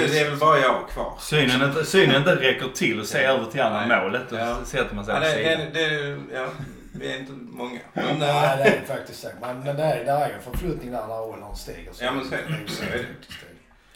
det 0.00 0.18
är 0.20 0.30
väl 0.30 0.38
bara 0.38 0.58
jag 0.58 0.88
kvar. 0.88 1.12
Synen 1.20 1.62
inte, 1.62 1.84
synen 1.84 2.16
inte 2.16 2.34
räcker 2.36 2.66
till 2.74 3.00
att 3.00 3.06
se 3.06 3.18
över 3.18 3.44
till 3.44 3.60
andra 3.60 3.86
Nej. 3.86 4.00
målet 4.02 4.32
och 4.32 4.38
Ja. 4.38 4.56
sätter 4.64 4.94
man 4.94 5.04
sig 5.04 5.14
Ja, 5.14 5.20
på 5.20 5.26
det, 5.26 5.80
det, 5.80 5.98
det, 5.98 6.18
ja, 6.34 6.46
vi 6.92 7.12
är 7.12 7.18
inte 7.18 7.32
många. 7.32 7.80
Men, 7.92 8.18
Nej, 8.18 8.58
äh, 8.58 8.64
det 8.64 8.64
är 8.64 8.84
faktiskt 8.84 9.20
så. 9.20 9.28
Men, 9.40 9.60
men 9.60 9.76
det 9.76 9.82
är, 9.82 10.04
det 10.04 10.10
är 10.10 10.30
en 10.30 10.42
förflyttning 10.42 10.92
där 10.92 11.06
när 11.06 11.20
åldern 11.20 11.56
stiger. 11.56 11.92
Ja, 12.00 12.12
men 12.12 12.24
så 12.24 12.34
är 12.34 12.38
det. 12.48 12.58
ju 12.62 12.68
Så 12.68 12.84
är 12.84 12.88
det. 12.88 13.06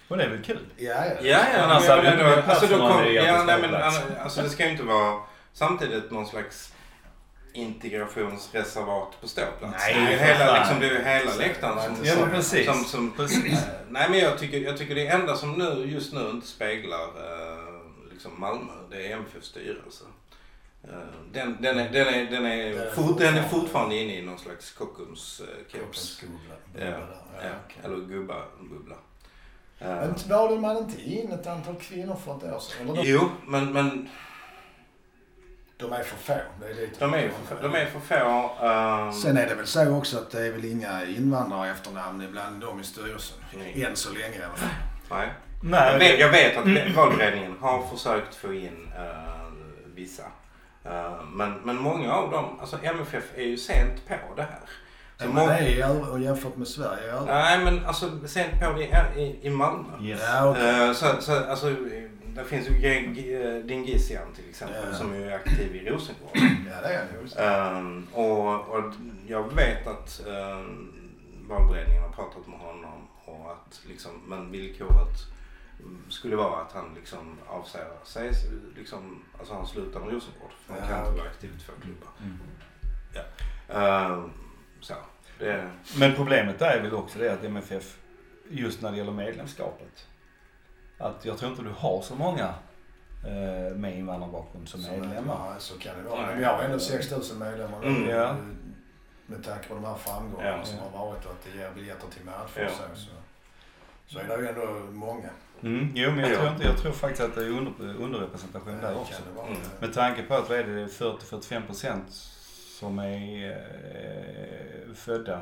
Och 0.08 0.16
det 0.16 0.24
är 0.24 0.28
väl 0.28 0.44
kul? 0.44 0.66
Ja, 0.76 0.94
ja. 0.94 1.14
Ja, 1.22 1.44
ja. 1.54 1.62
Annars 1.62 1.82
men, 1.82 1.90
hade 1.90 2.02
men, 2.02 2.18
det 2.18 2.36
inte 2.36 2.50
alltså, 2.50 2.66
då 2.66 2.88
kom, 2.88 3.14
ja, 3.14 3.44
nej, 3.44 3.58
men, 3.60 3.70
ståplats. 3.70 4.00
alltså, 4.22 4.42
det 4.42 4.48
ska 4.48 4.64
ju 4.64 4.70
inte 4.70 4.82
vara 4.82 5.20
samtidigt 5.52 6.10
någon 6.10 6.26
slags 6.26 6.74
integrationsreservat 7.52 9.20
på 9.20 9.28
ståplats. 9.28 9.74
Nej, 9.78 9.94
det 9.94 10.00
är 10.00 10.10
ju 10.10 10.16
hela, 10.16 10.58
liksom, 10.58 10.80
det 10.80 10.88
är 10.88 11.18
hela 11.18 11.34
läktaren 11.34 11.96
som... 11.96 12.04
Ja, 12.04 12.14
men 12.20 12.30
precis. 12.30 12.66
Som, 12.66 12.84
som, 12.84 13.12
Precis. 13.16 13.66
nej, 13.88 14.10
men 14.10 14.18
jag 14.18 14.38
tycker, 14.38 14.58
jag 14.58 14.78
tycker 14.78 14.94
det 14.94 15.06
enda 15.06 15.36
som 15.36 15.52
nu, 15.52 15.84
just 15.86 16.12
nu 16.12 16.30
inte 16.30 16.46
speglar 16.46 17.02
eh, 17.02 17.74
liksom 18.12 18.40
Malmö, 18.40 18.72
det 18.90 19.06
är 19.06 19.16
MFFs 19.16 19.46
styrelse. 19.46 20.04
Eh, 20.88 20.98
den, 21.32 21.56
den, 21.62 21.78
är, 21.78 21.88
den, 21.90 22.06
är, 22.08 22.30
den, 22.30 22.44
är, 22.46 22.70
Den 22.70 22.78
är 22.86 22.90
fort, 22.90 23.18
den 23.18 23.36
är 23.36 23.42
fortfarande- 23.42 23.96
inne 23.96 24.18
i 24.18 24.22
någon 24.22 24.38
slags 24.38 24.70
Kockums 24.72 25.40
uh, 25.40 25.46
keps. 25.46 25.72
Kroppsskola. 25.74 26.54
Ja, 26.78 26.98
eller 27.84 27.96
gubba-bubbla. 27.96 28.96
Eh, 29.78 29.86
Men 29.88 30.14
valde 30.28 30.60
man 30.60 30.76
inte 30.76 31.02
in 31.02 31.32
ett 31.32 31.46
antal 31.46 31.74
kvinnor 31.76 32.16
för 32.24 32.36
ett 32.36 32.54
år 32.54 32.58
sedan? 32.60 32.88
Eller 32.88 33.02
Jo, 33.04 33.28
men, 33.46 33.72
men 33.72 34.08
de 35.76 35.92
är 35.92 36.02
för 36.02 36.16
få. 36.16 36.40
Det 36.60 36.66
är 36.70 36.74
lite 36.74 36.98
de 37.00 37.14
är 37.14 37.30
för, 37.48 37.62
de 37.62 37.74
är 37.74 37.86
för 37.86 38.00
få. 38.00 38.64
ehm, 38.66 39.12
Sen 39.12 39.36
är 39.36 39.46
det 39.48 39.54
väl 39.54 39.66
så 39.66 39.96
också 39.98 40.18
att 40.18 40.30
det 40.30 40.46
är 40.46 40.52
väl 40.52 40.64
inga 40.64 41.04
invandrare 41.06 41.70
efternamn 41.70 42.28
bland 42.30 42.60
dem 42.60 42.80
i 42.80 42.84
styrelsen. 42.84 43.38
Nej. 43.58 43.84
Än 43.84 43.96
så 43.96 44.12
länge 44.12 44.36
i 44.38 44.42
alla 44.42 44.54
fall. 44.56 44.68
nej. 45.10 45.28
Nej, 45.62 45.92
Jag 45.92 45.98
vet, 45.98 46.20
jag 46.20 46.28
vet 46.30 46.56
att 46.90 46.96
valberedningen 46.96 47.56
har 47.60 47.86
försökt 47.86 48.34
få 48.34 48.52
in 48.54 48.88
eh, 48.96 49.46
vissa. 49.94 50.22
Eh, 50.84 51.12
men, 51.32 51.54
men 51.64 51.76
många 51.76 52.14
av 52.14 52.30
dem, 52.30 52.60
alltså 52.60 52.78
MFF 52.82 53.24
är 53.36 53.42
ju 53.44 53.56
sent 53.56 54.06
på 54.08 54.34
det 54.36 54.42
här. 54.42 54.60
Så 55.18 55.24
Men 55.26 55.34
många- 55.34 55.58
övrigt- 55.58 56.08
och 56.08 56.20
jämfört 56.20 56.56
med 56.56 56.68
Sverige 56.68 57.12
övrigt. 57.12 57.26
Nej 57.26 57.64
men 57.64 57.84
alltså 57.86 58.10
sent 58.26 58.60
på 58.60 58.72
det 58.72 58.82
i, 59.16 59.22
i, 59.22 59.46
i 59.46 59.50
Malmö. 59.50 59.88
Yes. 60.02 60.20
Ja, 60.28 60.50
okej. 60.50 60.86
Eh, 60.88 60.92
så, 60.92 61.06
så, 61.20 61.44
alltså, 61.50 61.74
det 62.26 62.44
finns 62.44 62.68
ju 62.70 62.72
G- 62.74 63.62
Dingisian 63.64 64.32
till 64.34 64.48
exempel 64.50 64.84
Ja. 64.92 64.96
som 64.98 65.12
är 65.14 65.32
aktiv 65.34 65.76
i 65.76 65.90
Rosengård. 65.90 66.30
Ja, 66.70 66.88
det 66.88 66.94
är 66.94 67.06
nog. 67.12 67.76
Um, 67.78 68.06
och, 68.12 68.68
och 68.68 68.92
jag 69.26 69.54
vet 69.54 69.86
att 69.86 70.20
um, 70.26 70.90
valberedningen 71.48 72.02
har 72.02 72.10
pratat 72.10 72.46
med 72.46 72.58
honom 72.58 73.08
och 73.24 73.50
att 73.52 73.80
liksom, 73.88 74.10
men 74.26 74.50
villkoret 74.52 75.18
skulle 76.08 76.36
vara 76.36 76.60
att 76.62 76.72
han 76.72 76.94
liksom 76.94 77.38
avsäger 77.48 77.88
sig, 78.04 78.32
liksom, 78.76 79.24
alltså 79.38 79.54
han 79.54 79.66
slutar 79.66 80.00
med 80.00 80.12
Rosengård. 80.12 80.50
För 80.66 80.72
han 80.74 80.82
Ja, 80.82 80.88
kan 80.88 81.06
inte 81.06 81.18
vara 81.18 81.28
aktiv 81.30 81.50
i 81.56 81.60
två 81.60 81.72
klubbar. 81.82 82.08
Mm. 82.22 82.38
Um, 83.68 84.32
så, 84.80 84.94
det, 85.38 85.70
Men 85.98 86.14
problemet 86.14 86.62
är 86.62 86.82
väl 86.82 86.94
också 86.94 87.18
det 87.18 87.32
att 87.32 87.44
MFF, 87.44 87.98
just 88.50 88.82
när 88.82 88.90
det 88.90 88.96
gäller 88.96 89.12
medlemskapet, 89.12 90.06
att 90.98 91.24
jag 91.24 91.38
tror 91.38 91.50
inte 91.50 91.62
du 91.62 91.70
har 91.70 92.02
så 92.02 92.14
många 92.14 92.54
eh, 93.24 93.76
med 93.76 93.98
invandrarbakgrund 93.98 94.68
som 94.68 94.82
medlemmar. 94.82 95.52
Ja, 95.54 95.54
så 95.58 95.78
kan 95.78 95.96
det 95.96 96.02
vara. 96.02 96.20
Nej. 96.20 96.26
Men 96.30 96.38
vi 96.38 96.44
har 96.44 96.62
ändå 96.62 96.78
6000 96.78 97.38
medlemmar. 97.38 97.82
Mm. 97.82 98.08
Ja. 98.08 98.36
Med 99.26 99.44
tanke 99.44 99.68
på 99.68 99.74
de 99.74 99.84
här 99.84 99.94
framgångarna 99.94 100.56
Ja. 100.58 100.64
som 100.64 100.78
har 100.78 100.90
varit 101.06 101.24
och 101.24 101.30
att 101.32 101.44
det 101.52 101.58
ger 101.58 101.70
biljetter 101.70 102.08
till 102.08 102.24
matcher 102.24 102.60
Ja. 102.62 102.68
så. 102.94 103.10
Så 104.06 104.18
är 104.18 104.24
det 104.28 104.42
ju 104.42 104.48
ändå 104.48 104.66
många. 104.92 105.28
Mm, 105.64 105.92
jo, 105.94 106.10
men 106.10 106.18
jag 106.20 106.30
Ja. 106.32 106.36
tror, 106.36 106.48
inte, 106.48 106.64
jag 106.66 106.78
tror 106.78 106.92
faktiskt 106.92 107.22
att 107.22 107.34
det 107.34 107.40
är 107.44 107.48
under, 107.48 107.72
underrepresentation 108.02 108.80
där 108.80 108.96
också. 108.96 109.22
Mm. 109.46 109.58
Med 109.80 109.94
tanke 109.94 110.22
på 110.22 110.34
att 110.34 110.48
vad 110.48 110.58
är 110.58 110.64
det, 110.64 110.86
40-45 110.86 111.66
procent 111.66 112.04
som 112.80 112.98
är 112.98 113.50
eh, 113.50 114.94
födda 114.94 115.40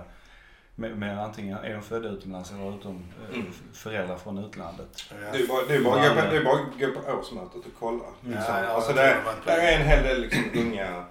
med, 0.74 0.98
med 0.98 1.18
antingen 1.24 1.58
är 1.58 1.72
de 1.74 1.82
födda 1.82 2.08
utomlands 2.08 2.50
eller 2.52 2.76
utom 2.78 3.04
eh, 3.30 3.34
Mm. 3.38 3.52
föräldrar 3.72 4.16
från 4.16 4.38
utlandet. 4.38 5.04
Ja. 5.10 5.16
det 5.32 5.38
är 5.38 5.46
bara, 5.48 5.66
det 5.68 5.74
är 5.74 5.80
bara, 5.82 6.00
att 6.02 6.08
gå 6.16 6.20
på- 6.22 6.28
det 6.30 6.36
är 6.36 6.44
bara 6.44 6.54
att 6.54 6.80
gå 6.80 7.00
på 7.00 7.18
årsmötet 7.20 7.56
och 7.56 7.72
kolla. 7.78 8.04
Liksom. 8.20 8.42
Ja, 8.48 8.62
ja, 8.64 8.66
alltså 8.68 8.90
jag 8.90 8.98
det, 9.06 9.16
det 9.46 9.52
är 9.52 9.80
en 9.80 9.86
hel 9.88 10.02
del 10.04 10.20
liksom, 10.20 10.42
unga 10.54 11.04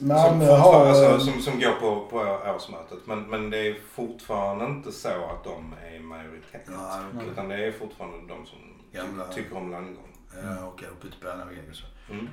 Malmö 0.00 0.46
som, 0.46 0.60
har... 0.60 0.86
alltså, 0.86 1.20
som, 1.20 1.42
som 1.42 1.60
går 1.60 1.72
på, 1.72 2.06
på 2.06 2.18
årsmötet. 2.56 2.98
Men, 3.04 3.22
men 3.30 3.50
det 3.50 3.58
är 3.58 3.76
fortfarande 3.94 4.64
inte 4.64 4.92
så 4.92 5.08
att 5.08 5.44
de 5.44 5.74
är 5.94 6.00
majoritet. 6.00 6.62
Ja, 6.70 7.00
okej. 7.14 7.28
Utan 7.32 7.48
det 7.48 7.66
är 7.66 7.72
fortfarande 7.72 8.34
de 8.34 8.46
som 8.46 8.58
Gamla- 8.92 9.28
ty- 9.28 9.34
tycker 9.42 9.56
om 9.56 9.70
landgång. 9.70 10.08
Ja, 10.44 10.64
och 10.66 10.82
upp 10.82 11.04
ut 11.04 11.20
på 11.20 11.30
andra 11.30 11.44
vägen 11.44 11.64
och 11.70 11.76
så. 11.76 11.84
Mm. 12.12 12.28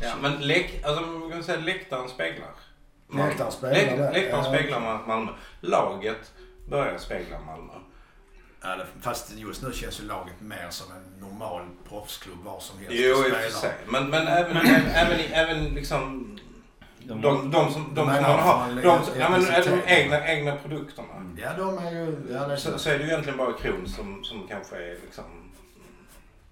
Ja, 0.00 0.12
men 0.22 0.32
läck, 0.32 0.84
alltså, 0.84 1.02
man 1.06 1.30
kan 1.30 1.42
säga 1.44 1.60
läktaren 1.60 2.08
speglar. 2.08 2.50
Läktaren 3.14 3.52
speglar 3.52 3.96
Läk, 3.96 4.14
läktaren 4.14 4.44
Ja, 4.44 4.50
speglar 4.52 4.94
okej. 4.94 5.06
Malmö. 5.08 5.32
Laget 5.60 6.32
börjar 6.68 6.98
spegla 6.98 7.40
Malmö. 7.40 7.72
Ja, 8.62 8.76
fast 9.02 9.32
just 9.36 9.62
nu 9.62 9.72
känns 9.72 10.00
ju 10.00 10.04
laget 10.04 10.40
mer 10.40 10.66
som 10.70 10.86
en 10.92 11.20
normal 11.28 11.62
proffsklubb 11.88 12.44
var 12.44 12.60
som 12.60 12.78
helst. 12.78 12.92
Jo, 12.94 13.08
i 13.28 13.30
och 13.32 13.36
för 13.36 13.50
sig. 13.50 13.74
Men, 13.88 14.10
men 14.10 14.26
även, 14.26 14.56
även, 14.56 14.86
även, 14.86 15.20
i- 15.20 15.30
även 15.32 15.64
liksom 15.64 16.32
De, 17.08 17.20
de, 17.20 17.50
de 17.50 17.72
som, 17.72 17.94
de 17.94 17.94
De 17.94 18.04
som 18.06 18.08
är 18.08 18.22
man 18.22 18.40
har, 18.40 18.82
de, 18.82 19.00
ja, 19.18 19.28
men 19.30 19.40
de 19.64 19.82
egna, 19.86 20.26
egna 20.28 20.56
produkterna. 20.56 21.14
Mm. 21.16 21.38
Ja, 21.42 21.52
de 21.58 21.78
är 21.78 21.90
ju... 21.90 22.16
Ja, 22.32 22.46
det 22.46 22.52
är 22.52 22.56
Så, 22.56 22.72
så. 22.72 22.78
så 22.78 22.90
är 22.90 22.98
det 22.98 23.04
ju 23.04 23.10
egentligen 23.10 23.38
bara 23.38 23.52
Kron 23.52 23.88
som, 23.88 24.24
som 24.24 24.48
kanske 24.48 24.76
är 24.76 24.96
liksom 25.04 25.24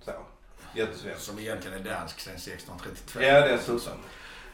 så, 0.05 0.13
jättesvensk. 0.75 1.21
Som 1.21 1.39
egentligen 1.39 1.81
är 1.81 1.85
dansk 1.85 2.21
sedan 2.21 2.35
1632. 2.35 3.23
Ja, 3.23 3.41
dessutom. 3.41 3.93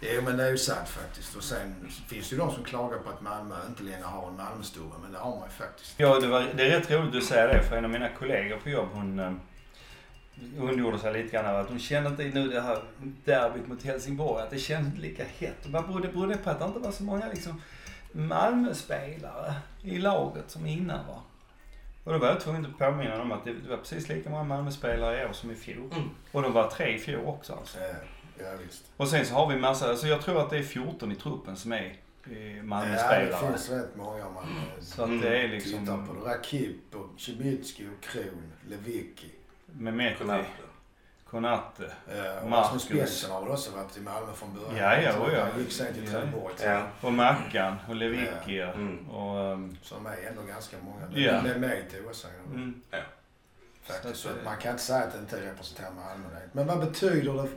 Jo, 0.00 0.22
men 0.24 0.36
det 0.36 0.44
är 0.44 0.50
ju 0.50 0.58
sant 0.58 0.88
faktiskt. 0.88 1.36
Och 1.36 1.44
sen 1.44 1.88
finns 2.08 2.28
det 2.28 2.34
ju 2.34 2.38
de 2.38 2.54
som 2.54 2.64
klagar 2.64 2.98
på 2.98 3.10
att 3.10 3.20
Malmö 3.20 3.54
inte 3.68 3.82
längre 3.82 4.04
har 4.04 4.28
en 4.28 4.36
Malmöstubbe, 4.36 4.94
men 5.02 5.12
det 5.12 5.18
har 5.18 5.30
man 5.30 5.48
ju 5.48 5.64
faktiskt. 5.64 5.94
Ja, 5.96 6.20
det, 6.20 6.26
var, 6.26 6.46
det 6.54 6.62
är 6.62 6.70
rätt 6.70 6.90
roligt 6.90 7.16
att 7.16 7.24
säga 7.24 7.46
det 7.46 7.62
för 7.62 7.76
en 7.76 7.84
av 7.84 7.90
mina 7.90 8.08
kollegor 8.08 8.56
på 8.56 8.70
jobb 8.70 8.88
hon, 8.92 9.18
eh, 9.18 9.32
ondgjorde 10.60 10.98
sig 10.98 11.12
lite 11.12 11.36
grann 11.36 11.46
över 11.46 11.60
att 11.60 11.68
de 11.68 11.78
kände 11.78 12.10
inte 12.10 12.40
nu 12.40 12.48
det 12.48 12.60
här 12.60 12.82
derbyt 13.24 13.68
mot 13.68 13.82
Helsingborg, 13.82 14.42
att 14.42 14.50
det 14.50 14.58
kändes 14.58 14.86
inte 14.92 15.08
lika 15.08 15.24
hett. 15.24 15.66
Vad 15.66 15.86
berodde, 15.86 16.08
berodde 16.08 16.32
det 16.34 16.38
på 16.38 16.50
att 16.50 16.58
det 16.58 16.64
inte 16.64 16.78
var 16.78 16.90
så 16.92 17.02
många 17.02 17.28
liksom 17.28 17.62
Malmö-spelare 18.12 19.54
i 19.82 19.98
laget 19.98 20.50
som 20.50 20.66
innan 20.66 21.06
va? 21.06 21.22
Och 22.04 22.12
då 22.12 22.18
var 22.18 22.28
jag 22.28 22.40
tvungen 22.40 22.66
att 22.66 22.78
påminna 22.78 23.22
om 23.22 23.32
att 23.32 23.44
det 23.44 23.52
var 23.68 23.76
precis 23.76 24.08
lika 24.08 24.30
många 24.30 24.44
Malmö-spelare 24.44 25.22
i 25.22 25.26
år 25.26 25.32
som 25.32 25.50
i 25.50 25.54
fjol. 25.54 25.90
Mm. 25.92 26.10
Och 26.32 26.42
de 26.42 26.52
var 26.52 26.70
tre 26.70 26.94
i 26.94 26.98
fjol 26.98 27.26
också 27.26 27.52
alltså. 27.52 27.78
Ja, 27.80 27.94
ja 28.38 28.50
visst. 28.66 28.84
Och 28.96 29.08
sen 29.08 29.26
så 29.26 29.34
har 29.34 29.48
vi 29.48 29.56
massa, 29.56 29.88
alltså 29.90 30.06
jag 30.06 30.22
tror 30.22 30.40
att 30.40 30.50
det 30.50 30.58
är 30.58 30.62
14 30.62 31.12
i 31.12 31.14
truppen 31.14 31.56
som 31.56 31.72
är 31.72 31.96
eh, 32.30 32.56
Ja, 32.56 32.62
Malmö-spelare. 32.62 33.24
det 33.24 33.48
finns 33.48 33.70
rätt 33.70 33.96
många 33.96 34.24
man 34.30 34.44
eh, 34.44 34.82
Så 34.82 35.02
att 35.02 35.22
det 35.22 35.38
är 35.38 35.48
liksom 35.48 35.86
på. 35.86 36.28
Rakip 36.28 36.94
och 36.94 37.20
Cibicki 37.20 37.86
och 37.86 38.04
Kron, 38.04 38.52
Lewicki. 38.68 39.30
Mehmeti, 39.72 40.18
Konate. 40.18 40.44
Konate. 41.30 41.92
Eh, 42.08 42.42
och 42.42 42.50
Marcus. 42.50 42.88
Bengtsson 42.88 43.30
har 43.30 43.40
väl 43.42 43.50
också 43.50 43.70
varit 43.70 43.96
i 43.96 44.00
Malmö 44.00 44.32
från 44.34 44.54
början. 44.54 44.76
Ja, 44.76 45.02
ja, 45.02 45.12
tror 45.12 45.26
och 45.26 45.32
ja. 45.32 45.46
Han 45.52 45.60
gick 45.60 45.72
sen 45.72 45.94
till 45.94 46.04
Ja. 46.04 46.10
Trelleborg. 46.10 46.54
Ja. 46.62 46.82
Och 47.00 47.12
Mackan 47.12 47.76
och 47.88 47.96
Lewicki 47.96 48.56
ja. 48.56 48.66
Mm. 48.72 49.10
och... 49.10 49.52
um, 49.52 49.76
Som 49.82 50.06
är 50.06 50.16
ändå 50.28 50.42
ganska 50.42 50.76
många. 50.84 51.02
Ja. 51.20 51.40
Det 51.42 51.50
är 51.54 51.58
med 51.58 51.78
i 51.78 52.06
också. 52.08 52.26
mm. 52.54 52.80
Faktiskt. 53.82 54.16
Så 54.16 54.22
Så 54.22 54.28
att, 54.28 54.38
att 54.38 54.44
man 54.44 54.56
kan 54.56 54.70
inte 54.72 54.82
säga 54.82 54.98
att 55.04 55.12
det 55.12 55.18
inte 55.18 55.50
representerar 55.50 55.90
Malmö. 55.90 56.26
Men 56.52 56.66
vad 56.66 56.78
betyder 56.80 57.32
det 57.42 57.48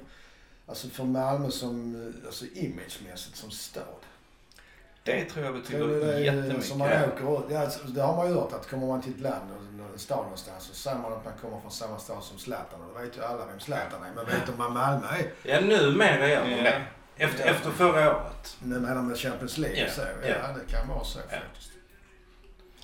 alltså 0.68 0.88
för 0.89 1.03
Malmö 1.03 1.51
som 1.51 1.95
eh, 1.95 2.26
alltså 2.28 2.45
imagemässigt 2.45 3.36
som 3.36 3.51
stad? 3.51 3.84
Det 5.03 5.26
tror 5.26 5.45
jag 5.45 5.66
Tror 5.66 5.80
du 5.80 5.88
betyder 5.88 6.07
det 6.07 6.14
är 6.14 6.20
jättemycket. 6.20 6.66
som 6.66 6.78
man 6.80 6.88
åker 6.88 7.53
ja, 7.53 7.59
alltså, 7.59 7.88
Det 7.88 8.01
har 8.01 8.16
man 8.16 8.28
ju 8.28 8.34
hört 8.34 8.53
att 8.53 8.70
kommer 8.70 8.88
man 8.88 9.01
till 9.01 9.14
ett 9.14 9.20
land 9.20 9.51
stad 10.00 10.24
någonstans 10.24 10.64
så 10.64 10.74
säger 10.74 10.98
man 10.98 11.14
att 11.14 11.26
man 11.26 11.34
kommer 11.41 11.60
från 11.62 11.72
samma 11.72 12.00
stad 12.00 12.24
som 12.24 12.38
Zlatan. 12.39 12.82
Och 12.82 12.94
då 12.94 13.02
vet 13.02 13.18
ju 13.18 13.24
alla 13.24 13.46
vem 13.46 13.60
Zlatan 13.60 14.04
är. 14.04 14.12
Men 14.16 14.26
vet 14.26 14.46
de 14.46 14.52
vad 14.58 14.72
Malmö 14.72 15.08
är? 15.08 15.32
Ja, 15.44 15.60
numera 15.62 16.30
gör 16.30 16.44
de 16.44 16.50
det. 16.56 16.84
Efter, 17.18 17.46
Ja. 17.46 17.52
efter 17.52 17.72
förra 17.72 18.16
året. 18.18 18.58
Nu 18.64 18.80
menar 18.80 19.02
med 19.02 19.18
Champions 19.18 19.58
League 19.58 19.80
Ja, 19.80 19.91
så. 19.91 20.02
Ja, 20.02 20.28
ja. 20.28 20.48
det 20.66 20.72
kan 20.72 20.88
vara 20.88 21.04
så 21.04 21.20
Ja. 21.32 21.38
faktiskt. 21.39 21.72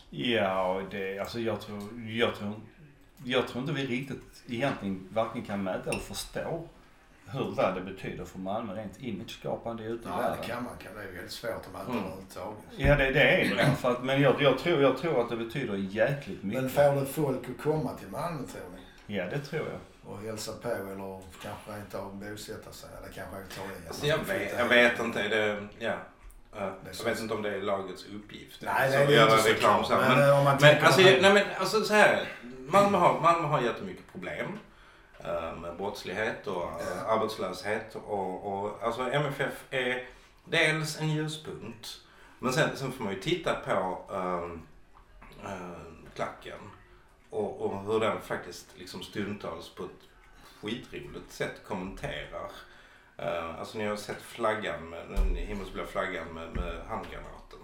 Ja, 0.10 0.74
och 0.76 0.90
det, 0.90 1.20
alltså 1.20 1.40
jag 1.40 1.62
tror, 1.62 2.02
jag 2.10 2.36
tror, 2.36 2.54
jag 3.24 3.48
tror 3.48 3.62
inte 3.62 3.74
vi 3.74 3.86
riktigt 3.86 4.44
egentligen 4.48 5.08
varken 5.12 5.46
kan 5.46 5.64
mäta 5.64 5.90
eller 5.90 6.00
förstå 6.00 6.68
hur 7.34 7.52
vad 7.56 7.76
det 7.76 7.82
betyder 7.82 8.26
för 8.26 8.40
Malmö 8.40 8.74
rent 8.76 9.00
imageskapande 9.02 9.84
ute 9.84 10.08
i 10.08 10.12
Ja, 10.12 10.18
världen. 10.18 10.38
det 10.42 10.48
kan 10.48 10.64
man. 10.64 10.74
Kan. 10.84 10.94
Det 10.96 11.02
är 11.04 11.12
väldigt 11.12 11.32
svårt 11.32 11.52
att 11.52 11.72
mäta 11.74 11.86
Mm. 11.86 11.98
överhuvudtaget. 12.04 12.60
Ja, 12.78 12.96
det, 12.96 13.12
det 13.12 13.22
är 13.42 13.56
det. 13.56 13.76
För 13.76 13.92
att, 13.92 14.04
men 14.04 14.22
jag, 14.22 14.42
jag, 14.42 14.60
tror, 14.60 14.82
jag 14.82 14.98
tror 14.98 15.22
att 15.22 15.30
det 15.30 15.36
betyder 15.38 15.74
jäkligt 15.76 16.44
mycket. 16.44 16.62
Men 16.62 16.70
får 16.72 16.96
det 16.96 17.06
folk 17.06 17.40
att 17.50 17.64
komma 17.64 17.94
till 17.94 18.08
Malmö 18.08 18.48
tror 18.48 18.62
ni? 18.76 19.16
Ja, 19.16 19.26
det 19.26 19.40
tror 19.40 19.68
jag. 19.68 19.80
Och 20.14 20.20
hälsa 20.22 20.52
på 20.62 20.68
eller 20.70 21.20
kanske 21.44 21.72
rent 21.72 21.96
av 21.96 22.16
bosätta 22.16 22.72
sig? 22.72 22.90
Eller 22.98 23.14
kanske 23.14 23.56
ta 23.56 23.62
i? 23.66 23.88
Alltså, 23.88 24.06
jag, 24.06 24.18
vet, 24.18 24.54
jag 24.58 24.66
vet 24.66 25.00
inte. 25.00 25.28
Det, 25.28 25.68
ja. 25.80 25.94
Jag 26.98 27.06
vet 27.06 27.20
inte 27.22 27.34
om 27.34 27.42
det 27.42 27.56
är 27.56 27.62
lagets 27.62 28.06
uppgift. 28.16 28.62
Nej, 28.62 28.90
det 28.92 28.98
är 28.98 29.08
det 29.08 29.34
inte 29.36 29.50
reklam 29.50 29.84
så. 29.84 29.96
Men, 29.96 30.18
Men, 30.18 30.58
men, 30.62 30.84
alltså, 30.86 31.02
nej, 31.02 31.22
men 31.34 31.44
alltså 31.60 31.82
så 31.84 31.94
här. 31.94 32.28
Malmö 32.68 32.98
har, 32.98 33.20
Malmö 33.22 33.48
har 33.48 33.62
jättemycket 33.62 34.04
problem. 34.12 34.48
Eh, 35.24 35.56
Med 35.56 35.78
brottslighet 35.78 36.48
och 36.48 36.64
eh, 36.64 36.88
Ja. 37.06 37.12
arbetslöshet. 37.14 37.96
Och, 37.96 38.54
och, 38.54 38.84
alltså 38.84 39.02
MFF 39.12 39.64
är 39.70 40.04
dels 40.46 41.00
en 41.00 41.10
ljuspunkt. 41.10 42.00
Men 42.40 42.54
sen, 42.54 42.70
sen 42.76 42.92
får 42.92 43.04
man 43.04 43.14
ju 43.14 43.20
titta 43.20 43.54
på 43.54 44.02
um, 44.10 44.62
klacken. 46.16 46.60
Och, 47.30 47.62
och 47.62 47.84
hur 47.84 48.00
den 48.00 48.22
faktiskt 48.22 48.66
liksom 48.78 49.04
stundtals 49.04 49.70
på 49.70 49.84
ett 49.84 49.90
skitroligt 50.62 51.32
sätt 51.32 51.62
kommenterar. 51.68 52.52
Uh, 53.22 53.60
alltså 53.60 53.78
ni 53.78 53.86
har 53.86 53.96
sett 53.96 54.22
flaggan, 54.22 54.90
med, 54.90 55.00
den 55.16 55.36
himmelsblå 55.36 55.86
flaggan 55.86 56.28
med, 56.34 56.56
med 56.56 56.82
handgranaten. 56.88 57.60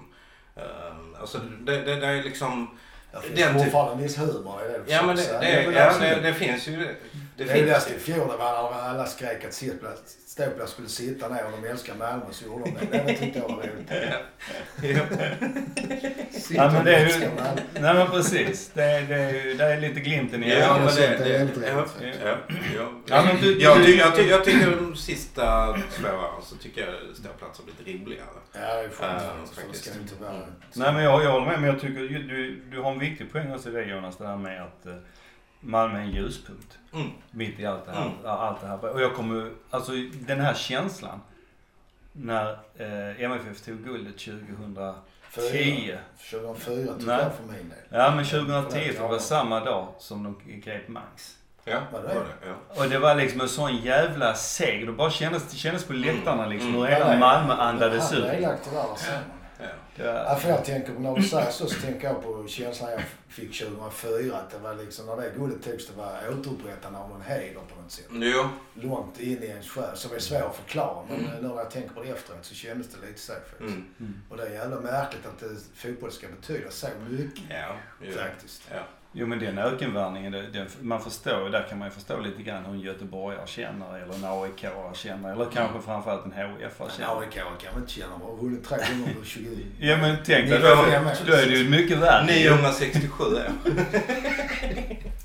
Uh, 0.57 1.21
alltså 1.21 1.37
det, 1.39 1.81
det, 1.81 1.95
det 1.95 2.07
är 2.07 2.23
liksom... 2.23 2.77
Det 3.11 3.19
Den 3.19 3.21
finns 3.21 3.37
typ- 3.53 3.63
fortfarande 3.63 3.93
en 3.93 4.01
viss 4.01 4.17
humor 4.17 4.61
i 4.65 4.67
det 4.67 4.83
Ja 4.93 5.05
men 5.05 5.15
det, 5.15 5.37
det, 5.39 5.71
ja, 5.71 5.97
det, 5.99 6.21
det 6.21 6.33
finns 6.33 6.67
ju... 6.67 6.95
Det, 7.37 7.43
roligaste 7.45 7.93
i 7.95 7.99
fjol 7.99 8.27
var 8.27 8.71
när 8.71 8.89
alla 8.89 9.05
skrek 9.05 9.45
att 9.45 9.51
Sittla- 9.51 9.95
Ståpla 10.27 10.67
skulle 10.67 10.87
sitta 10.89 11.29
ner 11.29 11.45
och 11.45 11.51
de 11.61 11.67
älskar 11.67 11.95
Malmö 11.95 12.25
så 12.31 12.45
gjorde 12.45 12.63
de 12.65 12.71
det. 12.91 13.03
Det 13.07 13.13
tyckte 13.13 13.39
jag 13.39 13.47
var 13.47 13.55
roligt. 13.63 13.91
Ja, 16.49 16.67
men 16.67 16.75
och 16.77 16.83
det 16.83 16.95
är 16.95 17.05
älska 17.05 17.23
ju, 17.23 17.29
Malmö. 17.29 17.61
nej 17.73 17.93
men 17.93 18.07
precis. 18.07 18.71
Det, 18.73 18.83
är- 18.83 19.01
det, 19.07 19.15
är 19.15 19.55
det 19.55 19.63
är 19.63 19.81
lite 19.81 19.99
glimten 19.99 20.43
i 20.43 20.49
Ja, 20.49 20.57
Ja, 20.57 20.73
men 20.73 20.85
men 20.85 20.85
det, 20.85 20.91
sånt 20.91 21.19
är 21.21 21.25
det, 21.29 21.37
väldigt 21.37 21.63
ja, 21.67 21.73
roligt. 21.73 22.19
ja, 22.23 22.37
ja. 22.75 22.91
Ja, 23.05 23.23
men 23.25 23.41
du- 23.41 23.59
jag, 23.61 23.77
du- 23.77 23.85
ty, 23.85 23.95
jag, 23.97 24.15
ty, 24.15 24.21
jag 24.21 24.45
tycker 24.45 24.71
de 24.75 24.95
sista 24.95 25.73
två 25.91 26.07
åren 26.07 26.41
så 26.43 26.55
tycker 26.55 26.81
jag 26.81 27.15
ståplats 27.15 27.59
har 27.59 27.65
blivit 27.65 28.01
roligare. 28.07 28.27
Ja, 28.53 28.59
det 28.59 28.65
är 28.83 28.89
skönt. 28.89 29.23
Det 29.71 29.77
ska 29.77 29.99
inte 29.99 30.15
vara... 30.23 30.31
Nej 30.73 30.93
men 30.93 31.03
jag, 31.03 31.23
jag 31.23 31.31
håller 31.31 31.45
med, 31.45 31.59
men 31.61 31.69
jag 31.69 31.79
tycker 31.81 31.99
du, 32.01 32.55
du 32.71 32.79
har 32.81 32.91
en 32.91 32.99
viktig 32.99 33.31
poäng 33.31 33.53
också 33.53 33.69
i 33.69 33.71
det 33.71 33.83
Jonas, 33.83 34.17
det 34.17 34.27
här 34.27 34.37
med 34.37 34.63
att 34.63 34.85
eh, 34.85 34.93
Malmö 35.65 35.97
är 35.99 36.01
en 36.03 36.11
ljuspunkt. 36.11 36.77
Mm. 36.93 37.07
Mitt 37.31 37.59
i 37.59 37.65
allt 37.65 37.85
det 37.85 37.91
här. 37.91 38.01
Mm. 38.01 38.13
Allt 38.25 38.61
det 38.61 38.67
här. 38.67 38.89
Och 38.93 39.01
jag 39.01 39.15
kommer, 39.15 39.51
alltså 39.69 39.91
den 40.27 40.39
här 40.41 40.53
känslan 40.53 41.21
när 42.11 42.51
eh, 42.77 43.21
MFF 43.23 43.61
tog 43.61 43.83
guldet 43.83 44.17
2010. 44.17 45.97
2004 46.31 46.93
tycker 46.93 47.07
Nej. 47.07 47.19
jag 47.19 47.33
för 47.35 47.43
min 47.43 47.69
del. 47.69 47.77
Ja 47.89 48.15
men 48.15 48.25
2010 48.25 48.93
för 48.93 49.03
det 49.03 49.09
var 49.09 49.19
samma 49.19 49.59
dag 49.59 49.87
som 49.97 50.23
de 50.23 50.59
grep 50.61 50.87
Mangs. 50.87 51.37
Ja, 51.67 51.79
Var 51.93 51.99
det 52.01 52.07
var 52.07 52.13
det? 52.13 52.19
det? 52.19 52.47
Ja. 52.75 52.83
Och 52.83 52.89
det 52.89 52.99
var 52.99 53.15
liksom 53.15 53.41
en 53.41 53.49
sån 53.49 53.77
jävla 53.77 54.33
seger. 54.33 54.85
Det 54.85 54.91
bara 54.91 55.11
kändes, 55.11 55.51
det 55.51 55.57
kändes 55.57 55.85
på 55.85 55.93
läktarna 55.93 56.47
liksom 56.47 56.69
Mm. 56.69 56.81
hur 56.81 56.87
hela. 56.87 57.17
Malmö 57.17 57.53
andades 57.53 58.13
ut. 58.13 58.25
är 58.25 58.41
där, 58.41 58.57
man? 58.73 58.97
Ja. 59.59 59.65
Ja, 59.95 60.35
för 60.35 60.49
jag 60.49 60.65
tänker 60.65 60.93
på, 60.93 60.99
när 60.99 61.15
du 61.15 61.23
säger 61.23 61.51
så, 61.51 61.67
så 61.67 61.81
tänker 61.81 62.07
jag 62.07 62.23
på 62.23 62.47
känslan 62.47 62.91
jag 62.91 63.01
fick 63.27 63.59
2004. 63.59 64.37
Att 64.37 64.49
det 64.49 64.57
var 64.57 64.75
liksom, 64.75 65.05
när 65.05 65.15
det 65.15 65.31
guldet 65.37 65.63
togs, 65.63 65.87
det 65.87 65.97
var 65.97 66.39
återupprättande 66.39 66.99
av 66.99 67.09
någon 67.09 67.21
heder 67.21 67.61
på 67.75 67.81
något 67.81 67.91
sätt. 67.91 68.05
Jo, 68.11 68.49
Långt 68.73 69.19
in 69.19 69.43
i 69.43 69.45
ens 69.45 69.69
själ, 69.69 69.97
som 69.97 70.15
är 70.15 70.19
svår 70.19 70.41
att 70.41 70.55
förklara. 70.55 71.05
Men 71.09 71.25
eh, 71.25 71.31
nu 71.41 71.47
när 71.47 71.55
jag 71.55 71.71
tänker 71.71 71.89
på 71.89 72.03
det 72.03 72.09
efteråt 72.09 72.45
så 72.45 72.55
kändes 72.55 72.87
det 72.87 73.07
lite 73.07 73.19
så 73.19 73.33
faktiskt. 73.33 73.61
mm. 73.61 73.85
mm. 73.99 74.21
Och 74.29 74.37
det 74.37 74.43
är 74.47 74.51
jävla 74.51 74.79
märkligt 74.79 75.25
att 75.25 75.39
det, 75.39 75.49
fotboll 75.75 76.11
ska 76.11 76.27
betyda 76.27 76.71
så 76.71 76.87
mycket. 77.09 77.43
ja, 77.49 77.75
jo. 78.01 78.11
Faktiskt. 78.11 78.61
Ja. 78.71 78.83
Jo 79.17 79.27
men 79.27 79.39
den 79.39 79.57
ökenvandringen, 79.57 80.31
det, 80.31 80.41
den, 80.41 80.67
man 80.81 81.01
förstår, 81.01 81.49
där 81.49 81.65
kan 81.69 81.79
man 81.79 81.87
ju 81.87 81.91
förstå 81.93 82.19
lite 82.19 82.43
grann 82.43 82.65
hur 82.65 82.73
en 82.73 82.79
göteborgare 82.79 83.47
känner 83.47 83.97
eller 83.97 84.13
en 84.15 84.25
aik 84.25 84.65
känner 84.93 85.31
eller 85.31 85.45
kanske 85.45 85.81
framförallt 85.81 86.25
en 86.25 86.31
Men 86.31 86.89
känner. 86.97 87.19
AIK 87.21 87.33
kan 87.33 87.45
man 87.73 87.81
inte 87.81 87.93
känna. 87.93 88.11
De 88.11 88.21
har 88.21 88.35
vunnit 88.35 88.67
tre 88.69 88.77
gånger 88.77 89.13
på 89.19 89.25
20. 89.25 89.65
Ja 89.79 89.97
men 89.97 90.17
tänk 90.25 90.49
dig, 90.49 90.59
då, 90.59 90.67
då 91.25 91.33
är 91.33 91.45
det 91.45 91.57
ju 91.57 91.69
mycket 91.69 91.97
värre. 91.97 92.25
967 92.25 93.23
år. 93.23 93.51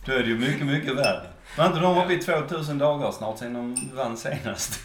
Då 0.07 0.13
är 0.13 0.19
det 0.19 0.29
ju 0.29 0.39
mycket, 0.39 0.67
mycket 0.67 0.97
värre. 0.97 1.27
Var 1.57 1.67
inte 1.67 1.79
de 1.81 1.99
uppe 1.99 2.13
i 2.13 2.19
2000 2.19 2.79
dagar 2.79 3.13
snart 3.13 3.39
sen 3.39 3.55
de 3.55 3.91
vann 3.97 4.17
senast? 4.17 4.81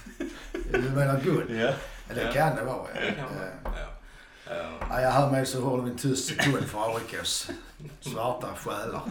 Du 0.72 0.90
menar 0.90 1.20
guld? 1.20 1.62
Ja. 1.62 1.70
Det 2.16 2.34
kan 2.34 2.56
det 2.56 2.64
vara. 2.64 2.88
Det 2.94 3.12
kan 3.12 3.26
Ja. 3.64 3.75
Ja. 4.50 4.56
Ja. 4.90 5.02
Ja, 5.02 5.10
härmed 5.10 5.48
så 5.48 5.62
håller 5.62 5.84
vi 5.84 5.92
en 5.92 5.98
tyst 5.98 6.28
sekund 6.28 6.66
för 6.66 6.96
AIKs 6.96 7.50
svarta 8.02 8.48
själar. 8.56 9.02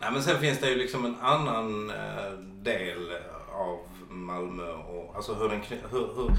Nej, 0.00 0.12
men 0.12 0.22
sen 0.22 0.40
finns 0.40 0.58
det 0.58 0.68
ju 0.70 0.76
liksom 0.76 1.04
en 1.04 1.16
annan 1.20 1.90
eh, 1.90 2.32
del 2.38 3.16
av 3.52 3.78
Malmö 4.08 4.72
och 4.72 5.16
alltså 5.16 5.34
hur, 5.34 5.48
den, 5.48 5.60
hur, 5.90 6.14
hur 6.14 6.30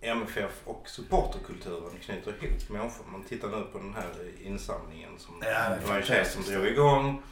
MFF 0.00 0.60
och 0.64 0.88
supporterkulturen 0.88 1.98
knyter 2.04 2.30
ihop 2.30 2.68
människor. 2.68 3.04
Man 3.12 3.24
tittar 3.24 3.48
nu 3.48 3.64
på 3.72 3.78
den 3.78 3.94
här 3.94 4.08
insamlingen 4.42 5.10
som 5.18 5.34
Ja, 5.44 5.76
det 5.80 5.88
var 5.88 5.96
en 5.96 6.02
tjej 6.02 6.24
som 6.24 6.42
drog 6.42 6.66
igång. 6.66 7.22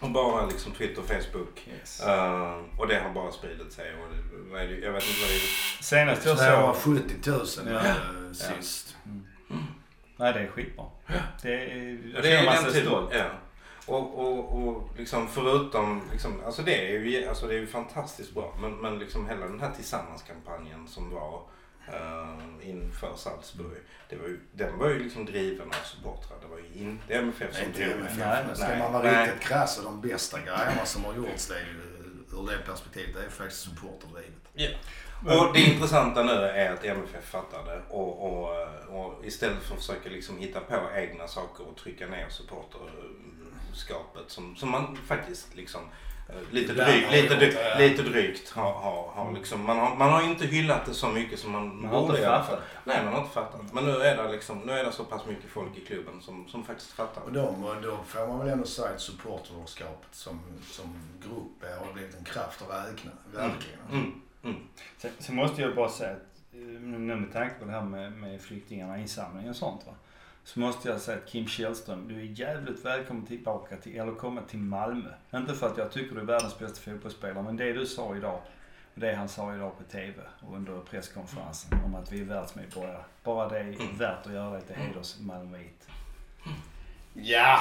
Och 0.00 0.10
bara 0.10 0.46
liksom 0.46 0.72
Twitter 0.72 1.02
och 1.02 1.08
Facebook. 1.08 1.68
Yes. 1.78 2.00
Eh, 2.00 2.60
och 2.78 2.86
det 2.88 2.98
har 3.00 3.10
bara 3.14 3.32
spridit 3.32 3.72
sig. 3.72 3.92
Och 3.94 4.08
det, 4.14 4.50
vad 4.52 4.60
är 4.62 4.66
det, 4.68 4.74
jag 4.78 4.92
vet 4.92 5.02
inte 5.08 5.20
vad 5.20 5.30
det 5.30 5.34
är. 5.34 5.82
Senast 5.82 6.26
jag 6.26 6.38
såg... 6.38 6.46
270 6.84 7.16
000 7.26 7.46
Ja. 7.72 7.86
eh, 7.88 8.32
sist. 8.32 8.96
Nej 10.16 10.32
det 10.32 10.40
är 10.40 10.46
skitbra. 10.48 10.84
Det 11.42 11.52
är... 11.54 11.76
Jag 12.14 12.22
det 12.22 12.32
är 12.32 12.44
den 12.44 12.64
typen- 12.64 12.86
stolt. 12.86 13.10
Ja. 13.14 13.24
Och, 13.86 14.18
och, 14.18 14.68
och 14.68 14.88
liksom 14.98 15.28
förutom, 15.28 16.02
liksom, 16.12 16.42
alltså 16.46 16.62
det 16.62 16.88
är 16.94 16.98
ju, 17.00 17.28
alltså 17.28 17.46
det 17.46 17.54
är 17.54 17.58
ju 17.58 17.66
fantastiskt 17.66 18.34
bra. 18.34 18.56
Men, 18.60 18.76
men 18.76 18.98
liksom 18.98 19.28
hela 19.28 19.46
den 19.46 19.60
här 19.60 19.70
tillsammanskampanjen 19.76 20.88
som 20.88 21.10
var 21.10 21.42
uh, 21.94 22.68
inför 22.70 23.16
Salzburg. 23.16 23.78
Det 24.08 24.16
var 24.16 24.28
ju, 24.28 24.40
den 24.52 24.78
var 24.78 24.88
ju 24.88 24.98
liksom 24.98 25.24
driven 25.24 25.68
av 25.68 25.84
supportrar. 25.84 26.38
Det 26.40 26.46
var 26.46 26.58
ju 26.58 26.64
inte 26.74 27.14
MFF 27.14 27.54
som 27.56 27.64
MFF. 27.64 27.78
den. 27.78 28.00
Nej, 28.18 28.44
men 28.46 28.56
Ska 28.56 28.68
nej, 28.68 28.78
man 28.78 28.92
vara 28.92 29.02
nej. 29.02 29.26
riktigt 29.26 29.48
krass 29.48 29.76
så 29.76 29.82
de 29.82 30.00
bästa 30.00 30.38
grejerna 30.40 30.84
som 30.84 31.04
har 31.04 31.14
gjorts 31.14 31.46
det 31.46 31.54
är 31.54 31.58
ju, 31.58 31.80
ur 32.38 32.46
det 32.46 32.58
perspektivet, 32.66 33.14
det 33.14 33.24
är 33.24 33.28
faktiskt 33.28 33.60
supporterdrivet. 33.60 34.32
Ja. 34.52 34.68
Och 35.22 35.52
det 35.54 35.60
intressanta 35.60 36.22
nu 36.22 36.32
är 36.32 36.72
att 36.72 36.84
MFF 36.84 37.24
fattade 37.24 37.82
och, 37.88 38.22
och, 38.22 38.68
och 38.88 39.26
istället 39.26 39.62
för 39.62 39.74
att 39.74 39.80
försöka 39.80 40.08
liksom 40.08 40.38
hitta 40.38 40.60
på 40.60 40.74
egna 40.94 41.28
saker 41.28 41.68
och 41.68 41.76
trycka 41.76 42.06
ner 42.06 42.28
supporterskapet 42.28 44.30
som, 44.30 44.56
som 44.56 44.70
man 44.70 44.96
faktiskt 45.06 45.54
liksom 45.54 45.80
lite 46.50 46.82
har 46.82 46.90
lite, 47.10 47.34
drygt, 47.34 47.54
gjort, 47.54 47.62
ja. 47.72 47.78
lite 47.78 48.02
drygt 48.02 48.50
har, 48.50 48.72
har, 48.72 49.10
har 49.14 49.32
liksom, 49.32 49.64
man, 49.64 49.78
har, 49.78 49.96
man 49.96 50.12
har 50.12 50.22
inte 50.22 50.46
hyllat 50.46 50.86
det 50.86 50.94
så 50.94 51.08
mycket 51.08 51.38
som 51.38 51.52
man, 51.52 51.80
Man 51.82 51.90
borde 51.90 52.18
fattat. 52.18 52.60
Nej, 52.84 53.04
man 53.04 53.12
har 53.12 53.20
inte 53.20 53.32
fattat. 53.34 53.60
Men 53.72 53.84
nu 53.84 53.90
är 53.90 54.16
det, 54.16 54.32
liksom, 54.32 54.58
nu 54.58 54.72
är 54.72 54.84
det 54.84 54.92
så 54.92 55.04
pass 55.04 55.26
mycket 55.26 55.50
folk 55.50 55.76
i 55.76 55.80
klubben 55.80 56.20
som, 56.20 56.48
som 56.48 56.64
faktiskt 56.64 56.90
fattar. 56.90 57.22
Och 57.22 57.32
de, 57.32 57.64
och 57.64 57.82
då 57.82 57.98
får 58.06 58.26
man 58.26 58.38
väl 58.38 58.48
ändå 58.48 58.64
säga 58.66 58.88
att 58.90 59.00
supporterskapet 59.00 60.14
som, 60.14 60.40
som 60.70 60.98
grupp 61.22 61.72
är- 61.72 61.86
har 61.86 61.92
blivit 61.92 62.16
en 62.18 62.24
kraft 62.24 62.62
att 62.62 62.88
räkna. 62.90 63.10
Verkligen. 63.32 63.78
Mm. 64.42 64.56
Sen, 64.98 65.10
sen 65.18 65.34
måste 65.36 65.62
jag 65.62 65.74
bara 65.74 65.88
säga 65.90 66.10
att 66.10 66.54
eh, 66.54 66.58
nu 66.80 67.16
med 67.16 67.32
tanke 67.32 67.54
på 67.58 67.64
det 67.64 67.72
här 67.72 67.82
med, 67.82 68.12
med 68.12 68.40
flyktingarna, 68.40 68.98
insamling 68.98 69.50
och 69.50 69.56
sånt 69.56 69.86
va. 69.86 69.92
Så 70.48 70.60
måste 70.60 70.88
jag 70.88 71.00
säga 71.00 71.18
att 71.18 71.26
Kim 71.26 71.46
Källström, 71.46 72.08
du 72.08 72.14
är 72.20 72.24
jävligt 72.24 72.84
välkommen 72.84 73.26
tillbaka 73.26 73.76
till, 73.76 73.98
eller 74.00 74.14
komma 74.14 74.40
till 74.42 74.58
Malmö. 74.58 75.08
Inte 75.34 75.54
för 75.54 75.66
att 75.66 75.78
jag 75.78 75.90
tycker 75.92 76.14
du 76.14 76.20
är 76.20 76.24
världens 76.24 76.58
bästa 76.58 76.80
fotbollsspelare, 76.90 77.42
men 77.42 77.56
det 77.56 77.72
du 77.72 77.86
sa 77.86 78.16
idag, 78.16 78.40
och 78.94 79.00
det 79.00 79.14
han 79.14 79.28
sa 79.28 79.54
idag 79.54 79.78
på 79.78 79.84
TV 79.84 80.14
och 80.40 80.56
under 80.56 80.80
presskonferensen 80.80 81.78
om 81.84 81.94
att 81.94 82.12
vi 82.12 82.20
är 82.20 82.24
världsmedborgare. 82.24 83.02
Bara 83.24 83.48
det 83.48 83.58
är 83.58 83.62
Mm. 83.62 83.96
värt 83.98 84.26
att 84.26 84.32
göra 84.32 84.56
lite 84.56 84.74
heders 84.74 85.18
malmöit. 85.20 85.77
Ja, 87.22 87.60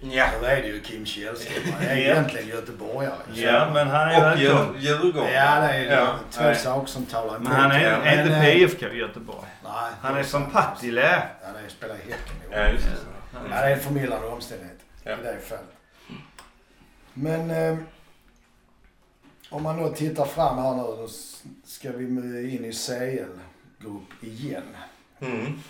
Ja. 0.00 0.26
då 0.40 0.46
är 0.46 0.62
det 0.62 0.68
ju 0.68 0.80
Kim 0.80 1.06
Källström. 1.06 1.72
Han 1.72 1.82
är 1.82 1.96
egentligen 1.96 2.48
göteborgare. 2.48 3.14
Ja, 3.34 3.70
men 3.74 3.88
han 3.88 4.08
är 4.08 4.32
Och. 4.32 4.38
Djur- 4.38 4.74
Djurgården. 4.78 5.32
Ja, 5.34 5.60
det 5.60 5.66
är 5.74 5.96
Ja, 6.00 6.14
två 6.30 6.42
nej. 6.44 6.56
saker 6.56 6.86
som 6.86 7.06
talar 7.06 7.36
emot. 7.36 7.48
Men 7.48 7.60
han 7.60 7.70
är, 7.70 7.82
Ja, 7.90 7.96
är 7.96 8.18
inte 8.22 8.30
men, 8.32 8.42
eh, 8.42 8.56
IFK 8.56 8.86
i 8.88 8.96
Göteborg. 8.98 9.48
Nej. 9.64 9.72
Han 10.00 10.12
är 10.14 10.18
det 10.18 10.24
från 10.24 10.42
sant. 10.42 10.52
Partille. 10.52 11.22
Han 11.44 11.64
är 11.64 11.68
spelar 11.68 11.94
i 11.94 11.98
Häcken. 11.98 12.36
Ja, 12.50 12.68
just 12.68 12.84
det. 12.84 12.90
Ja, 13.32 13.60
det 13.60 13.66
är 13.66 13.70
en 13.72 13.80
förmildrande 13.80 14.26
omständighet 14.26 14.78
Ja. 15.04 15.12
i 15.12 15.16
det 15.22 15.38
fallet. 15.48 15.64
Men 17.14 17.50
eh, 17.50 17.78
om 19.50 19.62
man 19.62 19.76
då 19.82 19.88
tittar 19.88 20.24
fram 20.24 20.58
här 20.58 20.74
nu, 20.74 20.82
då 20.82 21.08
ska 21.66 21.92
vi 21.92 22.04
in 22.54 22.64
i 22.64 22.72
CL-grupp 22.72 24.24
igen. 24.24 24.62
Mm. 25.20 25.60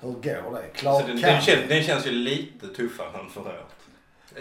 Hur 0.00 0.12
går 0.12 0.52
det? 0.54 0.68
Klart 0.74 1.00
Så 1.00 1.06
den, 1.06 1.20
den, 1.20 1.40
känns, 1.40 1.68
den 1.68 1.82
känns 1.82 2.06
ju 2.06 2.10
lite 2.10 2.66
tuffare 2.68 3.20
än 3.20 3.30
förra 3.30 3.44
året. 3.48 3.66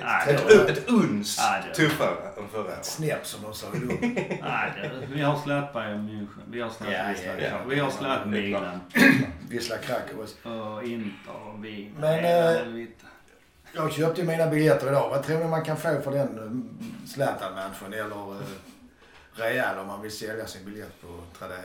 Nej, 0.01 0.33
Ett, 0.35 0.47
det- 0.47 0.53
ett, 0.71 0.77
ett 0.77 0.89
uns 0.89 1.37
det- 1.67 1.73
tuffare 1.75 2.17
än 2.37 2.47
förra 2.49 2.61
Ett 2.61 2.67
året. 2.73 2.85
snäpp 2.85 3.25
som 3.27 3.41
de 3.43 3.53
sa 3.53 3.67
i 3.75 3.79
Lund. 3.79 3.99
Nej, 4.41 4.91
vi 5.13 5.21
har 5.21 5.39
släppt 5.41 5.73
Bayern 5.73 6.09
München. 6.09 6.41
Vi 6.51 6.61
har 6.61 6.69
släppt 6.69 6.91
Ja, 6.93 7.09
Wisla 7.09 7.47
ja, 7.49 7.57
Vi 7.67 7.79
har 7.79 7.91
klart. 7.91 8.25
Milan. 8.25 8.79
Vissla 9.49 9.77
Krakow. 9.77 10.19
Och 10.51 10.83
Inter 10.83 11.33
och 11.45 11.65
vi. 11.65 11.91
Men, 11.99 12.01
Nej, 12.23 12.57
helvete. 12.57 12.91
Jag 13.73 13.93
köpte 13.93 14.21
ju 14.21 14.27
mina 14.27 14.47
biljetter 14.47 14.87
idag. 14.87 15.09
Vad 15.09 15.23
tror 15.23 15.39
ni 15.39 15.45
man 15.47 15.65
kan 15.65 15.77
få 15.77 16.01
för 16.01 16.11
den 16.11 16.37
eh, 16.37 17.07
Zlatan-matchen 17.09 17.93
eller 17.93 18.31
eh, 18.31 18.37
Real 19.35 19.77
om 19.79 19.87
man 19.87 20.01
vill 20.01 20.11
sälja 20.11 20.45
sin 20.47 20.65
biljett 20.65 21.01
på 21.01 21.07
Tradera? 21.39 21.59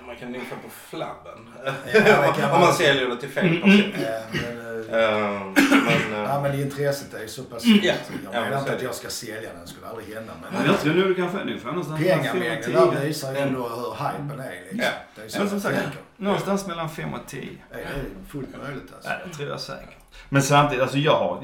Ja, 0.00 0.06
Man 0.06 0.16
kan 0.16 0.34
få 0.34 0.54
på 0.56 0.68
flabben. 0.70 1.48
Ja, 1.94 2.34
Om 2.54 2.60
man. 2.60 2.72
säljer 2.72 3.08
det 3.08 3.16
till 3.16 3.28
fel 3.28 3.60
person. 3.60 3.70
Eh, 3.70 4.10
men, 4.32 4.80
eh, 4.88 5.54
men, 5.84 6.12
eh, 6.14 6.18
Ja 6.30 6.40
men 6.42 6.60
intresset 6.60 7.14
är 7.14 7.26
så 7.26 7.42
pass 7.44 7.62
stort. 7.62 7.74
Ja. 7.82 7.94
Jag 8.24 8.34
Ja, 8.34 8.40
menar 8.40 8.50
men 8.50 8.58
så 8.58 8.64
inte 8.64 8.74
att 8.76 8.82
jag 8.82 8.94
ska 8.94 9.08
sälja 9.08 9.40
den, 9.52 9.60
det 9.62 9.68
skulle 9.68 9.86
aldrig 9.86 10.14
hända. 10.14 10.32
Men 10.52 10.66
jag 10.66 10.80
tror 10.80 10.94
nog 10.94 11.04
du 11.04 11.14
kan 11.14 11.30
få, 11.30 11.38
nu 11.44 11.52
jag 11.64 11.64
någonstans 11.64 12.00
pengamängden 12.00 12.72
där 12.72 13.00
visar 13.00 13.32
ju 13.32 13.38
ändå 13.38 13.68
hur 13.68 14.06
hypen 14.08 14.40
är 14.40 14.50
liksom. 14.60 14.78
Ja. 14.80 14.90
Det 15.16 15.22
är 15.22 15.28
så 15.28 15.38
Men 15.38 15.48
som 15.50 15.60
sagt, 15.60 15.78
någonstans 16.16 16.66
mellan 16.66 16.90
fem 16.90 17.14
och 17.14 17.20
tio. 17.26 17.48
Ja, 17.70 17.76
Det 17.76 17.82
är 17.82 18.28
fullt 18.28 18.62
möjligt 18.62 18.92
alltså. 18.94 19.10
Ja, 19.10 19.16
det 19.26 19.34
tror 19.34 19.48
jag 19.48 19.60
säkert. 19.60 19.96
Men 20.28 20.42
samtidigt, 20.42 20.82
alltså 20.82 20.98
jag 20.98 21.18
har, 21.18 21.40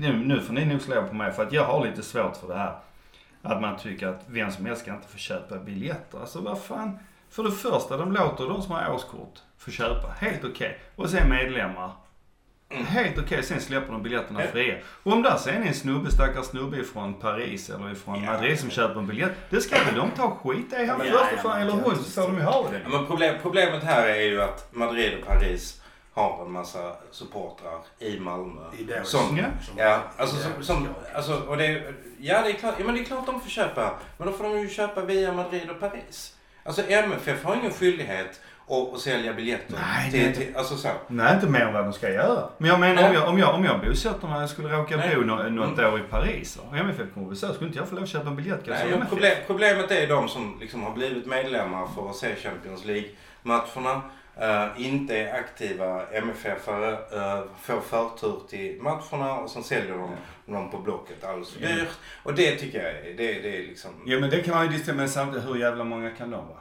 nu, 0.00 0.12
nu 0.16 0.40
får 0.40 0.52
ni 0.52 0.64
nog 0.64 0.82
slå 0.82 1.02
på 1.02 1.14
mig 1.14 1.32
för 1.32 1.42
att 1.42 1.52
jag 1.52 1.64
har 1.64 1.86
lite 1.86 2.02
svårt 2.02 2.36
för 2.36 2.48
det 2.48 2.54
här. 2.58 2.78
Att 3.42 3.60
man 3.60 3.76
tycker 3.78 4.06
att 4.06 4.22
vem 4.26 4.50
som 4.50 4.66
helst 4.66 4.82
ska 4.82 4.90
inte 4.94 5.08
få 5.08 5.18
köpa 5.18 5.58
biljetter. 5.58 6.18
Alltså 6.20 6.40
vad 6.40 6.62
fan. 6.62 6.98
För 7.36 7.42
det 7.42 7.50
första, 7.52 7.96
de 7.96 8.12
låter 8.12 8.44
de 8.48 8.62
som 8.62 8.72
har 8.72 8.90
årskort 8.94 9.38
få 9.58 9.70
köpa. 9.70 10.08
Helt 10.20 10.44
okej. 10.44 10.78
Och 10.96 11.10
sen 11.10 11.28
medlemmar. 11.28 11.90
Helt 12.70 13.18
okej, 13.18 13.42
sen 13.42 13.60
släpper 13.60 13.92
de 13.92 14.02
biljetterna 14.02 14.40
fria. 14.52 14.76
Och 15.02 15.12
om 15.12 15.22
där 15.22 15.36
sen 15.36 15.62
är 15.62 15.66
en 15.66 15.74
snubbe, 15.74 16.10
stackars 16.10 16.46
snubbe 16.46 16.76
ifrån 16.76 17.14
Paris 17.14 17.70
eller 17.70 17.92
ifrån 17.92 18.22
Ja. 18.24 18.32
Madrid 18.32 18.60
som 18.60 18.70
köper 18.70 19.00
en 19.00 19.06
biljett. 19.06 19.32
Det 19.50 19.60
ska 19.60 19.76
väl 19.84 19.94
de 19.94 20.10
ta 20.10 20.30
skit 20.30 20.72
i. 20.72 20.86
Han 20.86 21.00
Ja, 21.06 21.26
först 21.30 21.42
fan, 21.42 21.60
eller 21.62 21.72
hon, 21.72 21.96
så 21.96 22.20
får 22.22 22.28
de 22.28 22.36
ju 22.38 22.42
ha 22.42 22.68
det. 22.70 22.80
Ja, 22.84 22.88
men 22.98 23.06
problem, 23.06 23.34
problemet 23.42 23.82
här 23.84 24.06
är 24.08 24.22
ju 24.22 24.42
att 24.42 24.74
Madrid 24.74 25.18
och 25.20 25.26
Paris 25.26 25.82
har 26.14 26.44
en 26.46 26.52
massa 26.52 26.96
supportrar 27.10 27.78
i 27.98 28.20
Malmö. 28.20 28.60
I 28.78 28.84
det 28.84 29.04
Som, 29.04 29.38
Ja. 29.76 30.00
alltså, 30.16 30.36
som, 30.36 30.50
det- 30.58 30.64
som, 30.64 30.88
alltså, 31.14 31.34
och 31.48 31.56
det, 31.56 31.66
är- 31.66 31.94
ja, 32.18 32.42
det 32.42 32.50
är 32.50 32.54
klart, 32.54 32.74
ja, 32.78 32.84
men 32.84 32.94
det 32.94 33.00
är 33.00 33.04
klart 33.04 33.26
de 33.26 33.40
får 33.40 33.50
köpa. 33.50 33.94
Men 34.18 34.26
då 34.26 34.32
får 34.32 34.44
de 34.44 34.60
ju 34.60 34.68
köpa 34.68 35.00
via 35.04 35.32
Madrid 35.32 35.70
och 35.70 35.80
Paris. 35.80 36.35
Alltså 36.66 36.82
MFF 36.88 37.44
har 37.44 37.56
ingen 37.56 37.70
skyldighet 37.70 38.40
att, 38.68 38.94
att 38.94 39.00
sälja 39.00 39.32
biljetter. 39.32 39.74
Nej, 39.96 40.10
till, 40.10 40.22
nej. 40.22 40.34
till, 40.34 40.56
alltså 40.56 40.76
så. 40.76 40.88
Nej, 41.08 41.34
inte 41.34 41.46
mer 41.46 41.60
än 41.60 41.72
vad 41.72 41.84
de 41.84 41.92
ska 41.92 42.10
göra. 42.10 42.48
Men 42.58 42.70
jag 42.70 42.80
menar 42.80 43.08
om 43.08 43.14
jag, 43.14 43.28
om 43.28 43.38
jag, 43.38 43.54
om 43.54 43.64
jag 43.64 43.80
bosätter 43.80 44.28
mig 44.28 44.44
och 44.44 44.50
skulle 44.50 44.68
råka 44.68 44.96
Nej. 44.96 45.16
bo 45.16 45.20
nå- 45.22 45.36
något 45.36 45.78
Mm. 45.78 45.92
år 45.92 46.00
i 46.00 46.02
Paris 46.02 46.56
och 46.56 46.76
MFF 46.76 47.14
kommer 47.14 47.28
besöka 47.30 47.54
skulle 47.54 47.66
inte 47.68 47.78
jag 47.78 47.88
få 47.88 47.94
lov 47.94 48.04
att 48.04 48.10
köpa 48.10 48.28
en 48.28 48.36
biljett? 48.36 48.60
Jag 48.64 48.76
Nej, 48.90 49.00
problem, 49.08 49.36
problemet 49.46 49.90
är 49.90 50.06
de 50.06 50.28
som 50.28 50.56
liksom 50.60 50.82
har 50.82 50.90
blivit 50.94 51.26
medlemmar 51.26 51.86
för 51.94 52.10
att 52.10 52.16
se 52.16 52.34
Champions 52.34 52.84
League-matcherna. 52.84 54.02
Eh, 54.40 54.66
inte 54.76 55.16
är 55.16 55.34
aktiva 55.34 56.02
MFF-are, 56.12 56.92
uh, 56.92 57.44
får 57.62 57.80
förtur 57.80 58.40
till 58.50 58.78
matcherna 58.82 59.34
och 59.34 59.50
sen 59.50 59.64
säljer 59.64 59.92
de 59.92 60.10
dem 60.52 60.70
på 60.70 60.78
Blocket 60.78 61.24
alldeles 61.24 61.50
för 61.52 61.62
Mm. 61.62 61.76
dyrt. 61.76 61.88
Och 62.22 62.34
det 62.34 62.56
tycker 62.56 62.82
jag 62.82 62.90
är, 62.90 63.16
det, 63.16 63.32
det 63.32 63.58
är 63.58 63.62
liksom... 63.66 63.90
Ja 64.06 64.20
men 64.20 64.30
det 64.30 64.40
kan 64.40 64.54
man 64.54 64.64
ju 64.64 64.72
diskutera 64.72 64.96
men 64.96 65.08
samtidigt 65.08 65.48
hur 65.48 65.56
jävla 65.56 65.84
många 65.84 66.10
kan 66.10 66.30
de 66.30 66.48
vara? 66.48 66.58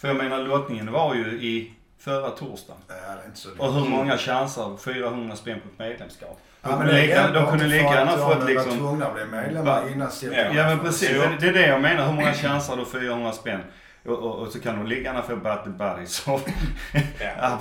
För 0.00 0.08
jag 0.08 0.16
menar 0.16 0.38
lottningen 0.38 0.92
var 0.92 1.14
ju 1.14 1.24
i 1.26 1.72
förra 1.98 2.30
torsdagen. 2.30 2.82
Ja, 2.88 2.94
det 2.94 3.22
är 3.22 3.26
inte 3.26 3.38
så 3.38 3.48
Och 3.58 3.72
hur 3.74 3.84
många 3.88 4.18
chanser? 4.18 4.76
400 4.84 5.36
spänn 5.36 5.60
på 5.60 5.68
ett 5.68 5.88
medlemskap. 5.88 6.38
De 6.62 6.70
Ja, 6.70 6.76
men 6.78 6.86
kunde 6.86 7.02
lika, 7.02 7.30
de 7.30 7.46
kunde 7.46 7.64
lika 7.66 7.84
gärna 7.84 8.10
att 8.12 8.20
fått 8.20 8.46
de 8.46 8.52
liksom... 8.52 8.70
var 8.70 8.76
tvungna 8.78 9.06
att 9.06 9.14
bli 9.14 9.24
medlemmar 9.24 9.92
innan 9.92 10.10
september. 10.10 10.54
Ja 10.56 10.66
men 10.66 10.78
precis, 10.78 11.10
det, 11.10 11.36
det 11.40 11.48
är 11.48 11.52
det 11.52 11.66
jag 11.66 11.82
menar. 11.82 12.06
Hur 12.06 12.12
många 12.12 12.32
chanser 12.32 12.76
har 12.76 12.76
du 12.76 12.84
400 12.90 13.32
spänn? 13.32 13.60
Och, 14.08 14.18
och, 14.18 14.34
och 14.38 14.52
så 14.52 14.60
kan 14.60 14.76
de 14.76 14.86
lika 14.86 15.02
gärna 15.02 15.22
få 15.22 15.36
battle 15.36 15.72
buddies 15.72 16.26
och 16.28 16.40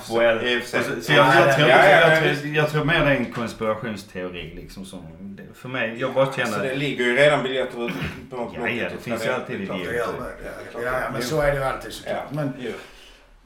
så 0.01 0.21
jag, 0.23 0.37
Ja, 1.09 1.89
jag, 1.89 2.35
ja, 2.45 2.67
tror, 2.67 2.85
mer 2.85 3.05
det 3.05 3.11
är 3.11 3.15
en 3.15 3.31
konspirationsteori 3.33 4.53
liksom. 4.55 4.85
Som, 4.85 5.05
det- 5.19 5.53
för 5.53 5.69
mig, 5.69 5.99
jag 5.99 6.13
bara 6.13 6.25
Så 6.25 6.39
känner... 6.39 6.63
det 6.63 6.75
ligger 6.75 7.05
ju 7.05 7.15
redan 7.15 7.43
biljetter 7.43 7.85
ute 7.85 7.95
på 8.29 8.51
Ja, 8.55 8.69
ja, 8.69 8.89
det 8.89 8.97
finns 8.97 9.25
ju 9.25 9.29
alltid 9.29 9.61
idioter. 9.61 9.93
Ja, 9.93 10.81
ja, 10.83 10.91
men 11.13 11.21
så 11.21 11.41
är 11.41 11.51
det 11.51 11.57
ju 11.57 11.63
alltid 11.63 11.93
såklart. 11.93 12.15
Ja, 12.29 12.35
Men 12.35 12.53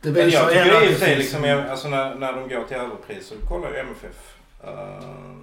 det 0.02 0.12
Men 0.12 0.30
jag 0.30 0.50
tycker 0.50 0.66
i 0.66 0.78
och 0.78 0.82
det 0.82 0.88
för 0.88 1.06
sig 1.06 1.16
liksom, 1.16 1.66
alltså 1.70 1.88
när, 1.88 2.16
när 2.16 2.34
de 2.34 2.50
går 2.50 2.64
till 2.64 2.78
överpris 2.78 3.28
så 3.28 3.48
kollar 3.48 3.70
ju 3.70 3.78
MFF. 3.78 4.36
Uh, 4.64 5.38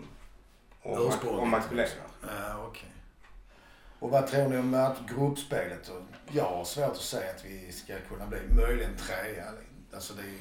och, 0.83 1.09
Ursprunget. 1.09 1.41
och 1.41 1.49
makulerar. 1.49 1.89
Ja, 2.23 2.65
okej. 2.69 2.89
Och 3.99 4.11
vad 4.11 4.27
tror 4.27 4.49
ni 4.49 4.57
om 4.59 4.75
att 4.75 4.97
gruppspelet? 5.17 5.91
Jag 6.33 6.45
har 6.45 6.65
svårt 6.65 6.93
att 6.93 6.97
säga 6.97 7.31
att 7.31 7.45
vi 7.45 7.73
ska 7.73 7.95
kunna 8.09 8.27
bli 8.27 8.39
möjligen 8.51 8.97
trea. 8.97 9.45
Alltså 9.95 10.15
det 10.15 10.23
är 10.23 10.27
ju... 10.27 10.39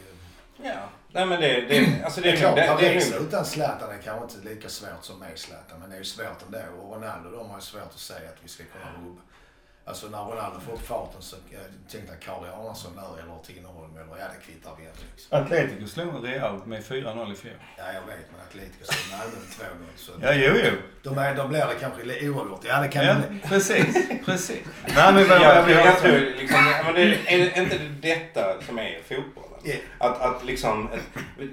Ja. 0.70 0.90
Nej 1.12 1.26
men 1.26 1.42
det, 1.42 1.62
det, 1.62 2.02
alltså 2.06 2.22
det 2.22 2.32
Det 2.32 2.38
är 2.38 2.40
klart. 2.40 2.56
Det, 2.56 2.62
det 2.62 2.68
Paris 2.68 3.12
nog 3.12 3.22
utan 3.22 3.46
Zlatan 3.46 3.92
är 3.92 4.02
kanske 4.02 4.24
inte 4.24 4.50
lika 4.50 4.70
svårt 4.70 5.04
som 5.04 5.20
med 5.20 5.40
Zlatan. 5.40 5.80
Men 5.80 5.90
det 5.90 5.96
är 5.96 6.00
ju 6.00 6.06
svårt 6.06 6.44
ändå. 6.46 6.82
Och 6.82 6.96
Ronaldo, 6.96 7.32
de 7.32 7.50
har 7.50 7.58
ju 7.58 7.62
svårt 7.62 7.82
att 7.84 8.00
säga 8.00 8.30
att 8.30 8.38
vi 8.44 8.48
ska 8.48 8.64
kunna 8.64 8.92
rubba. 8.92 9.22
Alltså 9.88 10.08
när 10.08 10.18
Ronaldo 10.24 10.60
får 10.60 10.74
upp 10.74 10.88
farten 10.88 11.22
så 11.22 11.36
jag 11.50 11.62
tänkte 11.92 12.14
jag 12.14 12.22
Carl 12.22 12.46
Arnason 12.60 12.96
där 12.96 13.24
eller 13.24 13.38
Tinnerholm 13.48 13.92
eller 13.98 14.22
ja 14.22 14.26
det 14.34 14.46
kvittar 14.46 14.72
vi 14.78 14.84
inte 14.84 15.00
liksom. 15.12 15.38
Atletico 15.44 15.88
slog 15.88 16.28
Real 16.28 16.62
med 16.68 16.84
4-0 16.84 17.32
i 17.34 17.36
fjol. 17.36 17.54
Ja 17.78 17.84
jag 17.94 18.02
vet 18.02 18.26
men 18.32 18.42
Atletico 18.48 18.84
slog 18.86 19.20
Malmö 19.20 19.36
med 19.36 19.70
2-0 19.70 19.98
så 19.98 20.12
Ja, 20.22 20.34
jo, 20.34 20.54
jo. 20.66 20.72
de 21.04 21.18
är, 21.18 21.36
då 21.36 21.48
blir 21.48 21.60
det 21.60 21.76
kanske 21.80 22.30
oavgjort. 22.30 22.62
Ja 22.68 22.80
det 22.82 22.88
kan 22.88 23.06
Ja, 23.06 23.14
det 23.14 23.30
bli. 23.30 23.40
precis. 23.40 23.96
Precis. 24.26 24.60
Nej, 24.96 25.14
men 25.14 25.28
vad, 25.30 25.42
jag, 25.42 25.70
jag, 25.72 25.86
jag 25.86 26.00
tror 26.00 26.20
liksom, 26.40 26.60
men 26.86 26.94
det, 26.96 27.34
är 27.34 27.38
det 27.38 27.58
inte 27.62 27.78
detta 28.02 28.62
som 28.62 28.80
är 28.80 29.00
fotbollen? 29.10 29.47
Ja. 29.64 29.74
Att, 29.98 30.22
att 30.22 30.46
liksom, 30.46 30.90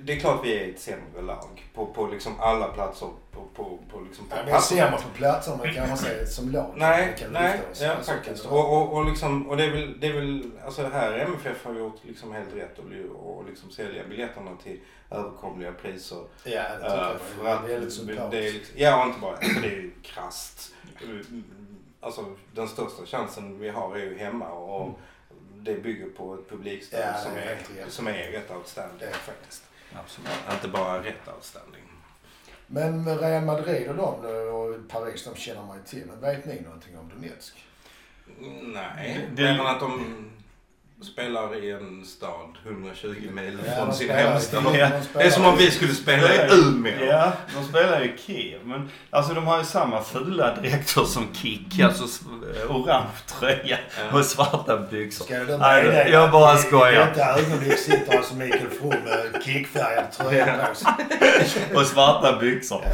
det 0.02 0.12
är 0.12 0.20
klart 0.20 0.40
vi 0.44 0.58
är 0.58 0.70
ett 0.70 0.80
sämre 0.80 1.22
lag 1.22 1.70
på, 1.74 1.86
på 1.86 2.06
liksom 2.06 2.40
alla 2.40 2.68
platser 2.68 3.08
på, 3.30 3.40
på, 3.54 3.78
på, 3.90 4.00
liksom 4.00 4.26
på 4.26 4.36
Ja, 4.36 4.42
vi 4.46 4.52
är 4.52 4.58
sämre 4.58 4.90
på 4.90 5.08
platser 5.14 5.58
men 5.62 5.74
kan 5.74 5.88
man 5.88 5.98
säga 5.98 6.26
som 6.26 6.50
lag. 6.50 6.74
Nej, 6.76 7.14
kan 7.18 7.32
nej, 7.32 7.60
oss. 7.72 7.80
ja, 7.82 7.96
Så 8.02 8.10
kan 8.10 8.16
faktiskt. 8.16 8.46
Och, 8.46 8.72
och, 8.72 8.92
och, 8.92 9.04
liksom, 9.04 9.48
och 9.48 9.56
det 9.56 9.64
är 9.64 9.70
väl, 9.70 10.00
det 10.00 10.06
är 10.06 10.12
väl, 10.12 10.50
alltså 10.64 10.82
det 10.82 10.88
här 10.88 11.18
MFF 11.18 11.64
har 11.64 11.74
gjort 11.74 12.00
liksom 12.02 12.32
helt 12.32 12.54
rätt 12.54 12.78
och, 12.78 12.84
och 13.36 13.44
liksom 13.48 13.70
sälja 13.70 14.02
biljetterna 14.08 14.50
till 14.62 14.80
överkomliga 15.10 15.72
priser. 15.72 16.18
Ja 16.44 16.62
det 16.62 16.74
tycker 16.74 16.94
Uh, 16.94 17.10
jag 17.10 17.20
för 17.20 17.46
att 17.46 17.68
väldigt 17.68 18.06
det 18.30 18.48
är 18.48 18.52
liksom, 18.52 18.74
ja, 18.76 19.02
och 19.02 19.06
inte 19.08 19.20
bara, 19.20 19.36
alltså 19.36 19.60
det 19.60 19.68
är 19.68 19.70
ju 19.70 19.90
krasst. 20.02 20.74
Alltså 22.00 22.24
den 22.52 22.68
största 22.68 23.06
chansen 23.06 23.58
vi 23.60 23.68
har 23.68 23.96
är 23.96 24.00
ju 24.00 24.18
hemma 24.18 24.48
och 24.48 24.98
det 25.64 25.74
bygger 25.82 26.06
på 26.16 26.34
ett 26.34 26.48
publikstöd 26.50 27.00
Ja, 27.14 27.20
som, 27.20 27.32
är 27.32 27.88
som 27.88 28.06
är 28.06 28.12
rätt 28.12 28.50
outstanding 28.50 28.96
Det 28.98 29.06
är 29.06 29.12
faktiskt. 29.12 29.64
Absolut. 29.92 30.30
Inte 30.52 30.68
bara 30.68 31.02
rätt 31.04 31.28
outstanding. 31.36 31.80
Men 32.66 33.04
med 33.04 33.20
Real 33.20 33.44
Madrid 33.44 33.88
och 33.88 33.94
de 33.96 34.04
och 34.48 34.88
Paris, 34.88 35.24
de 35.24 35.34
känner 35.36 35.62
man 35.62 35.76
ju 35.76 35.82
till. 35.82 36.06
Men 36.06 36.20
vet 36.20 36.44
ni 36.44 36.60
någonting 36.60 36.98
om 36.98 37.08
Donetsk? 37.08 37.64
Nej, 38.62 39.26
Det- 39.36 39.42
det, 39.42 39.56
men 39.56 39.66
att 39.66 39.80
de 39.80 40.30
spelar 41.04 41.64
i 41.64 41.70
en 41.70 42.04
stad 42.04 42.48
120 42.66 43.14
mil 43.32 43.58
Ja, 43.66 43.72
från 43.84 43.94
sin 43.94 44.10
hemstad. 44.10 44.62
de 44.64 44.72
Det 44.72 45.22
är 45.24 45.30
som 45.30 45.44
om 45.46 45.56
vi 45.56 45.70
skulle 45.70 45.94
spela 45.94 46.34
i 46.34 46.48
Umeå. 46.52 47.04
Ja, 47.04 47.32
de 47.54 47.64
spelar 47.68 48.04
i 48.04 48.12
Kiev. 48.26 48.60
Men 48.64 48.90
alltså 49.10 49.34
de 49.34 49.46
har 49.46 49.58
ju 49.58 49.64
samma 49.64 50.02
fula 50.02 50.54
dräkter 50.54 51.04
som 51.04 51.34
Kik. 51.34 51.80
Alltså 51.80 52.04
s- 52.04 52.20
orange 52.68 53.06
tröja 53.26 53.78
Ja. 54.12 54.18
och 54.18 54.24
svarta 54.24 54.76
byxor. 54.76 55.24
Ska 55.24 55.38
du 55.38 55.58
Nej, 55.58 55.84
meddela 55.84 56.08
jag 56.08 56.30
bara 56.30 56.52
att 56.52 56.60
skojar. 56.60 56.92
I 56.92 56.94
detta 56.94 57.38
ögonblick 57.40 57.78
sitter 57.78 58.16
alltså 58.16 58.34
Mikael 58.34 58.68
From 58.70 58.88
med 58.88 59.42
kickfärgad 59.44 60.12
tröja 60.12 60.66
på 60.68 60.74
sig. 60.74 60.92
Och 61.74 61.86
svarta 61.86 62.38
byxor. 62.40 62.84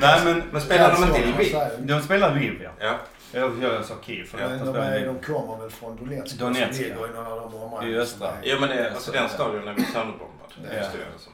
Nej 0.00 0.20
men 0.24 0.42
Men 0.52 0.60
spelar 0.62 0.92
de 0.92 1.04
inte 1.04 1.18
i 1.18 1.32
Lviv? 1.32 1.56
de 1.78 2.02
spelar 2.02 2.34
Lviv 2.34 2.68
ja. 2.80 2.98
Ja. 3.32 3.40
Jag, 3.40 3.74
jag 3.74 3.84
sa 3.84 3.94
Kiev 4.02 4.24
för 4.24 4.38
Men 4.38 4.52
att 4.52 4.74
de, 4.74 4.76
är, 4.76 5.06
de 5.06 5.18
kommer 5.18 5.56
väl 5.56 5.70
från 5.70 5.96
Donetsk? 5.96 6.38
Donetsk, 6.38 6.74
som 6.74 6.84
ligger 6.84 6.96
ja. 7.00 7.08
i 7.08 7.10
några 7.10 7.32
av 7.32 7.50
de 7.50 7.62
områdena. 7.62 7.92
I 7.92 7.96
östra. 7.96 8.30
Jo 8.42 8.56
men 8.60 8.68
det, 8.68 8.90
alltså 8.90 9.12
den 9.12 9.28
stadion 9.28 9.68
är 9.68 9.74
väl 9.74 9.84
sönderbombad. 9.84 10.50
Ja. 10.56 10.70
Det 10.70 10.76
jag 10.76 10.84
det 10.84 11.18
som. 11.18 11.32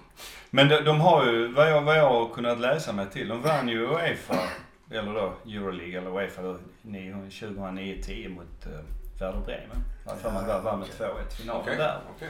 Men 0.51 0.69
de, 0.69 0.81
de 0.81 1.01
har 1.01 1.27
ju, 1.27 1.53
vad 1.53 1.71
jag, 1.71 1.83
vad 1.83 1.99
jag 1.99 2.09
har 2.09 2.29
kunnat 2.29 2.61
läsa 2.61 2.93
mig 2.93 3.07
till, 3.13 3.29
de 3.29 3.43
vann 3.43 3.69
ju 3.69 3.87
Uefa, 3.87 4.49
eller 4.91 5.15
då 5.15 5.33
Euroleague 5.47 5.99
eller 5.99 6.11
Uefa 6.11 6.43
då, 6.43 6.59
2009-10 6.83 8.29
mot 8.29 8.67
uh, 8.67 8.73
Werder 9.21 9.41
Bremen. 9.41 9.85
Jag 10.05 10.13
har 10.13 10.19
för 10.19 10.31
mig 10.31 10.51
att 10.51 10.65
vann 10.65 10.79
med 10.79 10.89
2-1 10.89 11.31
finalen 11.37 11.79
där. 11.79 11.99
okej. 12.17 12.29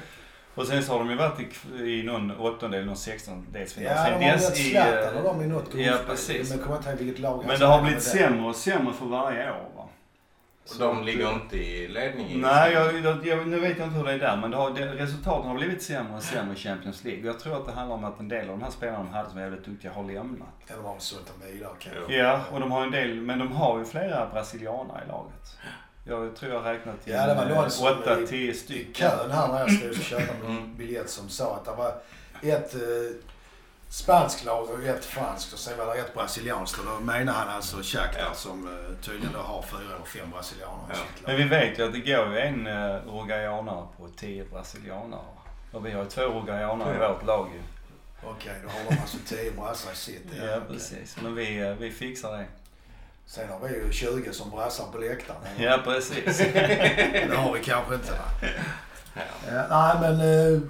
Och 0.56 0.66
sen 0.66 0.82
så 0.82 0.92
har 0.92 0.98
de 0.98 1.10
ju 1.10 1.16
varit 1.16 1.40
i, 1.40 1.82
i 1.82 2.02
någon 2.02 2.30
åttondel, 2.30 2.86
någon 2.86 2.96
sextondelsfinal. 2.96 3.92
Ja, 3.96 4.04
Sen 4.04 4.20
de 4.20 4.26
har 4.26 4.36
i, 4.36 4.38
Zlatan 4.40 5.14
eh, 5.14 5.16
och 5.16 5.24
de 5.24 5.42
i 5.42 5.46
något 5.46 5.74
Ja, 5.74 5.98
precis. 6.06 6.48
Men 6.48 6.58
jag 6.58 6.66
kommer 6.66 6.76
inte 6.76 6.90
ihåg 6.90 6.98
vilket 6.98 7.18
lag 7.18 7.44
Men 7.46 7.58
det 7.58 7.66
har 7.66 7.82
blivit 7.82 8.02
sämre 8.02 8.48
och 8.48 8.56
sämre 8.56 8.92
för 8.94 9.06
varje 9.06 9.50
år 9.50 9.70
va. 9.76 9.88
Och 10.70 10.78
de 10.78 11.04
ligger 11.04 11.32
inte 11.32 11.56
i 11.56 11.88
ledning 11.88 12.40
Nej, 12.40 12.72
jag, 12.72 13.00
jag, 13.00 13.26
jag, 13.26 13.48
nu 13.48 13.60
vet 13.60 13.78
jag 13.78 13.86
inte 13.86 13.98
hur 13.98 14.04
det 14.04 14.12
är 14.12 14.18
där 14.18 14.36
men 14.36 14.50
det 14.50 14.56
har, 14.56 14.70
det, 14.70 14.86
resultaten 14.86 15.48
har 15.48 15.56
blivit 15.56 15.82
sämre 15.82 16.16
och 16.16 16.22
sämre 16.22 16.54
i 16.54 16.58
Champions 16.58 17.04
League. 17.04 17.22
Och 17.22 17.28
jag 17.28 17.40
tror 17.40 17.56
att 17.56 17.66
det 17.66 17.72
handlar 17.72 17.96
om 17.96 18.04
att 18.04 18.20
en 18.20 18.28
del 18.28 18.50
av 18.50 18.58
de 18.58 18.62
här 18.62 18.70
spelarna 18.70 18.98
de 18.98 19.08
hade 19.08 19.28
som 19.28 19.38
var 19.38 19.42
jävligt 19.44 19.64
duktiga 19.64 19.92
har 19.92 20.04
lämnat. 20.04 20.48
Ja, 20.66 20.74
de 20.76 20.84
har 20.84 20.98
sålt 20.98 21.26
dem 21.26 21.52
vidare 21.52 21.72
kanske. 21.78 22.14
Ja, 22.16 22.40
och 22.52 22.60
de 22.60 22.72
har 22.72 22.82
en 22.82 22.90
del, 22.90 23.20
men 23.20 23.38
de 23.38 23.52
har 23.52 23.78
ju 23.78 23.84
flera 23.84 24.28
brasilianer 24.32 25.02
i 25.04 25.08
laget. 25.08 25.58
Jag 26.08 26.36
tror 26.36 26.52
jag 26.52 26.64
räknat 26.64 27.04
till 27.04 27.12
Ja, 27.12 27.26
det 27.26 27.34
var 27.34 27.44
någon 27.46 27.70
som 27.70 27.86
åtta, 27.86 28.20
i- 28.20 28.26
tio 28.26 28.50
I 28.50 28.54
stycken. 28.54 28.94
kön 29.10 29.30
här 29.30 29.48
när 29.48 29.58
jag 29.60 29.72
stod 29.72 29.90
och 29.90 29.96
köpte 29.96 30.46
Mm. 30.46 30.76
biljett 30.76 31.10
som 31.10 31.28
sa 31.28 31.54
att 31.56 31.64
det 31.64 31.70
var 31.72 31.94
ett 32.42 32.74
eh, 32.74 32.80
spanskt 33.88 34.44
lag 34.44 34.70
och 34.70 34.82
ett 34.84 35.04
franskt 35.04 35.52
och 35.52 35.58
sen 35.58 35.78
var 35.78 35.94
det 35.94 36.00
ett 36.00 36.14
brasilianskt. 36.14 36.78
Och 36.78 36.84
då 36.84 37.00
menar 37.00 37.32
han 37.32 37.48
alltså 37.48 37.76
Shakhtar 37.82 38.20
Ja. 38.28 38.34
som 38.34 38.66
eh, 38.68 39.04
tydligen 39.06 39.32
då 39.32 39.38
har 39.38 39.62
fyra 39.62 39.80
eller 39.96 40.04
fem 40.06 40.30
brasilianer 40.30 40.84
i 40.84 40.88
Ja. 40.88 40.94
sitt 40.94 41.26
Men 41.26 41.32
lag. 41.32 41.38
vi 41.42 41.48
vet 41.48 41.78
ju 41.78 41.82
att 41.86 41.92
det 41.92 41.98
går 42.00 42.32
ju 42.32 42.38
en 42.38 42.66
uh, 42.66 43.08
uruguayanare 43.08 43.86
på 43.96 44.08
tio 44.16 44.44
brasilianare. 44.44 45.20
Och 45.72 45.86
vi 45.86 45.90
har 45.92 46.02
ju 46.02 46.08
två 46.08 46.22
uruguayanare 46.22 46.94
i 46.96 46.98
Ja. 47.00 47.12
vårt 47.12 47.26
lag 47.26 47.48
ju. 47.54 47.60
Okej, 48.28 48.52
då 48.62 48.68
har 48.68 48.90
de 48.90 49.00
alltså 49.00 49.16
tio 49.26 49.50
brassar 49.52 49.92
i 49.92 49.96
sitt. 49.96 50.26
Ja, 50.38 50.42
okej. 50.56 50.60
precis. 50.70 51.16
Men 51.22 51.34
vi, 51.34 51.58
eh, 51.60 51.72
vi 51.72 51.90
fixar 51.90 52.32
det. 52.38 52.46
Sen 53.26 53.48
har 53.48 53.68
vi 53.68 53.74
ju 53.74 53.92
20 53.92 54.32
som 54.32 54.50
brassar 54.50 54.84
på 54.92 54.98
läktaren. 54.98 55.38
Ja, 55.58 55.78
precis. 55.84 56.38
Det 56.38 57.36
har 57.36 57.52
vi 57.52 57.60
kanske 57.60 57.94
inte 57.94 58.12
va? 58.12 58.18
Ja. 58.42 58.48
Ja, 59.52 59.66
nej 59.70 59.96
men 60.00 60.20
eh, 60.20 60.60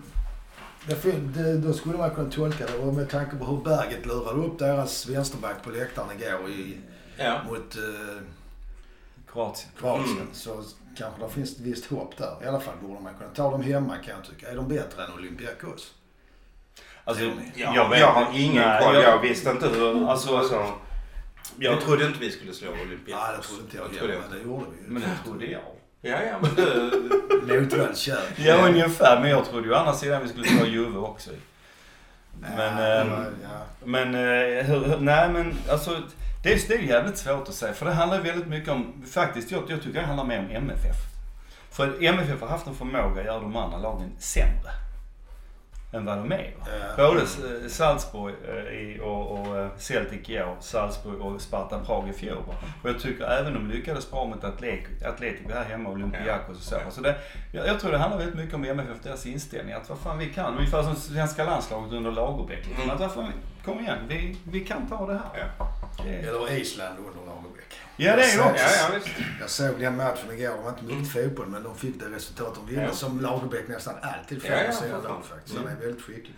det, 0.87 1.13
det, 1.13 1.59
då 1.59 1.73
skulle 1.73 1.99
man 1.99 2.11
kunna 2.11 2.31
tolka 2.31 2.67
det 2.67 2.79
och 2.79 2.95
med 2.95 3.11
tanke 3.11 3.37
på 3.37 3.45
hur 3.45 3.57
Berget 3.65 4.07
lurade 4.07 4.39
upp 4.47 4.59
deras 4.59 5.07
vänsterback 5.09 5.63
på 5.65 5.71
läktaren 5.71 6.09
igår 6.21 6.51
i, 6.51 6.77
Ja. 7.19 7.39
mot 7.49 7.77
eh, 7.77 8.23
Kroatien. 9.33 9.71
Kroatien 9.79 10.17
Mm. 10.17 10.29
så 10.33 10.63
kanske 10.99 11.23
det 11.25 11.31
finns 11.31 11.53
ett 11.53 11.61
visst 11.61 11.87
hopp 11.87 12.17
där. 12.19 12.37
I 12.45 12.47
alla 12.47 12.61
fall 12.61 12.75
borde 12.83 13.03
man 13.03 13.15
kunna 13.15 13.31
ta 13.31 13.51
dem 13.51 13.63
hemma 13.63 13.97
kan 13.97 14.15
jag 14.17 14.25
tycka. 14.25 14.51
Är 14.51 14.57
de 14.57 14.69
bättre 14.69 15.05
än 15.05 15.13
Olympiakos? 15.13 15.93
Alltså, 17.05 17.25
jag 17.55 17.75
jag, 17.77 17.89
vet 17.89 18.03
har 18.05 18.27
ingen 18.35 18.83
koll. 18.83 18.95
jag- 18.95 19.03
Jag, 19.03 19.21
visste 19.21 19.51
inte 19.51 19.69
hur... 19.69 20.09
Alltså- 20.11 20.37
Alltså, 20.37 20.73
jag 21.59 21.81
trodde 21.81 22.07
inte 22.07 22.19
vi 22.19 22.31
skulle 22.31 22.53
slå 22.53 22.69
Olympiakos. 22.71 23.23
Nej, 23.29 23.37
det 23.37 23.43
trodde 23.43 23.63
inte 23.63 23.77
jag 23.77 23.93
trodde 23.93 24.13
jag 24.13 24.23
men 24.23 24.25
inte. 24.25 24.39
det 24.39 24.51
gjorde 24.51 24.67
vi 24.71 24.85
ju. 24.85 24.91
Men 24.91 25.03
det 25.03 25.25
trodde 25.25 25.47
jag. 25.47 25.63
Ja, 26.01 26.23
ja, 26.23 26.39
men 26.41 26.55
du... 26.55 27.61
Motvalls 27.61 27.99
kör. 27.99 28.23
Ja, 28.37 28.67
ungefär. 28.69 29.21
Men 29.21 29.31
jag 29.31 29.45
trodde 29.45 29.67
ju 29.67 29.73
å 29.73 29.77
andra 29.77 29.93
sidan 29.93 30.23
vi 30.23 30.29
skulle 30.29 30.47
slå 30.47 30.67
Juve 30.67 30.99
också. 30.99 31.31
Men, 32.41 32.79
ja, 32.79 32.85
ehm, 32.85 33.09
ja. 33.43 33.67
Men, 33.85 34.15
eh, 34.15 34.65
hur, 34.65 34.99
nej 35.01 35.29
men 35.29 35.55
alltså. 35.71 36.03
Det 36.43 36.53
är, 36.53 36.69
det 36.69 36.75
är 36.75 36.79
jävligt 36.79 37.19
svårt 37.19 37.49
att 37.49 37.55
säga. 37.55 37.73
För 37.73 37.87
det 37.87 37.93
handlar 37.93 38.21
väldigt 38.21 38.47
mycket 38.47 38.69
om, 38.69 39.05
faktiskt 39.11 39.51
jag, 39.51 39.63
jag 39.69 39.83
tycker 39.83 40.01
det 40.01 40.07
handlar 40.07 40.25
mer 40.25 40.39
om 40.39 40.51
MFF. 40.51 40.97
För 41.71 42.05
MFF 42.05 42.41
har 42.41 42.49
haft 42.49 42.67
en 42.67 42.75
förmåga 42.75 43.21
att 43.21 43.27
göra 43.27 43.41
de 43.41 43.57
andra 43.57 43.79
lagen 43.79 44.13
sämre. 44.19 44.71
Än 45.97 46.05
vad 46.05 46.19
de 46.19 46.33
är. 46.33 46.55
Ja. 46.97 47.09
Både 47.09 47.27
Salzburg 47.69 48.35
eh, 48.45 49.03
och, 49.03 49.41
och 49.41 49.57
eh, 49.57 49.69
Celtic 49.77 50.29
i 50.29 50.43
år, 50.43 50.57
Salzburg 50.61 51.21
och 51.21 51.41
Sparta 51.41 51.81
Prag 51.87 52.09
i 52.09 52.13
fjol. 52.13 52.43
va. 52.47 52.55
Och 52.83 52.89
jag 52.89 53.01
tycker 53.01 53.25
även 53.25 53.55
de 53.55 53.71
lyckades 53.71 54.11
bra 54.11 54.25
mot 54.25 54.45
Atletico, 54.45 55.53
här 55.53 55.65
hemma, 55.65 55.91
Olympiakos 55.91 56.57
och 56.57 56.63
så. 56.63 56.77
Så 56.91 57.01
det, 57.01 57.17
jag, 57.53 57.81
tror 57.81 57.93
det 57.93 57.99
handlar 57.99 58.19
väldigt 58.19 58.37
mycket 58.37 58.55
om 58.55 58.65
MFF, 58.65 59.03
deras 59.03 59.27
inställning. 59.27 59.75
Att 59.75 59.89
vad 59.89 59.99
fan 59.99 60.19
vi 60.19 60.27
kan. 60.27 60.55
Ungefär 60.55 60.83
som 60.83 60.97
svenska 60.97 61.45
landslaget 61.45 61.93
under 61.93 62.11
Lagerbäck. 62.11 62.67
Liksom. 62.67 62.85
Mm. 62.85 62.95
Att 62.95 63.01
vad 63.01 63.13
fan, 63.13 63.33
kom 63.67 63.81
igen, 63.81 63.99
vi, 64.09 64.37
vi 64.45 64.61
kan 64.65 64.89
ta 64.89 65.07
det 65.07 65.13
här. 65.15 65.51
Ja, 65.59 65.69
Det, 66.05 66.11
Eller 66.29 66.53
Island 66.53 66.99
under 66.99 67.27
Lagerbäck. 67.27 67.75
ja 67.97 68.17
det 68.17 68.23
är 68.23 68.33
ju 68.33 68.39
Jag 68.39 68.51
också. 68.51 68.65
ja, 68.65 68.99
ja. 69.05 69.11
Jag 69.41 69.51
såg 69.51 69.81
den 69.81 69.97
matchen 69.97 70.31
igår. 70.33 70.57
Det 70.57 70.63
var 70.63 70.69
inte 70.71 70.85
mycket 70.85 71.13
fotboll 71.13 71.47
men 71.47 71.63
de 71.63 71.77
fick 71.77 72.01
det 72.01 72.09
resultat 72.17 72.55
de 72.55 72.67
ville 72.67 72.83
Ja. 72.83 72.93
som 72.93 73.21
Lagerbäck 73.21 73.69
nästan 73.69 73.95
alltid 74.03 74.43
får 74.43 74.51
Ja, 74.51 74.63
ja, 74.63 74.73
sina 74.73 74.99
lag 74.99 75.25
faktiskt. 75.25 75.57
Han 75.59 75.67
är 75.67 75.77
väldigt 75.77 76.03
skicklig. 76.05 76.35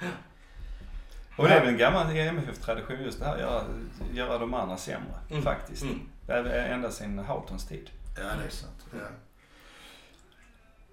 Och 1.37 1.49
det 1.49 1.55
är 1.55 1.61
väl 1.61 1.68
en 1.68 1.79
gammal 1.79 2.16
MFF-tradition 2.16 3.03
just 3.05 3.18
det 3.20 3.24
här, 3.26 3.39
göra, 3.39 3.64
göra 4.12 4.39
de 4.39 4.55
andra 4.55 4.76
sämre. 4.76 5.14
Mm. 5.31 5.43
Faktiskt. 5.43 5.83
Mm. 5.83 6.01
Det 6.26 6.33
är 6.33 6.72
ända 6.72 6.91
sedan 6.91 7.18
Hautons 7.18 7.66
tid. 7.68 7.91
Ja, 8.16 8.22
det 8.22 8.47
är 8.47 8.51
sant. 8.51 8.87
Ja. 8.93 8.99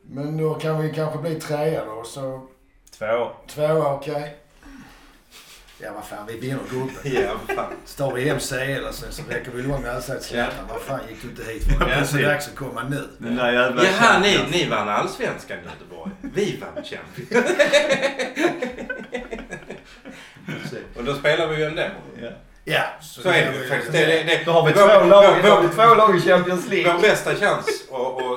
Men 0.02 0.38
då 0.38 0.54
kan 0.56 0.82
vi 0.82 0.94
kanske 0.94 1.20
bli 1.20 1.36
trea 1.36 1.86
då. 1.86 2.04
Så 2.04 2.48
Två. 2.92 3.32
tvåa, 3.48 3.94
okej. 3.94 4.38
Ja, 5.80 5.92
vad 5.96 6.06
fan, 6.06 6.26
vi 6.28 6.40
vinner 6.40 6.60
gruppen. 6.72 7.12
Ja, 7.24 7.32
vad 7.48 7.56
fan. 7.58 7.74
Så 7.86 7.98
tar 7.98 8.16
vi 8.16 8.30
hem 8.30 8.40
CL 8.40 8.86
och 8.88 8.94
sen 8.96 9.12
så 9.12 9.22
räcker 9.30 9.52
vi 9.52 9.62
lång 9.62 9.86
halvsida 9.86 10.18
till 10.20 10.28
Zlatan. 10.28 10.68
Vad 10.70 10.82
fan 10.82 11.00
gick 11.10 11.22
du 11.22 11.28
inte 11.30 11.44
hit 11.52 11.64
för? 11.64 11.86
Det 11.86 11.92
är 11.92 12.04
så 12.04 12.20
Ja, 12.20 12.28
dags 12.30 12.48
att 12.48 12.56
komma 12.56 12.84
nu. 12.90 13.04
Den 13.18 13.36
där 13.36 13.52
jävla 13.52 13.84
Jaha, 13.84 14.20
ni, 14.20 14.40
ni 14.52 14.70
vann 14.70 14.90
allsvenskan 14.90 15.58
i 15.58 15.62
Göteborg. 15.64 16.12
Vi 16.22 16.62
vann 16.62 16.84
Champions. 16.84 17.56
Och 20.96 21.04
då 21.04 21.14
spelar 21.16 21.48
vi 21.48 21.56
ju 21.58 21.64
ändå. 21.64 21.82
Ja. 22.22 22.30
Ja, 22.68 22.82
Så 23.02 23.30
är 23.30 23.52
det 23.52 23.58
ju 23.58 23.68
faktiskt. 23.70 23.92
Det, 23.92 24.06
det, 24.06 24.24
det, 24.24 24.42
Då 24.46 24.52
har 24.52 24.66
vi 24.68 24.74
två 24.74 24.80
lag, 25.10 25.36
vår- 25.44 25.76
två 25.76 25.96
i 26.18 26.22
Champions 26.22 26.68
League. 26.70 26.94
Vår 26.94 27.02
bästa 27.02 27.36
chans 27.36 27.66
att 27.92 28.30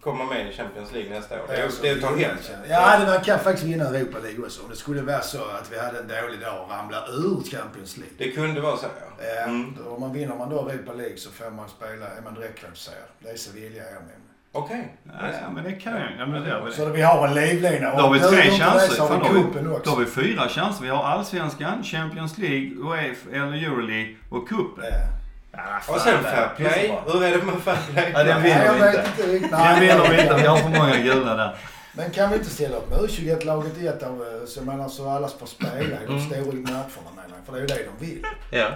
komma 0.00 0.24
med 0.24 0.48
i 0.50 0.52
Champions 0.52 0.92
League 0.92 1.10
nästa 1.18 1.34
år, 1.42 1.46
det 1.48 1.54
är 1.56 1.70
det 1.82 1.88
är 1.88 1.94
att 1.94 2.00
ta 2.02 2.16
hem 2.16 2.36
Ja, 2.68 2.98
det 2.98 3.06
man 3.06 3.20
kan 3.24 3.38
faktiskt 3.38 3.66
vinna 3.66 3.84
Europa 3.84 4.18
League 4.22 4.44
också. 4.44 4.62
Om 4.62 4.70
det 4.70 4.76
skulle 4.76 5.02
vara 5.02 5.20
så 5.20 5.38
att 5.38 5.72
vi 5.72 5.78
hade 5.78 5.98
en 5.98 6.08
dålig 6.08 6.40
dag 6.40 6.64
och 6.64 6.70
ramlar 6.70 7.02
ur 7.10 7.42
Champions 7.50 7.96
League. 7.96 8.14
Det 8.18 8.30
kunde 8.32 8.60
vara 8.60 8.76
så, 8.76 8.86
ja. 8.86 9.24
Ja, 9.36 9.42
Mm. 9.44 9.76
då, 9.78 9.90
om 9.90 10.00
man 10.00 10.12
vinner 10.12 10.36
man 10.36 10.50
då 10.50 10.68
Europa 10.68 10.92
League 10.92 11.16
så 11.16 11.30
får 11.30 11.50
man 11.50 11.68
spela, 11.68 12.06
är 12.06 12.22
man 12.24 12.34
direktkvalificerad. 12.34 13.08
Det 13.18 13.30
är 13.30 13.36
Sevilla 13.36 13.76
i 13.76 13.80
år 13.80 13.84
nämligen. 13.84 14.20
Okej. 14.52 14.96
Ja, 15.42 15.50
men 15.54 15.64
det 15.64 15.72
kan 15.72 15.92
jag. 15.92 16.08
Ja, 16.18 16.26
men 16.26 16.42
det 16.42 16.50
har 16.50 16.62
vi. 16.66 16.72
Så 16.72 16.84
vi 16.86 17.02
har 17.02 17.28
en 17.28 17.34
livlina. 17.34 17.90
Då 17.96 18.02
har 18.02 18.12
vi 18.14 18.20
tre 18.20 18.36
det, 18.36 18.50
chanser. 18.50 18.96
Då, 18.96 19.02
har 19.04 19.32
vi, 19.34 19.68
också. 19.68 19.82
då 19.84 19.90
har 19.90 20.00
vi 20.00 20.06
fyra 20.06 20.48
chanser. 20.48 20.82
Vi 20.82 20.88
har 20.88 21.04
Allsvenskan, 21.04 21.82
Champions 21.84 22.38
League, 22.38 22.70
UEFA 22.82 23.30
eller 23.30 23.52
Euroleague 23.66 24.16
och 24.30 24.48
cupen. 24.48 24.84
Ja. 24.84 25.19
Ja, 25.52 25.60
Och 25.94 26.00
sen 26.00 26.22
fair 26.24 26.50
det 26.56 26.64
är 26.64 26.70
play. 26.70 26.88
så. 27.06 27.12
Hur 27.12 27.24
är 27.24 27.30
det 27.38 27.42
med 27.44 27.54
fair 27.62 27.78
play? 27.92 28.10
Ja, 28.14 28.24
den 28.24 28.42
vinner 28.42 28.64
jag 28.64 28.72
vi 28.74 28.80
vet 28.80 28.94
inte. 28.94 29.08
inte 29.10 29.32
riktigt. 29.32 29.50
Den 29.50 29.80
vinner 29.80 30.08
vi 30.10 30.20
inte. 30.22 30.34
Vi 30.34 30.46
har 30.46 30.56
för 30.56 30.68
många 30.68 30.96
gula 30.98 31.34
där. 31.36 31.56
Men 31.92 32.10
kan 32.10 32.30
vi 32.30 32.36
inte 32.36 32.50
ställa 32.50 32.76
upp 32.76 32.90
med 32.90 32.98
U21-laget 32.98 33.78
i 33.78 33.86
ett 33.86 34.02
av, 34.02 34.22
eh, 34.22 34.46
så 34.46 34.62
man 34.62 34.80
alltså 34.80 35.08
alla 35.08 35.28
får 35.28 35.46
spela 35.46 35.72
i 36.02 36.06
de 36.06 36.14
Mm. 36.14 36.26
stora 36.26 36.44
matcherna 36.56 37.10
menar 37.16 37.36
jag. 37.36 37.46
För 37.46 37.52
det 37.52 37.58
är 37.58 37.60
ju 37.60 37.66
det 37.66 37.90
de 37.98 38.06
vill. 38.06 38.24
Ja. 38.50 38.68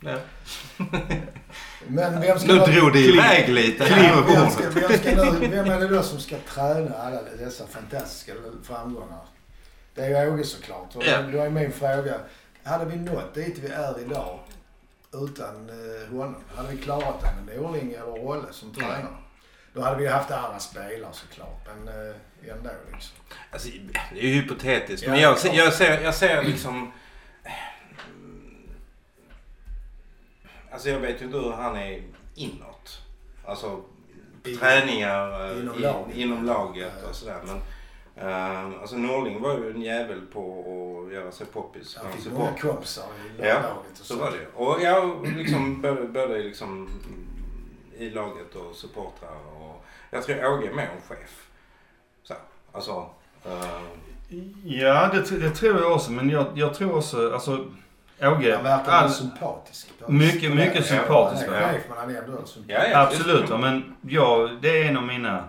ja. 0.00 0.16
Men 1.86 2.20
vem 2.20 2.38
ska 2.38 2.52
Nu 2.52 2.58
drog 2.58 2.92
det 2.92 2.98
iväg 2.98 3.48
lite 3.48 3.82
med 3.96 4.24
Vem, 4.26 4.50
ska, 4.50 4.62
vem, 4.70 4.98
ska 4.98 5.30
vem 5.40 5.70
är 5.70 5.80
det 5.80 5.88
då 5.88 6.02
som 6.02 6.20
ska 6.20 6.36
träna 6.54 6.90
alla 6.96 7.20
dessa 7.38 7.66
fantastiska 7.66 8.32
framgångar? 8.62 9.18
Det 9.94 10.04
är 10.04 10.24
ju 10.24 10.32
Åge 10.32 10.44
såklart. 10.44 10.96
Och 10.96 11.02
Ja. 11.06 11.18
Då 11.32 11.38
är 11.38 11.50
min 11.50 11.72
fråga, 11.72 12.14
hade 12.64 12.84
vi 12.84 12.96
nått 12.96 13.34
dit 13.34 13.58
vi 13.62 13.68
är 13.68 14.00
idag 14.00 14.38
utan 15.12 15.70
eh, 15.70 16.10
honom? 16.10 16.44
Hade 16.56 16.68
vi 16.68 16.82
klarat 16.82 17.20
det 17.20 17.42
med 17.44 17.62
Norling 17.62 17.92
eller 17.92 18.04
Rolle 18.04 18.52
som 18.52 18.74
tränare? 18.74 19.06
Då 19.72 19.80
hade 19.80 19.96
vi 19.96 20.06
haft 20.06 20.30
andra 20.30 20.58
spelare 20.58 21.12
såklart, 21.12 21.66
men 21.66 21.88
eh, 21.88 22.14
ändå 22.56 22.70
liksom. 22.92 23.16
Alltså, 23.50 23.68
det 24.12 24.20
är 24.20 24.24
ju 24.24 24.32
hypotetiskt. 24.32 25.06
Ja, 25.06 25.12
Men 25.12 25.20
jag, 25.20 25.38
klart. 25.38 25.54
jag, 25.54 25.72
ser, 25.72 26.00
jag 26.00 26.14
ser 26.14 26.42
liksom... 26.42 26.92
alltså 30.70 30.88
jag 30.88 31.00
vet 31.00 31.20
ju 31.20 31.24
inte 31.26 31.38
hur 31.38 31.52
han 31.52 31.76
är 31.76 32.02
inåt. 32.34 33.02
Alltså 33.44 33.84
träningar 34.60 35.50
eh, 35.50 35.58
inom 35.60 35.78
i, 35.78 35.80
laget. 35.80 36.16
inom 36.16 36.46
laget 36.46 37.04
och 37.08 37.14
sådär. 37.14 37.40
Men 37.46 37.60
eh, 38.20 38.66
alltså 38.80 38.96
Norling 38.96 39.40
var 39.42 39.58
ju 39.58 39.70
en 39.70 39.82
jävel 39.82 40.20
på 40.32 40.64
att 41.08 41.14
göra 41.14 41.32
sig 41.32 41.46
poppis 41.46 41.98
Han 42.02 42.12
fick 42.12 42.32
många 42.32 42.52
kompisar 42.60 43.04
i 43.38 43.42
Ja, 43.46 43.54
laget. 43.54 44.00
och 44.00 44.06
Så 44.06 44.16
var 44.16 44.30
det 44.30 44.46
Och 44.54 44.82
jag 44.82 45.26
liksom 45.36 45.82
både, 45.82 46.02
både 46.08 46.38
liksom 46.38 46.88
i 47.98 48.10
laget 48.10 48.54
och 48.54 48.74
supportrar 48.76 49.30
och 49.60 49.84
jag 50.10 50.22
tror 50.22 50.36
Åge 50.46 50.68
är 50.68 50.74
mer 50.74 50.82
en 50.96 51.16
chef. 51.16 51.48
Så, 52.22 52.34
alltså. 52.72 53.10
eh, 53.44 53.80
Ja, 54.64 55.10
det, 55.12 55.36
det 55.40 55.50
tror 55.50 55.80
jag 55.80 55.92
också. 55.92 56.12
Men 56.12 56.30
jag, 56.30 56.46
jag 56.54 56.74
tror 56.74 56.96
också, 56.96 57.32
alltså 57.32 57.64
Åge, 58.22 58.54
Han 58.54 58.64
verkar 58.64 58.92
all, 58.92 59.10
sympatisk. 59.10 59.88
Mycket, 60.08 60.54
mycket 60.54 60.76
Ja, 60.76 60.82
sympatisk, 60.82 61.46
Han 61.46 61.54
är 61.54 61.72
chef 61.72 61.82
men 61.88 61.98
han 61.98 62.10
är 62.16 62.22
ändå 62.22 62.36
sympatisk. 62.46 62.64
ja, 62.66 62.86
ja, 62.88 63.00
absolut. 63.02 63.48
Men 63.50 63.94
ja, 64.00 64.48
det 64.62 64.82
är 64.82 64.84
en 64.88 64.96
av 64.96 65.02
mina 65.02 65.44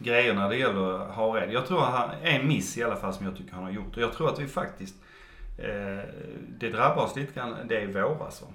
grejer 0.00 0.34
när 0.34 0.48
det 0.48 0.56
gäller 0.56 0.98
Hared. 0.98 1.52
Jag 1.52 1.66
tror 1.66 1.84
att 1.84 1.92
han, 1.92 2.10
en 2.22 2.48
miss 2.48 2.78
i 2.78 2.82
alla 2.82 2.96
fall 2.96 3.14
som 3.14 3.26
jag 3.26 3.36
tycker 3.36 3.52
han 3.52 3.64
har 3.64 3.70
gjort. 3.70 3.96
Och 3.96 4.02
jag 4.02 4.12
tror 4.12 4.28
att 4.28 4.38
vi 4.38 4.48
faktiskt, 4.48 4.94
eh, 5.58 6.04
det 6.58 6.70
drabbar 6.70 7.02
oss 7.02 7.16
lite 7.16 7.32
grann 7.32 7.56
det 7.68 7.82
i 7.82 7.86
våras. 7.86 8.20
Alltså. 8.20 8.44
Va? 8.44 8.52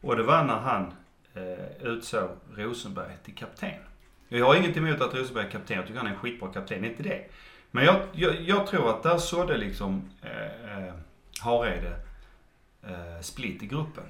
Och 0.00 0.16
det 0.16 0.22
var 0.22 0.44
när 0.44 0.58
han 0.58 0.92
eh, 1.34 1.86
utsåg 1.86 2.28
Rosenberg 2.56 3.12
till 3.24 3.34
kapten. 3.34 3.80
Jag 4.28 4.46
har 4.46 4.54
inget 4.54 4.76
emot 4.76 5.00
att 5.00 5.14
Rosenberg 5.14 5.46
är 5.46 5.50
kapten. 5.50 5.76
Jag 5.76 5.86
tycker 5.86 5.98
han 5.98 6.06
är 6.06 6.12
en 6.12 6.18
skitbra 6.18 6.52
kapten. 6.52 6.84
Inte 6.84 7.02
det. 7.02 7.24
Men 7.70 7.84
jag, 7.84 7.96
jag, 8.12 8.40
jag 8.40 8.66
tror 8.66 8.90
att 8.90 9.02
där 9.02 9.18
sådde 9.18 9.56
liksom 9.56 10.10
eh, 10.22 10.86
eh, 10.86 10.94
Harede 11.40 11.96
eh, 12.86 13.14
eh, 13.14 13.20
split 13.20 13.62
i 13.62 13.66
gruppen. 13.66 14.04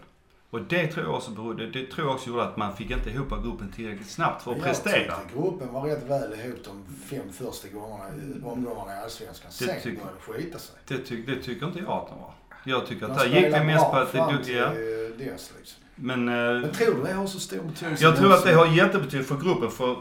Och 0.55 0.63
det 0.63 0.87
tror 0.87 1.05
jag 1.07 1.15
också 1.15 1.31
berodde, 1.31 1.67
det 1.71 1.87
tror 1.91 2.07
jag 2.07 2.15
också 2.15 2.29
gjorde 2.31 2.43
att 2.43 2.57
man 2.57 2.77
fick 2.77 2.91
inte 2.91 3.11
ihop 3.11 3.29
gruppen 3.31 3.73
tillräckligt 3.77 4.11
snabbt 4.11 4.43
för 4.43 4.51
att 4.51 4.57
Jag 4.57 4.67
prestera. 4.67 4.95
tyckte 5.17 5.35
gruppen 5.39 5.73
var 5.73 5.83
rätt 5.87 6.03
väl 6.03 6.33
ihop 6.33 6.59
de 6.65 6.85
fem 7.11 7.33
första 7.33 7.69
gångerna, 7.69 8.05
omgångarna 8.45 9.01
i 9.01 9.03
Allsvenskan. 9.03 9.51
Det 9.59 9.65
Sen 9.65 9.75
tycker- 9.83 9.91
började 10.01 10.17
det 10.27 10.33
skita 10.43 10.59
sig. 10.59 10.77
Det, 10.89 10.99
tyck, 10.99 11.27
det 11.27 11.43
tycker 11.43 11.67
inte 11.67 11.79
jag 11.79 11.89
att 11.89 12.09
de 12.09 12.19
var. 12.21 12.31
Jag 12.65 12.87
tycker 12.87 13.07
att 13.07 13.19
där 13.19 13.25
gick 13.25 13.35
det 13.35 13.41
spelade 13.41 13.65
mest 13.65 13.85
på 13.85 13.97
att 13.97 14.13
det... 14.13 14.53
Ja, 14.53 14.69
dess 15.19 15.53
liksom. 15.59 15.79
men... 15.95 16.29
eh, 16.29 16.35
Men 16.61 16.71
tror 16.73 16.95
du 16.95 17.03
det 17.03 17.13
har 17.13 17.27
så 17.27 17.41
stor 17.41 17.63
betydelse? 17.63 18.05
jag 18.05 18.17
tror 18.17 18.33
att 18.35 18.45
det 18.45 18.53
har 18.55 18.67
jättebetydelse 18.67 19.35
för 19.35 19.43
gruppen 19.45 19.71
för 19.71 19.97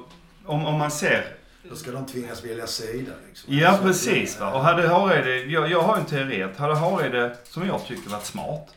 om, 0.46 0.66
om 0.66 0.78
man 0.78 0.92
ser... 0.92 1.36
Då 1.70 1.76
ska 1.76 1.92
de 1.92 2.06
tvingas 2.06 2.46
välja 2.46 2.68
sida 2.68 3.12
liksom. 3.28 3.54
Ja 3.58 3.78
Så- 3.78 3.84
precis 3.84 4.40
va. 4.40 4.54
Och 4.54 4.60
hade 4.64 4.88
Hareide, 4.88 5.36
jag, 5.38 5.72
jag 5.72 5.82
har 5.82 5.98
en 5.98 6.06
teori 6.06 6.44
att 6.44 6.58
hade 6.58 6.76
Hareide, 6.76 7.38
som 7.44 7.68
jag 7.68 7.86
tycker 7.86 8.10
varit 8.10 8.26
smart, 8.26 8.70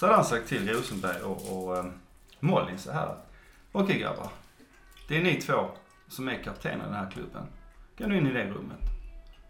så 0.00 0.06
hade 0.06 0.16
han 0.16 0.24
sagt 0.24 0.48
till 0.48 0.72
Rosenberg 0.72 1.22
och, 1.22 1.52
och 1.68 1.78
um, 1.78 1.92
Molin 2.40 2.78
så 2.78 2.92
här. 2.92 3.14
Okej 3.72 3.98
grabbar. 3.98 4.28
Det 5.08 5.16
är 5.16 5.22
ni 5.22 5.34
två 5.34 5.70
som 6.08 6.28
är 6.28 6.42
kaptener 6.44 6.76
i 6.76 6.86
den 6.86 6.94
här 6.94 7.10
klubben. 7.10 7.42
Gå 7.98 8.06
nu 8.06 8.18
in 8.18 8.26
i 8.26 8.32
det 8.32 8.44
rummet. 8.44 8.78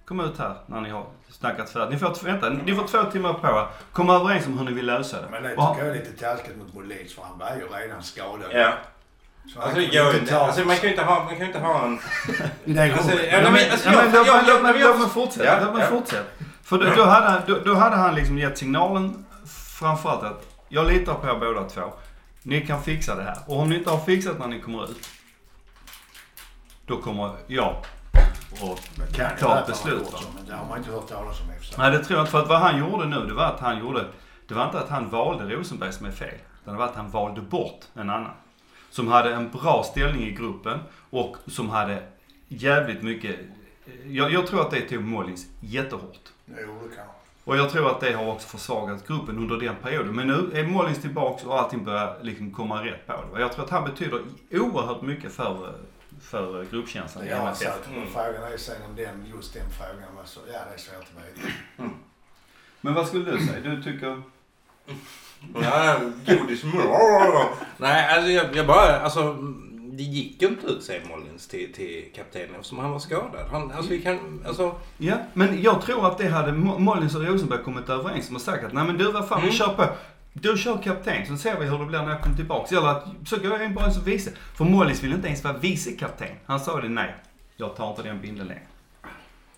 Kom 0.05 0.21
ut 0.21 0.39
här 0.39 0.55
när 0.67 0.81
ni 0.81 0.91
har 0.91 1.07
snackat 1.29 1.71
färdigt. 1.71 1.91
Ni 1.93 1.99
får, 1.99 2.25
vänta, 2.25 2.49
ni 2.51 2.75
får 2.75 2.87
två 2.87 3.03
timmar 3.11 3.33
på 3.33 3.47
er. 3.47 3.67
Kom 3.93 4.11
överens 4.11 4.47
om 4.47 4.59
hur 4.59 4.65
ni 4.65 4.73
vill 4.73 4.87
lösa 4.87 5.21
det. 5.23 5.29
Men 5.31 5.43
det 5.43 5.57
Och- 5.57 5.75
tycker 5.75 5.87
jag 5.87 5.97
är 5.97 6.01
lite 6.01 6.13
taskigt 6.25 6.57
mot 6.57 6.75
Molins 6.75 7.15
för 7.15 7.23
han 7.23 7.39
var 7.39 7.51
ju 7.57 7.87
redan 7.87 8.03
skadad. 8.03 8.51
Ja. 8.53 8.73
Alltså, 9.57 9.81
jag, 9.81 10.17
inte 10.17 10.41
alltså 10.41 10.65
man 10.65 10.77
kan 10.77 10.85
ju 10.85 10.91
inte 10.91 11.03
ha, 11.05 11.25
man 11.25 11.37
kan 11.37 11.47
inte 11.47 11.59
ha 11.59 11.85
en... 11.85 11.93
Alltså, 12.93 13.13
ja, 13.13 13.23
Ja, 13.43 13.51
men, 13.51 13.71
alltså, 13.71 13.89
ja, 13.91 14.03
men, 14.05 14.15
jag- 14.15 14.27
låt, 14.27 14.49
jag- 14.49 14.63
mig- 14.63 14.81
jag- 14.81 15.11
fortsätta. 15.13 15.45
Ja, 15.45 15.87
ja. 16.13 16.23
För 16.63 16.79
då, 16.79 16.95
då, 16.97 17.05
hade 17.05 17.27
han, 17.27 17.43
då, 17.47 17.59
då 17.65 17.75
hade 17.75 17.97
han 17.97 18.15
liksom 18.15 18.39
gett 18.39 18.59
signalen 18.59 19.25
framförallt 19.81 20.23
att 20.23 20.57
jag 20.69 20.87
litar 20.87 21.15
på 21.15 21.27
er 21.27 21.39
båda 21.41 21.69
två. 21.69 21.93
Ni 22.43 22.67
kan 22.67 22.83
fixa 22.83 23.15
det 23.17 23.23
här. 23.23 23.37
Och 23.47 23.59
om 23.59 23.69
ni 23.69 23.77
inte 23.77 23.91
har 23.91 23.99
fixat 23.99 24.39
när 24.39 24.49
ni 24.49 24.61
kommer 24.61 24.85
ut. 24.91 25.09
Då 26.87 26.97
kommer 26.97 27.37
jag 27.47 27.77
och 28.63 28.79
kan 29.13 29.37
ta 29.37 29.49
vara 29.49 29.61
ett 29.61 29.69
att 29.71 29.79
han 29.81 29.93
har 29.93 29.97
beslut. 29.97 30.03
gjort 30.03 30.13
va. 30.13 30.19
så, 30.19 30.29
Men 30.37 30.47
det 30.47 30.55
har 30.55 30.67
man 30.67 30.79
inte 30.79 30.91
hört 30.91 31.09
talas 31.09 31.41
om. 31.41 31.47
Nej 31.79 31.91
det 31.91 32.05
tror 32.05 32.17
jag 32.19 32.23
inte. 32.23 32.31
För 32.31 32.43
att 32.43 32.49
vad 32.49 32.61
han 32.61 32.79
gjorde 32.79 33.07
nu 33.07 33.27
det 33.27 33.35
var 33.35 33.45
att 33.45 33.61
han 33.61 33.79
gjorde. 33.79 34.07
Det 34.49 34.55
var 34.55 34.65
inte 34.65 34.81
att 34.81 34.89
han 34.89 35.11
valde 35.11 35.55
Rosenberg 35.55 35.93
som 35.93 36.07
är 36.07 36.11
fel. 36.11 36.35
Utan 36.63 36.75
det 36.75 36.79
var 36.79 36.87
att 36.87 36.97
han 36.97 37.11
valde 37.11 37.41
bort 37.41 37.85
en 37.95 38.11
annan. 38.11 38.33
Som 38.91 39.09
hade 39.09 39.35
en 39.35 39.51
bra 39.51 39.85
ställning 39.91 40.23
i 40.23 40.33
gruppen 40.33 40.79
och 41.11 41.37
som 41.47 41.71
hade 41.71 42.03
jävligt 42.49 43.03
mycket. 43.03 43.37
Jag, 44.05 44.33
jag 44.33 44.47
tror 44.47 44.61
att 44.61 44.71
det 44.71 44.81
tog 44.81 45.03
Mollins 45.03 45.47
jättehårt. 45.61 46.29
Jo, 46.47 46.55
det 46.89 46.97
kan 46.97 47.05
Och 47.45 47.57
jag 47.57 47.71
tror 47.71 47.91
att 47.91 48.01
det 48.01 48.13
har 48.13 48.27
också 48.33 48.49
försvagat 48.49 49.07
gruppen 49.09 49.37
under 49.37 49.57
den 49.57 49.77
perioden. 49.83 50.17
Men 50.17 50.27
nu 50.27 50.51
är 50.55 50.67
Mollins 50.67 51.01
tillbaks 51.01 51.45
och 51.45 51.59
allting 51.61 51.85
börjar 51.85 52.17
liksom 52.23 52.51
komma 52.51 52.85
rätt 52.85 53.07
på 53.07 53.13
det. 53.13 53.29
Och 53.33 53.41
jag 53.41 53.53
tror 53.53 53.65
att 53.65 53.71
han 53.71 53.85
betyder 53.85 54.21
oerhört 54.53 55.03
mycket 55.03 55.33
för, 55.33 55.75
för 56.23 56.65
gruppkänslan 56.71 57.25
i 57.25 57.29
MFF. 57.29 57.59
sagt, 57.59 57.89
Mm. 57.89 58.09
frågan 58.13 58.53
är 58.53 58.57
sen 58.57 58.83
om 58.91 58.97
den, 58.97 59.27
just 59.37 59.55
den 59.55 59.71
frågan 59.71 60.17
var 60.17 60.25
så, 60.25 60.41
ja 60.53 60.59
det 60.69 60.75
är 60.75 60.79
svårt 60.79 61.03
att 61.17 61.39
veta. 61.39 61.91
Men 62.81 62.95
vad 62.95 63.07
skulle 63.07 63.31
du 63.31 63.47
säga? 63.47 63.61
Du 63.71 63.83
tycker... 63.83 64.23
Ja, 65.63 65.97
godis. 66.27 66.65
Nej, 67.77 68.15
alltså 68.15 68.31
jag, 68.31 68.57
jag 68.57 68.67
bara, 68.67 69.01
alltså 69.01 69.37
det 69.97 70.03
gick 70.03 70.43
ju 70.43 70.49
inte 70.49 70.67
ut 70.67 70.83
sig 70.83 71.03
Mollins 71.09 71.49
till, 71.49 71.73
till 71.73 72.05
kapten 72.15 72.55
eftersom 72.55 72.79
han 72.79 72.91
var 72.91 72.99
skadad. 72.99 73.47
Han, 73.51 73.73
alltså 73.73 73.91
vi 73.91 74.03
kan, 74.03 74.45
alltså. 74.47 74.75
Ja, 74.99 75.15
men 75.35 75.63
jag 75.63 75.83
tror 75.83 76.07
att 76.07 76.19
det 76.19 76.29
hade 76.29 76.53
Mo- 76.53 76.79
Mollins 76.79 77.15
och 77.15 77.25
Rosenberg 77.27 77.63
kommit 77.65 77.89
överens 77.89 78.29
om 78.31 78.35
och 78.37 78.41
sagt 78.43 78.65
att 78.65 78.73
nej 78.73 78.85
men 78.85 78.99
du 78.99 79.13
vad 79.13 79.29
fan, 79.29 79.41
vi 79.41 79.47
Mm. 79.47 79.57
kör 79.59 79.69
på. 79.75 79.85
Du 80.33 80.57
kör 80.59 80.79
kapten, 80.83 81.27
så 81.27 81.37
ser 81.37 81.61
vi 81.61 81.67
hur 81.67 81.79
det 81.79 81.85
blir 81.87 82.03
när 82.03 82.11
jag 82.11 82.23
kommer 82.23 82.37
tillbaks. 82.37 82.73
Eller 82.73 82.89
att, 82.89 83.05
så 83.27 83.37
går 83.37 83.51
jag 83.51 83.65
in 83.65 83.75
bara 83.75 83.91
som 83.91 84.05
vice. 84.05 84.31
För 84.57 84.65
Mollins 84.65 85.03
vill 85.03 85.13
inte 85.13 85.27
ens 85.27 85.45
vara 85.45 85.57
vice 85.59 85.91
kapten. 85.93 86.29
Han 86.47 86.61
sa 86.61 86.81
det, 86.81 86.89
nej. 86.89 87.15
Jag 87.57 87.77
tar 87.77 87.91
inte 87.91 88.03
den 88.03 88.21
bilden 88.21 88.47
längre. 88.47 88.63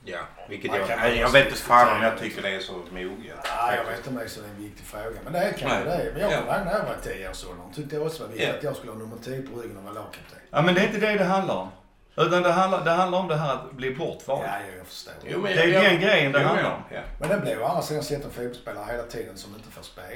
Ja, 0.04 0.18
vilket 0.48 0.70
Man 0.70 0.80
jag, 0.80 0.88
jag, 0.90 1.16
jag 1.16 1.30
vet 1.30 1.46
inte 1.46 1.58
fan 1.58 1.96
om 1.96 2.02
jag 2.02 2.18
tycker 2.18 2.42
det 2.42 2.48
är 2.48 2.60
så 2.60 2.72
moget. 2.72 3.36
Ja, 3.44 3.74
jag 3.76 3.84
vet 3.84 3.96
inte 3.98 4.10
om 4.10 4.16
det 4.16 4.24
är 4.24 4.28
så 4.28 4.40
en 4.44 4.62
viktig 4.62 4.86
fråga. 4.86 5.16
Men 5.24 5.32
det 5.32 5.38
är 5.38 5.52
kanske 5.52 5.78
det. 5.84 6.10
Men 6.12 6.22
jag 6.22 6.32
Ja. 6.32 6.36
kommer 6.40 6.56
ihåg 6.56 6.66
när 6.66 6.72
jag 6.72 6.84
var 6.84 6.96
10 7.02 7.30
års 7.30 7.44
ålder. 7.44 7.64
tyckte 7.74 7.96
jag 7.96 8.06
också 8.06 8.22
var 8.22 8.28
viktigt 8.28 8.48
Ja. 8.48 8.54
att 8.58 8.62
jag 8.62 8.76
skulle 8.76 8.92
ha 8.92 8.98
nummer 8.98 9.16
10 9.24 9.42
på 9.42 9.60
ryggen 9.60 9.76
och 9.76 9.82
vara 9.84 9.94
lagkapten. 9.94 10.38
Ja 10.50 10.62
men 10.62 10.74
det 10.74 10.80
är 10.80 10.86
inte 10.86 10.98
det 11.00 11.12
det 11.18 11.24
handlar 11.24 11.54
om. 11.56 11.68
Utan 12.16 12.42
det 12.42 12.52
handlar, 12.52 12.84
det 12.84 12.90
handlar 12.90 13.18
om 13.18 13.28
det 13.28 13.36
här 13.36 13.54
att 13.54 13.72
bli 13.72 13.94
bortvald. 13.94 14.42
Ja, 14.46 14.54
jag 14.78 14.86
förstår. 14.86 15.14
Jo, 15.26 15.38
men 15.40 15.56
Det 15.56 15.62
är 15.62 15.68
jag- 15.68 15.84
den 15.84 16.00
grejen 16.00 16.32
det 16.32 16.40
Jo, 16.42 16.46
handlar 16.48 16.70
om. 16.70 16.82
Ja. 16.90 17.00
Men 17.20 17.28
det 17.28 17.36
blev 17.38 17.62
å 17.62 17.64
andra 17.66 17.82
sidan 17.82 18.02
sett 18.02 18.24
en 18.24 18.30
fotbollsspelare 18.30 18.84
hela 18.92 19.02
tiden 19.02 19.36
som 19.38 19.54
inte 19.54 19.70
får 19.70 19.82
spela. 19.82 20.06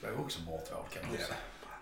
Det 0.00 0.06
är 0.06 0.20
också 0.20 0.40
bortvald 0.40 0.84
kan 0.94 1.02
man 1.02 1.16
Ja. 1.20 1.26
säga. 1.26 1.36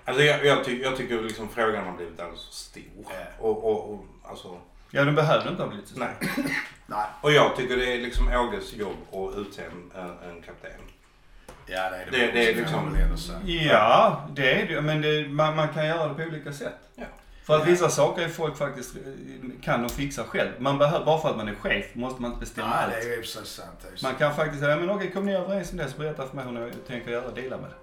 Alltså 0.05 0.23
jag, 0.23 0.45
jag, 0.45 0.65
ty, 0.65 0.83
jag 0.83 0.97
tycker 0.97 1.21
liksom 1.23 1.49
frågan 1.49 1.85
har 1.87 1.93
blivit 1.93 2.21
alldeles 2.21 2.47
för 2.47 2.55
stor. 2.55 2.83
Ja. 3.09 3.17
Och, 3.39 3.65
och, 3.65 3.91
och 3.93 4.05
alltså, 4.31 4.59
Ja, 4.95 5.05
den 5.05 5.15
behövde 5.15 5.49
inte 5.51 5.63
ha 5.63 5.69
blivit 5.69 5.89
så. 5.89 5.99
nej. 5.99 6.09
Nej. 6.87 7.07
Och 7.21 7.33
jag 7.33 7.57
tycker 7.57 7.77
det 7.77 7.95
är 7.95 7.99
liksom 8.01 8.29
Åges 8.29 8.73
jobb 8.75 8.97
att 9.13 9.39
utse 9.39 9.63
en, 9.63 10.01
en, 10.03 10.09
en 10.31 10.43
kapten. 10.43 10.71
Ja, 11.67 11.91
det 11.91 11.97
är 11.97 12.07
det. 12.11 12.19
Det- 12.27 12.33
det 12.33 12.51
är 12.51 12.55
liksom-. 12.55 12.97
Ja, 13.47 14.29
det 14.33 14.63
är 14.63 14.67
det 14.69 14.81
Men 14.81 15.01
det, 15.03 15.29
man, 15.29 15.57
man 15.57 15.69
kan 15.69 15.87
göra 15.87 16.09
det 16.09 16.15
på 16.15 16.23
olika 16.31 16.53
sätt. 16.53 16.75
Ja. 16.95 17.05
För 17.45 17.55
att 17.55 17.61
Ja. 17.61 17.67
vissa 17.67 17.89
saker 17.89 18.23
är 18.23 18.29
folk 18.29 18.57
faktiskt 18.57 18.97
eh, 18.97 19.03
kan 19.63 19.85
och 19.85 19.91
fixa 19.91 20.25
själv. 20.25 20.51
Man 20.59 20.79
behöver, 20.79 21.05
bara 21.05 21.19
för 21.21 21.31
att 21.31 21.37
man 21.37 21.49
är 21.49 21.55
chef 21.55 21.95
måste 21.95 22.23
man 22.23 22.31
inte 22.31 22.41
bestämma 22.41 22.69
Nej, 22.69 22.85
allt. 22.85 22.93
det 22.93 23.01
är 23.09 23.13
ju 23.15 23.19
och 23.21 23.27
sig 23.27 23.47
sant. 23.47 23.69
det 23.83 23.89
är 23.89 23.93
ju 23.93 23.99
Man 24.03 24.15
kan 24.15 24.35
faktiskt 24.35 24.61
säga, 24.63 24.77
men 24.77 24.91
okej 24.91 25.11
kom 25.11 25.27
ni 25.27 25.35
överens 25.35 25.71
om 25.73 25.77
det 25.79 25.89
så 25.89 25.99
berätta 25.99 26.27
för 26.27 26.37
mig 26.37 26.45
hur 26.45 26.53
ni 26.53 26.73
tänker 26.89 27.11
göra, 27.11 27.31
dela 27.31 27.57
med 27.57 27.71
det. 27.71 27.77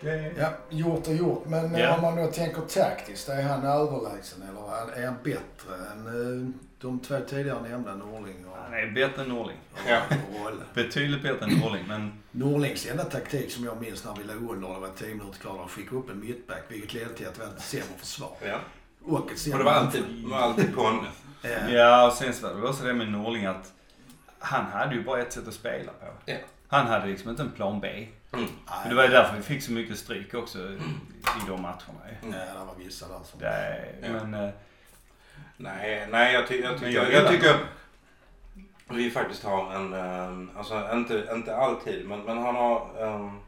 Det 0.00 0.32
Ja, 0.38 0.48
gjort 0.70 1.06
och 1.08 1.14
gjort. 1.14 1.44
Men 1.46 1.74
Ja. 1.74 1.94
om 1.94 2.02
man 2.02 2.16
då 2.16 2.26
tänker 2.26 2.60
taktiskt, 2.60 3.28
är 3.28 3.42
han 3.42 3.64
överlägsen 3.64 4.42
eller 4.42 4.92
är 5.02 5.06
han 5.06 5.16
bättre 5.24 5.74
än 5.92 6.06
eh, 6.06 6.48
de 6.80 7.00
två 7.00 7.18
tidigare 7.28 7.68
nämnda 7.68 7.94
Norling 7.94 8.46
och, 8.46 8.56
Han 8.64 8.74
är 8.74 8.90
bättre 8.90 9.22
än 9.22 9.28
Norling. 9.28 9.56
Ja. 9.88 10.00
Betydligt 10.74 11.22
bättre 11.22 11.46
än 11.46 11.58
Norling, 11.58 11.84
men 11.88 12.12
Norlings 12.30 12.86
enda 12.86 13.04
taktik 13.04 13.50
som 13.52 13.64
jag 13.64 13.80
minns 13.80 14.04
när 14.04 14.14
vi 14.14 14.24
låg 14.24 14.50
under, 14.54 14.68
det 14.74 14.80
var 14.80 14.88
10 14.98 15.08
minuter 15.14 15.38
kvar, 15.38 15.64
att 15.64 15.70
skicka 15.70 15.96
upp 15.96 16.10
en 16.10 16.20
mittback 16.20 16.62
vilket 16.68 16.94
ledde 16.94 17.14
till 17.14 17.26
att 17.28 17.38
vi 17.38 17.42
hade 17.44 17.56
ett 17.56 17.62
sämre 17.62 17.84
försvar. 17.98 18.32
Ja. 18.46 18.58
Och 19.04 19.32
ett 19.32 19.52
Och 19.52 19.58
det 19.58 19.64
var 19.64 19.72
alltid, 19.72 20.02
var 20.30 20.38
alltid 20.38 20.74
på 20.74 20.84
en... 20.84 20.98
Ja. 21.42 21.68
Ja, 21.70 22.06
och 22.06 22.12
sen 22.12 22.32
så 22.34 22.54
var 22.54 22.60
det 22.60 22.68
också 22.68 22.84
det 22.84 22.94
med 22.94 23.08
Norling 23.12 23.46
att 23.46 23.72
han 24.38 24.64
hade 24.66 24.94
ju 24.94 25.04
bara 25.04 25.20
ett 25.22 25.32
sätt 25.32 25.48
att 25.48 25.54
spela 25.54 25.92
på. 25.92 26.06
Ja. 26.24 26.36
Han 26.68 26.86
hade 26.86 27.06
liksom 27.06 27.30
inte 27.30 27.42
en 27.42 27.50
plan 27.50 27.80
B. 27.80 28.06
Mm. 28.38 28.50
Nej, 28.66 28.88
det 28.88 28.94
var 28.94 29.02
ju 29.02 29.08
därför 29.08 29.36
vi 29.36 29.42
fick 29.42 29.62
så 29.62 29.72
mycket 29.72 29.98
stryk 29.98 30.34
också 30.34 30.58
i 30.58 30.78
de 31.48 31.62
matcherna. 31.62 32.00
ju. 32.22 32.28
Ja, 32.30 32.60
det 32.60 32.66
var 32.66 32.74
vissa 32.84 33.08
där 33.08 33.20
som... 33.24 33.40
Ja. 33.40 34.10
Men 34.12 34.34
eh, 34.34 34.50
Nej, 35.56 36.08
nej 36.10 36.34
jag, 36.34 36.48
ty, 36.48 36.60
jag, 36.60 36.70
Men 36.70 36.80
tycker, 36.80 37.02
jag 37.02 37.12
jag, 37.12 37.28
tycker 37.28 37.56
vi 38.88 39.10
faktiskt 39.10 39.44
har 39.44 39.74
en, 39.74 39.92
ehm, 39.92 40.50
alltså 40.56 40.88
inte, 40.92 41.28
inte 41.32 41.56
alltid, 41.56 42.08
men, 42.08 42.20
men 42.20 42.38
han 42.38 42.54
har 42.54 42.90
um, 42.98 43.40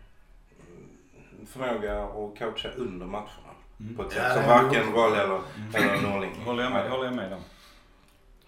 förmåga 1.46 2.02
att 2.02 2.38
coacha 2.38 2.68
under 2.76 3.06
matcherna. 3.06 3.52
Mm. 3.80 3.96
På 3.96 4.02
ett 4.02 4.12
sätt 4.12 4.32
som 4.32 4.42
varken 4.42 4.92
Roll 4.92 5.12
eller, 5.12 5.40
eller 5.74 6.02
Norling. 6.02 6.42
håller 6.44 6.62
jag 6.62 6.72
med, 6.72 6.90
håller 6.90 7.04
jag 7.04 7.14
med 7.14 7.32
om. 7.32 7.40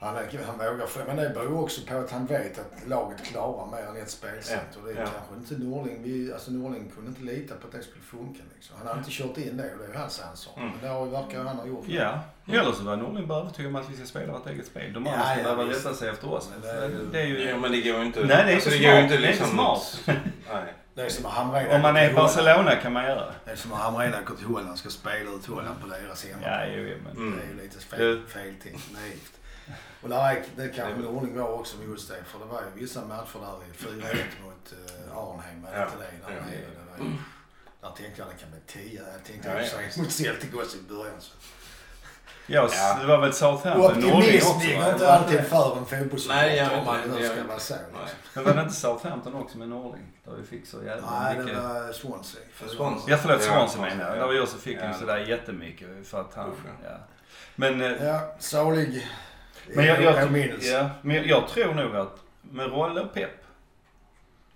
Han, 0.00 0.16
är- 0.16 0.44
han 0.46 0.58
vågar 0.58 1.06
men 1.06 1.16
det 1.16 1.28
beror 1.30 1.60
också 1.62 1.80
på 1.86 1.96
att 1.98 2.10
han 2.10 2.26
vet 2.26 2.58
att 2.58 2.88
laget 2.88 3.24
klarar 3.24 3.66
mer 3.70 3.88
än 3.88 3.96
ett 4.02 4.10
spelsätt. 4.10 4.60
Ja, 4.74 4.80
Och 4.80 4.86
det 4.86 4.92
är 4.92 4.96
ja. 5.00 5.06
kanske 5.16 5.34
inte 5.54 5.64
Norling, 5.64 6.02
vi, 6.02 6.32
alltså 6.32 6.50
Norling 6.50 6.92
kunde 6.94 7.08
inte 7.08 7.22
lita 7.22 7.54
på 7.54 7.66
att 7.66 7.72
det 7.72 7.82
skulle 7.82 8.02
funka. 8.04 8.42
Liksom. 8.54 8.76
Han 8.78 8.86
hade 8.86 8.98
inte 8.98 9.10
kört 9.10 9.36
in 9.38 9.56
det 9.56 9.72
och 9.72 9.78
det 9.78 9.84
är 9.84 9.88
ju 9.88 9.94
hans 9.94 10.20
ansvar. 10.20 10.54
Mm. 10.56 10.68
Men 10.70 10.80
det 10.80 10.88
har, 10.88 11.06
verkar 11.06 11.44
han 11.44 11.56
ha 11.56 11.66
gjort. 11.66 11.84
Ja, 11.88 12.18
eller 12.48 12.72
så 12.72 12.82
var 12.84 12.96
Norling 12.96 13.26
bara 13.26 13.40
övertygad 13.40 13.68
om 13.70 13.76
att 13.76 13.90
vi 13.90 13.96
ska 13.96 14.06
spela 14.06 14.32
vårt 14.32 14.46
eget 14.46 14.66
spel. 14.66 14.92
De 14.92 15.06
andra 15.06 15.12
Ja, 15.20 15.24
ska 15.24 15.36
ja, 15.36 15.42
behöva 15.42 15.72
rätta 15.72 15.94
sig 15.94 16.08
efter 16.08 16.32
oss. 16.32 16.48
Men 16.52 16.60
det 16.60 16.70
är 16.70 16.88
ju- 16.88 17.06
Det 17.12 17.20
är 17.20 17.26
ju... 17.26 17.48
Ja, 17.50 17.56
men 17.56 17.72
det 17.72 17.80
går 17.82 17.96
ju 17.98 18.02
inte. 18.06 18.20
Nej, 18.20 18.28
det 18.28 18.34
är 18.50 18.54
alltså, 18.54 18.70
inte 18.70 18.84
ju 18.84 18.90
smart. 18.90 19.02
inte 19.02 19.16
Det 19.16 19.26
är 19.26 19.32
inte 19.32 19.42
liksom 19.44 19.48
smart. 19.48 20.00
Nej. 20.52 20.74
Det 20.94 21.02
är 21.02 21.08
som 21.08 21.26
att 21.26 21.32
Hamrén 21.32 21.70
Om 21.70 21.82
man 21.82 21.96
är 21.96 22.00
Holland. 22.00 22.16
Barcelona 22.16 22.76
kan 22.76 22.92
man 22.92 23.04
göra 23.04 23.32
det. 23.44 23.50
Är 23.52 23.56
som 23.56 23.72
att 23.72 23.78
Hamrén 23.78 24.14
åker 24.24 24.34
till 24.34 24.46
Holland 24.46 24.78
ska 24.78 24.88
spela 24.88 25.30
ut 25.30 25.46
Holland 25.46 25.80
på 25.82 25.86
deras 25.88 26.26
hemma. 26.26 26.42
Ja, 26.44 26.66
jo, 26.66 26.94
men... 27.04 27.16
Mm. 27.16 27.38
Det 27.38 27.44
är 27.44 27.48
ju 27.56 27.62
lite 27.62 27.78
fel, 27.78 27.98
Du- 28.00 28.26
fel 28.26 28.54
ting. 28.62 28.80
Naivt. 28.94 29.32
Och 30.02 30.08
där 30.08 30.30
är, 30.30 30.42
det 30.56 30.68
kanske 30.68 31.00
Norling 31.00 31.38
var 31.38 31.48
också 31.52 31.76
med 31.78 31.88
just 31.88 32.08
det. 32.08 32.24
För 32.26 32.38
det 32.38 32.44
var 32.44 32.60
ju 32.60 32.80
vissa 32.80 33.00
matcher 33.04 33.38
där 33.40 33.90
i 33.90 34.00
4-1 34.00 34.16
mot 34.44 34.72
uh, 34.72 35.18
Arnhem. 35.18 35.62
Var 35.62 35.70
det 35.70 35.78
Ja. 35.78 35.84
inte 35.84 35.96
det? 35.98 36.26
Där, 36.26 36.34
Ja. 36.38 36.44
nere. 36.46 36.56
det 36.96 37.02
var 37.02 37.10
ju, 37.10 37.16
där 37.80 37.90
tänkte 37.90 38.20
jag 38.22 38.28
det 38.30 38.34
kan 38.42 38.50
bli 38.50 38.60
10. 38.66 39.02
Jag 39.14 39.24
tänkte 39.24 39.48
Ja, 39.48 39.80
ja. 39.96 40.02
mot 40.02 40.12
Celtic 40.12 40.54
också 40.54 40.76
i 40.78 40.82
början. 40.82 41.14
Så. 41.20 41.32
Ja, 42.46 42.68
Ja. 42.72 42.96
det 43.00 43.06
var 43.06 43.18
väl 43.20 43.32
Southampton, 43.32 44.00
Norling 44.00 44.14
Optimism 44.16 44.46
också 44.50 44.66
ligger 44.66 44.80
va? 44.80 44.92
inte 44.92 45.12
alltid 45.12 45.40
för 45.40 45.78
en 45.78 45.86
fotbollssupporter 45.86 46.28
Nej, 46.42 46.56
jag 46.56 46.78
om 46.78 46.84
man 46.86 46.96
inte. 47.04 47.14
nu 47.16 47.24
Jag 47.24 47.32
ska 47.36 47.44
vara 47.44 47.58
så. 47.58 47.74
Liksom. 47.74 48.16
Men 48.34 48.44
var 48.44 48.54
det 48.54 48.62
inte 48.62 48.74
Southampton 48.74 49.34
också 49.34 49.58
med 49.58 49.68
Norling? 49.68 50.12
Där 50.24 50.32
vi 50.32 50.46
fick 50.46 50.66
så 50.66 50.82
jävla 50.84 51.20
Nej, 51.20 51.36
det 51.36 51.44
mycket... 51.44 51.58
var 51.62 51.92
Swansea. 51.92 52.40
Swansea. 52.76 53.04
Ja 53.14 53.16
förlåt, 53.22 53.42
Swansea 53.42 53.80
menar 53.80 54.04
jag. 54.08 54.16
ja. 54.16 54.20
Där 54.26 54.32
vi 54.32 54.40
också 54.40 54.56
fick 54.58 54.78
Ja. 54.80 54.88
ju 54.88 54.94
sådär 54.94 55.18
jättemycket 55.18 55.88
för 56.08 56.20
att 56.20 56.34
han... 56.34 56.52
Ja. 56.84 56.90
Men, 57.56 57.80
eh, 57.80 58.04
Ja, 58.06 58.34
salig 58.38 59.08
men, 59.76 59.84
jag, 59.84 60.02
jag, 60.02 60.20
påminnelse. 60.26 60.68
ja, 60.70 60.90
men 61.02 61.16
jag, 61.16 61.26
jag 61.26 61.48
tror 61.48 61.74
nog 61.74 61.96
att 61.96 62.16
med 62.42 62.70
Rolle 62.70 63.00
och 63.00 63.14
Pep 63.14 63.30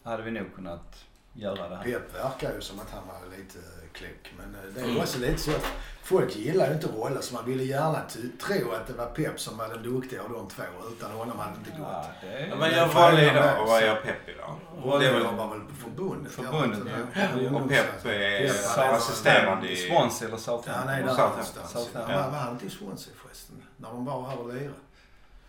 hade 0.03 0.23
vi 0.23 0.31
nog 0.31 0.55
kunnat 0.55 1.05
göra 1.33 1.69
det 1.69 1.77
här. 1.77 1.85
Pep 1.85 2.15
verkar 2.15 2.55
ju 2.55 2.61
som 2.61 2.81
att 2.81 2.91
han 2.91 3.03
var 3.07 3.37
lite 3.37 3.59
klok. 3.93 4.33
Men 4.39 4.55
eh, 4.55 4.61
det 4.75 4.81
är 4.81 4.87
ju 4.95 5.01
också 5.01 5.19
lite 5.19 5.39
så 5.39 5.51
att 5.51 5.67
folk 6.03 6.37
gillar 6.37 6.67
ju 6.69 6.75
inte 6.75 6.87
Rolle 6.87 7.23
så 7.23 7.35
man 7.35 7.45
ville 7.47 7.65
gärna 7.65 8.01
tro 8.41 8.73
att 8.73 8.87
det 8.87 8.93
var 8.93 9.07
Pep 9.07 9.41
som 9.41 9.57
var 9.57 9.69
den 9.69 9.83
duktiga 9.83 10.23
av 10.23 10.31
de 10.33 10.49
två. 10.49 10.62
Utan 10.97 11.11
honom 11.11 11.39
hade 11.39 11.53
det 11.53 11.59
inte 11.59 11.71
gått. 11.71 11.89
Ja, 11.93 12.05
det 12.21 12.27
är... 12.27 12.47
Gör 12.47 12.85
är 12.85 12.89
frågan 12.89 13.11
Rolle 13.11 13.23
med 13.23 13.35
idag 13.35 13.61
och 13.62 13.69
vad 13.69 13.83
gör 13.83 13.95
Pep 13.97 14.29
idag? 14.29 14.57
Rolle 14.85 15.05
Det 15.05 15.11
är 15.11 15.15
väl- 15.15 15.23
jobbar 15.23 15.49
väl 15.49 15.61
på 15.61 15.75
förbundet? 15.75 16.33
Förbundet, 16.33 16.93
han 17.15 17.45
ja. 17.45 17.51
Och 17.62 17.69
Pep 17.69 18.07
är 18.07 18.95
assisterande 18.95 19.69
i... 19.73 19.77
Swansea 19.77 20.29
eller 20.29 20.37
Ja, 20.37 20.41
Southampton? 20.41 20.87
nej, 20.87 21.03
Och 21.03 21.09
där 21.09 21.29
någonstans. 21.29 21.71
Southampton. 21.71 22.15
Var 22.33 22.39
han 22.39 22.53
inte 22.53 22.67
i 22.67 22.71
Swansea 22.71 23.15
förresten? 23.23 23.62
När 23.77 23.89
de 23.89 24.05
var 24.05 24.23
här 24.29 24.39
och 24.39 24.55
lirade? 24.55 24.75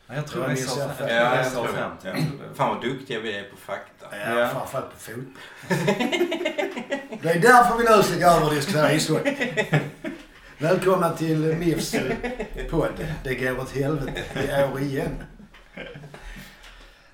Ja, 0.07 0.15
jag 0.15 0.27
tror 0.27 0.43
jag. 0.43 0.51
Jag. 0.51 1.37
Ja. 1.37 1.43
Tror 1.51 1.67
det. 2.03 2.55
Fan 2.55 2.69
vad 2.75 2.81
duktiga 2.81 3.19
vi 3.19 3.37
är 3.37 3.43
på 3.43 3.57
fakta. 3.57 4.05
Ja, 4.11 4.39
Ja. 4.39 4.49
framförallt 4.49 4.91
på 4.93 4.99
fotboll. 4.99 5.25
det 7.21 7.29
är 7.29 7.39
därför 7.39 7.77
vi 7.77 7.83
nu 7.97 8.03
ska 8.03 8.15
gå 8.29 8.35
över 8.35 8.47
och 8.47 8.55
diskutera 8.55 8.91
ishockey. 8.93 9.65
Välkomna 10.57 11.09
till 11.09 11.37
MIFs 11.59 11.95
podd. 12.69 13.07
Det 13.23 13.35
går 13.35 13.59
åt 13.59 13.71
helvete 13.71 14.21
i 14.35 14.73
år 14.73 14.79
igen. 14.81 15.23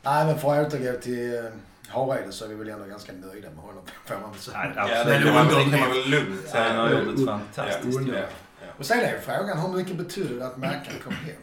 Nej, 0.03 0.25
men 0.25 0.39
för 0.39 0.61
att 0.61 0.67
återgå 0.73 0.99
till 1.01 1.35
eh, 1.37 1.43
Hareide 1.87 2.31
så 2.31 2.45
är 2.45 2.49
vi 2.49 2.55
väl 2.55 2.69
ändå 2.69 2.85
ganska 2.85 3.11
nöjda 3.13 3.49
med 3.49 3.59
honom. 3.59 3.83
Får 4.05 4.15
man 4.21 4.31
väl 4.31 4.39
säga. 4.39 4.71
Ja, 4.75 5.03
det 5.03 5.21
kan 5.23 5.33
man, 5.33 5.47
väl 5.47 6.09
lugnt 6.09 6.41
Han 6.41 6.51
säga. 6.51 6.73
har 6.81 6.89
gjort 6.89 7.03
Ja, 7.05 7.11
ett 7.13 7.25
fantastiskt 7.55 8.01
jobb. 8.07 8.15
Och 8.79 8.85
sen 8.85 8.99
är 8.99 9.19
frågan 9.25 9.59
hur 9.59 9.67
mycket 9.77 9.95
betyder 9.95 10.35
det 10.39 10.45
att 10.45 10.57
Mackan 10.57 10.93
kom 11.03 11.13
hem? 11.13 11.35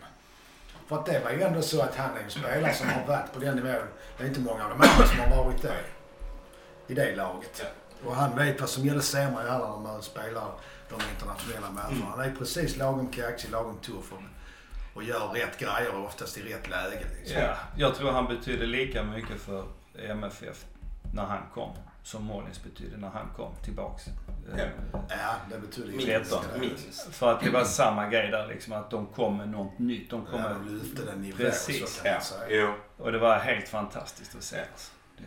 För 0.88 0.96
att 0.96 1.06
det 1.06 1.20
var 1.24 1.30
ju 1.30 1.42
ändå 1.42 1.62
så 1.62 1.82
att 1.82 1.96
han 1.96 2.16
är 2.16 2.20
en 2.20 2.30
spelare 2.30 2.74
som 2.74 2.88
har 2.88 3.06
varit 3.06 3.32
på 3.32 3.40
den 3.40 3.56
nivån. 3.56 3.88
Det 4.18 4.24
är 4.24 4.28
inte 4.28 4.40
många 4.40 4.64
av 4.64 4.70
de 4.70 4.74
andra 4.74 5.06
som 5.06 5.18
har 5.18 5.44
varit 5.44 5.62
det. 5.62 5.76
I 6.86 6.94
det 6.94 7.16
laget. 7.16 7.62
Och 8.04 8.16
han 8.16 8.36
vet 8.36 8.60
vad 8.60 8.68
som 8.68 8.84
gäller 8.84 9.00
semihallar 9.00 9.70
när 9.70 9.78
man 9.78 10.02
spelar 10.02 10.50
de 10.88 11.00
internationella 11.14 11.70
matcherna. 11.70 12.06
Han 12.16 12.20
är 12.20 12.34
precis 12.38 12.76
lagom 12.76 13.08
kaxig, 13.08 13.50
lagom 13.50 13.78
tuff 13.78 14.12
och, 14.94 15.02
gör 15.02 15.28
rätt 15.28 15.58
grejer 15.58 15.94
och 15.94 16.04
oftast 16.04 16.38
i 16.38 16.42
rätt 16.42 16.70
läge. 16.70 17.06
Liksom. 17.18 17.40
Ja, 17.42 17.56
jag 17.76 17.94
tror 17.94 18.10
han 18.10 18.26
betydde 18.26 18.66
lika 18.66 19.02
mycket 19.02 19.40
för 19.40 19.64
MFF 20.08 20.64
när 21.14 21.22
han 21.22 21.42
kom 21.54 21.70
som 22.02 22.24
Mollins 22.24 22.62
betydde 22.64 22.96
när 22.96 23.08
han 23.08 23.28
kom 23.36 23.52
tillbaks. 23.64 24.04
Ja. 24.56 24.62
Eh, 24.62 24.68
Ja, 25.08 25.34
det 25.50 25.58
betyder 25.58 25.88
ju 25.88 25.96
Minst. 26.60 27.14
För 27.14 27.32
att 27.32 27.40
det 27.40 27.50
var 27.50 27.64
samma 27.64 28.08
grej 28.08 28.30
där 28.30 28.46
liksom 28.46 28.72
att 28.72 28.90
de 28.90 29.06
kom 29.06 29.36
med 29.36 29.48
något 29.48 29.78
nytt. 29.78 30.10
De 30.10 30.26
kom 30.26 30.40
Ja, 30.40 30.48
de 30.48 30.78
lyfte 30.78 31.04
den 31.04 31.22
nivån 31.22 31.38
Precis, 31.38 31.96
så 31.96 32.02
kan 32.02 32.12
Ja, 32.12 32.20
jo. 32.48 32.74
och 32.96 33.12
det 33.12 33.18
var 33.18 33.38
helt 33.38 33.68
fantastiskt 33.68 34.36
att 34.36 34.42
se. 34.42 34.56
Det, 35.16 35.22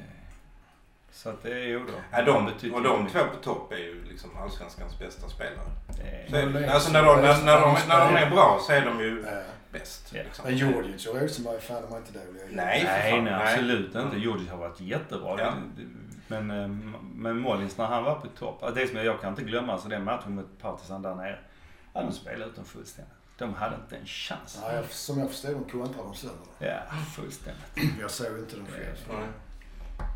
så 1.12 1.30
att 1.30 1.44
det 1.44 1.52
är 1.54 1.68
ju 1.68 1.80
då. 1.80 1.94
Ja, 2.12 2.22
de, 2.22 2.48
och 2.74 2.84
de 2.84 3.08
två 3.08 3.20
på 3.20 3.44
topp 3.44 3.72
är 3.72 3.78
ju 3.78 4.04
liksom 4.06 4.38
allsvenskans 4.38 5.00
bästa 5.00 5.30
spelare. 5.30 5.72
Så, 6.30 6.72
alltså 6.74 6.88
så- 6.88 6.94
när 6.94 7.04
de, 7.04 7.22
när, 7.22 7.44
när, 7.46 7.62
de, 7.62 7.76
de 7.76 7.88
när 7.88 8.12
de 8.14 8.18
är 8.18 8.30
bra 8.30 8.60
så 8.68 8.72
är 8.72 8.86
de 8.86 9.00
ju 9.00 9.26
bäst. 9.72 10.12
Liksom. 10.14 10.46
Men 10.46 10.58
Djurdjic 10.58 11.08
och 11.08 11.22
Rosenberg, 11.22 11.62
fan 11.62 11.82
de 11.82 11.92
var 11.92 11.98
inte 11.98 12.12
dåliga. 12.12 12.44
Nej, 12.52 12.80
för 12.82 13.22
Nej, 13.22 13.34
absolut 13.34 13.96
inte. 13.96 14.18
Djurdjic 14.18 14.50
har 14.50 14.58
varit 14.58 14.80
jättebra. 14.82 15.36
Ja. 15.40 15.46
Det- 15.46 15.82
det- 15.84 15.88
Men, 16.40 16.52
eh, 16.52 16.68
men 17.16 17.38
Mollins 17.40 17.78
när 17.78 17.86
han 17.86 18.04
var 18.04 18.16
på 18.20 18.28
topp. 18.28 18.76
Det 18.76 18.88
som 18.88 18.98
jag 18.98 19.22
kan 19.22 19.30
inte 19.30 19.42
glömma, 19.44 19.74
alltså 19.74 19.88
den 19.88 20.04
matchen 20.04 20.36
mot 20.36 20.60
Partisan 20.62 21.02
där 21.02 21.16
nere. 21.16 21.40
Ja, 21.94 22.02
de 22.02 22.12
spelade 22.12 22.46
ut 22.46 22.56
dem 22.56 22.66
fullständigt. 22.66 23.14
De 23.38 23.54
hade 23.54 23.76
inte 23.76 23.96
en 23.98 24.06
chans. 24.06 24.60
Jag- 24.74 24.86
som 24.92 25.20
jag 25.20 25.30
förstår 25.30 25.50
de 25.54 25.64
kontrade 25.64 26.04
dem 26.08 26.16
sönder. 26.16 26.38
Ja, 26.60 26.80
fullständigt. 27.16 27.64
Jag 28.02 28.12
såg 28.12 28.40
inte 28.40 28.56
dem 28.56 28.66
själv. 28.68 28.98
Nej. 29.20 29.28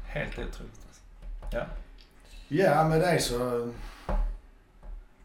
Helt 0.07 0.31
otroligt 0.31 0.79
alltså. 0.87 1.01
Ja. 1.51 1.65
Ja, 2.47 2.83
med 2.89 3.01
det 3.01 3.19
så 3.21 3.71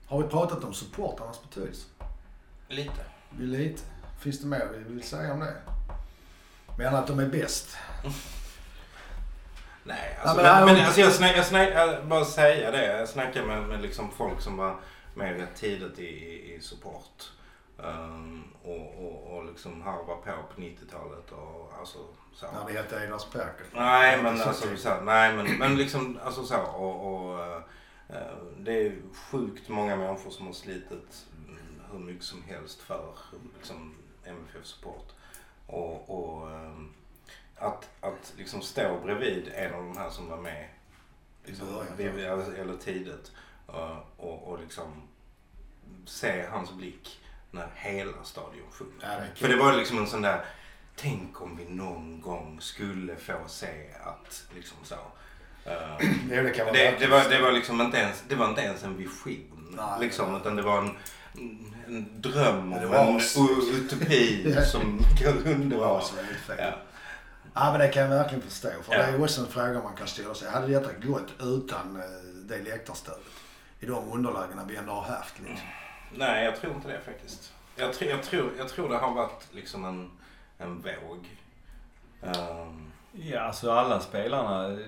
har 0.06 0.22
vi 0.22 0.28
pratat 0.28 0.64
om 0.64 0.74
supportarnas 0.74 1.42
betydelse. 1.42 1.86
Lite. 2.68 3.04
Lite. 3.38 3.82
Finns 4.18 4.40
det 4.40 4.46
mer 4.46 4.68
vi 4.78 4.94
vill 4.94 5.02
säga 5.02 5.32
om 5.32 5.40
det? 5.40 5.54
Menar 6.78 6.98
att 6.98 7.06
de 7.06 7.18
är 7.18 7.26
bäst? 7.28 7.76
Nej, 9.84 10.16
Ja, 10.16 10.28
alltså, 10.28 10.42
men 10.42 10.64
men, 10.64 10.74
men, 10.74 10.84
alltså 10.86 11.00
jag, 11.00 11.12
snack, 11.12 11.36
jag, 11.36 11.46
snack, 11.46 11.68
jag 11.74 12.06
bara 12.06 12.24
säga 12.24 12.70
det. 12.70 12.98
Jag 12.98 13.08
snackade 13.08 13.46
med, 13.46 13.62
med 13.68 13.82
liksom 13.82 14.10
folk 14.10 14.40
som 14.40 14.56
var 14.56 14.76
med 15.14 15.36
rätt 15.40 15.56
tidigt 15.56 15.98
i, 15.98 16.02
i, 16.02 16.54
i 16.54 16.60
support. 16.60 17.30
Um, 17.76 18.44
och, 18.62 19.04
och, 19.04 19.36
och 19.36 19.44
liksom 19.44 19.82
harva 19.82 20.14
på 20.16 20.32
på 20.54 20.60
90-talet 20.60 21.32
och 21.32 21.72
alltså 21.78 21.98
så. 22.34 22.46
När 22.46 22.72
det 22.72 22.78
hette 22.78 23.04
Edvars 23.04 23.24
Perker. 23.24 23.66
Nej 23.72 24.22
men 24.22 24.38
Så 24.38 24.48
alltså 24.48 24.76
så, 24.76 25.00
nej 25.02 25.36
men, 25.36 25.58
men 25.58 25.76
liksom 25.76 26.18
alltså 26.24 26.44
så 26.44 26.60
och, 26.60 27.14
och 27.14 27.44
eh, 27.44 27.60
det 28.58 28.72
är 28.72 28.96
sjukt 29.30 29.68
många 29.68 29.96
människor 29.96 30.30
som 30.30 30.46
har 30.46 30.52
slitit 30.52 31.26
hur 31.92 31.98
mycket 31.98 32.24
som 32.24 32.42
helst 32.42 32.80
för 32.80 33.14
liksom 33.56 33.94
MFF 34.24 34.66
support. 34.66 35.08
Och, 35.66 36.10
och 36.10 36.50
ehm, 36.50 36.94
att, 37.60 37.88
att 38.00 38.32
liksom 38.36 38.62
stå 38.62 39.00
bredvid 39.04 39.52
en 39.54 39.74
av 39.74 39.82
de 39.82 39.96
här 39.96 40.10
som 40.10 40.28
var 40.28 40.36
med 40.36 40.68
liksom, 41.44 41.66
början, 41.96 42.40
eller, 42.60 42.76
tidigt 42.76 43.32
eh, 43.68 43.98
och, 44.16 44.48
och 44.48 44.60
liksom 44.60 45.02
se 46.06 46.46
hans 46.50 46.72
blick 46.72 47.20
när 47.50 47.68
hela 47.74 48.24
stadion 48.24 48.70
sjunger. 48.70 48.92
Ja, 49.00 49.08
det 49.08 49.40
För 49.40 49.48
det 49.48 49.56
var 49.56 49.72
liksom 49.72 49.98
en 49.98 50.06
sån 50.06 50.22
där, 50.22 50.44
tänk 50.96 51.42
om 51.42 51.56
vi 51.56 51.64
någon 51.64 52.20
gång 52.20 52.58
skulle 52.60 53.16
få 53.16 53.34
se 53.46 53.84
att 54.04 54.44
liksom 54.54 54.76
så. 54.82 54.94
Jo, 56.30 56.42
det 56.42 56.50
vara 56.64 56.72
det, 56.72 56.96
det, 56.98 57.06
var, 57.06 57.28
det 57.28 57.40
var 57.40 57.52
liksom 57.52 57.80
inte 57.80 57.98
ens, 57.98 58.24
det 58.28 58.34
var 58.34 58.48
inte 58.48 58.60
ens 58.60 58.84
en 58.84 58.96
vision. 58.96 59.74
Nej, 59.76 60.00
liksom, 60.00 60.32
det 60.32 60.38
utan 60.40 60.56
det 60.56 60.62
var 60.62 60.78
en, 60.78 60.96
en 61.86 62.20
dröm 62.20 62.70
Det 62.70 62.86
om 62.86 63.16
en 63.16 63.20
utopi 63.74 64.54
som 64.72 65.04
Det 65.68 65.76
väldigt 66.16 66.36
fel. 66.36 66.56
Ja. 66.58 66.72
Ja, 67.54 67.70
men 67.70 67.80
det 67.80 67.88
kan 67.88 68.02
jag 68.02 68.08
verkligen 68.10 68.42
förstå. 68.42 68.68
För 68.82 68.92
Ja. 68.92 68.98
det 68.98 69.04
är 69.04 69.12
ju 69.16 69.22
också 69.24 69.40
en 69.40 69.46
fråga 69.46 69.82
man 69.82 69.96
kan 69.96 70.06
ställa 70.06 70.34
sig. 70.34 70.50
Hade 70.50 70.66
detta 70.66 70.92
gått 70.92 71.32
utan 71.40 71.96
eh, 71.96 72.02
det 72.44 72.58
läktarstödet? 72.62 73.20
I 73.80 73.86
de 73.86 74.12
underlägena 74.12 74.64
vi 74.68 74.76
ändå 74.76 74.92
har 74.92 75.02
haft 75.02 75.38
liksom. 75.40 75.66
Nej, 76.14 76.44
jag 76.44 76.56
tror 76.56 76.74
inte 76.74 76.88
det 76.88 77.00
faktiskt. 77.00 77.52
Jag, 77.76 77.92
tror- 77.94 78.10
jag, 78.10 78.22
tror, 78.22 78.52
jag 78.58 78.68
tror 78.68 78.88
det 78.88 78.96
har 78.96 79.14
varit 79.14 79.48
liksom 79.52 79.84
en, 79.84 80.10
en 80.58 80.82
våg. 80.82 81.28
Ehm, 82.22 82.86
Ja, 83.12 83.40
alltså 83.40 83.70
alla 83.72 84.00
spelarna 84.00 84.78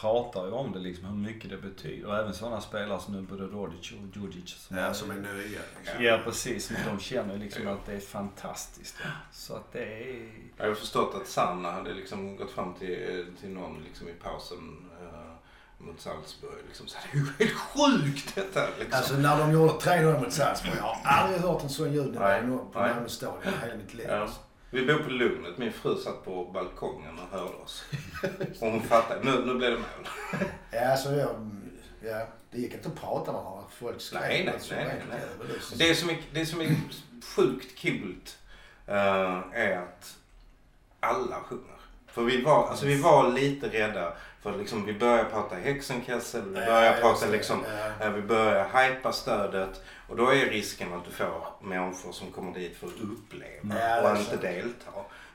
pratar 0.00 0.46
ju 0.46 0.52
om 0.52 0.72
det 0.72 0.78
liksom, 0.78 1.04
hur 1.08 1.16
mycket 1.16 1.50
det 1.50 1.56
betyder. 1.56 2.06
Och 2.08 2.16
även 2.16 2.34
sådana 2.34 2.60
spelare 2.60 3.00
som 3.00 3.14
nu 3.14 3.22
både 3.22 3.42
Rodic 3.44 3.92
och 3.92 4.16
Djurdjic. 4.16 4.48
Som 4.50 4.76
Ja, 4.76 4.82
är- 4.82 4.92
som 4.92 5.10
är 5.10 5.14
nya. 5.14 5.60
Liksom. 5.78 6.04
Ja, 6.04 6.20
precis. 6.24 6.70
Men 6.70 6.80
de 6.96 7.00
känner 7.02 7.34
ju 7.34 7.40
liksom 7.40 7.62
Ja. 7.64 7.72
att 7.72 7.86
det 7.86 7.92
är 7.92 8.00
fantastiskt. 8.00 8.96
Så 9.32 9.54
att 9.56 9.72
det 9.72 9.84
är... 9.84 10.30
Jag 10.56 10.66
har 10.66 10.74
förstått 10.74 11.14
att 11.14 11.28
Sanna 11.28 11.70
hade 11.70 11.94
liksom 11.94 12.36
gått 12.36 12.50
fram 12.50 12.74
till, 12.74 13.26
till 13.40 13.48
någon 13.50 13.82
liksom 13.84 14.08
i 14.08 14.12
pausen 14.12 14.58
eh, 15.02 15.84
mot 15.86 16.00
Salzburg. 16.00 16.58
Liksom, 16.66 16.86
så 16.86 16.96
det 17.12 17.18
är 17.18 17.20
ju 17.22 17.26
helt 17.38 17.58
sjukt 17.60 18.34
detta! 18.34 18.60
Liksom. 18.78 18.98
Alltså 18.98 19.14
när 19.16 19.38
de 19.38 19.52
gjorde 19.52 19.72
3-0 19.72 20.20
mot 20.20 20.32
Salzburg. 20.32 20.72
Jag 20.76 20.82
har 20.82 20.98
aldrig 21.22 21.40
hört 21.40 21.62
en 21.62 21.68
sån 21.68 21.94
nå- 21.94 22.58
på. 22.72 22.78
Malmö 22.78 23.08
stadion 23.08 23.42
i 23.54 23.66
hela 23.66 23.76
mitt 23.76 23.94
liv. 23.94 24.06
Ja. 24.10 24.28
Alltså. 24.70 24.86
Vi 24.86 24.86
bor 24.86 25.04
på 25.04 25.10
Lugnet. 25.10 25.58
Min 25.58 25.72
fru 25.72 25.96
satt 25.96 26.24
på 26.24 26.44
balkongen 26.44 27.18
och 27.18 27.38
hörde 27.38 27.54
oss. 27.64 27.84
Och 28.60 28.70
hon 28.70 28.82
fattade. 28.82 29.24
Nu, 29.24 29.44
nu 29.46 29.54
blev 29.54 29.70
det 29.70 29.76
mål. 29.76 30.08
Ja, 30.70 30.96
så 30.96 31.12
jag, 31.12 31.50
ja, 32.00 32.26
det 32.50 32.58
gick 32.58 32.74
inte 32.74 32.88
att 32.88 33.00
prata 33.00 33.32
med 33.32 33.42
varandra. 33.42 33.64
Folk 33.70 34.00
skrek. 34.00 34.20
Nej, 34.20 34.44
nej, 34.44 34.54
nej, 34.70 34.84
nej, 34.86 35.02
nej. 35.10 35.58
det 35.78 35.88
Det 35.88 35.94
som 35.94 36.10
är, 36.10 36.18
det 36.32 36.46
som 36.46 36.60
är 36.60 36.76
sjukt 37.36 37.78
kul 37.78 38.16
eh, 38.86 39.42
är 39.52 39.78
att 39.78 40.16
alla 41.00 41.40
sjunger. 41.40 41.78
För 42.06 42.22
vi 42.22 42.42
var, 42.42 42.68
alltså 42.68 42.86
vi 42.86 43.02
var 43.02 43.32
lite 43.32 43.68
rädda 43.68 44.12
för 44.42 44.58
liksom, 44.58 44.86
vi 44.86 44.92
började 44.92 45.30
prata 45.30 45.54
häxenkessel, 45.54 46.44
vi 46.44 46.54
började 46.54 46.86
Ja, 46.86 46.92
prata 47.00 47.26
liksom, 47.26 47.64
eh, 48.00 48.10
vi 48.10 48.22
börjar 48.22 48.64
hypa 48.64 49.12
stödet 49.12 49.82
och 50.08 50.16
då 50.16 50.30
är 50.34 50.46
risken 50.46 50.92
att 50.92 51.04
du 51.04 51.10
får 51.10 51.46
människor 51.62 52.12
som 52.12 52.30
kommer 52.32 52.54
dit 52.54 52.76
för 52.76 52.86
att 52.86 52.92
uppleva 52.92 53.52
Ja, 53.62 53.74
det 53.74 53.80
är 53.80 54.12
och 54.12 54.18
inte 54.18 54.30
sant. 54.30 54.42
delta. 54.42 54.90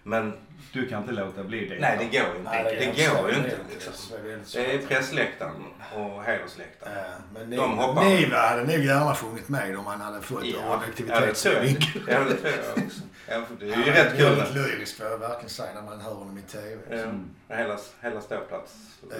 Men 0.06 0.34
Du 0.74 0.88
kan 0.90 1.02
inte 1.02 1.14
låta 1.14 1.44
bli 1.44 1.66
det. 1.70 1.80
nej, 1.80 1.98
det 2.00 2.18
går 2.20 2.38
inte. 2.38 2.52
Nej, 2.52 2.64
det, 2.96 3.04
är 3.06 3.14
går 3.22 3.30
ju 3.32 3.36
inte. 3.38 3.58
Liksom. 3.74 3.94
Det 4.24 4.32
är 4.32 4.78
svårt. 4.80 4.90
pressläktaren 4.90 5.64
och 5.96 6.24
hedersläktaren. 6.24 6.94
Ja, 6.96 7.04
men 7.34 7.50
ni, 7.50 7.56
De 7.56 7.78
hoppar. 7.78 8.04
ni 8.06 8.26
hade 8.26 8.62
nog 8.62 8.86
gärna 8.86 9.16
sjungit 9.16 9.50
med 9.50 9.78
om 9.78 9.86
man 9.86 10.02
hade 10.02 10.22
fått 10.22 10.46
Ja, 10.46 10.56
ja, 10.62 10.70
det 10.70 10.76
objektivitetsvinkel. 10.76 12.02
Ja, 12.08 12.20
det 12.20 12.36
tror 12.36 12.52
jag 12.76 12.86
också. 12.86 13.02
Ja, 13.30 13.42
det 13.60 13.66
är 13.66 13.70
ju 13.70 13.74
Han 13.76 13.84
rätt 13.84 14.18
kul. 14.18 14.26
Väldigt 14.36 14.54
lyrisk 14.54 14.98
får 14.98 15.06
jag 15.06 15.18
verkligen 15.18 15.50
säga 15.50 15.74
när 15.74 15.82
man 15.82 16.00
hör 16.02 16.14
honom 16.14 16.38
i 16.38 16.42
TV. 16.42 16.78
Ja, 16.90 16.96
Mm. 16.96 17.26
hela, 17.50 17.78
hela 18.02 18.22
ståplats. 18.22 18.74
Ja. 19.10 19.16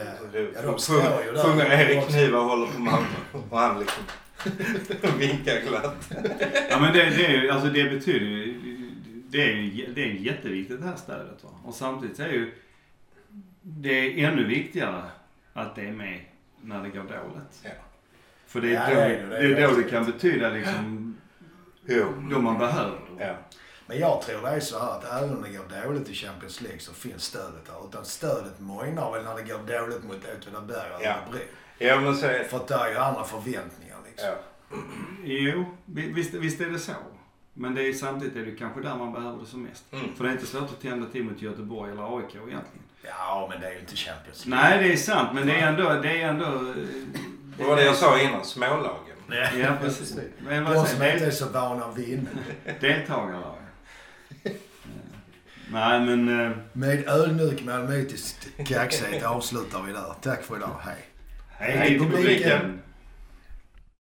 Ja, 0.56 0.62
de 0.62 0.80
står 0.80 0.96
ju 1.26 1.32
där. 1.32 1.44
Sjunger 1.44 1.66
Erik 1.72 2.08
Kniva 2.08 2.40
och 2.40 2.46
håller 2.46 2.68
på 2.68 2.80
Malmö. 2.80 3.08
Och 3.50 3.60
han 3.60 3.80
liksom 3.80 4.04
vinkar 5.20 5.62
glatt. 5.70 6.12
Ja 6.70 6.80
men 6.80 6.94
det, 6.94 7.10
det, 7.10 7.26
är 7.26 7.50
alltså 7.52 7.70
det 7.70 7.84
betyder 7.90 8.26
ju, 8.26 8.60
det 9.28 9.42
är 9.44 9.94
det 9.96 10.02
är 10.04 10.08
jätteviktigt 10.14 10.82
det 10.82 10.88
här 10.88 10.96
stödet. 10.96 11.44
Va? 11.44 11.50
Och 11.66 11.74
samtidigt 11.74 12.20
är 12.20 12.28
ju 12.28 12.54
det 13.62 14.22
är 14.24 14.28
ännu 14.32 14.44
viktigare 14.48 15.04
att 15.54 15.76
det 15.76 15.82
är 15.82 15.92
med 15.92 16.20
när 16.62 16.84
det 16.84 16.90
går 16.90 17.04
dåligt. 17.04 17.62
Ja. 17.64 17.70
För 18.48 18.62
det 18.62 18.76
är, 18.76 18.90
Ja, 18.90 18.90
då, 18.90 18.96
det 18.96 19.02
är 19.02 19.10
det, 19.10 19.28
det. 19.48 19.48
Det 19.56 19.62
är 19.62 19.68
är 19.68 19.68
då 19.68 19.76
det 19.76 19.84
kan 19.84 20.06
betyda 20.06 20.50
liksom, 20.50 21.16
Jo. 21.86 22.06
då 22.32 22.40
man 22.40 22.58
behöver. 22.58 23.00
Ja. 23.20 23.36
Men 23.88 24.00
jag 24.00 24.22
tror 24.22 24.42
det 24.42 24.48
är 24.48 24.60
så 24.60 24.80
här 24.80 24.92
att 24.92 25.22
även 25.24 25.36
om 25.38 25.42
det 25.44 25.50
går 25.58 25.84
dåligt 25.88 26.10
i 26.10 26.14
Champions 26.14 26.62
League 26.62 26.80
så 26.80 26.94
finns 26.94 27.24
stödet 27.24 27.66
där. 27.66 27.88
Utan 27.90 28.06
stödet 28.06 28.60
mojnar 28.60 29.12
väl 29.12 29.24
när 29.24 29.36
det 29.36 29.42
går 29.44 29.80
dåligt 29.80 30.04
mot 30.04 30.18
Åtvidaberg 30.38 30.90
Ja. 31.02 31.10
Örebro. 31.10 31.40
ja, 31.78 32.00
men 32.02 32.16
så 32.16 32.26
är 32.26 32.44
För 32.44 32.58
att 32.58 32.68
det 32.68 32.76
är 32.76 32.90
ju 32.92 32.98
andra 32.98 33.24
förväntningar 33.24 33.83
liksom. 34.14 34.30
ja. 34.72 34.78
Jo, 35.24 35.66
vi- 35.86 36.12
visst, 36.12 36.34
visst 36.34 36.62
är 36.62 36.70
det 36.70 36.80
så. 36.80 36.92
Men 37.54 37.76
det 37.76 37.88
är, 37.88 37.94
samtidigt 37.94 38.36
är 38.36 38.46
det 38.46 38.52
kanske 38.52 38.82
där 38.82 38.96
man 38.96 39.14
behöver 39.14 39.40
det 39.40 39.46
som 39.46 39.64
mest. 39.64 39.84
Mm. 39.92 40.16
För 40.16 40.24
det 40.24 40.30
är 40.30 40.34
inte 40.34 40.46
svårt 40.46 40.64
att 40.64 40.82
tända 40.82 41.08
till 41.10 41.24
mot 41.24 41.42
Göteborg 41.42 41.92
eller 41.92 42.18
AIK 42.18 42.26
egentligen. 42.36 42.84
Ja, 43.04 43.48
men 43.52 43.62
det 43.62 43.68
är 43.68 43.72
ju 43.74 43.80
inte 43.80 43.96
Champions 43.96 44.46
League. 44.46 44.70
Nej, 44.70 44.84
det 44.88 44.94
är 44.94 44.98
sant. 44.98 45.30
Men 45.34 45.48
det 45.48 45.54
är 45.60 45.68
ändå... 45.68 45.90
Det 46.02 46.22
är 46.22 46.28
ändå 46.28 46.46
eh, 46.46 46.76
Det 47.58 47.64
var 47.64 47.76
det 47.76 47.84
jag 47.86 47.96
sa 47.96 48.20
innan, 48.22 48.46
smålagen. 48.46 49.00
Ja, 49.60 49.78
precis. 49.82 50.18
Men 50.40 50.64
vad 50.64 50.74
De 50.76 50.86
som 50.86 51.04
inte 51.04 51.26
är 51.26 51.32
så 51.32 51.50
vana 51.50 51.86
att 51.86 51.98
vinna. 51.98 52.30
Deltagarlag. 52.80 53.56
Eh, 54.44 54.52
Nej, 55.72 56.00
men... 56.06 56.46
eh, 56.46 56.58
Med 56.74 57.08
ödmjuk 57.08 57.64
malmöitisk 57.64 58.66
kaxighet 58.66 59.24
avslutar 59.24 59.82
vi 59.82 59.92
där. 59.94 60.14
Tack 60.22 60.44
för 60.44 60.56
idag. 60.58 60.76
Hej. 60.82 60.98
Hej 61.50 61.88
till 61.90 62.00
publiken! 62.12 62.80